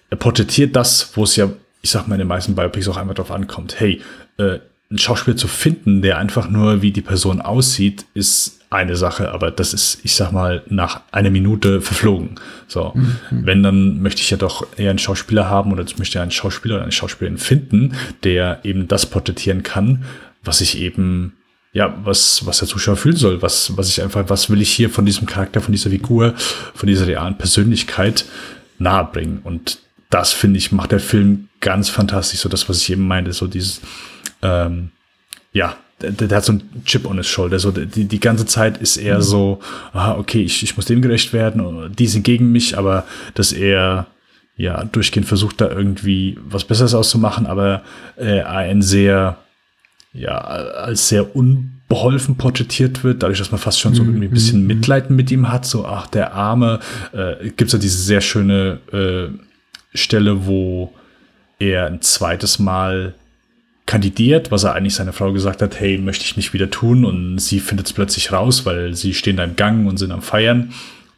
er 0.09 0.17
porträtiert 0.17 0.75
das, 0.75 1.11
wo 1.15 1.23
es 1.23 1.37
ja, 1.37 1.49
ich 1.81 1.91
sag 1.91 2.07
mal, 2.07 2.15
in 2.15 2.19
den 2.19 2.27
meisten 2.27 2.55
Biopics 2.55 2.89
auch 2.89 2.97
einfach 2.97 3.15
drauf 3.15 3.31
ankommt. 3.31 3.79
Hey, 3.79 4.01
äh, 4.37 4.59
einen 4.93 4.99
Schauspieler 4.99 5.35
zu 5.35 5.47
finden, 5.47 6.03
der 6.03 6.19
einfach 6.19 6.47
nur 6.47 6.83
wie 6.83 6.91
die 6.91 7.01
Person 7.01 7.41
aussieht, 7.41 8.05
ist 8.13 8.59
eine 8.69 8.95
Sache, 8.95 9.31
aber 9.31 9.49
das 9.49 9.73
ist, 9.73 9.99
ich 10.03 10.13
sag 10.13 10.31
mal, 10.31 10.61
nach 10.69 11.01
einer 11.11 11.31
Minute 11.31 11.81
verflogen. 11.81 12.35
So, 12.67 12.91
mhm. 12.93 13.17
wenn, 13.31 13.63
dann 13.63 14.03
möchte 14.03 14.21
ich 14.21 14.29
ja 14.29 14.37
doch 14.37 14.67
eher 14.77 14.91
einen 14.91 14.99
Schauspieler 14.99 15.49
haben 15.49 15.71
oder 15.71 15.83
ich 15.83 15.97
möchte 15.97 16.21
einen 16.21 16.29
Schauspieler 16.29 16.75
oder 16.75 16.83
eine 16.83 16.91
Schauspielerin 16.91 17.39
finden, 17.39 17.93
der 18.23 18.59
eben 18.63 18.87
das 18.87 19.07
porträtieren 19.07 19.63
kann, 19.63 20.03
was 20.43 20.61
ich 20.61 20.77
eben, 20.77 21.33
ja, 21.71 21.97
was, 22.03 22.45
was 22.45 22.59
der 22.59 22.67
Zuschauer 22.67 22.95
fühlen 22.95 23.15
soll, 23.15 23.41
was, 23.41 23.75
was 23.75 23.89
ich 23.89 24.03
einfach, 24.03 24.25
was 24.27 24.51
will 24.51 24.61
ich 24.61 24.71
hier 24.71 24.91
von 24.91 25.07
diesem 25.07 25.25
Charakter, 25.25 25.59
von 25.59 25.71
dieser 25.71 25.89
Figur, 25.89 26.35
von 26.35 26.85
dieser 26.85 27.07
realen 27.07 27.35
Persönlichkeit 27.35 28.25
nahebringen. 28.77 29.39
Und 29.43 29.79
das, 30.11 30.33
finde 30.33 30.59
ich, 30.59 30.71
macht 30.71 30.91
der 30.91 30.99
Film 30.99 31.47
ganz 31.61 31.89
fantastisch, 31.89 32.41
so 32.41 32.49
das, 32.49 32.69
was 32.69 32.77
ich 32.77 32.91
eben 32.91 33.07
meinte, 33.07 33.33
so 33.33 33.47
dieses, 33.47 33.81
ähm, 34.43 34.91
ja, 35.53 35.75
der, 36.01 36.11
der, 36.11 36.37
hat 36.37 36.45
so 36.45 36.53
einen 36.53 36.83
Chip 36.85 37.05
on 37.05 37.17
his 37.17 37.27
shoulder. 37.27 37.59
So 37.59 37.71
die, 37.71 38.05
die 38.05 38.19
ganze 38.19 38.45
Zeit 38.45 38.77
ist 38.77 38.97
er 38.97 39.17
mhm. 39.17 39.21
so, 39.21 39.59
ah, 39.93 40.15
okay, 40.15 40.41
ich, 40.41 40.63
ich 40.63 40.75
muss 40.75 40.85
dem 40.85 41.01
gerecht 41.01 41.33
werden, 41.33 41.93
die 41.97 42.07
sind 42.07 42.23
gegen 42.23 42.51
mich, 42.51 42.77
aber 42.77 43.05
dass 43.33 43.51
er 43.51 44.07
ja 44.55 44.83
durchgehend 44.83 45.27
versucht, 45.27 45.61
da 45.61 45.69
irgendwie 45.69 46.37
was 46.45 46.65
Besseres 46.65 46.93
auszumachen, 46.93 47.47
aber 47.47 47.83
äh, 48.17 48.41
ein 48.41 48.81
sehr, 48.81 49.37
ja, 50.13 50.37
als 50.37 51.09
sehr 51.09 51.35
unbeholfen 51.35 52.35
porträtiert 52.35 53.03
wird, 53.03 53.23
dadurch, 53.23 53.39
dass 53.39 53.51
man 53.51 53.59
fast 53.59 53.79
schon 53.79 53.95
so 53.95 54.03
mhm. 54.03 54.09
irgendwie 54.09 54.27
ein 54.27 54.33
bisschen 54.33 54.61
mhm. 54.61 54.67
Mitleid 54.67 55.09
mit 55.09 55.31
ihm 55.31 55.51
hat, 55.51 55.65
so, 55.65 55.85
ach, 55.85 56.07
der 56.07 56.33
Arme, 56.33 56.79
äh, 57.13 57.49
gibt 57.49 57.67
es 57.67 57.73
ja 57.73 57.79
diese 57.79 57.97
sehr 57.97 58.21
schöne 58.21 58.79
äh, 58.91 59.97
Stelle, 59.97 60.45
wo 60.45 60.93
er 61.59 61.87
ein 61.87 62.01
zweites 62.01 62.59
Mal 62.59 63.15
kandidiert, 63.85 64.51
was 64.51 64.63
er 64.63 64.73
eigentlich 64.75 64.95
seiner 64.95 65.13
Frau 65.13 65.33
gesagt 65.33 65.61
hat, 65.61 65.79
hey, 65.79 65.97
möchte 65.97 66.25
ich 66.25 66.37
nicht 66.37 66.53
wieder 66.53 66.69
tun 66.69 67.05
und 67.05 67.39
sie 67.39 67.59
findet 67.59 67.87
es 67.87 67.93
plötzlich 67.93 68.31
raus, 68.31 68.65
weil 68.65 68.95
sie 68.95 69.13
stehen 69.13 69.37
da 69.37 69.43
im 69.43 69.55
Gang 69.55 69.87
und 69.87 69.97
sind 69.97 70.11
am 70.11 70.21
Feiern 70.21 70.73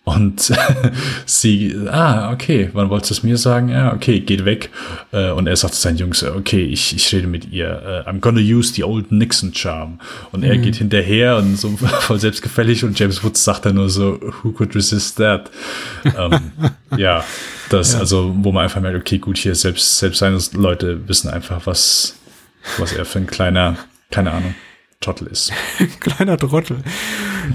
und 0.05 0.53
sie, 1.25 1.75
ah, 1.89 2.31
okay, 2.31 2.69
wann 2.73 2.89
wolltest 2.91 3.09
du 3.09 3.13
es 3.15 3.23
mir 3.23 3.37
sagen? 3.37 3.69
Ja, 3.69 3.91
okay, 3.91 4.19
geht 4.19 4.45
weg. 4.45 4.69
Äh, 5.11 5.31
und 5.31 5.47
er 5.47 5.55
sagt 5.55 5.73
zu 5.73 5.81
seinen 5.81 5.97
Jungs, 5.97 6.23
okay, 6.23 6.63
ich, 6.63 6.95
ich 6.95 7.11
rede 7.11 7.25
mit 7.25 7.51
ihr. 7.51 8.05
Äh, 8.05 8.09
I'm 8.09 8.19
gonna 8.19 8.39
use 8.39 8.71
the 8.73 8.83
old 8.83 9.11
Nixon 9.11 9.51
charm. 9.53 9.99
Und 10.31 10.43
er 10.43 10.57
mhm. 10.57 10.61
geht 10.61 10.75
hinterher 10.75 11.37
und 11.37 11.57
so 11.57 11.69
voll 11.77 12.19
selbstgefällig 12.19 12.83
und 12.83 12.97
James 12.99 13.23
Woods 13.23 13.43
sagt 13.43 13.65
dann 13.65 13.75
nur 13.75 13.89
so, 13.89 14.19
who 14.43 14.51
could 14.51 14.75
resist 14.75 15.17
that? 15.17 15.49
ähm, 16.05 16.51
ja, 16.97 17.23
das, 17.69 17.93
ja. 17.93 17.99
also, 17.99 18.31
wo 18.37 18.51
man 18.51 18.65
einfach 18.65 18.81
merkt, 18.81 18.99
okay, 18.99 19.17
gut, 19.17 19.39
hier 19.39 19.55
selbst, 19.55 19.97
selbst 19.97 20.19
seine 20.19 20.37
Leute 20.53 21.07
wissen 21.07 21.31
einfach, 21.31 21.65
was, 21.65 22.15
was 22.77 22.93
er 22.93 23.05
für 23.05 23.19
ein 23.19 23.27
kleiner, 23.27 23.77
keine 24.11 24.31
Ahnung, 24.31 24.55
Trottel 25.01 25.27
ist. 25.27 25.51
kleiner 25.99 26.37
Trottel. 26.37 26.77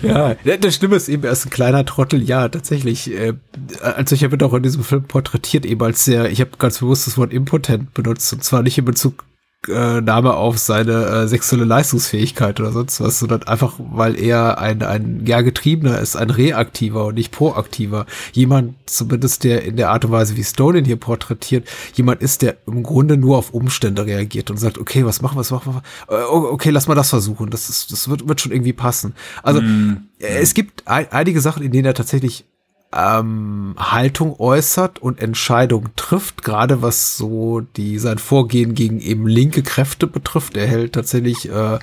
Ja, 0.02 0.34
das 0.34 0.74
Stimme 0.74 0.96
ist 0.96 1.08
eben, 1.08 1.24
er 1.24 1.32
ist 1.32 1.46
ein 1.46 1.50
kleiner 1.50 1.84
Trottel. 1.84 2.22
Ja, 2.22 2.48
tatsächlich. 2.48 3.10
Äh, 3.10 3.34
als 3.80 4.10
solcher 4.10 4.30
wird 4.30 4.42
auch 4.42 4.54
in 4.54 4.62
diesem 4.62 4.84
Film 4.84 5.04
porträtiert 5.04 5.66
eben 5.66 5.82
als 5.82 6.04
sehr, 6.04 6.30
ich 6.30 6.40
habe 6.40 6.50
ganz 6.58 6.78
bewusst 6.78 7.06
das 7.06 7.18
Wort 7.18 7.32
impotent 7.32 7.92
benutzt. 7.94 8.32
Und 8.32 8.44
zwar 8.44 8.62
nicht 8.62 8.78
in 8.78 8.84
Bezug 8.84 9.24
äh, 9.68 10.00
Name 10.00 10.34
auf 10.34 10.58
seine 10.58 11.04
äh, 11.04 11.28
sexuelle 11.28 11.66
Leistungsfähigkeit 11.66 12.58
oder 12.60 12.72
sonst 12.72 13.00
was, 13.00 13.18
sondern 13.18 13.42
einfach, 13.42 13.74
weil 13.78 14.18
er 14.18 14.58
ein, 14.58 14.82
ein 14.82 15.26
ja 15.26 15.42
getriebener 15.42 15.98
ist, 15.98 16.16
ein 16.16 16.30
reaktiver 16.30 17.06
und 17.06 17.16
nicht 17.16 17.30
proaktiver. 17.30 18.06
Jemand, 18.32 18.74
zumindest 18.86 19.44
der 19.44 19.62
in 19.64 19.76
der 19.76 19.90
Art 19.90 20.04
und 20.06 20.12
Weise, 20.12 20.36
wie 20.36 20.44
Stone 20.44 20.78
ihn 20.78 20.84
hier 20.86 20.96
porträtiert, 20.96 21.68
jemand 21.94 22.22
ist, 22.22 22.40
der 22.40 22.56
im 22.66 22.82
Grunde 22.82 23.18
nur 23.18 23.36
auf 23.36 23.52
Umstände 23.52 24.06
reagiert 24.06 24.50
und 24.50 24.56
sagt, 24.56 24.78
okay, 24.78 25.04
was 25.04 25.20
machen 25.20 25.36
wir, 25.36 25.40
was 25.40 25.50
machen 25.50 25.82
wir? 26.08 26.18
Äh, 26.18 26.22
okay, 26.24 26.70
lass 26.70 26.88
mal 26.88 26.94
das 26.94 27.10
versuchen. 27.10 27.50
Das 27.50 27.68
ist, 27.68 27.92
das 27.92 28.08
wird, 28.08 28.26
wird 28.26 28.40
schon 28.40 28.52
irgendwie 28.52 28.72
passen. 28.72 29.14
Also, 29.42 29.60
mm. 29.60 30.08
es 30.18 30.54
gibt 30.54 30.88
ein, 30.88 31.06
einige 31.10 31.42
Sachen, 31.42 31.62
in 31.62 31.70
denen 31.70 31.84
er 31.84 31.94
tatsächlich 31.94 32.46
ähm, 32.92 33.74
Haltung 33.78 34.34
äußert 34.38 34.98
und 34.98 35.20
Entscheidungen 35.20 35.90
trifft, 35.94 36.42
gerade 36.42 36.82
was 36.82 37.16
so 37.16 37.60
die 37.60 37.98
sein 37.98 38.18
Vorgehen 38.18 38.74
gegen 38.74 39.00
eben 39.00 39.28
linke 39.28 39.62
Kräfte 39.62 40.08
betrifft. 40.08 40.56
Er 40.56 40.66
hält 40.66 40.94
tatsächlich, 40.94 41.48
äh, 41.48 41.78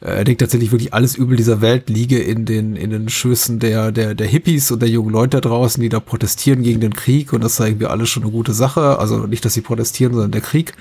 er 0.00 0.24
denkt 0.24 0.40
tatsächlich 0.40 0.72
wirklich 0.72 0.94
alles 0.94 1.14
Übel 1.14 1.36
dieser 1.36 1.60
Welt 1.60 1.90
liege 1.90 2.18
in 2.18 2.46
den 2.46 2.74
in 2.74 2.90
den 2.90 3.08
Schößen 3.10 3.58
der 3.58 3.92
der 3.92 4.14
der 4.14 4.26
Hippies 4.26 4.70
und 4.70 4.80
der 4.80 4.88
jungen 4.88 5.10
Leute 5.10 5.40
da 5.40 5.48
draußen, 5.48 5.82
die 5.82 5.90
da 5.90 6.00
protestieren 6.00 6.62
gegen 6.62 6.80
den 6.80 6.94
Krieg 6.94 7.32
und 7.32 7.44
das 7.44 7.56
zeigen 7.56 7.78
wir 7.78 7.90
alles 7.90 8.08
schon 8.08 8.22
eine 8.22 8.32
gute 8.32 8.54
Sache. 8.54 8.98
Also 8.98 9.26
nicht, 9.26 9.44
dass 9.44 9.54
sie 9.54 9.60
protestieren, 9.60 10.14
sondern 10.14 10.32
der 10.32 10.40
Krieg 10.40 10.72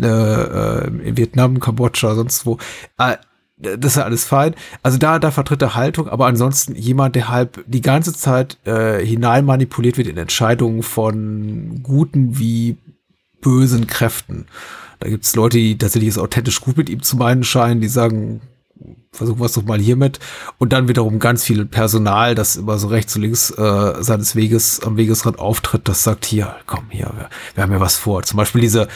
äh, 0.00 0.06
äh, 0.06 0.86
in 1.04 1.16
Vietnam, 1.16 1.58
Kambodscha, 1.58 2.14
sonst 2.14 2.46
wo. 2.46 2.58
Äh, 2.98 3.16
das 3.58 3.92
ist 3.92 3.96
ja 3.96 4.04
alles 4.04 4.24
fein. 4.24 4.54
Also 4.82 4.98
da, 4.98 5.18
da 5.18 5.30
vertritt 5.30 5.62
er 5.62 5.74
Haltung, 5.74 6.08
aber 6.08 6.26
ansonsten 6.26 6.74
jemand, 6.74 7.16
der 7.16 7.28
halb 7.28 7.64
die 7.66 7.80
ganze 7.80 8.14
Zeit 8.14 8.58
äh, 8.64 9.04
hinein 9.04 9.44
manipuliert 9.44 9.98
wird 9.98 10.08
in 10.08 10.16
Entscheidungen 10.16 10.82
von 10.82 11.80
guten 11.82 12.38
wie 12.38 12.76
bösen 13.40 13.86
Kräften. 13.86 14.46
Da 15.00 15.08
gibt's 15.08 15.36
Leute, 15.36 15.58
die 15.58 15.78
tatsächlich 15.78 16.10
es 16.10 16.18
authentisch 16.18 16.60
gut 16.60 16.76
mit 16.76 16.88
ihm 16.88 17.02
zu 17.02 17.16
meinen 17.16 17.44
scheinen, 17.44 17.80
die 17.80 17.88
sagen, 17.88 18.40
versuchen 19.12 19.40
wir 19.40 19.46
es 19.46 19.52
doch 19.52 19.64
mal 19.64 19.80
hiermit. 19.80 20.18
Und 20.58 20.72
dann 20.72 20.88
wiederum 20.88 21.18
ganz 21.18 21.44
viel 21.44 21.64
Personal, 21.66 22.34
das 22.34 22.56
immer 22.56 22.78
so 22.78 22.88
rechts 22.88 23.14
und 23.16 23.22
links 23.22 23.50
äh, 23.50 23.94
seines 24.02 24.36
Weges 24.36 24.80
am 24.80 24.96
Wegesrand 24.96 25.38
auftritt, 25.38 25.88
das 25.88 26.04
sagt, 26.04 26.24
hier, 26.24 26.54
komm, 26.66 26.84
hier, 26.90 27.10
wir, 27.16 27.28
wir 27.54 27.62
haben 27.62 27.72
ja 27.72 27.80
was 27.80 27.96
vor. 27.96 28.22
Zum 28.22 28.36
Beispiel 28.36 28.60
diese 28.60 28.88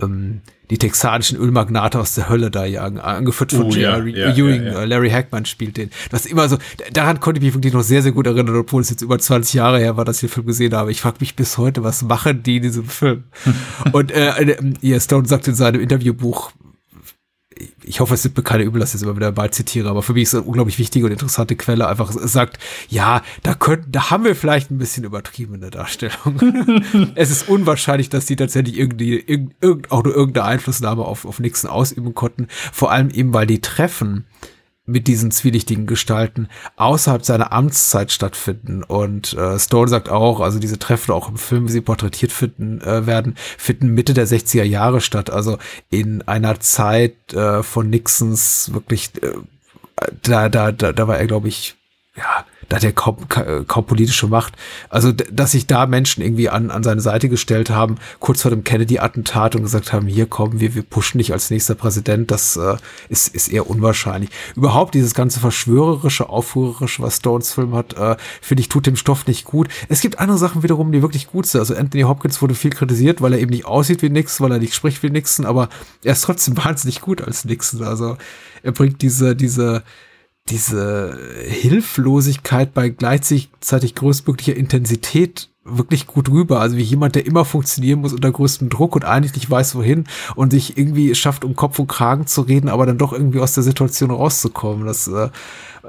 ähm, 0.00 0.40
die 0.70 0.78
texanischen 0.78 1.38
Ölmagnate 1.38 1.98
aus 1.98 2.14
der 2.14 2.28
Hölle 2.28 2.50
da 2.50 2.64
jagen, 2.64 2.98
angeführt 2.98 3.52
von 3.52 3.66
oh, 3.66 3.70
Jerry 3.70 4.18
ja, 4.18 4.34
Ewing, 4.34 4.64
ja, 4.64 4.72
ja, 4.72 4.84
Larry 4.84 5.10
Hackman 5.10 5.46
spielt 5.46 5.76
den. 5.76 5.90
Das 6.10 6.26
ist 6.26 6.32
immer 6.32 6.48
so, 6.48 6.58
daran 6.92 7.20
konnte 7.20 7.38
ich 7.38 7.44
mich 7.44 7.54
wirklich 7.54 7.72
noch 7.72 7.82
sehr, 7.82 8.02
sehr 8.02 8.12
gut 8.12 8.26
erinnern, 8.26 8.56
obwohl 8.56 8.82
es 8.82 8.90
jetzt 8.90 9.02
über 9.02 9.18
20 9.18 9.54
Jahre 9.54 9.78
her 9.78 9.96
war, 9.96 10.04
dass 10.04 10.16
ich 10.16 10.28
den 10.28 10.34
Film 10.34 10.46
gesehen 10.46 10.74
habe. 10.74 10.90
Ich 10.90 11.00
frage 11.00 11.18
mich 11.20 11.36
bis 11.36 11.56
heute, 11.56 11.84
was 11.84 12.02
machen 12.02 12.42
die 12.42 12.56
in 12.56 12.62
diesem 12.62 12.84
Film? 12.84 13.24
Und 13.92 14.10
äh, 14.10 14.56
ja, 14.80 15.00
Stone 15.00 15.26
sagt 15.26 15.48
in 15.48 15.54
seinem 15.54 15.80
Interviewbuch, 15.80 16.52
ich 17.82 18.00
hoffe, 18.00 18.14
es 18.14 18.22
sind 18.22 18.36
mir 18.36 18.42
keine 18.42 18.64
übel, 18.64 18.80
dass 18.80 18.90
ich 18.90 18.96
es 18.96 19.02
immer 19.02 19.16
wieder 19.16 19.32
mal 19.32 19.50
zitiere, 19.50 19.88
aber 19.88 20.02
für 20.02 20.12
mich 20.12 20.24
ist 20.24 20.34
es 20.34 20.40
eine 20.40 20.46
unglaublich 20.46 20.78
wichtige 20.78 21.06
und 21.06 21.12
interessante 21.12 21.56
Quelle. 21.56 21.88
Einfach 21.88 22.12
sagt, 22.12 22.58
ja, 22.88 23.22
da 23.42 23.54
könnten, 23.54 23.92
da 23.92 24.10
haben 24.10 24.24
wir 24.24 24.36
vielleicht 24.36 24.70
ein 24.70 24.78
bisschen 24.78 25.04
übertrieben 25.04 25.54
in 25.54 25.60
der 25.60 25.70
Darstellung. 25.70 27.12
es 27.14 27.30
ist 27.30 27.48
unwahrscheinlich, 27.48 28.08
dass 28.08 28.26
die 28.26 28.36
tatsächlich 28.36 28.78
irgendwie, 28.78 29.18
irgend, 29.18 29.54
irgend, 29.60 29.90
auch 29.90 30.04
nur 30.04 30.14
irgendeine 30.14 30.46
Einflussnahme 30.46 31.04
auf, 31.04 31.24
auf 31.24 31.40
Nixon 31.40 31.70
ausüben 31.70 32.14
konnten. 32.14 32.48
Vor 32.72 32.90
allem 32.90 33.10
eben, 33.10 33.32
weil 33.32 33.46
die 33.46 33.60
Treffen 33.60 34.24
mit 34.86 35.08
diesen 35.08 35.30
zwielichtigen 35.30 35.86
Gestalten 35.86 36.48
außerhalb 36.76 37.24
seiner 37.24 37.52
Amtszeit 37.52 38.12
stattfinden. 38.12 38.82
Und 38.82 39.34
äh, 39.34 39.58
Stone 39.58 39.88
sagt 39.88 40.08
auch, 40.08 40.40
also 40.40 40.58
diese 40.58 40.78
Treffen 40.78 41.12
auch 41.12 41.28
im 41.28 41.36
Film, 41.36 41.68
wie 41.68 41.72
sie 41.72 41.80
porträtiert 41.80 42.32
finden 42.32 42.80
äh, 42.80 43.06
werden, 43.06 43.34
finden 43.58 43.94
Mitte 43.94 44.14
der 44.14 44.26
60er 44.26 44.64
Jahre 44.64 45.00
statt. 45.00 45.30
Also 45.30 45.58
in 45.90 46.22
einer 46.22 46.60
Zeit 46.60 47.34
äh, 47.34 47.62
von 47.62 47.90
Nixons 47.90 48.72
wirklich, 48.72 49.10
äh, 49.22 49.32
da, 50.22 50.48
da, 50.48 50.72
da, 50.72 50.92
da 50.92 51.08
war 51.08 51.18
er, 51.18 51.26
glaube 51.26 51.48
ich, 51.48 51.75
ja, 52.16 52.44
da 52.68 52.76
hat 52.76 52.84
er 52.84 52.92
kaum, 52.92 53.16
kaum 53.28 53.84
politische 53.86 54.26
Macht. 54.26 54.54
Also, 54.88 55.12
dass 55.12 55.52
sich 55.52 55.66
da 55.66 55.86
Menschen 55.86 56.22
irgendwie 56.22 56.48
an, 56.48 56.70
an 56.70 56.82
seine 56.82 57.00
Seite 57.00 57.28
gestellt 57.28 57.70
haben, 57.70 57.96
kurz 58.18 58.42
vor 58.42 58.50
dem 58.50 58.64
Kennedy-Attentat 58.64 59.54
und 59.54 59.62
gesagt 59.62 59.92
haben, 59.92 60.06
hier 60.06 60.26
kommen 60.26 60.58
wir, 60.58 60.74
wir 60.74 60.82
pushen 60.82 61.18
dich 61.18 61.32
als 61.32 61.50
nächster 61.50 61.74
Präsident, 61.74 62.30
das 62.30 62.56
äh, 62.56 62.76
ist, 63.08 63.34
ist 63.34 63.48
eher 63.48 63.68
unwahrscheinlich. 63.68 64.30
Überhaupt 64.56 64.94
dieses 64.94 65.14
ganze 65.14 65.40
verschwörerische, 65.40 66.28
aufrührerische, 66.28 67.02
was 67.02 67.16
Stones 67.16 67.52
Film 67.52 67.74
hat, 67.74 67.94
äh, 67.94 68.16
finde 68.40 68.62
ich, 68.62 68.68
tut 68.68 68.86
dem 68.86 68.96
Stoff 68.96 69.26
nicht 69.26 69.44
gut. 69.44 69.68
Es 69.88 70.00
gibt 70.00 70.18
andere 70.18 70.38
Sachen 70.38 70.62
wiederum, 70.62 70.90
die 70.90 71.02
wirklich 71.02 71.28
gut 71.28 71.46
sind. 71.46 71.60
Also 71.60 71.76
Anthony 71.76 72.02
Hopkins 72.02 72.42
wurde 72.42 72.54
viel 72.54 72.70
kritisiert, 72.70 73.20
weil 73.20 73.34
er 73.34 73.38
eben 73.38 73.50
nicht 73.50 73.66
aussieht 73.66 74.02
wie 74.02 74.10
Nixon, 74.10 74.44
weil 74.44 74.56
er 74.56 74.60
nicht 74.60 74.74
spricht 74.74 75.02
wie 75.02 75.10
Nixon, 75.10 75.46
aber 75.46 75.68
er 76.02 76.12
ist 76.12 76.22
trotzdem 76.22 76.56
wahnsinnig 76.64 77.00
gut 77.00 77.22
als 77.22 77.44
Nixon. 77.44 77.84
Also 77.84 78.16
er 78.62 78.72
bringt 78.72 79.02
diese, 79.02 79.36
diese, 79.36 79.84
diese 80.48 81.18
Hilflosigkeit 81.44 82.72
bei 82.74 82.88
gleichzeitig 82.88 83.94
größtmöglicher 83.94 84.56
Intensität 84.56 85.50
wirklich 85.64 86.06
gut 86.06 86.30
rüber. 86.30 86.60
Also 86.60 86.76
wie 86.76 86.82
jemand, 86.82 87.14
der 87.16 87.26
immer 87.26 87.44
funktionieren 87.44 88.00
muss 88.00 88.12
unter 88.12 88.30
größtem 88.30 88.68
Druck 88.68 88.94
und 88.94 89.04
eigentlich 89.04 89.34
nicht 89.34 89.50
weiß, 89.50 89.74
wohin 89.74 90.04
und 90.36 90.50
sich 90.52 90.78
irgendwie 90.78 91.14
schafft, 91.14 91.44
um 91.44 91.56
Kopf 91.56 91.78
und 91.78 91.88
Kragen 91.88 92.26
zu 92.26 92.42
reden, 92.42 92.68
aber 92.68 92.86
dann 92.86 92.98
doch 92.98 93.12
irgendwie 93.12 93.40
aus 93.40 93.54
der 93.54 93.64
Situation 93.64 94.10
rauszukommen. 94.10 94.86
Das 94.86 95.08
äh, 95.08 95.30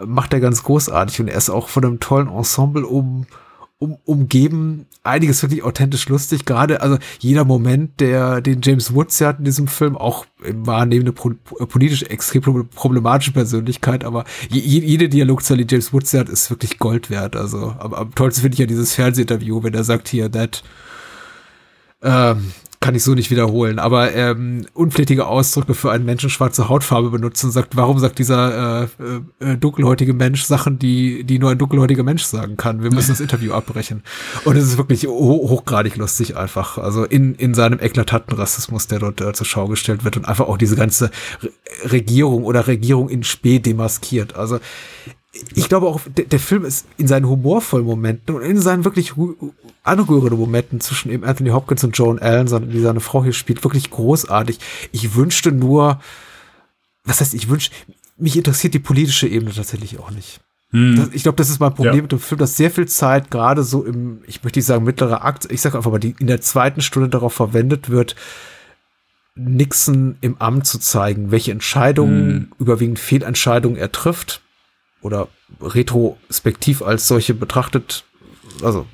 macht 0.06 0.34
er 0.34 0.40
ganz 0.40 0.64
großartig 0.64 1.22
und 1.22 1.28
er 1.28 1.38
ist 1.38 1.50
auch 1.50 1.70
von 1.70 1.86
einem 1.86 2.00
tollen 2.00 2.28
Ensemble 2.28 2.86
um 2.86 3.28
um, 3.80 3.98
umgeben, 4.06 4.86
einiges 5.04 5.42
wirklich 5.44 5.64
authentisch 5.64 6.10
lustig. 6.10 6.46
Gerade, 6.46 6.82
also 6.82 6.98
jeder 7.20 7.46
Moment, 7.46 8.00
der 8.00 8.42
den 8.42 8.62
James 8.62 8.94
Woods 8.94 9.22
hat 9.22 9.40
in 9.40 9.46
diesem 9.46 9.68
Film, 9.68 9.96
auch 9.96 10.26
war 10.40 10.86
neben 10.86 11.04
eine 11.04 11.14
politisch 11.14 12.04
extrem 12.04 12.68
problematische 12.70 13.32
Persönlichkeit, 13.32 14.04
aber 14.04 14.26
je, 14.50 14.60
jede 14.60 15.10
Dialogzeile, 15.10 15.66
die 15.66 15.74
James 15.74 15.94
Woods 15.94 16.14
hat, 16.14 16.30
ist 16.30 16.50
wirklich 16.50 16.80
Gold 16.80 17.10
wert. 17.10 17.36
Also 17.36 17.76
am, 17.80 17.94
am 17.94 18.16
tollsten 18.16 18.42
finde 18.42 18.56
ich 18.56 18.60
ja 18.60 18.66
dieses 18.66 18.94
Fernsehinterview, 18.94 19.64
wenn 19.64 19.74
er 19.74 19.84
sagt 19.84 20.08
hier, 20.08 20.32
that 20.32 20.64
ähm, 22.02 22.52
kann 22.80 22.94
ich 22.94 23.04
so 23.04 23.16
nicht 23.16 23.32
wiederholen, 23.32 23.80
aber 23.80 24.14
ähm, 24.14 24.66
unflätige 24.74 25.26
Ausdrücke 25.26 25.74
für 25.74 25.92
einen 25.92 26.06
Menschen 26.06 26.30
schwarze 26.30 26.70
Hautfarbe 26.70 27.10
benutzen, 27.10 27.50
sagt, 27.52 27.76
warum 27.76 27.98
sagt 27.98 28.20
dieser 28.20 28.84
äh, 28.84 28.86
äh, 29.40 29.58
dunkelhäutige 29.58 30.14
Mensch 30.14 30.44
Sachen, 30.44 30.78
die, 30.78 31.24
die 31.24 31.40
nur 31.40 31.50
ein 31.50 31.58
dunkelhäutiger 31.58 32.04
Mensch 32.04 32.24
sagen 32.24 32.56
kann? 32.56 32.84
Wir 32.84 32.94
müssen 32.94 33.10
das 33.10 33.20
Interview 33.20 33.54
abbrechen. 33.54 34.04
Und 34.46 34.58
es 34.58 34.66
ist 34.66 34.78
wirklich 34.78 35.08
ho 35.08 35.50
hochgradig 35.50 35.98
lustig 35.98 36.38
einfach. 36.38 36.78
Also 36.78 37.04
in, 37.04 37.34
in 37.36 37.56
seinem 37.56 37.80
eklatanten 37.80 38.38
Rassismus, 38.38 38.88
der 38.88 39.00
dort 39.00 39.22
äh, 39.22 39.34
zur 39.34 39.48
Schau 39.48 39.68
gestellt 39.68 40.04
wird 40.04 40.18
und 40.18 40.26
einfach 40.26 40.48
auch 40.48 40.58
diese 40.58 40.76
ganze 40.76 41.10
Re 41.42 41.50
Regierung 41.84 42.44
oder 42.44 42.68
Regierung 42.68 43.10
in 43.10 43.24
Spee 43.24 43.60
demaskiert. 43.60 44.36
Also 44.36 44.60
ich 45.56 45.70
glaube 45.70 45.88
auch, 45.88 46.02
der, 46.06 46.26
der, 46.26 46.40
Film 46.40 46.66
ist 46.66 46.86
in 46.98 47.08
seinen 47.08 47.28
humorvollen 47.28 47.86
Momenten 47.86 48.36
und 48.36 48.42
in 48.42 48.60
seinen 48.60 48.86
wirklich 48.86 49.14
anrührenden 49.84 50.40
Momenten 50.40 50.80
zwischen 50.80 51.12
eben 51.12 51.24
Anthony 51.24 51.50
Hopkins 51.50 51.84
und 51.84 51.98
Joan 51.98 52.20
Allen, 52.20 52.48
die 52.72 52.80
seine 52.80 53.00
Frau 53.00 53.24
hier 53.24 53.34
spielt, 53.34 53.64
wirklich 53.64 53.90
großartig. 53.90 54.60
Ich 54.92 55.16
wünschte 55.16 55.52
nur, 55.52 56.00
was 57.04 57.22
heißt, 57.22 57.34
ich 57.34 57.50
wünschte, 57.50 57.76
mich 58.18 58.38
interessiert 58.38 58.74
die 58.74 58.80
politische 58.80 59.28
Ebene 59.28 59.54
tatsächlich 59.54 60.00
auch 60.00 60.12
nicht. 60.12 60.40
Hm. 60.72 60.96
Das, 60.98 61.10
ich 61.14 61.24
glaube, 61.24 61.38
das 61.38 61.50
ist 61.50 61.60
mein 61.60 61.74
Problem 61.74 61.96
ja. 61.96 62.02
mit 62.02 62.12
dem 62.12 62.20
Film, 62.20 62.40
dass 62.40 62.58
sehr 62.58 62.72
viel 62.72 62.88
Zeit 62.88 63.32
gerade 63.32 63.64
so 63.64 63.86
im, 63.86 64.22
ich 64.28 64.44
möchte 64.44 64.60
nicht 64.60 64.66
sagen 64.66 64.84
mittlerer 64.84 65.24
Akt, 65.24 65.50
ich 65.52 65.62
sage 65.62 65.78
einfach 65.78 65.92
mal, 65.92 66.00
die 66.00 66.16
in 66.20 66.28
der 66.28 66.42
zweiten 66.42 66.82
Stunde 66.82 67.10
darauf 67.10 67.34
verwendet 67.34 67.90
wird, 67.90 68.16
Nixon 69.36 70.18
im 70.22 70.38
Amt 70.42 70.66
zu 70.66 70.80
zeigen, 70.80 71.32
welche 71.32 71.52
Entscheidungen, 71.52 72.30
hm. 72.30 72.52
überwiegend 72.60 73.00
Fehlentscheidungen 73.00 73.78
er 73.78 73.92
trifft 73.92 74.42
oder 75.08 75.30
retrospektiv 75.62 76.82
als 76.82 77.08
solche 77.08 77.34
betrachtet, 77.34 78.04
also 78.62 78.86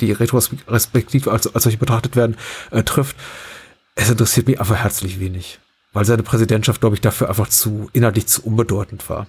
die 0.00 0.12
retrospektiv 0.12 1.28
als, 1.28 1.52
als 1.52 1.64
solche 1.64 1.78
betrachtet 1.78 2.14
werden, 2.14 2.36
äh, 2.70 2.82
trifft. 2.82 3.16
Es 3.94 4.10
interessiert 4.10 4.46
mich 4.46 4.60
einfach 4.60 4.76
herzlich 4.76 5.18
wenig, 5.18 5.58
weil 5.94 6.04
seine 6.04 6.22
Präsidentschaft, 6.22 6.80
glaube 6.80 6.94
ich, 6.94 7.00
dafür 7.00 7.30
einfach 7.30 7.48
zu 7.48 7.88
inhaltlich 7.94 8.26
zu 8.26 8.42
unbedeutend 8.44 9.08
war. 9.08 9.26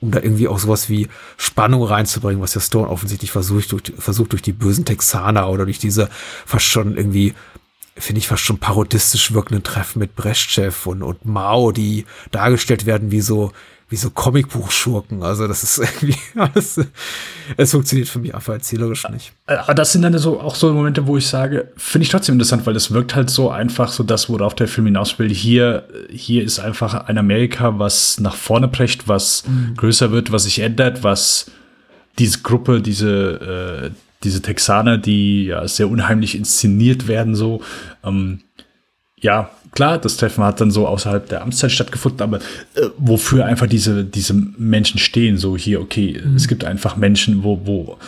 Um 0.00 0.10
da 0.10 0.20
irgendwie 0.20 0.48
auch 0.48 0.58
sowas 0.58 0.88
wie 0.88 1.08
Spannung 1.36 1.84
reinzubringen, 1.84 2.42
was 2.42 2.54
der 2.54 2.60
Stone 2.60 2.88
offensichtlich 2.88 3.30
versucht 3.30 3.70
durch, 3.70 3.92
versucht 3.96 4.32
durch 4.32 4.42
die 4.42 4.52
bösen 4.52 4.86
Texaner 4.86 5.48
oder 5.50 5.66
durch 5.66 5.78
diese 5.78 6.08
fast 6.46 6.64
schon 6.64 6.96
irgendwie 6.96 7.34
finde 7.96 8.18
ich 8.18 8.28
fast 8.28 8.42
schon 8.42 8.58
parodistisch 8.58 9.34
wirkenden 9.34 9.62
Treffen 9.62 9.98
mit 9.98 10.16
Breschchev 10.16 10.88
und, 10.88 11.02
und 11.02 11.26
Mao, 11.26 11.70
die 11.70 12.06
dargestellt 12.30 12.86
werden 12.86 13.10
wie 13.10 13.20
so, 13.20 13.52
wie 13.90 13.96
so 13.96 14.08
Comicbuchschurken. 14.10 15.22
Also 15.22 15.48
das 15.48 15.64
ist 15.64 15.78
irgendwie 16.02 16.16
alles, 16.36 16.80
es 17.56 17.70
funktioniert 17.72 18.08
für 18.08 18.20
mich 18.20 18.34
einfach 18.34 18.54
erzählerisch 18.54 19.06
nicht. 19.10 19.32
Aber 19.46 19.74
das 19.74 19.92
sind 19.92 20.02
dann 20.02 20.16
so 20.16 20.40
auch 20.40 20.54
so 20.54 20.72
Momente, 20.72 21.06
wo 21.06 21.16
ich 21.16 21.26
sage, 21.26 21.72
finde 21.76 22.04
ich 22.04 22.08
trotzdem 22.08 22.34
interessant, 22.34 22.64
weil 22.66 22.74
das 22.74 22.92
wirkt 22.92 23.16
halt 23.16 23.28
so 23.28 23.50
einfach 23.50 23.90
so 23.90 24.04
das, 24.04 24.28
worauf 24.28 24.54
der 24.54 24.68
Film 24.68 24.86
hinaus 24.86 25.18
will. 25.18 25.28
Hier, 25.28 25.88
hier 26.08 26.44
ist 26.44 26.60
einfach 26.60 26.94
ein 26.94 27.18
Amerika, 27.18 27.78
was 27.78 28.20
nach 28.20 28.36
vorne 28.36 28.68
brecht, 28.68 29.08
was 29.08 29.46
mhm. 29.46 29.74
größer 29.76 30.12
wird, 30.12 30.30
was 30.30 30.44
sich 30.44 30.60
ändert, 30.60 31.02
was 31.02 31.50
diese 32.18 32.40
Gruppe, 32.42 32.80
diese, 32.80 33.90
äh, 33.90 33.90
diese 34.22 34.40
Texaner, 34.40 34.98
die 34.98 35.46
ja 35.46 35.66
sehr 35.66 35.88
unheimlich 35.88 36.36
inszeniert 36.36 37.08
werden, 37.08 37.34
so, 37.34 37.62
ähm, 38.04 38.40
ja, 39.20 39.50
klar, 39.72 39.98
das 39.98 40.16
Treffen 40.16 40.44
hat 40.44 40.60
dann 40.60 40.70
so 40.70 40.86
außerhalb 40.86 41.28
der 41.28 41.42
Amtszeit 41.42 41.72
stattgefunden, 41.72 42.22
aber 42.22 42.38
äh, 42.38 42.88
wofür 42.96 43.44
einfach 43.44 43.66
diese, 43.66 44.04
diese 44.04 44.34
Menschen 44.34 44.98
stehen, 44.98 45.36
so 45.36 45.56
hier, 45.56 45.80
okay, 45.80 46.20
mhm. 46.24 46.36
es 46.36 46.48
gibt 46.48 46.64
einfach 46.64 46.96
Menschen, 46.96 47.42
wo, 47.42 47.60
wo 47.64 47.98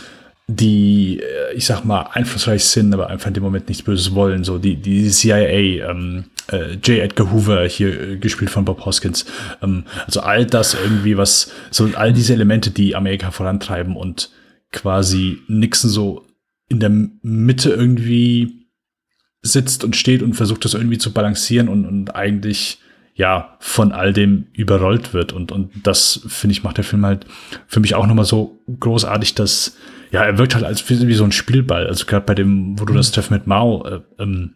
die, 0.46 1.20
äh, 1.20 1.54
ich 1.54 1.66
sag 1.66 1.84
mal, 1.84 2.08
einflussreich 2.12 2.64
sind, 2.64 2.92
aber 2.92 3.10
einfach 3.10 3.28
in 3.28 3.34
dem 3.34 3.42
Moment 3.42 3.68
nichts 3.68 3.82
Böses 3.82 4.14
wollen, 4.14 4.44
so 4.44 4.58
die, 4.58 4.76
die 4.76 5.08
CIA, 5.08 5.90
ähm, 5.90 6.24
äh, 6.50 6.72
J. 6.74 6.98
Edgar 6.98 7.30
Hoover, 7.32 7.66
hier 7.66 8.00
äh, 8.00 8.16
gespielt 8.16 8.50
von 8.50 8.64
Bob 8.64 8.84
Hoskins, 8.84 9.26
ähm, 9.62 9.84
also 10.06 10.20
all 10.20 10.46
das 10.46 10.74
irgendwie, 10.74 11.16
was, 11.16 11.52
so 11.70 11.88
all 11.94 12.12
diese 12.12 12.32
Elemente, 12.32 12.70
die 12.70 12.96
Amerika 12.96 13.30
vorantreiben 13.30 13.96
und 13.96 14.30
quasi 14.72 15.38
Nixon 15.48 15.90
so 15.90 16.26
in 16.68 16.80
der 16.80 16.90
Mitte 16.90 17.70
irgendwie 17.70 18.61
sitzt 19.42 19.84
und 19.84 19.96
steht 19.96 20.22
und 20.22 20.34
versucht 20.34 20.64
das 20.64 20.74
irgendwie 20.74 20.98
zu 20.98 21.12
balancieren 21.12 21.68
und, 21.68 21.84
und 21.84 22.14
eigentlich 22.14 22.78
ja 23.14 23.56
von 23.58 23.92
all 23.92 24.12
dem 24.12 24.46
überrollt 24.54 25.12
wird. 25.12 25.32
Und 25.32 25.52
und 25.52 25.70
das 25.82 26.22
finde 26.28 26.52
ich 26.52 26.62
macht 26.62 26.78
der 26.78 26.84
Film 26.84 27.04
halt 27.04 27.26
für 27.66 27.80
mich 27.80 27.94
auch 27.94 28.06
nochmal 28.06 28.24
so 28.24 28.58
großartig, 28.80 29.34
dass 29.34 29.76
ja 30.10 30.22
er 30.24 30.38
wirkt 30.38 30.54
halt 30.54 30.64
als 30.64 30.88
wie 30.88 31.14
so 31.14 31.24
ein 31.24 31.32
Spielball, 31.32 31.86
also 31.86 32.06
gerade 32.06 32.24
bei 32.24 32.34
dem, 32.34 32.78
wo 32.78 32.84
du 32.84 32.94
das 32.94 33.10
Treffen 33.10 33.34
mit 33.34 33.46
Mao 33.46 33.86
äh, 33.86 34.00
ähm, 34.18 34.54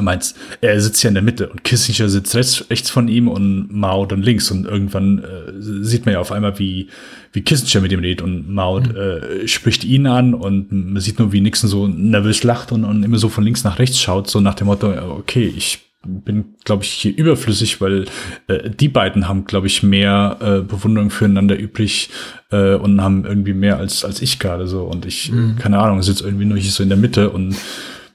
meinst, 0.00 0.36
er 0.60 0.80
sitzt 0.80 1.02
ja 1.02 1.08
in 1.08 1.14
der 1.14 1.22
Mitte 1.22 1.48
und 1.48 1.62
Kissinger 1.62 2.08
sitzt 2.08 2.34
rechts, 2.34 2.64
rechts 2.70 2.90
von 2.90 3.08
ihm 3.08 3.28
und 3.28 3.68
Mao 3.70 4.06
dann 4.06 4.22
links 4.22 4.50
und 4.50 4.64
irgendwann 4.64 5.18
äh, 5.18 5.52
sieht 5.58 6.06
man 6.06 6.14
ja 6.14 6.20
auf 6.20 6.32
einmal, 6.32 6.58
wie, 6.58 6.88
wie 7.32 7.42
Kissinger 7.42 7.82
mit 7.82 7.92
ihm 7.92 8.00
redet 8.00 8.22
und 8.22 8.48
Mao 8.48 8.80
mhm. 8.80 8.96
äh, 8.96 9.48
spricht 9.48 9.84
ihn 9.84 10.06
an 10.06 10.34
und 10.34 10.72
man 10.72 11.00
sieht 11.00 11.18
nur, 11.18 11.32
wie 11.32 11.40
Nixon 11.40 11.68
so 11.68 11.86
nervös 11.86 12.42
lacht 12.44 12.72
und, 12.72 12.84
und 12.84 13.02
immer 13.02 13.18
so 13.18 13.28
von 13.28 13.44
links 13.44 13.64
nach 13.64 13.78
rechts 13.78 14.00
schaut, 14.00 14.30
so 14.30 14.40
nach 14.40 14.54
dem 14.54 14.68
Motto, 14.68 14.90
okay, 15.18 15.52
ich 15.54 15.80
bin, 16.06 16.56
glaube 16.64 16.84
ich, 16.84 16.90
hier 16.90 17.16
überflüssig, 17.16 17.80
weil 17.80 18.06
äh, 18.46 18.70
die 18.70 18.88
beiden 18.88 19.28
haben, 19.28 19.44
glaube 19.44 19.66
ich, 19.66 19.82
mehr 19.82 20.38
äh, 20.40 20.60
Bewunderung 20.60 21.10
füreinander 21.10 21.56
übrig 21.56 22.10
äh, 22.50 22.74
und 22.74 23.00
haben 23.00 23.24
irgendwie 23.24 23.54
mehr 23.54 23.78
als, 23.78 24.04
als 24.04 24.22
ich 24.22 24.38
gerade 24.38 24.66
so. 24.66 24.82
Und 24.82 25.06
ich, 25.06 25.32
mhm. 25.32 25.56
keine 25.56 25.78
Ahnung, 25.78 26.02
sitze 26.02 26.24
irgendwie 26.24 26.44
nur 26.44 26.58
hier 26.58 26.70
so 26.70 26.82
in 26.82 26.88
der 26.88 26.98
Mitte 26.98 27.30
und 27.30 27.56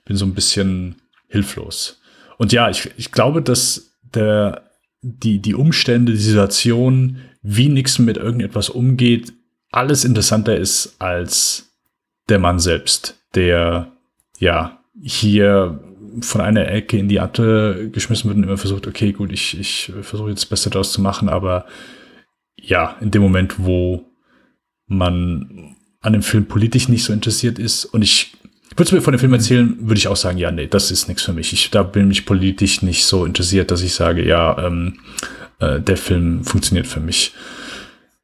bin 0.05 0.17
so 0.17 0.25
ein 0.25 0.33
bisschen 0.33 0.95
hilflos. 1.29 2.01
Und 2.37 2.51
ja, 2.51 2.69
ich, 2.69 2.89
ich 2.97 3.11
glaube, 3.11 3.41
dass 3.41 3.97
der, 4.13 4.69
die, 5.01 5.39
die 5.39 5.55
Umstände, 5.55 6.11
die 6.11 6.17
Situation, 6.17 7.19
wie 7.41 7.69
Nixon 7.69 8.05
mit 8.05 8.17
irgendetwas 8.17 8.69
umgeht, 8.69 9.33
alles 9.71 10.03
interessanter 10.03 10.57
ist 10.57 10.95
als 10.99 11.71
der 12.27 12.39
Mann 12.39 12.59
selbst, 12.59 13.19
der 13.35 13.91
ja 14.39 14.79
hier 15.01 15.79
von 16.21 16.41
einer 16.41 16.67
Ecke 16.67 16.97
in 16.97 17.07
die 17.07 17.19
andere 17.19 17.89
geschmissen 17.89 18.29
wird 18.29 18.37
und 18.37 18.43
immer 18.43 18.57
versucht, 18.57 18.87
okay, 18.87 19.11
gut, 19.11 19.31
ich, 19.31 19.59
ich 19.59 19.93
versuche 20.01 20.29
jetzt 20.29 20.41
das 20.41 20.49
Beste 20.49 20.69
daraus 20.69 20.91
zu 20.91 21.01
machen, 21.01 21.29
aber 21.29 21.65
ja, 22.55 22.97
in 22.99 23.11
dem 23.11 23.21
Moment, 23.21 23.55
wo 23.59 24.05
man 24.87 25.75
an 26.01 26.13
dem 26.13 26.23
Film 26.23 26.45
politisch 26.45 26.89
nicht 26.89 27.03
so 27.03 27.13
interessiert 27.13 27.59
ist 27.59 27.85
und 27.85 28.01
ich 28.01 28.33
Würdest 28.75 28.91
du 28.91 28.95
mir 28.95 29.01
von 29.01 29.13
dem 29.13 29.19
Film 29.19 29.33
erzählen, 29.33 29.77
würde 29.79 29.97
ich 29.97 30.07
auch 30.07 30.15
sagen, 30.15 30.37
ja, 30.37 30.51
nee, 30.51 30.67
das 30.67 30.91
ist 30.91 31.07
nichts 31.07 31.23
für 31.23 31.33
mich. 31.33 31.53
Ich, 31.53 31.71
da 31.71 31.83
bin 31.83 32.11
ich 32.11 32.25
politisch 32.25 32.81
nicht 32.81 33.05
so 33.05 33.25
interessiert, 33.25 33.71
dass 33.71 33.81
ich 33.81 33.93
sage, 33.93 34.25
ja, 34.25 34.57
ähm, 34.65 34.99
äh, 35.59 35.79
der 35.79 35.97
Film 35.97 36.43
funktioniert 36.43 36.87
für 36.87 36.99
mich. 36.99 37.33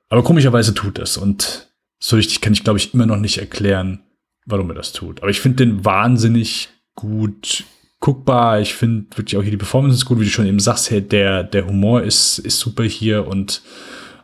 aber 0.09 0.23
komischerweise 0.23 0.73
tut 0.73 0.99
es 0.99 1.17
und 1.17 1.69
so 1.99 2.15
richtig 2.15 2.41
kann 2.41 2.53
ich, 2.53 2.63
glaube 2.63 2.77
ich, 2.77 2.93
immer 2.93 3.05
noch 3.05 3.17
nicht 3.17 3.39
erklären, 3.39 4.03
warum 4.45 4.69
er 4.69 4.75
das 4.75 4.91
tut. 4.91 5.21
Aber 5.21 5.31
ich 5.31 5.41
finde 5.41 5.65
den 5.65 5.83
wahnsinnig 5.83 6.69
gut 6.93 7.63
guckbar. 7.99 8.59
Ich 8.59 8.75
finde 8.75 9.17
wirklich 9.17 9.37
auch 9.37 9.41
hier 9.41 9.51
die 9.51 9.57
Performance 9.57 9.95
ist 9.95 10.05
gut, 10.05 10.19
wie 10.19 10.25
du 10.25 10.29
schon 10.29 10.45
eben 10.45 10.59
sagst, 10.59 10.91
hey, 10.91 11.01
der, 11.01 11.43
der 11.43 11.65
Humor 11.65 12.03
ist, 12.03 12.37
ist 12.37 12.59
super 12.59 12.83
hier 12.83 13.27
und 13.27 13.63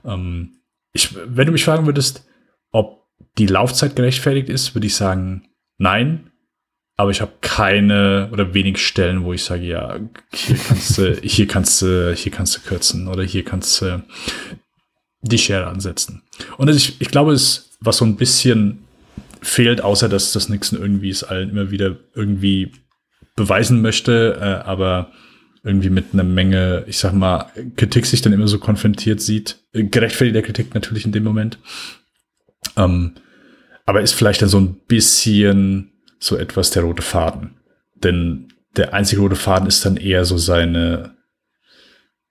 ähm, 0.05 0.57
ich, 0.93 1.15
wenn 1.25 1.47
du 1.47 1.51
mich 1.51 1.63
fragen 1.63 1.85
würdest, 1.85 2.25
ob 2.71 3.07
die 3.37 3.47
Laufzeit 3.47 3.95
gerechtfertigt 3.95 4.49
ist, 4.49 4.75
würde 4.75 4.87
ich 4.87 4.95
sagen, 4.95 5.47
nein. 5.81 6.27
Aber 6.97 7.09
ich 7.09 7.21
habe 7.21 7.31
keine 7.41 8.29
oder 8.31 8.53
wenig 8.53 8.77
Stellen, 8.77 9.23
wo 9.23 9.33
ich 9.33 9.43
sage, 9.43 9.63
ja, 9.63 9.99
hier 10.31 10.57
kannst 10.67 10.97
du, 10.97 11.15
hier 11.23 11.47
kannst 11.47 11.81
du, 11.81 12.13
hier 12.13 12.31
kannst 12.31 12.55
du 12.55 12.61
kürzen 12.61 13.07
oder 13.07 13.23
hier 13.23 13.43
kannst 13.43 13.81
du 13.81 14.03
die 15.21 15.37
Schere 15.37 15.67
ansetzen. 15.67 16.21
Und 16.57 16.69
ich, 16.69 17.01
ich 17.01 17.09
glaube, 17.09 17.33
es, 17.33 17.77
was 17.79 17.97
so 17.97 18.05
ein 18.05 18.17
bisschen 18.17 18.85
fehlt, 19.41 19.81
außer 19.81 20.09
dass 20.09 20.31
das 20.31 20.49
Nixon 20.49 20.79
irgendwie 20.79 21.09
es 21.09 21.23
allen 21.23 21.49
immer 21.49 21.71
wieder 21.71 21.97
irgendwie 22.13 22.71
beweisen 23.35 23.81
möchte, 23.81 24.37
äh, 24.39 24.67
aber 24.67 25.11
irgendwie 25.63 25.89
mit 25.89 26.13
einer 26.13 26.23
Menge, 26.23 26.83
ich 26.87 26.97
sag 26.97 27.13
mal, 27.13 27.51
Kritik 27.75 28.05
sich 28.05 28.21
dann 28.21 28.33
immer 28.33 28.47
so 28.47 28.59
konfrontiert 28.59 29.21
sieht. 29.21 29.57
Gerechtfertigter 29.73 30.41
Kritik 30.41 30.73
natürlich 30.75 31.05
in 31.05 31.11
dem 31.11 31.23
Moment. 31.23 31.57
Ähm, 32.77 33.15
aber 33.85 34.01
ist 34.01 34.13
vielleicht 34.13 34.41
dann 34.41 34.49
so 34.49 34.59
ein 34.59 34.75
bisschen 34.87 35.91
so 36.19 36.37
etwas 36.37 36.69
der 36.71 36.83
rote 36.83 37.01
Faden. 37.01 37.55
Denn 37.95 38.53
der 38.77 38.93
einzige 38.93 39.21
rote 39.21 39.35
Faden 39.35 39.67
ist 39.67 39.85
dann 39.85 39.97
eher 39.97 40.25
so 40.25 40.37
seine, 40.37 41.15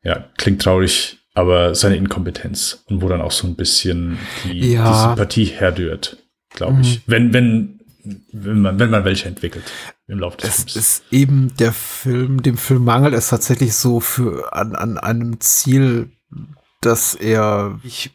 ja, 0.02 0.24
klingt 0.38 0.62
traurig, 0.62 1.18
aber 1.34 1.74
seine 1.74 1.96
Inkompetenz 1.96 2.82
und 2.86 3.02
wo 3.02 3.08
dann 3.08 3.20
auch 3.20 3.30
so 3.32 3.46
ein 3.46 3.56
bisschen 3.56 4.18
die, 4.44 4.72
Ja. 4.72 4.90
die 4.92 4.98
Sympathie 5.08 5.44
herdürt, 5.44 6.16
glaube 6.54 6.80
ich. 6.80 7.02
Wenn, 7.06 7.32
wenn, 7.32 7.80
wenn 8.32 8.60
man, 8.60 8.78
wenn 8.78 8.90
man 8.90 9.04
welche 9.04 9.28
entwickelt 9.28 9.64
im 10.08 10.18
Laufe 10.18 10.38
des 10.38 10.48
Es 10.48 10.56
Films. 10.56 10.76
ist 10.76 11.02
eben 11.12 11.54
der 11.58 11.72
Film, 11.72 12.42
dem 12.42 12.56
Film 12.56 12.84
mangelt 12.84 13.14
es 13.14 13.28
tatsächlich 13.28 13.74
so 13.74 14.00
für 14.00 14.52
an, 14.54 14.74
an 14.74 14.98
einem 14.98 15.38
Ziel, 15.40 16.10
dass 16.80 17.14
er, 17.14 17.78
ich, 17.84 18.10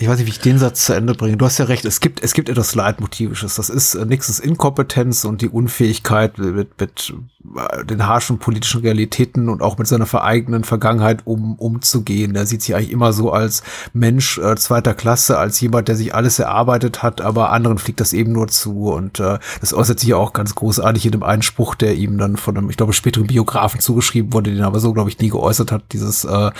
ich 0.00 0.08
weiß 0.08 0.18
nicht, 0.18 0.26
wie 0.26 0.30
ich 0.30 0.40
den 0.40 0.58
Satz 0.58 0.86
zu 0.86 0.94
Ende 0.94 1.14
bringe. 1.14 1.36
Du 1.36 1.44
hast 1.44 1.58
ja 1.58 1.66
recht, 1.66 1.84
es 1.84 2.00
gibt, 2.00 2.22
es 2.22 2.32
gibt 2.32 2.48
etwas 2.48 2.74
Leitmotivisches. 2.74 3.56
Das 3.56 3.68
ist 3.68 3.94
äh, 3.94 4.06
Nixons 4.06 4.40
Inkompetenz 4.40 5.26
und 5.26 5.42
die 5.42 5.48
Unfähigkeit 5.50 6.38
mit, 6.38 6.80
mit 6.80 7.12
äh, 7.54 7.84
den 7.84 8.06
harschen 8.06 8.38
politischen 8.38 8.80
Realitäten 8.80 9.50
und 9.50 9.60
auch 9.60 9.76
mit 9.76 9.86
seiner 9.86 10.06
vereigenen 10.06 10.64
Vergangenheit 10.64 11.26
um, 11.26 11.54
umzugehen. 11.56 12.34
Er 12.34 12.46
sieht 12.46 12.62
sich 12.62 12.74
eigentlich 12.74 12.92
immer 12.92 13.12
so 13.12 13.30
als 13.30 13.62
Mensch 13.92 14.38
äh, 14.38 14.56
zweiter 14.56 14.94
Klasse, 14.94 15.36
als 15.36 15.60
jemand, 15.60 15.88
der 15.88 15.96
sich 15.96 16.14
alles 16.14 16.38
erarbeitet 16.38 17.02
hat, 17.02 17.20
aber 17.20 17.52
anderen 17.52 17.76
fliegt 17.76 18.00
das 18.00 18.14
eben 18.14 18.32
nur 18.32 18.48
zu. 18.48 18.92
Und 18.92 19.20
äh, 19.20 19.38
das 19.60 19.74
äußert 19.74 20.00
sich 20.00 20.08
ja 20.08 20.16
auch 20.16 20.32
ganz 20.32 20.54
großartig 20.54 21.04
in 21.04 21.12
dem 21.12 21.22
einen 21.22 21.42
Spruch, 21.42 21.74
der 21.74 21.94
ihm 21.94 22.16
dann 22.16 22.38
von 22.38 22.56
einem, 22.56 22.70
ich 22.70 22.78
glaube, 22.78 22.94
späteren 22.94 23.26
Biografen 23.26 23.80
zugeschrieben 23.80 24.32
wurde, 24.32 24.50
den 24.50 24.60
er 24.60 24.66
aber 24.66 24.80
so, 24.80 24.94
glaube 24.94 25.10
ich, 25.10 25.18
nie 25.18 25.28
geäußert 25.28 25.72
hat. 25.72 25.82
Dieses, 25.92 26.24
äh, 26.24 26.50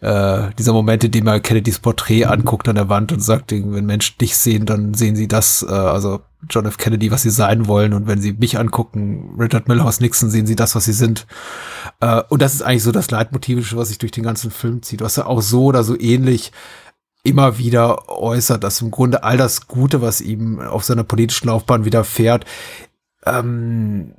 äh, 0.00 0.50
dieser 0.56 0.72
Moment, 0.72 1.02
in 1.02 1.10
dem 1.10 1.26
er 1.26 1.40
Kennedys 1.40 1.80
Porträt 1.80 2.26
anguckt 2.26 2.68
an 2.68 2.76
der 2.76 2.83
Wand 2.88 3.12
und 3.12 3.20
sagt, 3.20 3.52
wenn 3.52 3.86
Menschen 3.86 4.18
dich 4.18 4.36
sehen, 4.36 4.66
dann 4.66 4.94
sehen 4.94 5.16
sie 5.16 5.28
das, 5.28 5.64
äh, 5.68 5.72
also 5.72 6.20
John 6.48 6.66
F. 6.66 6.76
Kennedy, 6.76 7.10
was 7.10 7.22
sie 7.22 7.30
sein 7.30 7.66
wollen. 7.66 7.92
Und 7.92 8.06
wenn 8.06 8.20
sie 8.20 8.32
mich 8.32 8.58
angucken, 8.58 9.36
Richard 9.38 9.68
Milhouse 9.68 10.00
Nixon, 10.00 10.30
sehen 10.30 10.46
sie 10.46 10.56
das, 10.56 10.74
was 10.74 10.84
sie 10.84 10.92
sind. 10.92 11.26
Äh, 12.00 12.22
und 12.28 12.42
das 12.42 12.54
ist 12.54 12.62
eigentlich 12.62 12.82
so 12.82 12.92
das 12.92 13.10
Leitmotivische, 13.10 13.76
was 13.76 13.88
sich 13.88 13.98
durch 13.98 14.12
den 14.12 14.24
ganzen 14.24 14.50
Film 14.50 14.82
zieht, 14.82 15.00
was 15.00 15.16
er 15.16 15.26
auch 15.26 15.42
so 15.42 15.64
oder 15.64 15.84
so 15.84 15.98
ähnlich 15.98 16.52
immer 17.22 17.58
wieder 17.58 18.08
äußert, 18.10 18.62
dass 18.62 18.82
im 18.82 18.90
Grunde 18.90 19.24
all 19.24 19.36
das 19.36 19.66
Gute, 19.66 20.02
was 20.02 20.20
ihm 20.20 20.60
auf 20.60 20.84
seiner 20.84 21.04
politischen 21.04 21.48
Laufbahn 21.48 21.84
widerfährt, 21.84 22.44
ähm, 23.24 24.14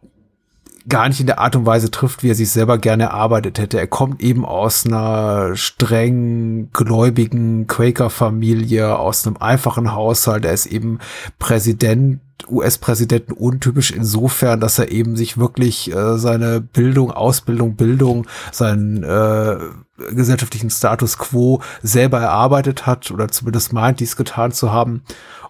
gar 0.88 1.08
nicht 1.08 1.20
in 1.20 1.28
der 1.28 1.40
Art 1.40 1.56
und 1.56 1.66
Weise 1.66 1.90
trifft, 1.90 2.24
wie 2.24 2.30
er 2.30 2.36
sich 2.36 2.52
selber 2.52 2.78
gerne 2.78 3.04
erarbeitet 3.06 3.58
hätte. 3.58 3.80
Er 3.80 3.88
kommt 3.88 4.22
eben 4.22 4.46
aus 4.46 4.86
einer 4.86 5.56
streng 5.56 6.70
gläubigen 6.74 7.68
Quaker-Familie, 7.68 8.98
aus 8.98 9.26
einem 9.26 9.38
einfachen 9.38 9.94
Haushalt. 9.94 10.46
Er 10.46 10.54
ist 10.54 10.68
eben 10.68 11.00
Präsident, 11.40 12.22
US-Präsidenten 12.48 13.32
untypisch 13.32 13.92
insofern, 13.92 14.60
dass 14.60 14.78
er 14.78 14.92
eben 14.92 15.16
sich 15.16 15.38
wirklich 15.38 15.92
äh, 15.92 16.18
seine 16.18 16.62
Bildung, 16.62 17.12
Ausbildung, 17.12 17.76
Bildung, 17.76 18.28
seinen 18.52 19.04
äh, 19.04 19.58
gesellschaftlichen 20.12 20.70
Status 20.70 21.18
quo 21.18 21.62
selber 21.82 22.20
erarbeitet 22.20 22.86
hat 22.86 23.10
oder 23.10 23.30
zumindest 23.30 23.74
meint, 23.74 24.00
dies 24.00 24.16
getan 24.16 24.52
zu 24.52 24.72
haben. 24.72 25.02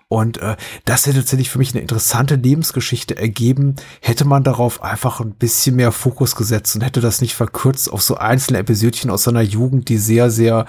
Und 0.08 0.38
äh, 0.38 0.56
das 0.86 1.08
hätte 1.08 1.18
tatsächlich 1.18 1.50
für 1.50 1.58
mich 1.58 1.74
eine 1.74 1.82
interessante 1.82 2.36
Lebensgeschichte 2.36 3.18
ergeben, 3.18 3.76
hätte 4.02 4.26
man 4.26 4.44
darauf 4.44 4.84
einfach 4.84 5.20
ein 5.20 5.34
bisschen 5.34 5.76
mehr 5.78 5.92
Fokus 5.92 6.36
gesetzt 6.36 6.76
und 6.76 6.82
hätte 6.82 7.02
das 7.02 7.22
nicht 7.22 7.34
verkürzt 7.34 7.92
auf 7.92 8.04
so 8.04 8.16
einzelne 8.16 8.60
Episodchen 8.60 9.10
aus 9.10 9.24
seiner 9.24 9.42
Jugend, 9.42 9.90
die 9.90 9.98
sehr, 9.98 10.30
sehr 10.30 10.68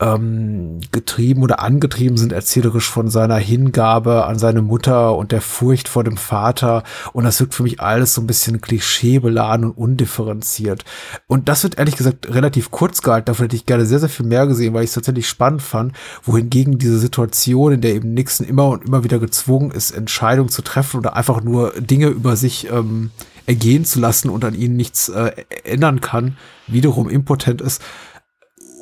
ähm, 0.00 0.80
getrieben 0.90 1.42
oder 1.42 1.60
angetrieben 1.60 2.16
sind 2.16 2.32
erzählerisch 2.32 2.90
von 2.90 3.08
seiner 3.08 3.36
Hingabe 3.36 4.24
an 4.26 4.38
seine 4.38 4.60
Mutter 4.60 5.16
und 5.16 5.30
der 5.30 5.40
Furcht 5.40 5.88
vor 5.88 6.02
dem 6.02 6.16
Vater. 6.16 6.82
Und 7.12 7.24
das 7.24 7.38
wirkt 7.38 7.54
für 7.54 7.62
mich 7.62 7.80
alles 7.80 8.14
so 8.14 8.20
ein 8.20 8.26
bisschen 8.26 8.60
klischeebeladen 8.60 9.66
und 9.66 9.78
undifferenziert. 9.78 10.84
Und 11.28 11.48
das 11.48 11.62
wird 11.62 11.78
ehrlich 11.78 11.96
gesagt 11.96 12.28
relativ 12.34 12.72
kurz 12.72 13.02
gehalten. 13.02 13.26
Davon 13.26 13.44
hätte 13.44 13.56
ich 13.56 13.66
gerne 13.66 13.86
sehr, 13.86 14.00
sehr 14.00 14.08
viel 14.08 14.26
mehr 14.26 14.48
gesehen, 14.48 14.74
weil 14.74 14.82
ich 14.82 14.90
es 14.90 14.94
tatsächlich 14.94 15.28
spannend 15.28 15.62
fand. 15.62 15.92
Wohingegen 16.24 16.78
diese 16.78 16.98
Situation, 16.98 17.74
in 17.74 17.80
der 17.80 17.94
eben 17.94 18.14
Nixon 18.14 18.46
immer 18.46 18.66
und 18.68 18.84
immer 18.84 19.04
wieder 19.04 19.20
gezwungen 19.20 19.70
ist, 19.70 19.92
Entscheidungen 19.92 20.48
zu 20.48 20.62
treffen 20.62 20.98
oder 20.98 21.14
einfach 21.14 21.40
nur 21.40 21.72
Dinge 21.80 22.08
über 22.08 22.34
sich 22.34 22.68
ähm, 22.68 23.10
ergehen 23.46 23.84
zu 23.84 24.00
lassen 24.00 24.28
und 24.28 24.44
an 24.44 24.54
ihnen 24.54 24.76
nichts 24.76 25.08
äh, 25.08 25.32
ändern 25.64 26.00
kann, 26.00 26.36
wiederum 26.66 27.08
impotent 27.08 27.60
ist, 27.60 27.82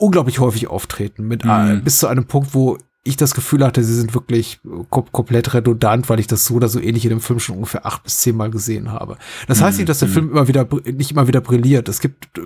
unglaublich 0.03 0.41
häufig 0.41 0.67
auftreten. 0.67 1.27
Mit 1.29 1.45
äh, 1.45 1.81
bis 1.83 1.99
zu 1.99 2.09
einem 2.09 2.27
Punkt, 2.27 2.55
wo 2.55 2.79
ich 3.05 3.17
das 3.17 3.35
Gefühl 3.35 3.65
hatte, 3.65 3.83
sie 3.83 3.95
sind 3.95 4.15
wirklich 4.15 4.61
kom 4.91 5.11
komplett 5.11 5.55
redundant, 5.55 6.09
weil 6.09 6.21
ich 6.21 6.27
das 6.27 6.45
so 6.45 6.55
oder 6.55 6.69
so 6.69 6.81
ähnlich 6.81 7.05
in 7.05 7.11
dem 7.11 7.21
Film 7.21 7.41
schon 7.41 7.57
ungefähr 7.57 7.87
acht 7.87 8.05
bis 8.05 8.21
zehnmal 8.21 8.51
gesehen 8.51 8.93
habe. 8.93 9.17
Das 9.49 9.61
heißt 9.61 9.79
nicht, 9.79 9.89
dass 9.89 10.01
der 10.01 10.09
Film 10.09 10.31
immer 10.31 10.47
wieder 10.49 10.69
nicht 10.85 11.11
immer 11.11 11.27
wieder 11.27 11.41
brilliert. 11.41 11.89
Es 11.89 12.01
gibt 12.01 12.39
äh, 12.39 12.43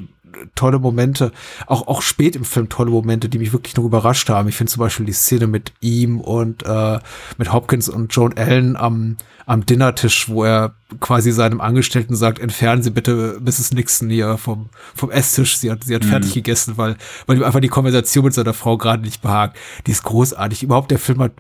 tolle 0.54 0.78
Momente, 0.78 1.32
auch 1.66 1.86
auch 1.86 2.02
spät 2.02 2.36
im 2.36 2.44
Film 2.44 2.68
tolle 2.68 2.90
Momente, 2.90 3.28
die 3.28 3.38
mich 3.38 3.52
wirklich 3.52 3.76
noch 3.76 3.84
überrascht 3.84 4.28
haben. 4.28 4.48
Ich 4.48 4.56
finde 4.56 4.72
zum 4.72 4.80
Beispiel 4.80 5.06
die 5.06 5.12
Szene 5.12 5.46
mit 5.46 5.72
ihm 5.80 6.20
und 6.20 6.64
äh, 6.64 6.98
mit 7.38 7.52
Hopkins 7.52 7.88
und 7.88 8.14
Joan 8.14 8.34
Allen 8.36 8.76
am 8.76 9.16
am 9.46 9.64
Dinnertisch, 9.64 10.28
wo 10.28 10.44
er 10.44 10.74
quasi 10.98 11.30
seinem 11.30 11.60
Angestellten 11.60 12.16
sagt, 12.16 12.40
entfernen 12.40 12.82
Sie 12.82 12.90
bitte 12.90 13.38
Mrs. 13.40 13.72
Nixon 13.72 14.10
hier 14.10 14.38
vom 14.38 14.70
vom 14.94 15.10
Esstisch. 15.10 15.56
Sie 15.56 15.70
hat 15.70 15.84
sie 15.84 15.94
hat 15.94 16.04
fertig 16.04 16.34
gegessen, 16.34 16.76
weil 16.76 16.96
weil 17.26 17.36
ihm 17.36 17.44
einfach 17.44 17.60
die 17.60 17.68
Konversation 17.68 18.24
mit 18.24 18.34
seiner 18.34 18.54
Frau 18.54 18.76
gerade 18.76 19.02
nicht 19.02 19.22
behagt. 19.22 19.56
Die 19.86 19.92
ist 19.92 20.02
großartig. 20.02 20.62
Überhaupt 20.62 20.90
der 20.90 20.98
Film 20.98 21.22
hat 21.22 21.32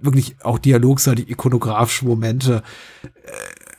wirklich 0.00 0.36
auch 0.42 0.58
dialogseitig 0.58 1.30
ikonografische 1.30 2.06
Momente 2.06 2.62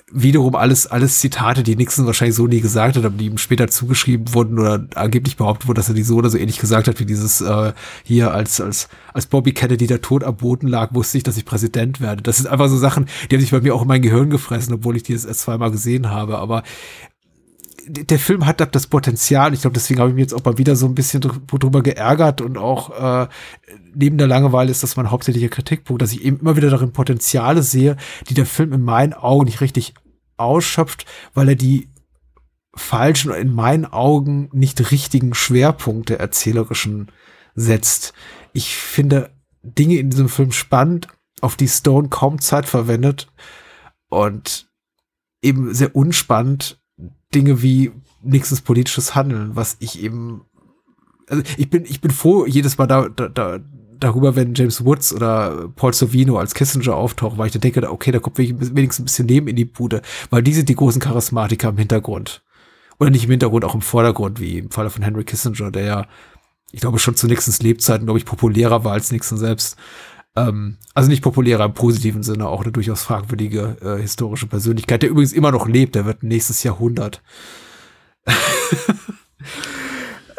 wiederum 0.09 0.55
alles, 0.55 0.87
alles 0.87 1.19
Zitate, 1.19 1.63
die 1.63 1.75
Nixon 1.75 2.05
wahrscheinlich 2.05 2.35
so 2.35 2.47
nie 2.47 2.61
gesagt 2.61 2.95
hat, 2.95 3.03
aber 3.03 3.17
die 3.17 3.25
ihm 3.25 3.37
später 3.37 3.67
zugeschrieben 3.67 4.33
wurden 4.33 4.57
oder 4.57 4.85
angeblich 4.95 5.35
behauptet 5.35 5.67
wurde, 5.67 5.79
dass 5.79 5.89
er 5.89 5.95
die 5.95 6.03
so 6.03 6.15
oder 6.15 6.29
so 6.29 6.37
ähnlich 6.37 6.59
gesagt 6.59 6.87
hat, 6.87 6.99
wie 7.01 7.05
dieses 7.05 7.41
äh, 7.41 7.73
hier 8.03 8.33
als, 8.33 8.61
als, 8.61 8.87
als 9.13 9.25
Bobby 9.25 9.51
Kennedy 9.51 9.85
der 9.85 10.01
Tod 10.01 10.23
am 10.23 10.37
Boden 10.37 10.67
lag, 10.67 10.93
wusste 10.93 11.17
ich, 11.17 11.23
dass 11.25 11.35
ich 11.35 11.43
Präsident 11.43 11.99
werde. 11.99 12.23
Das 12.23 12.37
sind 12.37 12.47
einfach 12.47 12.69
so 12.69 12.77
Sachen, 12.77 13.07
die 13.29 13.35
haben 13.35 13.41
sich 13.41 13.51
bei 13.51 13.59
mir 13.59 13.75
auch 13.75 13.81
in 13.81 13.87
mein 13.89 14.01
Gehirn 14.01 14.29
gefressen, 14.29 14.73
obwohl 14.73 14.95
ich 14.95 15.03
die 15.03 15.11
jetzt 15.11 15.25
erst 15.25 15.41
zweimal 15.41 15.71
gesehen 15.71 16.09
habe. 16.09 16.37
Aber 16.37 16.63
der 17.89 18.19
Film 18.19 18.45
hat 18.45 18.75
das 18.75 18.87
Potenzial. 18.87 19.53
Ich 19.53 19.61
glaube, 19.61 19.73
deswegen 19.73 19.99
habe 19.99 20.09
ich 20.09 20.15
mich 20.15 20.23
jetzt 20.23 20.33
auch 20.33 20.43
mal 20.43 20.57
wieder 20.57 20.75
so 20.75 20.85
ein 20.85 20.95
bisschen 20.95 21.21
dr- 21.21 21.39
drüber 21.59 21.81
geärgert 21.81 22.41
und 22.41 22.57
auch 22.57 23.23
äh, 23.23 23.27
neben 23.95 24.17
der 24.17 24.27
Langeweile 24.27 24.71
ist 24.71 24.83
das 24.83 24.95
mein 24.95 25.11
hauptsächlicher 25.11 25.49
Kritikpunkt, 25.49 26.01
dass 26.01 26.11
ich 26.11 26.23
eben 26.23 26.39
immer 26.39 26.55
wieder 26.55 26.69
darin 26.69 26.91
Potenziale 26.91 27.63
sehe, 27.63 27.95
die 28.29 28.33
der 28.33 28.45
Film 28.45 28.73
in 28.73 28.83
meinen 28.83 29.13
Augen 29.13 29.45
nicht 29.45 29.61
richtig 29.61 29.93
ausschöpft, 30.37 31.05
weil 31.33 31.49
er 31.49 31.55
die 31.55 31.89
falschen 32.75 33.31
in 33.31 33.53
meinen 33.53 33.85
Augen 33.85 34.49
nicht 34.51 34.91
richtigen 34.91 35.33
Schwerpunkte 35.33 36.19
erzählerischen 36.19 37.11
setzt. 37.55 38.13
Ich 38.53 38.75
finde 38.75 39.31
Dinge 39.63 39.97
in 39.97 40.09
diesem 40.09 40.29
Film 40.29 40.51
spannend, 40.51 41.07
auf 41.41 41.55
die 41.55 41.67
Stone 41.67 42.09
kaum 42.09 42.39
Zeit 42.39 42.65
verwendet 42.65 43.31
und 44.09 44.69
eben 45.41 45.73
sehr 45.73 45.95
unspannend 45.95 46.79
Dinge 47.37 47.61
wie 47.61 47.91
nächstes 48.23 48.61
politisches 48.61 49.15
Handeln, 49.15 49.55
was 49.55 49.77
ich 49.79 50.01
eben, 50.01 50.41
also 51.29 51.43
ich 51.57 51.69
bin, 51.69 51.85
ich 51.85 52.01
bin 52.01 52.11
froh 52.11 52.45
jedes 52.45 52.77
Mal 52.77 52.87
da, 52.87 53.07
da, 53.09 53.27
da 53.29 53.59
darüber, 53.99 54.35
wenn 54.35 54.53
James 54.53 54.83
Woods 54.83 55.13
oder 55.13 55.69
Paul 55.75 55.93
Sorvino 55.93 56.37
als 56.37 56.53
Kissinger 56.53 56.95
auftauchen, 56.95 57.37
weil 57.37 57.47
ich 57.47 57.53
dann 57.53 57.61
denke, 57.61 57.89
okay, 57.91 58.11
da 58.11 58.19
kommt 58.19 58.37
wenigstens 58.37 58.99
ein 58.99 59.05
bisschen 59.05 59.27
Leben 59.27 59.47
in 59.47 59.55
die 59.55 59.65
Bude, 59.65 60.01
weil 60.29 60.43
die 60.43 60.53
sind 60.53 60.69
die 60.69 60.75
großen 60.75 61.01
Charismatiker 61.01 61.69
im 61.69 61.77
Hintergrund. 61.77 62.43
Oder 62.99 63.11
nicht 63.11 63.25
im 63.25 63.31
Hintergrund, 63.31 63.63
auch 63.63 63.75
im 63.75 63.81
Vordergrund, 63.81 64.39
wie 64.39 64.57
im 64.59 64.71
Falle 64.71 64.89
von 64.89 65.03
Henry 65.03 65.23
Kissinger, 65.23 65.71
der 65.71 65.85
ja 65.85 66.07
ich 66.71 66.81
glaube 66.81 66.99
schon 66.99 67.15
zu 67.15 67.27
Nixons 67.27 67.61
Lebzeiten, 67.61 68.05
glaube 68.05 68.19
ich, 68.19 68.25
populärer 68.25 68.83
war 68.83 68.93
als 68.93 69.11
Nixon 69.11 69.37
selbst. 69.37 69.77
Ähm, 70.37 70.77
also 70.93 71.09
nicht 71.09 71.23
populärer 71.23 71.65
im 71.65 71.73
positiven 71.73 72.21
Sinne, 72.21 72.47
auch 72.47 72.61
eine 72.61 72.71
durchaus 72.71 73.01
fragwürdige 73.01 73.77
äh, 73.81 74.01
historische 74.01 74.45
Persönlichkeit, 74.45 75.01
der 75.01 75.09
übrigens 75.09 75.33
immer 75.33 75.51
noch 75.51 75.67
lebt, 75.67 75.95
der 75.95 76.05
wird 76.05 76.23
nächstes 76.23 76.63
Jahrhundert. 76.63 77.21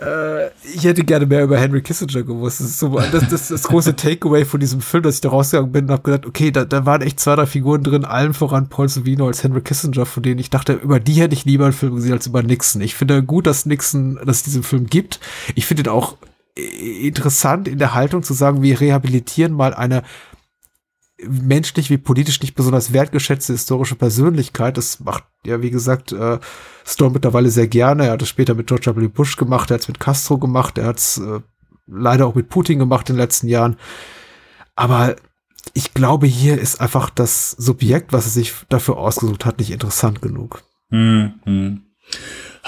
Äh, 0.01 0.51
ich 0.77 0.85
hätte 0.85 1.03
gerne 1.03 1.27
mehr 1.27 1.43
über 1.43 1.59
Henry 1.59 1.83
Kissinger 1.83 2.23
gewusst. 2.23 2.61
Das 2.61 2.69
ist 2.69 2.79
so 2.79 3.01
das, 3.11 3.29
das, 3.31 3.49
das 3.49 3.65
große 3.65 3.97
Takeaway 3.97 4.45
von 4.45 4.61
diesem 4.61 4.81
Film, 4.81 5.03
dass 5.03 5.17
ich 5.17 5.21
da 5.23 5.31
rausgegangen 5.31 5.73
bin 5.73 5.87
und 5.87 5.91
habe 5.91 6.03
gedacht, 6.03 6.25
okay, 6.25 6.53
da, 6.53 6.65
da 6.65 6.87
waren 6.87 7.03
echt 7.03 7.19
zwei, 7.19 7.35
drei 7.35 7.47
Figuren 7.47 7.83
drin, 7.83 8.05
allen 8.05 8.33
voran 8.33 8.69
Paul 8.69 8.89
Savino 8.89 9.27
als 9.27 9.43
Henry 9.43 9.61
Kissinger, 9.61 10.07
von 10.07 10.23
denen 10.23 10.39
ich 10.39 10.51
dachte, 10.51 10.75
über 10.75 11.01
die 11.01 11.15
hätte 11.15 11.35
ich 11.35 11.45
lieber 11.45 11.65
einen 11.65 11.73
Film 11.73 11.97
gesehen 11.97 12.13
als 12.13 12.29
über 12.29 12.45
Nixon. 12.45 12.81
Ich 12.81 12.95
finde 12.95 13.25
gut, 13.25 13.49
dass 13.49 13.67
Nixon, 13.67 14.21
dass 14.25 14.37
es 14.37 14.43
diesen 14.45 14.63
Film 14.63 14.87
gibt. 14.87 15.19
Ich 15.57 15.67
finde 15.67 15.83
ihn 15.83 15.89
auch 15.89 16.17
interessant 16.59 17.69
in 17.69 17.79
der 17.79 17.95
Haltung 17.95 18.23
zu 18.23 18.35
sagen, 18.35 18.63
wir 18.63 18.81
rehabilitieren 18.81 19.53
mal 19.53 19.75
eine 19.75 20.03
menschlich 21.27 21.91
wie 21.91 21.99
politisch 21.99 22.41
nicht 22.41 22.55
besonders 22.55 22.93
wertgeschätzte 22.93 23.53
historische 23.53 23.97
Persönlichkeit. 23.97 24.77
Das 24.77 25.01
macht 25.01 25.25
ja, 25.45 25.63
wie 25.63 25.71
gesagt, 25.71 26.13
äh, 26.13 26.39
Storm 26.87 27.13
mittlerweile 27.13 27.51
sehr 27.51 27.69
gerne. 27.69 28.07
Er 28.07 28.13
hat 28.13 28.23
es 28.23 28.29
später 28.29 28.55
mit 28.55 28.69
George 28.69 28.95
W. 28.95 29.09
Bush 29.09 29.37
gemacht, 29.37 29.71
er 29.71 29.75
hat 29.75 29.83
es 29.83 29.89
mit 29.89 30.01
Castro 30.01 30.39
gemacht, 30.39 30.79
er 30.79 30.87
hat 30.87 30.99
es 30.99 31.19
äh, 31.19 31.41
leider 31.87 32.27
auch 32.27 32.35
mit 32.35 32.49
Putin 32.49 32.79
gemacht 32.79 33.09
in 33.11 33.17
den 33.17 33.21
letzten 33.21 33.49
Jahren. 33.49 33.77
Aber 34.77 35.17
ich 35.75 35.93
glaube, 35.93 36.27
hier 36.27 36.59
ist 36.59 36.81
einfach 36.81 37.11
das 37.11 37.51
Subjekt, 37.53 38.13
was 38.13 38.27
er 38.27 38.31
sich 38.31 38.55
dafür 38.69 38.97
ausgesucht 38.97 39.45
hat, 39.45 39.59
nicht 39.59 39.71
interessant 39.71 40.23
genug. 40.23 40.63
Mhm. 40.91 41.83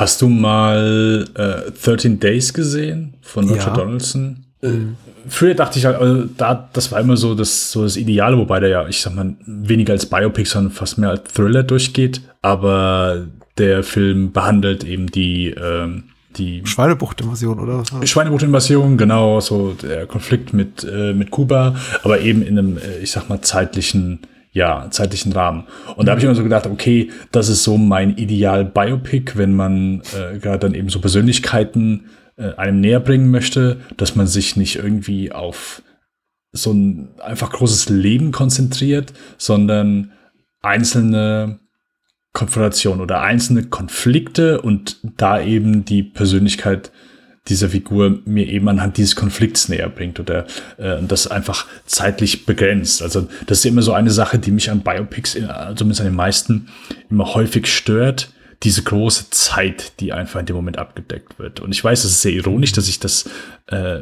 Hast 0.01 0.23
du 0.23 0.31
mal 0.31 1.27
äh, 1.35 1.71
13 1.73 2.19
Days 2.21 2.55
gesehen 2.55 3.13
von 3.21 3.47
Roger 3.47 3.67
ja. 3.67 3.75
Donaldson? 3.75 4.47
Mhm. 4.63 4.97
Früher 5.29 5.53
dachte 5.53 5.79
ich 5.79 5.85
halt, 5.85 6.01
also 6.01 6.25
da, 6.39 6.71
das 6.73 6.91
war 6.91 7.01
immer 7.01 7.19
so 7.19 7.35
das, 7.35 7.71
so 7.71 7.83
das 7.83 7.99
Ideale, 7.99 8.39
wobei 8.39 8.61
der 8.61 8.71
ja, 8.71 8.89
ich 8.89 9.03
sag 9.03 9.15
mal, 9.15 9.35
weniger 9.45 9.93
als 9.93 10.07
Biopic, 10.07 10.49
sondern 10.49 10.73
fast 10.73 10.97
mehr 10.97 11.11
als 11.11 11.25
Thriller 11.35 11.65
durchgeht. 11.65 12.23
Aber 12.41 13.27
der 13.59 13.83
Film 13.83 14.33
behandelt 14.33 14.85
eben 14.85 15.09
die, 15.09 15.49
ähm, 15.49 16.05
die 16.39 16.63
Schweinebucht-Invasion, 16.65 17.61
oder? 17.61 17.83
Schweinebucht-Invasion, 18.03 18.97
genau, 18.97 19.41
so 19.41 19.75
der 19.83 20.07
Konflikt 20.07 20.55
mit, 20.55 20.83
äh, 20.83 21.13
mit 21.13 21.31
Kuba, 21.31 21.77
aber 22.03 22.21
eben 22.21 22.41
in 22.41 22.59
einem, 22.59 22.79
äh, 22.79 23.01
ich 23.03 23.11
sag 23.11 23.29
mal, 23.29 23.43
zeitlichen, 23.43 24.21
ja, 24.53 24.89
zeitlichen 24.91 25.33
Rahmen. 25.33 25.65
Und 25.97 26.07
da 26.07 26.13
habe 26.13 26.21
ich 26.21 26.25
immer 26.25 26.35
so 26.35 26.43
gedacht, 26.43 26.67
okay, 26.67 27.11
das 27.31 27.49
ist 27.49 27.63
so 27.63 27.79
mein 27.79 28.17
Ideal 28.17 28.65
Biopic, 28.65 29.37
wenn 29.37 29.55
man 29.55 30.03
äh, 30.13 30.39
gerade 30.39 30.59
dann 30.59 30.75
eben 30.75 30.89
so 30.89 31.01
Persönlichkeiten 31.01 32.11
äh, 32.37 32.55
einem 32.55 32.81
näher 32.81 33.01
bringen 33.01 33.31
möchte, 33.31 33.81
dass 33.97 34.17
man 34.17 34.27
sich 34.27 34.57
nicht 34.57 34.77
irgendwie 34.77 35.31
auf 35.31 35.83
so 36.53 36.73
ein 36.73 37.11
einfach 37.21 37.51
großes 37.51 37.91
Leben 37.91 38.33
konzentriert, 38.33 39.13
sondern 39.39 40.13
einzelne 40.63 41.61
Konfrontationen 42.33 43.01
oder 43.01 43.23
einzelne 43.23 43.65
Konflikte 43.65 44.61
und 44.61 44.99
da 45.17 45.41
eben 45.41 45.85
die 45.85 46.03
Persönlichkeit 46.03 46.91
dieser 47.51 47.69
Figur 47.69 48.21
mir 48.25 48.49
eben 48.49 48.69
anhand 48.69 48.97
dieses 48.97 49.17
Konflikts 49.17 49.69
näher 49.69 49.89
bringt 49.89 50.19
oder 50.21 50.47
äh, 50.79 51.03
das 51.03 51.27
einfach 51.27 51.67
zeitlich 51.85 52.47
begrenzt. 52.47 53.03
Also 53.03 53.29
das 53.47 53.59
ist 53.59 53.67
immer 53.67 53.83
so 53.83 53.93
eine 53.93 54.11
Sache, 54.11 54.39
die 54.39 54.53
mich 54.53 54.71
an 54.71 54.81
Biopics, 54.81 55.35
äh, 55.35 55.47
zumindest 55.75 56.01
an 56.01 56.07
den 56.07 56.17
meisten, 56.17 56.69
immer 57.11 57.35
häufig 57.35 57.67
stört, 57.67 58.31
diese 58.63 58.83
große 58.83 59.31
Zeit, 59.31 60.01
die 60.01 60.13
einfach 60.13 60.41
in 60.41 60.47
dem 60.47 60.57
Moment 60.57 60.79
abgedeckt 60.79 61.39
wird. 61.39 61.61
Und 61.61 61.73
ich 61.73 61.83
weiß, 61.83 62.05
es 62.05 62.13
ist 62.13 62.23
sehr 62.23 62.33
ironisch, 62.33 62.73
dass 62.73 62.89
ich 62.89 63.01
das 63.01 63.29
äh, 63.67 64.01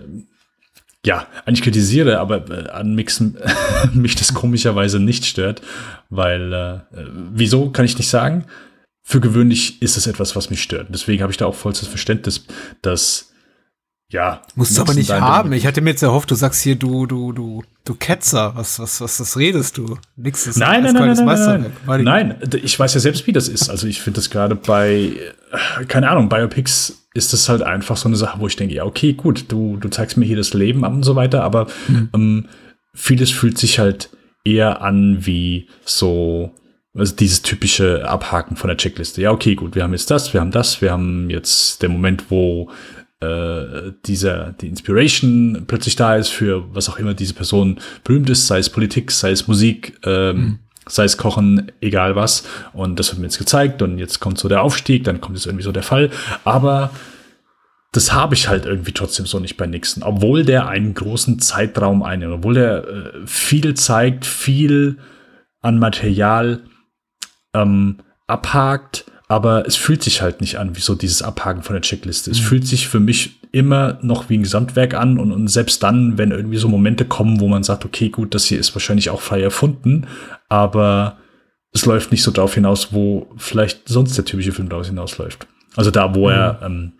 ja 1.07 1.27
eigentlich 1.45 1.63
kritisiere, 1.63 2.19
aber 2.19 2.51
äh, 2.51 2.71
an 2.71 2.95
Mixen 2.95 3.39
mich 3.95 4.17
das 4.17 4.35
komischerweise 4.35 5.01
nicht 5.01 5.25
stört, 5.25 5.63
weil 6.11 6.53
äh, 6.53 6.79
wieso 7.33 7.71
kann 7.71 7.85
ich 7.85 7.97
nicht 7.97 8.09
sagen? 8.09 8.45
Für 9.03 9.21
gewöhnlich 9.21 9.81
ist 9.81 9.97
es 9.97 10.07
etwas, 10.07 10.37
was 10.37 10.51
mich 10.51 10.63
stört. 10.63 10.89
Deswegen 10.91 11.23
habe 11.23 11.33
ich 11.33 11.39
da 11.39 11.47
auch 11.47 11.55
vollstes 11.55 11.89
Verständnis, 11.89 12.45
dass 12.83 13.33
ja. 14.11 14.43
Musst 14.55 14.77
du 14.77 14.83
aber 14.83 14.95
nicht 14.95 15.11
haben. 15.11 15.53
Ich 15.53 15.67
hatte 15.67 15.81
mir 15.81 15.91
jetzt 15.91 16.03
erhofft, 16.03 16.31
du 16.31 16.35
sagst 16.35 16.63
hier, 16.63 16.77
du, 16.77 17.07
du, 17.07 17.33
du, 17.33 17.63
du 17.85 17.95
Ketzer. 17.95 18.53
Was, 18.57 18.79
was, 18.79 19.01
was, 19.01 19.21
was 19.21 19.37
redest 19.37 19.77
du? 19.77 19.99
Nix 20.17 20.47
ist 20.47 20.59
nein, 20.59 20.83
nein, 20.83 20.95
nein, 20.95 21.15
nein, 21.15 21.25
nein, 21.27 21.73
nein. 21.87 22.05
Nein, 22.05 22.51
ich 22.63 22.79
weiß 22.79 22.95
ja 22.95 23.01
selbst, 23.01 23.27
wie 23.27 23.33
das 23.33 23.49
ist. 23.49 23.69
Also 23.69 23.87
ich 23.87 24.01
finde 24.01 24.19
das 24.19 24.31
gerade 24.31 24.55
bei, 24.55 25.13
keine 25.89 26.09
Ahnung, 26.11 26.29
Biopics 26.29 27.09
ist 27.15 27.33
das 27.33 27.49
halt 27.49 27.63
einfach 27.63 27.97
so 27.97 28.09
eine 28.09 28.17
Sache, 28.17 28.41
wo 28.41 28.47
ich 28.47 28.57
denke, 28.57 28.75
ja, 28.75 28.85
okay, 28.85 29.13
gut, 29.13 29.47
du, 29.49 29.77
du 29.77 29.89
zeigst 29.89 30.17
mir 30.17 30.25
hier 30.25 30.37
das 30.37 30.55
Leben 30.55 30.85
ab 30.85 30.93
und 30.93 31.03
so 31.03 31.17
weiter, 31.17 31.43
aber 31.43 31.67
mhm. 31.89 32.09
ähm, 32.15 32.49
vieles 32.95 33.31
fühlt 33.31 33.59
sich 33.59 33.79
halt 33.79 34.11
eher 34.45 34.83
an 34.83 35.27
wie 35.27 35.69
so, 35.85 36.55
also 36.95 37.15
dieses 37.15 37.43
typische 37.43 38.09
Abhaken 38.09 38.57
von 38.57 38.69
der 38.69 38.77
Checkliste. 38.77 39.21
Ja, 39.21 39.33
okay, 39.33 39.55
gut, 39.55 39.75
wir 39.75 39.83
haben 39.83 39.93
jetzt 39.93 40.11
das, 40.11 40.33
wir 40.33 40.41
haben 40.41 40.51
das, 40.51 40.81
wir 40.81 40.93
haben 40.93 41.29
jetzt 41.29 41.83
den 41.83 41.93
Moment, 41.93 42.31
wo 42.31 42.71
äh, 43.21 43.93
dieser, 44.07 44.53
die 44.53 44.69
Inspiration 44.69 45.65
plötzlich 45.67 45.97
da 45.97 46.17
ist 46.17 46.29
für 46.29 46.73
was 46.75 46.89
auch 46.89 46.99
immer 46.99 47.15
diese 47.15 47.35
Person 47.35 47.79
berühmt 48.05 48.31
ist, 48.31 48.47
sei 48.47 48.59
es 48.59 48.71
Politik, 48.71 49.11
sei 49.11 49.33
es 49.33 49.49
Musik, 49.49 49.99
ähm, 50.05 50.37
mhm. 50.37 50.59
sei 50.87 51.05
es 51.05 51.17
Kochen, 51.17 51.73
egal 51.81 52.17
was. 52.17 52.45
Und 52.73 52.99
das 52.99 53.11
wird 53.11 53.19
mir 53.19 53.27
jetzt 53.27 53.39
gezeigt 53.39 53.83
und 53.83 53.99
jetzt 53.99 54.21
kommt 54.21 54.39
so 54.39 54.49
der 54.49 54.63
Aufstieg, 54.63 55.05
dann 55.05 55.21
kommt 55.21 55.37
jetzt 55.37 55.47
irgendwie 55.47 55.65
so 55.65 55.73
der 55.73 55.83
Fall. 55.83 56.11
Aber 56.45 56.91
das 57.93 58.13
habe 58.13 58.35
ich 58.35 58.49
halt 58.49 58.67
irgendwie 58.67 58.93
trotzdem 58.93 59.27
so 59.27 59.41
nicht 59.41 59.57
bei 59.57 59.67
Nixon, 59.67 60.03
obwohl 60.03 60.45
der 60.45 60.69
einen 60.69 60.95
großen 60.95 61.41
Zeitraum 61.41 62.03
einnimmt, 62.03 62.35
obwohl 62.35 62.55
der 62.55 62.87
äh, 62.87 63.27
viel 63.27 63.75
zeigt, 63.75 64.27
viel 64.27 64.99
an 65.61 65.79
Material 65.79 66.63
ähm, 67.55 67.99
abhakt 68.27 69.07
aber 69.29 69.67
es 69.67 69.77
fühlt 69.77 70.03
sich 70.03 70.23
halt 70.23 70.41
nicht 70.41 70.59
an 70.59 70.75
wie 70.75 70.81
so 70.81 70.95
dieses 70.95 71.23
Abhaken 71.23 71.63
von 71.63 71.75
der 71.75 71.83
Checkliste. 71.83 72.31
Es 72.31 72.41
mhm. 72.41 72.45
fühlt 72.45 72.67
sich 72.67 72.89
für 72.89 72.99
mich 72.99 73.39
immer 73.53 73.99
noch 74.03 74.29
wie 74.29 74.39
ein 74.39 74.43
Gesamtwerk 74.43 74.95
an 74.95 75.19
und, 75.19 75.33
und, 75.33 75.49
selbst 75.49 75.83
dann, 75.83 76.19
wenn 76.19 76.31
irgendwie 76.31 76.57
so 76.57 76.69
Momente 76.69 77.05
kommen, 77.05 77.41
wo 77.41 77.49
man 77.49 77.63
sagt, 77.63 77.85
okay, 77.85 78.09
gut, 78.09 78.35
das 78.35 78.47
hier 78.47 78.59
ist 78.59 78.75
wahrscheinlich 78.75 79.11
auch 79.11 79.21
frei 79.21 79.43
erfunden, 79.43 80.07
aber 80.49 81.19
es 81.73 81.87
läuft 81.87 82.11
nicht 82.11 82.23
so 82.23 82.31
darauf 82.31 82.55
hinaus, 82.55 82.93
wo 82.93 83.31
vielleicht 83.37 83.89
sonst 83.89 84.17
der 84.17 84.25
typische 84.25 84.53
Film 84.53 84.69
daraus 84.69 84.89
hinausläuft. 84.89 85.47
Also 85.77 85.91
da, 85.91 86.15
wo 86.15 86.27
mhm. 86.27 86.35
er 86.35 86.61
ähm, 86.65 86.93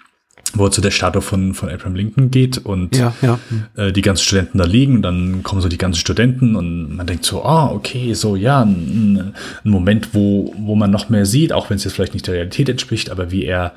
wo 0.55 0.67
er 0.67 0.71
zu 0.71 0.81
der 0.81 0.91
Statue 0.91 1.23
von, 1.23 1.55
von 1.55 1.69
Abraham 1.69 1.95
Lincoln 1.95 2.31
geht 2.31 2.59
und 2.59 2.97
ja, 2.97 3.13
ja. 3.23 3.39
Äh, 3.77 3.93
die 3.93 4.03
ganzen 4.03 4.25
Studenten 4.25 4.59
da 4.59 4.65
liegen 4.65 4.97
und 4.97 5.03
dann 5.03 5.43
kommen 5.43 5.61
so 5.61 5.69
die 5.69 5.79
ganzen 5.79 6.01
Studenten 6.01 6.57
und 6.57 6.97
man 6.97 7.07
denkt 7.07 7.25
so, 7.25 7.45
ah, 7.45 7.71
okay, 7.71 8.15
so 8.15 8.37
ja, 8.37 8.63
ein, 8.63 9.35
ein 9.65 9.71
Moment, 9.71 10.15
wo, 10.15 10.55
wo 10.57 10.75
man 10.75 10.91
noch 10.91 11.09
mehr 11.09 11.27
sieht, 11.27 11.53
auch 11.53 11.71
wenn 11.71 11.77
es 11.77 11.85
jetzt 11.85 11.95
vielleicht 11.95 12.15
nicht 12.15 12.27
der 12.27 12.35
Realität 12.35 12.69
entspricht, 12.69 13.11
aber 13.11 13.31
wie 13.31 13.45
er 13.45 13.75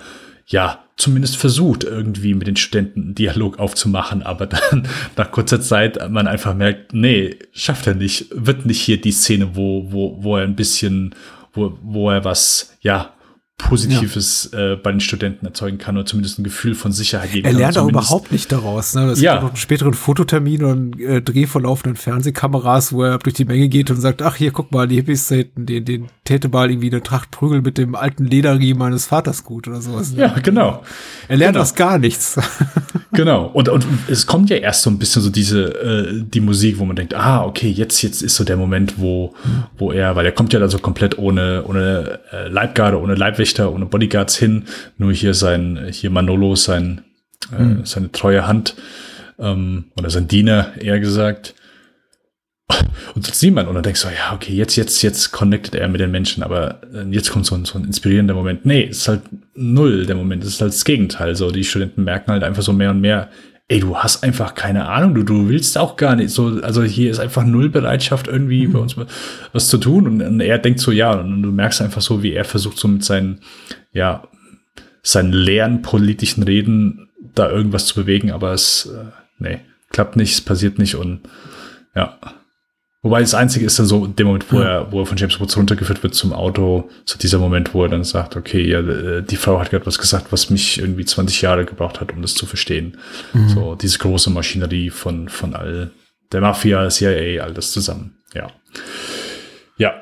ja 0.48 0.80
zumindest 0.98 1.38
versucht, 1.38 1.84
irgendwie 1.84 2.34
mit 2.34 2.48
den 2.48 2.56
Studenten 2.56 3.02
einen 3.02 3.16
Dialog 3.16 3.60
aufzumachen, 3.60 4.22
aber 4.24 4.46
dann 4.46 4.88
nach 5.18 5.32
kurzer 5.32 5.62
Zeit 5.62 6.10
man 6.10 6.28
einfach 6.28 6.54
merkt, 6.54 6.94
nee, 6.94 7.38
schafft 7.54 7.88
er 7.88 7.96
nicht, 7.96 8.28
wird 8.32 8.66
nicht 8.66 8.82
hier 8.82 9.00
die 9.00 9.12
Szene, 9.12 9.56
wo, 9.56 9.92
wo, 9.92 10.18
wo 10.22 10.38
er 10.38 10.44
ein 10.44 10.56
bisschen, 10.56 11.16
wo, 11.54 11.78
wo 11.82 12.10
er 12.12 12.24
was, 12.24 12.78
ja, 12.82 13.14
Positives 13.64 14.50
ja. 14.54 14.74
äh, 14.74 14.76
bei 14.76 14.92
den 14.92 15.00
Studenten 15.00 15.46
erzeugen 15.46 15.78
kann 15.78 15.98
oder 15.98 16.06
zumindest 16.06 16.40
ein 16.40 16.44
Gefühl 16.44 16.76
von 16.76 16.92
Sicherheit 16.92 17.32
geben 17.32 17.46
er 17.46 17.52
kann. 17.52 17.62
Er 17.62 17.66
lernt 17.66 17.78
auch 17.78 17.90
überhaupt 17.90 18.32
nicht 18.32 18.52
daraus. 18.52 18.96
Ne? 18.96 19.06
Es 19.12 19.22
ja. 19.22 19.34
gibt 19.34 19.44
noch 19.44 19.50
einen 19.52 19.58
späteren 19.58 19.94
Fototermin 19.94 20.64
und 20.64 20.72
einen 20.72 21.00
äh, 21.00 21.22
Dreh 21.22 21.46
von 21.46 21.64
laufenden 21.64 21.96
Fernsehkameras, 21.96 22.94
wo 22.94 23.04
er 23.04 23.18
durch 23.20 23.36
die 23.36 23.46
Menge 23.46 23.70
geht 23.70 23.90
und 23.92 24.00
sagt, 24.02 24.22
ach 24.22 24.36
hier, 24.36 24.52
guck 24.52 24.72
mal, 24.72 24.88
die 24.88 24.96
Hippies 24.96 25.28
treten 25.28 25.66
den, 25.66 25.86
den 25.86 26.08
täte 26.24 26.50
mal 26.50 26.70
irgendwie 26.70 26.92
eine 26.92 27.04
Tracht 27.04 27.32
Prügel 27.32 27.62
mit 27.62 27.78
dem 27.78 27.96
alten 27.96 28.26
Lederriemen 28.26 28.80
meines 28.80 29.06
Vaters 29.06 29.44
gut 29.44 29.68
oder 29.68 29.82
sowas. 29.82 30.12
Ne? 30.14 30.22
Ja, 30.22 30.36
genau. 30.42 30.84
Er 31.28 31.38
lernt 31.38 31.54
genau. 31.54 31.64
aus 31.64 31.76
gar 31.76 31.98
nichts. 31.98 32.40
genau. 33.12 33.48
Und, 33.48 33.70
und 33.70 33.86
es 34.08 34.26
kommt 34.26 34.50
ja 34.50 34.58
erst 34.58 34.84
so 34.84 34.90
ein 34.90 34.98
bisschen 34.98 35.22
so 35.22 35.30
diese, 35.30 35.66
äh, 35.82 36.24
die 36.24 36.42
Musik, 36.42 36.80
wo 36.80 36.86
man 36.86 36.96
denkt, 36.96 37.14
ah, 37.14 37.44
okay, 37.44 37.70
jetzt, 37.70 38.02
jetzt 38.02 38.22
ist 38.22 38.36
so 38.36 38.44
der 38.44 38.58
Moment, 38.58 38.96
wo, 38.98 39.34
wo 39.78 39.92
er, 39.92 40.16
weil 40.16 40.26
er 40.26 40.32
kommt 40.32 40.54
ja 40.54 40.60
da 40.60 40.68
so 40.68 40.80
komplett 40.80 41.18
ohne, 41.18 41.64
ohne 41.66 42.20
äh, 42.32 42.48
Leibgarde, 42.48 43.00
ohne 43.00 43.16
Leibwächter 43.16 43.51
Wächter, 43.52 43.74
ohne 43.74 43.86
Bodyguards 43.86 44.38
hin. 44.38 44.64
Nur 44.98 45.12
hier 45.14 45.34
sein, 45.34 45.90
hier 45.92 46.10
Manolo, 46.10 46.56
sein, 46.56 47.02
mhm. 47.58 47.82
äh, 47.82 47.86
seine 47.86 48.12
treue 48.12 48.48
Hand, 48.48 48.76
ähm, 49.40 49.86
oder 49.98 50.10
sein 50.10 50.28
Diener, 50.28 50.72
eher 50.80 51.00
gesagt. 51.00 51.56
Und 53.14 53.26
sonst 53.26 53.44
niemand. 53.44 53.68
Und 53.68 53.76
dann 53.76 53.84
denkst 53.84 54.04
du, 54.04 54.08
ja, 54.08 54.34
okay, 54.34 54.54
jetzt, 54.54 54.78
jetzt, 54.78 55.02
jetzt 55.02 55.32
connectet 55.32 55.76
er 55.76 55.90
mit 55.90 56.00
den 56.00 56.12
Menschen, 56.12 56.42
aber 56.44 56.82
äh, 56.94 57.04
jetzt 57.10 57.30
kommt 57.30 57.46
so 57.46 57.56
ein, 57.56 57.66
so 57.66 57.78
ein 57.78 57.84
inspirierender 57.84 58.34
Moment. 58.34 58.66
Nee, 58.66 58.88
es 58.90 59.00
ist 59.00 59.08
halt 59.10 59.24
null 59.54 60.06
der 60.06 60.16
Moment. 60.16 60.44
Es 60.44 60.54
ist 60.54 60.62
halt 60.62 60.72
das 60.72 60.86
Gegenteil. 60.86 61.36
So, 61.36 61.52
die 61.52 61.66
Studenten 61.66 62.06
merken 62.06 62.32
halt 62.32 62.44
einfach 62.44 62.64
so 62.64 62.72
mehr 62.72 62.92
und 62.92 63.02
mehr, 63.02 63.30
ey, 63.68 63.80
du 63.80 63.98
hast 63.98 64.24
einfach 64.24 64.54
keine 64.54 64.88
Ahnung, 64.88 65.16
du, 65.16 65.24
du 65.24 65.50
willst 65.50 65.78
auch 65.78 65.96
gar 65.96 66.16
nicht 66.16 66.32
so, 66.32 66.60
also 66.62 66.84
hier 66.84 67.10
ist 67.10 67.20
einfach 67.20 67.46
null 67.46 67.70
Bereitschaft 67.70 68.28
irgendwie 68.28 68.68
mhm. 68.68 68.74
bei 68.74 68.80
uns 68.80 68.96
was 69.54 69.68
zu 69.68 69.78
tun 69.78 70.08
und, 70.08 70.22
und, 70.22 70.40
er 70.42 70.58
denkt 70.58 70.80
so, 70.80 70.92
ja, 70.92 71.14
und 71.14 71.42
du 71.42 71.52
merkst 71.52 71.82
einfach 71.82 72.02
so, 72.02 72.22
wie 72.24 72.34
er 72.34 72.46
versucht 72.46 72.78
so 72.78 72.88
mit 72.88 73.04
seinen, 73.04 73.40
ja, 73.94 74.24
seinen 75.04 75.34
leeren 75.34 75.82
politischen 75.82 76.44
Reden 76.44 77.10
da 77.34 77.50
irgendwas 77.50 77.86
zu 77.86 77.96
bewegen, 77.96 78.32
aber 78.32 78.54
es, 78.54 78.88
äh, 78.88 79.12
nee, 79.40 79.60
klappt 79.90 80.16
nicht, 80.16 80.34
es 80.34 80.42
passiert 80.42 80.78
nicht 80.78 80.96
und 80.96 81.22
ja. 81.96 82.18
Wobei 83.04 83.22
das 83.22 83.34
Einzige 83.34 83.66
ist 83.66 83.80
dann 83.80 83.88
so, 83.88 84.06
in 84.06 84.16
dem 84.16 84.28
Moment, 84.28 84.52
wo 84.52 84.60
Ja. 84.60 84.66
er, 84.82 84.92
wo 84.92 85.00
er 85.00 85.06
von 85.08 85.18
James 85.18 85.40
Woods 85.40 85.58
runtergeführt 85.58 86.04
wird 86.04 86.14
zum 86.14 86.34
Auto, 86.34 86.88
so 87.04 87.18
dieser 87.18 87.40
Moment, 87.40 87.74
wo 87.74 87.82
er 87.84 87.90
dann 87.90 88.04
sagt, 88.04 88.36
okay, 88.36 88.62
ja, 88.62 88.80
äh, 88.80 89.24
die 89.24 89.38
Frau 89.38 89.60
hat 89.60 89.72
gerade 89.72 89.88
was 89.88 89.98
gesagt, 89.98 90.28
was 90.32 90.52
mich 90.52 90.78
irgendwie 90.80 91.04
20 91.06 91.42
Jahre 91.42 91.66
gebraucht 91.66 92.00
hat, 92.00 92.12
um 92.14 92.22
das 92.22 92.36
zu 92.36 92.46
verstehen. 92.46 92.98
So, 93.48 93.74
diese 93.76 93.98
große 93.98 94.30
Maschinerie 94.30 94.92
von, 94.92 95.30
von 95.30 95.56
all 95.56 95.90
der 96.32 96.42
Mafia, 96.42 96.88
CIA, 96.90 97.44
all 97.44 97.54
das 97.56 97.72
zusammen. 97.72 98.18
Ja. 98.36 98.48
Ja, 99.78 99.96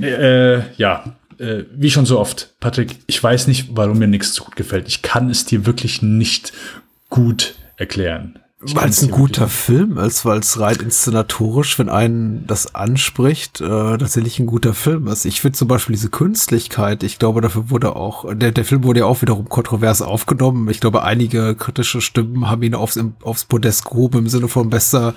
äh, 0.00 0.62
ja, 0.76 1.14
äh, 1.38 1.64
wie 1.74 1.90
schon 1.90 2.06
so 2.06 2.18
oft, 2.18 2.54
Patrick, 2.58 2.96
ich 3.06 3.22
weiß 3.22 3.48
nicht, 3.48 3.68
warum 3.76 3.98
mir 3.98 4.06
nichts 4.08 4.34
so 4.34 4.44
gut 4.44 4.56
gefällt. 4.56 4.88
Ich 4.88 5.02
kann 5.02 5.28
es 5.28 5.44
dir 5.44 5.66
wirklich 5.66 6.00
nicht 6.00 6.54
gut 7.10 7.54
erklären. 7.76 8.38
Weil 8.74 8.88
es 8.88 9.02
ein 9.02 9.10
guter 9.10 9.48
Film 9.48 9.98
ist, 9.98 10.24
weil 10.24 10.40
es 10.40 10.58
rein 10.58 10.76
inszenatorisch, 10.76 11.78
wenn 11.78 11.88
einen 11.88 12.46
das 12.46 12.74
anspricht, 12.74 13.60
äh, 13.60 13.66
tatsächlich 13.98 14.38
ein 14.38 14.46
guter 14.46 14.74
Film 14.74 15.06
ist. 15.08 15.24
Ich 15.24 15.40
finde 15.40 15.58
zum 15.58 15.68
Beispiel 15.68 15.94
diese 15.94 16.10
Künstlichkeit, 16.10 17.02
ich 17.02 17.18
glaube, 17.18 17.40
dafür 17.40 17.70
wurde 17.70 17.96
auch, 17.96 18.26
der, 18.34 18.52
der 18.52 18.64
Film 18.64 18.84
wurde 18.84 19.00
ja 19.00 19.06
auch 19.06 19.22
wiederum 19.22 19.48
kontrovers 19.48 20.02
aufgenommen. 20.02 20.68
Ich 20.70 20.80
glaube, 20.80 21.02
einige 21.02 21.54
kritische 21.54 22.00
Stimmen 22.00 22.48
haben 22.48 22.62
ihn 22.62 22.74
aufs, 22.74 22.98
aufs 23.22 23.44
Podest 23.44 23.84
gehoben 23.84 24.18
im 24.18 24.28
Sinne 24.28 24.48
von 24.48 24.70
bester 24.70 25.14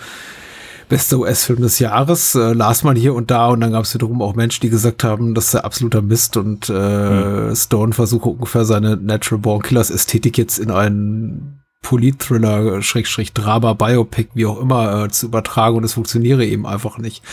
bester 0.89 1.19
US-Film 1.19 1.61
des 1.61 1.79
Jahres, 1.79 2.35
äh, 2.35 2.51
las 2.51 2.83
man 2.83 2.97
hier 2.97 3.13
und 3.13 3.31
da 3.31 3.47
und 3.49 3.61
dann 3.61 3.71
gab 3.71 3.83
es 3.85 3.93
wiederum 3.93 4.21
auch 4.21 4.35
Menschen, 4.35 4.61
die 4.61 4.69
gesagt 4.69 5.03
haben, 5.03 5.35
das 5.35 5.51
sei 5.51 5.59
absoluter 5.59 6.01
Mist 6.01 6.35
und 6.35 6.67
äh, 6.67 7.55
Stone 7.55 7.93
versuche 7.93 8.29
ungefähr 8.29 8.65
seine 8.65 8.97
Natural 8.97 9.39
Born 9.39 9.61
Killers 9.61 9.91
Ästhetik 9.91 10.37
jetzt 10.37 10.57
in 10.57 10.71
einen 10.71 11.58
Polit-Thriller, 11.81 12.81
Schrägstrich, 12.81 13.33
Drama, 13.33 13.73
Biopic, 13.73 14.29
wie 14.33 14.45
auch 14.45 14.59
immer, 14.59 15.05
äh, 15.05 15.09
zu 15.09 15.27
übertragen 15.27 15.77
und 15.77 15.83
es 15.83 15.93
funktioniere 15.93 16.45
eben 16.45 16.65
einfach 16.65 16.97
nicht. 16.97 17.23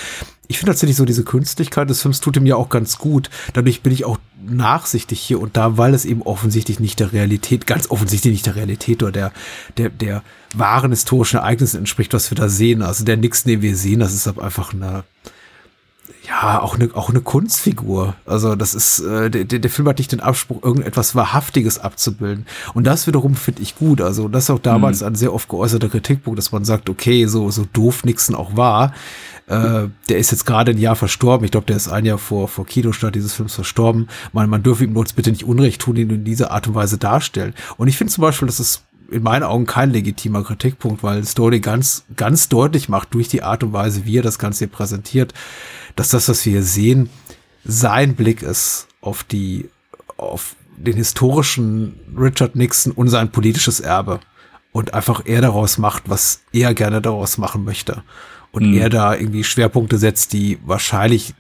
Ich 0.48 0.59
finde 0.59 0.73
tatsächlich 0.73 0.97
so 0.97 1.05
diese 1.05 1.24
Künstlichkeit 1.24 1.90
des 1.90 2.01
Films 2.01 2.20
tut 2.20 2.36
ihm 2.36 2.47
ja 2.47 2.55
auch 2.55 2.68
ganz 2.68 2.98
gut. 2.98 3.28
Dadurch 3.55 3.82
bin 3.82 3.93
ich 3.93 4.05
auch 4.05 4.18
nachsichtig 4.47 5.20
hier 5.20 5.40
und 5.40 5.56
da, 5.56 5.77
weil 5.77 5.93
es 5.93 6.05
eben 6.05 6.23
offensichtlich 6.23 6.78
nicht 6.78 7.01
der 7.01 7.12
Realität, 7.12 7.66
ganz 7.66 7.90
offensichtlich 7.90 8.32
nicht 8.32 8.47
der 8.47 8.56
Realität 8.56 9.02
oder 9.02 9.12
der, 9.12 9.32
der, 9.77 9.90
der 9.90 10.23
wahren 10.55 10.93
historischen 10.93 11.39
Ereignissen 11.39 11.78
entspricht, 11.78 12.14
was 12.14 12.31
wir 12.31 12.36
da 12.36 12.48
sehen. 12.48 12.82
Also 12.82 13.05
der 13.05 13.16
Nix, 13.16 13.43
den 13.43 13.62
wir 13.62 13.77
sehen, 13.77 13.98
das 13.98 14.14
ist 14.14 14.28
einfach 14.39 14.73
eine, 14.73 15.02
ja, 16.27 16.61
auch 16.61 16.74
eine, 16.74 16.91
auch 16.95 17.11
eine 17.11 17.20
Kunstfigur. 17.20 18.15
Also 18.27 18.57
das 18.57 18.74
ist, 18.74 19.01
äh, 19.01 19.31
der, 19.31 19.45
der 19.45 19.59
der 19.59 19.70
Film 19.70 19.89
hat 19.89 19.99
nicht 19.99 20.12
den 20.12 20.20
Anspruch, 20.20 20.62
irgendetwas 20.62 21.15
Wahrhaftiges 21.15 21.78
abzubilden. 21.78 22.47
Und 22.74 22.87
das 22.87 23.07
wiederum 23.07 23.35
finde 23.35 23.62
ich 23.62 23.77
gut. 23.77 24.01
Also 24.01 24.28
das 24.28 24.45
ist 24.45 24.51
auch 24.51 24.59
damals 24.59 25.03
ein 25.03 25.15
sehr 25.15 25.33
oft 25.33 25.49
geäußerter 25.49 25.89
Kritikpunkt, 25.89 26.39
dass 26.39 26.53
man 26.53 26.65
sagt, 26.65 26.89
okay, 26.91 27.27
so, 27.27 27.51
so 27.51 27.66
doof 27.73 28.05
Nixon 28.05 28.35
auch 28.35 28.57
war. 28.57 28.93
Äh, 29.47 29.89
der 30.09 30.19
ist 30.19 30.33
jetzt 30.33 30.47
gerade 30.47 30.73
ein 30.73 30.78
Jahr 30.78 30.97
verstorben. 30.97 31.45
Ich 31.45 31.53
glaube, 31.53 31.66
der 31.66 31.77
ist 31.77 31.89
ein 31.89 32.05
Jahr 32.05 32.19
vor, 32.19 32.49
vor 32.49 32.66
Kinostart 32.66 33.15
dieses 33.15 33.35
Films 33.35 33.55
verstorben. 33.55 34.09
Man, 34.33 34.51
man 34.51 34.62
dürfe 34.62 34.85
ihm 34.85 34.93
bloß 34.93 35.12
bitte 35.12 35.31
nicht 35.31 35.45
Unrecht 35.45 35.81
tun, 35.81 35.97
ihn 35.97 36.11
in 36.11 36.24
dieser 36.24 36.51
Art 36.51 36.66
und 36.66 36.74
Weise 36.74 36.99
darstellen. 36.99 37.55
Und 37.77 37.89
ich 37.89 37.97
finde 37.97 38.12
zum 38.12 38.23
Beispiel, 38.23 38.47
das 38.47 38.61
ist 38.61 38.83
in 39.11 39.23
meinen 39.23 39.43
Augen 39.43 39.66
kein 39.66 39.91
legitimer 39.91 40.43
Kritikpunkt, 40.43 41.03
weil 41.03 41.24
Story 41.24 41.61
ganz, 41.61 42.05
ganz 42.16 42.49
deutlich 42.49 42.89
macht 42.89 43.15
durch 43.15 43.28
die 43.28 43.43
Art 43.43 43.62
und 43.62 43.73
Weise, 43.73 44.05
wie 44.05 44.19
er 44.19 44.23
das 44.23 44.39
Ganze 44.39 44.61
hier 44.61 44.69
präsentiert, 44.69 45.33
dass 45.95 46.11
das, 46.11 46.28
was 46.28 46.45
wir 46.45 46.53
hier 46.53 46.62
sehen, 46.62 47.11
sein 47.65 48.15
Blick 48.15 48.43
ist 48.43 48.89
auf 49.01 49.24
die, 49.24 49.69
auf 50.16 50.57
den 50.77 50.97
historischen 50.97 51.95
Richard 52.16 52.57
Nixon 52.57 52.93
und 52.93 53.09
sein 53.09 53.33
politisches 53.33 53.81
Erbe. 53.81 54.20
Und 54.73 54.93
einfach 54.93 55.23
er 55.24 55.41
daraus 55.41 55.78
macht, 55.78 56.11
was 56.11 56.43
er 56.53 56.74
gerne 56.74 57.01
daraus 57.01 57.39
machen 57.39 57.65
möchte. 57.65 58.03
Und 58.53 58.74
er 58.74 58.91
da 58.91 59.15
irgendwie 59.15 59.43
Schwerpunkte 59.43 59.97
setzt, 59.97 60.35
die 60.35 60.59
wahrscheinlich 60.65 61.35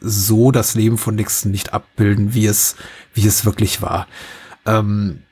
so 0.00 0.50
das 0.50 0.74
Leben 0.74 0.98
von 0.98 1.14
Nixon 1.14 1.52
nicht 1.52 1.72
abbilden, 1.72 2.34
wie 2.34 2.46
es, 2.46 2.76
wie 3.14 3.26
es 3.26 3.44
wirklich 3.44 3.82
war. 3.82 4.08
Ähm, 4.64 5.22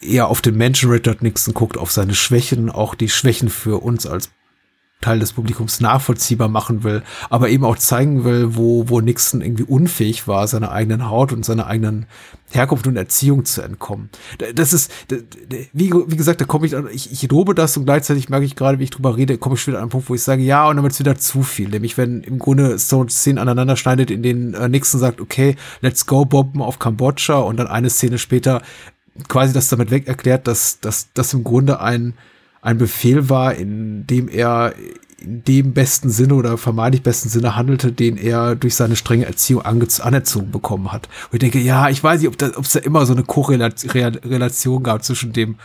eher 0.00 0.28
auf 0.28 0.42
den 0.42 0.56
Menschen 0.56 0.90
Richard 0.90 1.22
Nixon 1.22 1.54
guckt, 1.54 1.78
auf 1.78 1.90
seine 1.90 2.14
Schwächen, 2.14 2.70
auch 2.70 2.94
die 2.94 3.08
Schwächen 3.08 3.48
für 3.48 3.82
uns 3.82 4.06
als 4.06 4.30
Teil 5.02 5.20
des 5.20 5.34
Publikums 5.34 5.80
nachvollziehbar 5.80 6.48
machen 6.48 6.82
will, 6.82 7.02
aber 7.28 7.50
eben 7.50 7.64
auch 7.64 7.76
zeigen 7.76 8.24
will, 8.24 8.56
wo, 8.56 8.88
wo 8.88 9.00
Nixon 9.00 9.42
irgendwie 9.42 9.64
unfähig 9.64 10.26
war, 10.26 10.48
seiner 10.48 10.72
eigenen 10.72 11.10
Haut 11.10 11.32
und 11.32 11.44
seiner 11.44 11.66
eigenen 11.66 12.06
Herkunft 12.50 12.86
und 12.86 12.96
Erziehung 12.96 13.44
zu 13.44 13.60
entkommen. 13.60 14.08
Das 14.54 14.72
ist, 14.72 14.90
wie, 15.72 15.92
wie 15.92 16.16
gesagt, 16.16 16.40
da 16.40 16.46
komme 16.46 16.66
ich, 16.66 16.72
ich, 16.72 17.12
ich 17.12 17.30
lobe 17.30 17.54
das 17.54 17.76
und 17.76 17.84
gleichzeitig 17.84 18.30
merke 18.30 18.46
ich 18.46 18.56
gerade, 18.56 18.78
wie 18.78 18.84
ich 18.84 18.90
drüber 18.90 19.16
rede, 19.16 19.36
komme 19.36 19.56
ich 19.56 19.66
wieder 19.66 19.76
an 19.78 19.82
einen 19.82 19.90
Punkt, 19.90 20.08
wo 20.08 20.14
ich 20.14 20.22
sage, 20.22 20.42
ja, 20.42 20.66
und 20.66 20.76
dann 20.76 20.82
wird 20.82 20.94
es 20.94 21.00
wieder 21.00 21.16
zu 21.16 21.42
viel. 21.42 21.68
Nämlich, 21.68 21.98
wenn 21.98 22.22
im 22.22 22.38
Grunde 22.38 22.78
so 22.78 23.06
Szenen 23.06 23.38
aneinander 23.38 23.76
schneidet, 23.76 24.10
in 24.10 24.22
denen 24.22 24.54
äh, 24.54 24.68
Nixon 24.68 24.98
sagt, 24.98 25.20
okay, 25.20 25.56
let's 25.82 26.06
go 26.06 26.24
bomben 26.24 26.62
auf 26.62 26.78
Kambodscha 26.78 27.38
und 27.38 27.58
dann 27.58 27.66
eine 27.66 27.90
Szene 27.90 28.18
später 28.18 28.62
quasi 29.28 29.52
das 29.52 29.68
damit 29.68 29.90
weg 29.90 30.06
erklärt, 30.06 30.46
dass, 30.46 30.80
dass 30.80 31.08
das 31.14 31.32
im 31.34 31.44
Grunde 31.44 31.80
ein, 31.80 32.14
ein 32.62 32.78
Befehl 32.78 33.28
war, 33.28 33.54
in 33.54 34.06
dem 34.06 34.28
er 34.28 34.74
in 35.18 35.42
dem 35.44 35.72
besten 35.72 36.10
Sinne 36.10 36.34
oder 36.34 36.58
vermeintlich 36.58 37.02
besten 37.02 37.28
Sinne 37.28 37.56
handelte, 37.56 37.90
den 37.90 38.16
er 38.16 38.54
durch 38.54 38.74
seine 38.74 38.96
strenge 38.96 39.24
Erziehung 39.24 39.62
anerzogen 39.62 40.50
bekommen 40.50 40.92
hat. 40.92 41.08
Und 41.26 41.34
ich 41.34 41.40
denke, 41.40 41.58
ja, 41.58 41.88
ich 41.88 42.02
weiß 42.02 42.20
nicht, 42.20 42.28
ob, 42.28 42.36
da, 42.36 42.50
ob 42.54 42.64
es 42.64 42.72
da 42.72 42.80
immer 42.80 43.06
so 43.06 43.14
eine 43.14 43.24
Korrelation 43.24 44.82
gab 44.82 45.02
zwischen 45.04 45.32
dem 45.32 45.56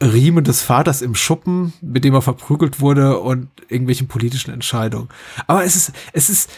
Riemen 0.00 0.44
des 0.44 0.62
Vaters 0.62 1.02
im 1.02 1.16
Schuppen, 1.16 1.72
mit 1.80 2.04
dem 2.04 2.14
er 2.14 2.22
verprügelt 2.22 2.80
wurde 2.80 3.18
und 3.18 3.48
irgendwelchen 3.68 4.06
politischen 4.06 4.52
Entscheidungen. 4.52 5.08
Aber 5.48 5.64
es 5.64 5.74
ist, 5.74 5.92
es 6.12 6.30
ist, 6.30 6.50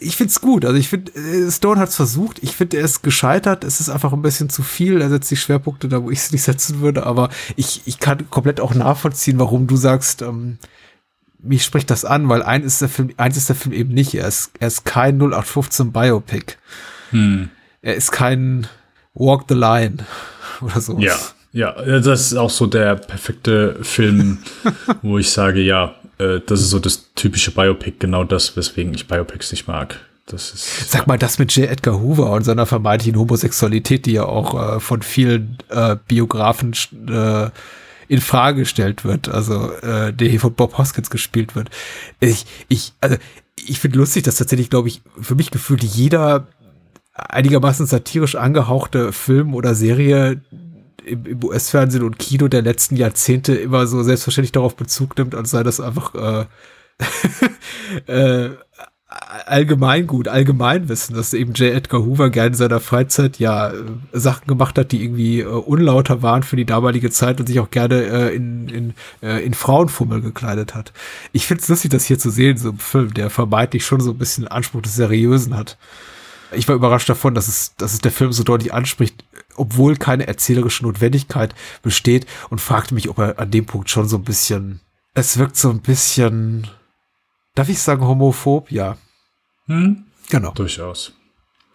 ich 0.00 0.16
find's 0.16 0.40
gut. 0.40 0.64
Also 0.64 0.76
ich 0.76 0.88
finde, 0.88 1.12
Stone 1.50 1.80
hat's 1.80 1.96
versucht. 1.96 2.42
Ich 2.42 2.56
finde, 2.56 2.78
er 2.78 2.84
ist 2.84 3.02
gescheitert. 3.02 3.64
Es 3.64 3.80
ist 3.80 3.88
einfach 3.88 4.12
ein 4.12 4.22
bisschen 4.22 4.48
zu 4.48 4.62
viel. 4.62 5.00
Er 5.00 5.10
setzt 5.10 5.30
die 5.30 5.36
Schwerpunkte 5.36 5.88
da, 5.88 6.02
wo 6.02 6.10
ich 6.10 6.18
es 6.18 6.32
nicht 6.32 6.42
setzen 6.42 6.80
würde. 6.80 7.06
Aber 7.06 7.28
ich, 7.56 7.82
ich 7.84 7.98
kann 7.98 8.28
komplett 8.30 8.60
auch 8.60 8.74
nachvollziehen, 8.74 9.38
warum 9.38 9.66
du 9.66 9.76
sagst, 9.76 10.22
ähm, 10.22 10.58
mich 11.42 11.64
spricht 11.64 11.90
das 11.90 12.04
an, 12.04 12.28
weil 12.28 12.42
ein 12.42 12.62
ist 12.62 12.82
der 12.82 12.88
Film, 12.88 13.10
eins 13.16 13.36
ist 13.36 13.48
der 13.48 13.56
Film 13.56 13.74
eben 13.74 13.94
nicht. 13.94 14.14
Er 14.14 14.28
ist, 14.28 14.52
er 14.58 14.68
ist 14.68 14.84
kein 14.84 15.16
0815 15.16 15.92
Biopic. 15.92 16.56
Hm. 17.10 17.50
Er 17.82 17.94
ist 17.94 18.12
kein 18.12 18.66
Walk 19.14 19.44
the 19.48 19.54
Line 19.54 19.98
oder 20.60 20.80
so. 20.80 20.98
Ja, 20.98 21.16
ja, 21.52 21.72
das 22.00 22.26
ist 22.26 22.34
auch 22.34 22.50
so 22.50 22.66
der 22.66 22.94
perfekte 22.96 23.78
Film, 23.82 24.38
wo 25.02 25.18
ich 25.18 25.30
sage, 25.30 25.60
ja, 25.60 25.94
äh, 26.20 26.40
das 26.44 26.60
ist 26.60 26.70
so 26.70 26.78
das 26.78 27.12
typische 27.14 27.50
Biopic, 27.50 27.96
genau 27.98 28.24
das, 28.24 28.56
weswegen 28.56 28.92
ich 28.94 29.08
Biopics 29.08 29.50
nicht 29.50 29.66
mag. 29.66 30.00
Das 30.26 30.52
ist, 30.52 30.90
Sag 30.90 31.06
mal, 31.06 31.18
das 31.18 31.38
mit 31.38 31.54
J. 31.56 31.68
Edgar 31.68 32.00
Hoover 32.00 32.30
und 32.30 32.44
seiner 32.44 32.66
vermeintlichen 32.66 33.18
Homosexualität, 33.18 34.06
die 34.06 34.12
ja 34.12 34.24
auch 34.24 34.76
äh, 34.76 34.80
von 34.80 35.02
vielen 35.02 35.58
äh, 35.70 35.96
Biografen 36.06 36.74
äh, 37.08 37.50
in 38.08 38.20
Frage 38.20 38.60
gestellt 38.60 39.04
wird, 39.04 39.28
also 39.28 39.72
äh, 39.72 40.12
der 40.12 40.28
hier 40.28 40.40
von 40.40 40.54
Bob 40.54 40.78
Hoskins 40.78 41.10
gespielt 41.10 41.56
wird. 41.56 41.70
Ich, 42.20 42.44
ich, 42.68 42.92
also 43.00 43.16
ich 43.56 43.80
finde 43.80 43.98
lustig, 43.98 44.24
dass 44.24 44.36
tatsächlich, 44.36 44.70
glaube 44.70 44.88
ich, 44.88 45.02
für 45.20 45.34
mich 45.34 45.50
gefühlt 45.50 45.82
jeder 45.82 46.46
einigermaßen 47.12 47.86
satirisch 47.86 48.34
angehauchte 48.34 49.12
Film 49.12 49.54
oder 49.54 49.74
Serie 49.74 50.40
im, 51.10 51.26
im 51.26 51.44
US-Fernsehen 51.44 52.02
und 52.02 52.18
Kino 52.18 52.48
der 52.48 52.62
letzten 52.62 52.96
Jahrzehnte 52.96 53.54
immer 53.54 53.86
so 53.86 54.02
selbstverständlich 54.02 54.52
darauf 54.52 54.76
Bezug 54.76 55.16
nimmt, 55.18 55.34
als 55.34 55.50
sei 55.50 55.62
das 55.62 55.80
einfach 55.80 56.14
äh, 56.14 56.46
äh, 58.12 58.50
Allgemeingut, 59.46 60.28
Allgemeinwissen, 60.28 61.16
dass 61.16 61.34
eben 61.34 61.52
J. 61.54 61.74
Edgar 61.74 62.04
Hoover 62.04 62.30
gerne 62.30 62.48
in 62.48 62.54
seiner 62.54 62.78
Freizeit 62.78 63.38
ja 63.40 63.70
äh, 63.70 63.74
Sachen 64.12 64.46
gemacht 64.46 64.78
hat, 64.78 64.92
die 64.92 65.02
irgendwie 65.02 65.40
äh, 65.40 65.46
unlauter 65.46 66.22
waren 66.22 66.44
für 66.44 66.54
die 66.54 66.64
damalige 66.64 67.10
Zeit 67.10 67.40
und 67.40 67.46
sich 67.46 67.58
auch 67.58 67.70
gerne 67.70 68.02
äh, 68.04 68.34
in, 68.34 68.68
in, 68.68 68.94
äh, 69.22 69.44
in 69.44 69.54
Frauenfummel 69.54 70.20
gekleidet 70.20 70.76
hat. 70.76 70.92
Ich 71.32 71.46
finde 71.46 71.62
es 71.62 71.68
lustig, 71.68 71.90
das 71.90 72.04
hier 72.04 72.20
zu 72.20 72.30
sehen, 72.30 72.56
so 72.56 72.70
ein 72.70 72.78
Film, 72.78 73.12
der 73.12 73.30
vermeintlich 73.30 73.84
schon 73.84 74.00
so 74.00 74.12
ein 74.12 74.18
bisschen 74.18 74.46
Anspruch 74.46 74.82
des 74.82 74.94
Seriösen 74.94 75.56
hat. 75.56 75.76
Ich 76.52 76.68
war 76.68 76.76
überrascht 76.76 77.08
davon, 77.08 77.34
dass 77.34 77.48
es, 77.48 77.74
dass 77.76 77.92
es 77.92 78.00
der 78.00 78.12
Film 78.12 78.32
so 78.32 78.44
deutlich 78.44 78.72
anspricht, 78.72 79.24
obwohl 79.56 79.96
keine 79.96 80.26
erzählerische 80.26 80.84
Notwendigkeit 80.84 81.54
besteht 81.82 82.26
und 82.50 82.60
fragte 82.60 82.94
mich, 82.94 83.08
ob 83.08 83.18
er 83.18 83.38
an 83.38 83.50
dem 83.50 83.66
Punkt 83.66 83.90
schon 83.90 84.08
so 84.08 84.16
ein 84.16 84.24
bisschen, 84.24 84.80
es 85.14 85.38
wirkt 85.38 85.56
so 85.56 85.70
ein 85.70 85.80
bisschen, 85.80 86.66
darf 87.54 87.68
ich 87.68 87.80
sagen, 87.80 88.06
homophob? 88.06 88.70
Ja. 88.70 88.96
hm? 89.66 90.04
Genau. 90.28 90.52
durchaus. 90.52 91.12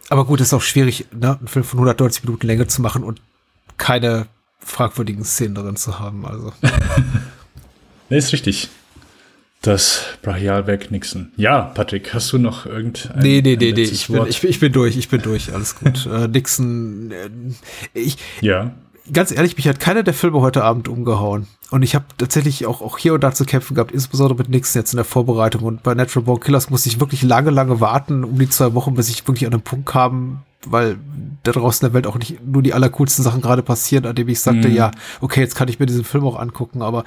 Aber 0.10 0.26
gut, 0.26 0.40
es 0.40 0.48
ist 0.48 0.54
auch 0.54 0.62
schwierig, 0.62 1.08
ne, 1.12 1.38
einen 1.38 1.48
Film 1.48 1.66
von 1.66 1.80
190 1.80 2.24
Minuten 2.24 2.48
Länge 2.48 2.68
zu 2.68 2.82
machen 2.82 3.04
und 3.04 3.22
keine 3.78 4.28
fragwürdigen 4.60 5.26
Szenen 5.26 5.56
drin 5.56 5.76
zu 5.76 6.00
haben. 6.00 6.26
Also. 6.26 6.54
Nee, 8.10 8.18
ist 8.18 8.34
richtig. 8.34 8.70
Das 9.66 10.04
Brachialwerk 10.22 10.92
Nixon. 10.92 11.32
Ja, 11.38 11.62
Patrick, 11.62 12.14
hast 12.14 12.32
du 12.32 12.38
noch 12.38 12.68
irgendein 12.68 13.20
Nee, 13.24 13.42
nee, 13.44 13.56
nee, 13.60 13.72
nee, 13.72 13.82
ich 13.82 14.08
bin, 14.08 14.28
ich, 14.28 14.40
bin- 14.42 14.50
ich 14.52 14.60
bin 14.60 14.72
durch, 14.72 14.96
ich 14.96 15.10
bin 15.10 15.24
durch, 15.24 15.52
alles 15.54 15.76
gut. 15.76 16.06
äh, 16.06 16.28
Nixon, 16.28 17.12
äh, 17.12 17.30
ich, 18.00 18.18
ja, 18.42 18.76
ganz 19.12 19.32
ehrlich, 19.32 19.58
mich 19.58 19.68
hat 19.68 19.80
keiner 19.80 20.04
der 20.04 20.14
Filme 20.14 20.42
heute 20.42 20.64
Abend 20.64 20.88
umgehauen. 20.88 21.48
Und 21.72 21.82
ich 21.82 21.96
habe 21.96 22.06
tatsächlich 22.18 22.66
auch, 22.66 22.82
auch 22.82 22.98
hier 22.98 23.14
und 23.14 23.24
da 23.24 23.34
zu 23.34 23.44
kämpfen 23.44 23.76
gehabt, 23.76 23.92
insbesondere 23.92 24.38
mit 24.38 24.50
Nixon 24.50 24.82
jetzt 24.82 24.94
in 24.94 24.98
der 24.98 25.06
Vorbereitung. 25.06 25.64
Und 25.64 25.84
bei 25.84 25.94
Natural 25.94 26.26
Born 26.26 26.40
Killers 26.40 26.70
musste 26.70 26.90
ich 26.90 27.00
wirklich 27.00 27.24
lange, 27.24 27.50
lange 27.50 27.82
warten, 27.82 28.24
um 28.24 28.38
die 28.38 28.50
zwei 28.50 28.74
Wochen, 28.74 28.94
bis 28.94 29.10
ich 29.10 29.28
wirklich 29.28 29.46
an 29.46 29.52
den 29.52 29.62
Punkt 29.62 29.88
kam, 29.88 30.44
weil 30.66 30.98
da 31.44 31.52
draußen 31.52 31.86
in 31.86 31.92
der 31.92 31.94
Welt 31.96 32.08
auch 32.08 32.18
nicht 32.18 32.46
nur 32.46 32.62
die 32.62 32.74
allercoolsten 32.74 33.24
Sachen 33.24 33.42
gerade 33.42 33.62
passieren, 33.62 34.06
an 34.06 34.16
dem 34.16 34.28
ich 34.28 34.40
sagte, 34.40 34.68
mhm. 34.68 34.76
ja, 34.76 34.92
okay, 35.22 35.42
jetzt 35.42 35.56
kann 35.56 35.68
ich 35.68 35.80
mir 35.80 35.86
diesen 35.86 36.04
Film 36.04 36.24
auch 36.26 36.40
angucken, 36.40 36.82
aber 36.82 37.04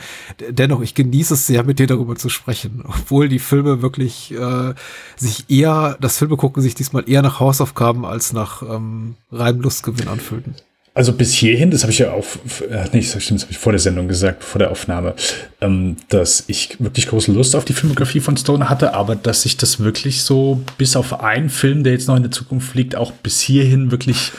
dennoch, 0.50 0.80
ich 0.80 0.94
genieße 0.94 1.34
es 1.34 1.46
sehr, 1.46 1.64
mit 1.64 1.78
dir 1.78 1.86
darüber 1.86 2.16
zu 2.16 2.28
sprechen. 2.28 2.84
Obwohl 2.86 3.28
die 3.28 3.38
Filme 3.40 3.82
wirklich 3.82 4.32
äh, 4.32 4.74
sich 5.16 5.48
eher, 5.48 5.96
das 6.00 6.18
Filme 6.18 6.36
gucken 6.36 6.62
sich 6.62 6.74
diesmal 6.74 7.08
eher 7.08 7.22
nach 7.22 7.40
Hausaufgaben 7.40 8.04
als 8.04 8.32
nach 8.32 8.62
ähm, 8.62 9.14
reinem 9.30 9.60
Lustgewinn 9.60 10.08
anfühlten. 10.08 10.54
Also 10.98 11.12
bis 11.12 11.32
hierhin, 11.32 11.70
das 11.70 11.82
habe 11.82 11.92
ich 11.92 12.00
ja 12.00 12.10
auch, 12.10 12.24
äh, 12.68 12.88
nicht, 12.92 13.14
das 13.14 13.22
stimmt, 13.22 13.38
das 13.38 13.44
habe 13.44 13.52
ich 13.52 13.58
vor 13.58 13.70
der 13.70 13.78
Sendung 13.78 14.08
gesagt, 14.08 14.42
vor 14.42 14.58
der 14.58 14.72
Aufnahme, 14.72 15.14
ähm, 15.60 15.94
dass 16.08 16.42
ich 16.48 16.74
wirklich 16.80 17.06
große 17.06 17.30
Lust 17.30 17.54
auf 17.54 17.64
die 17.64 17.72
Filmografie 17.72 18.18
von 18.18 18.36
Stone 18.36 18.68
hatte, 18.68 18.94
aber 18.94 19.14
dass 19.14 19.42
sich 19.42 19.56
das 19.56 19.78
wirklich 19.78 20.22
so 20.22 20.60
bis 20.76 20.96
auf 20.96 21.20
einen 21.20 21.50
Film, 21.50 21.84
der 21.84 21.92
jetzt 21.92 22.08
noch 22.08 22.16
in 22.16 22.24
der 22.24 22.32
Zukunft 22.32 22.74
liegt, 22.74 22.96
auch 22.96 23.12
bis 23.12 23.40
hierhin 23.40 23.92
wirklich 23.92 24.32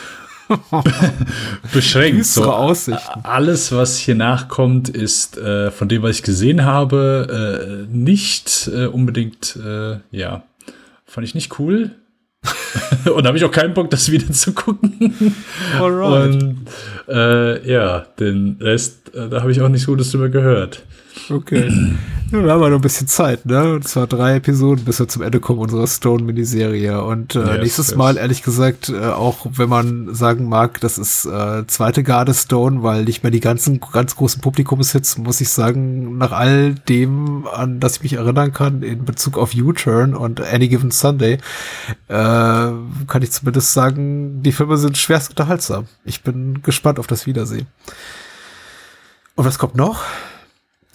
beschränkt. 1.73 2.25
So, 2.25 2.51
Aussichten. 2.51 3.21
Alles, 3.23 3.71
was 3.71 3.97
hier 3.97 4.15
nachkommt, 4.15 4.89
ist 4.89 5.37
äh, 5.37 5.71
von 5.71 5.87
dem, 5.87 6.01
was 6.01 6.17
ich 6.17 6.23
gesehen 6.23 6.65
habe, 6.65 7.87
äh, 7.87 7.95
nicht 7.95 8.69
äh, 8.75 8.87
unbedingt, 8.87 9.57
äh, 9.65 9.99
ja, 10.11 10.43
fand 11.05 11.25
ich 11.25 11.35
nicht 11.35 11.57
cool. 11.57 11.91
und 13.13 13.25
habe 13.25 13.37
ich 13.37 13.43
auch 13.43 13.51
keinen 13.51 13.73
Bock, 13.73 13.89
das 13.89 14.11
wieder 14.11 14.31
zu 14.31 14.53
gucken. 14.53 15.35
Alright. 15.79 16.33
Und 16.33 16.65
äh, 17.07 17.71
ja, 17.71 18.05
den 18.19 18.57
Rest, 18.59 19.13
äh, 19.15 19.29
da 19.29 19.41
habe 19.41 19.51
ich 19.51 19.61
auch 19.61 19.69
nichts 19.69 19.87
Gutes 19.87 20.11
drüber 20.11 20.29
gehört. 20.29 20.83
Okay. 21.29 21.71
Ja, 22.31 22.43
wir 22.43 22.51
haben 22.51 22.61
ja 22.61 22.69
noch 22.69 22.75
ein 22.75 22.81
bisschen 22.81 23.07
Zeit, 23.07 23.47
ne? 23.47 23.73
Und 23.73 23.87
zwar 23.87 24.05
drei 24.05 24.35
Episoden, 24.35 24.85
bis 24.85 24.99
wir 24.99 25.07
zum 25.07 25.23
Ende 25.23 25.39
kommen 25.39 25.57
unserer 25.57 25.87
Stone-Miniserie. 25.87 27.03
Und 27.03 27.33
äh, 27.33 27.39
yes, 27.39 27.61
nächstes 27.63 27.87
yes. 27.87 27.97
Mal, 27.97 28.17
ehrlich 28.17 28.43
gesagt, 28.43 28.89
äh, 28.89 28.99
auch 29.07 29.47
wenn 29.55 29.67
man 29.67 30.13
sagen 30.13 30.47
mag, 30.47 30.79
das 30.79 30.99
ist 30.99 31.25
äh, 31.25 31.65
zweite 31.65 32.03
Garde 32.03 32.35
Stone, 32.35 32.83
weil 32.83 33.05
nicht 33.05 33.23
mehr 33.23 33.31
die 33.31 33.39
ganzen 33.39 33.79
ganz 33.79 34.15
großen 34.15 34.43
Publikumshits, 34.43 35.17
muss 35.17 35.41
ich 35.41 35.49
sagen, 35.49 36.19
nach 36.19 36.31
all 36.31 36.75
dem, 36.75 37.47
an 37.47 37.79
das 37.79 37.95
ich 37.95 38.03
mich 38.03 38.13
erinnern 38.13 38.53
kann, 38.53 38.83
in 38.83 39.05
Bezug 39.05 39.35
auf 39.35 39.55
U-Turn 39.55 40.13
und 40.13 40.39
Any 40.39 40.67
Given 40.67 40.91
Sunday, 40.91 41.39
äh, 42.09 42.13
kann 42.13 43.21
ich 43.21 43.31
zumindest 43.31 43.73
sagen, 43.73 44.43
die 44.43 44.51
Filme 44.51 44.77
sind 44.77 44.99
schwerst 44.99 45.31
unterhaltsam. 45.31 45.85
Ich 46.05 46.21
bin 46.21 46.61
gespannt 46.61 46.99
auf 46.99 47.07
das 47.07 47.25
Wiedersehen. 47.25 47.65
Und 49.33 49.45
was 49.45 49.57
kommt 49.57 49.73
noch? 49.73 50.03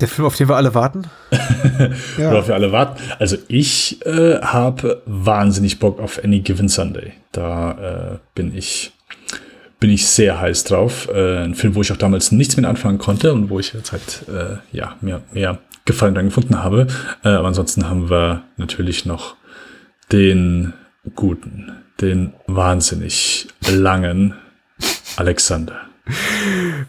Der 0.01 0.09
Film, 0.09 0.27
auf 0.27 0.37
den 0.37 0.49
wir 0.49 0.57
alle 0.57 0.75
warten? 0.75 1.05
ja. 2.19 2.33
Worauf 2.33 2.49
wir 2.49 2.55
alle 2.55 2.73
warten. 2.73 3.01
Also 3.19 3.37
ich 3.49 4.05
äh, 4.05 4.41
habe 4.41 5.03
wahnsinnig 5.07 5.79
Bock 5.79 6.01
auf 6.01 6.23
Any 6.23 6.41
Given 6.41 6.69
Sunday. 6.69 7.12
Da 7.33 8.15
äh, 8.15 8.19
bin 8.35 8.57
ich 8.57 8.93
bin 9.85 9.91
ich 9.91 10.07
sehr 10.07 10.41
heiß 10.41 10.65
drauf. 10.65 11.09
Äh, 11.12 11.45
ein 11.45 11.55
Film, 11.55 11.75
wo 11.75 11.83
ich 11.83 11.93
auch 11.93 11.97
damals 11.97 12.33
nichts 12.33 12.57
mit 12.57 12.65
anfangen 12.65 12.99
konnte 12.99 13.35
und 13.35 13.51
wo 13.51 13.61
ich 13.61 13.75
jetzt 13.75 13.93
halt 13.93 14.25
äh, 14.29 14.57
ja 14.75 14.97
mehr, 15.01 15.21
mehr 15.33 15.59
Gefallen 15.85 16.15
dann 16.15 16.27
gefunden 16.27 16.62
habe. 16.62 16.87
Äh, 17.23 17.29
aber 17.29 17.49
ansonsten 17.49 17.89
haben 17.89 18.09
wir 18.09 18.45
natürlich 18.57 19.05
noch 19.05 19.37
den 20.11 20.73
guten, 21.15 21.73
den 22.01 22.33
wahnsinnig 22.47 23.49
langen 23.71 24.35
Alexander. 25.16 25.83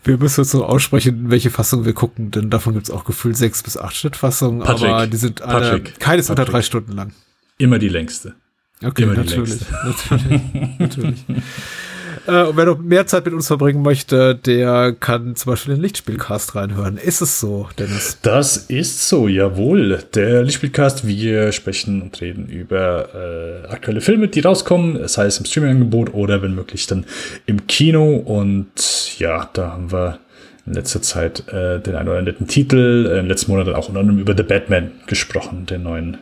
Wir 0.03 0.17
müssen 0.17 0.41
uns 0.41 0.53
noch 0.53 0.67
aussprechen, 0.67 1.29
welche 1.31 1.49
Fassung 1.49 1.85
wir 1.85 1.93
gucken, 1.93 2.31
denn 2.31 2.49
davon 2.49 2.73
gibt 2.73 2.87
es 2.87 2.91
auch 2.93 3.05
gefühlt 3.05 3.37
sechs 3.37 3.63
bis 3.63 3.77
acht 3.77 3.95
Schnittfassungen, 3.95 4.61
aber 4.63 5.07
die 5.07 5.17
sind 5.17 5.41
alle 5.41 5.77
Patrick, 5.79 5.99
keines 5.99 6.27
Patrick. 6.27 6.39
unter 6.41 6.51
drei 6.51 6.61
Stunden 6.61 6.91
lang. 6.91 7.13
Immer 7.57 7.79
die 7.79 7.87
längste. 7.87 8.35
Okay, 8.83 9.03
Immer 9.03 9.13
natürlich. 9.13 9.61
Natürlich. 9.83 10.79
natürlich. 10.79 11.25
Äh, 12.27 12.43
und 12.43 12.57
wer 12.57 12.65
noch 12.65 12.79
mehr 12.79 13.05
Zeit 13.07 13.25
mit 13.25 13.33
uns 13.33 13.47
verbringen 13.47 13.81
möchte, 13.81 14.35
der 14.35 14.93
kann 14.93 15.35
zum 15.35 15.51
Beispiel 15.51 15.75
den 15.75 15.81
Lichtspielcast 15.81 16.55
reinhören. 16.55 16.97
Ist 16.97 17.21
es 17.21 17.39
so, 17.39 17.69
Dennis? 17.77 18.17
Das 18.21 18.57
ist 18.57 19.07
so, 19.07 19.27
jawohl. 19.27 19.99
Der 20.13 20.43
Lichtspielcast, 20.43 21.07
wir 21.07 21.51
sprechen 21.51 22.01
und 22.01 22.19
reden 22.21 22.47
über 22.47 23.09
äh, 23.13 23.67
aktuelle 23.67 24.01
Filme, 24.01 24.27
die 24.27 24.39
rauskommen, 24.39 25.07
sei 25.07 25.25
es 25.25 25.37
im 25.37 25.45
Streaming-Angebot 25.45 26.13
oder 26.13 26.41
wenn 26.41 26.55
möglich 26.55 26.87
dann 26.87 27.05
im 27.45 27.67
Kino. 27.67 28.15
Und 28.15 29.19
ja, 29.19 29.49
da 29.53 29.71
haben 29.71 29.91
wir 29.91 30.19
in 30.65 30.73
letzter 30.73 31.01
Zeit 31.01 31.47
äh, 31.49 31.79
den 31.79 31.95
einen 31.95 32.09
oder 32.09 32.19
anderen 32.19 32.47
Titel, 32.47 33.07
äh, 33.11 33.19
im 33.19 33.27
letzten 33.27 33.51
Monat 33.51 33.73
auch 33.75 33.87
unter 33.87 33.99
anderem 33.99 34.19
über 34.19 34.35
The 34.35 34.43
Batman 34.43 34.91
gesprochen, 35.05 35.65
den 35.67 35.83
neuen 35.83 36.17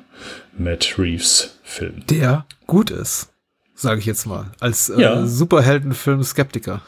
Matt 0.58 0.96
Reeves 0.98 1.60
Film. 1.64 2.04
Der 2.10 2.46
gut 2.68 2.92
ist 2.92 3.33
sage 3.84 4.00
ich 4.00 4.06
jetzt 4.08 4.26
mal, 4.26 4.46
als 4.60 4.90
äh, 4.90 5.00
ja. 5.00 5.26
Superheldenfilm-Skeptiker. 5.28 6.82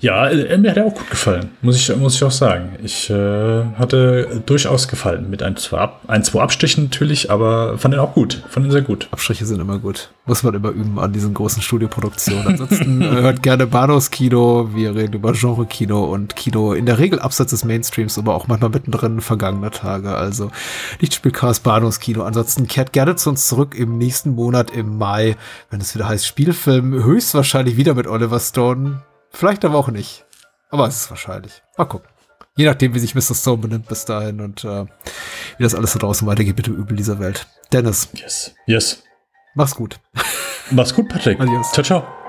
Ja, 0.00 0.28
äh, 0.28 0.58
mir 0.58 0.70
hat 0.70 0.76
er 0.76 0.86
auch 0.86 0.94
gut 0.94 1.10
gefallen, 1.10 1.50
muss 1.62 1.76
ich, 1.76 1.96
muss 1.96 2.14
ich 2.14 2.22
auch 2.22 2.30
sagen. 2.30 2.76
Ich 2.82 3.10
äh, 3.10 3.64
hatte 3.76 4.42
durchaus 4.46 4.86
gefallen 4.86 5.30
mit 5.30 5.42
ein 5.42 5.56
zwei, 5.56 5.78
Ab 5.78 6.02
ein, 6.06 6.22
zwei 6.22 6.42
Abstrichen 6.42 6.84
natürlich, 6.84 7.30
aber 7.30 7.78
fand 7.78 7.94
ihn 7.94 8.00
auch 8.00 8.14
gut, 8.14 8.42
fand 8.48 8.66
ihn 8.66 8.72
sehr 8.72 8.82
gut. 8.82 9.08
Abstriche 9.10 9.46
sind 9.46 9.60
immer 9.60 9.78
gut. 9.78 10.10
Muss 10.26 10.42
man 10.42 10.54
immer 10.54 10.70
üben 10.70 10.98
an 10.98 11.12
diesen 11.12 11.34
großen 11.34 11.62
Studioproduktionen. 11.62 12.46
Ansonsten 12.46 13.02
äh, 13.02 13.06
hört 13.06 13.42
gerne 13.42 13.66
Banos 13.66 14.10
Kino, 14.10 14.70
wir 14.74 14.94
reden 14.94 15.14
über 15.14 15.32
Genre-Kino 15.32 16.04
und 16.04 16.36
Kino 16.36 16.72
in 16.72 16.86
der 16.86 16.98
Regel 16.98 17.18
abseits 17.18 17.50
des 17.50 17.64
Mainstreams, 17.64 18.18
aber 18.18 18.34
auch 18.34 18.46
manchmal 18.46 18.70
mittendrin 18.70 19.20
vergangener 19.20 19.70
Tage. 19.70 20.14
Also 20.14 20.50
Lichtspielcast, 21.00 21.62
Banos 21.62 22.00
Kino. 22.00 22.22
Ansonsten 22.22 22.66
kehrt 22.66 22.92
gerne 22.92 23.16
zu 23.16 23.30
uns 23.30 23.48
zurück 23.48 23.74
im 23.74 23.98
nächsten 23.98 24.34
Monat 24.34 24.70
im 24.70 24.98
Mai, 24.98 25.36
wenn 25.70 25.80
es 25.80 25.94
wieder 25.94 26.08
heißt 26.08 26.26
Spielfilm, 26.34 26.92
höchstwahrscheinlich 27.04 27.76
wieder 27.76 27.94
mit 27.94 28.08
Oliver 28.08 28.40
Stone 28.40 29.04
Vielleicht 29.30 29.64
aber 29.64 29.76
auch 29.78 29.88
nicht. 29.88 30.24
Aber 30.70 30.88
es 30.88 30.96
ist 30.96 31.10
wahrscheinlich. 31.10 31.62
Mal 31.78 31.84
gucken. 31.84 32.08
Je 32.56 32.66
nachdem, 32.66 32.92
wie 32.92 32.98
sich 32.98 33.14
Mr. 33.14 33.36
Stone 33.36 33.58
benimmt 33.58 33.86
bis 33.86 34.04
dahin 34.04 34.40
und 34.40 34.64
äh, 34.64 34.86
wie 35.58 35.62
das 35.62 35.76
alles 35.76 35.92
so 35.92 36.00
draußen 36.00 36.26
weitergeht 36.26 36.56
mit 36.56 36.66
dem 36.66 36.74
Übel 36.74 36.96
dieser 36.96 37.20
Welt. 37.20 37.46
Dennis. 37.72 38.08
Yes. 38.14 38.52
Yes. 38.66 39.02
Mach's 39.54 39.76
gut. 39.76 40.00
Mach's 40.72 40.92
gut, 40.92 41.08
Patrick. 41.08 41.38
Adios. 41.38 41.70
Ciao, 41.70 41.84
ciao. 41.84 42.23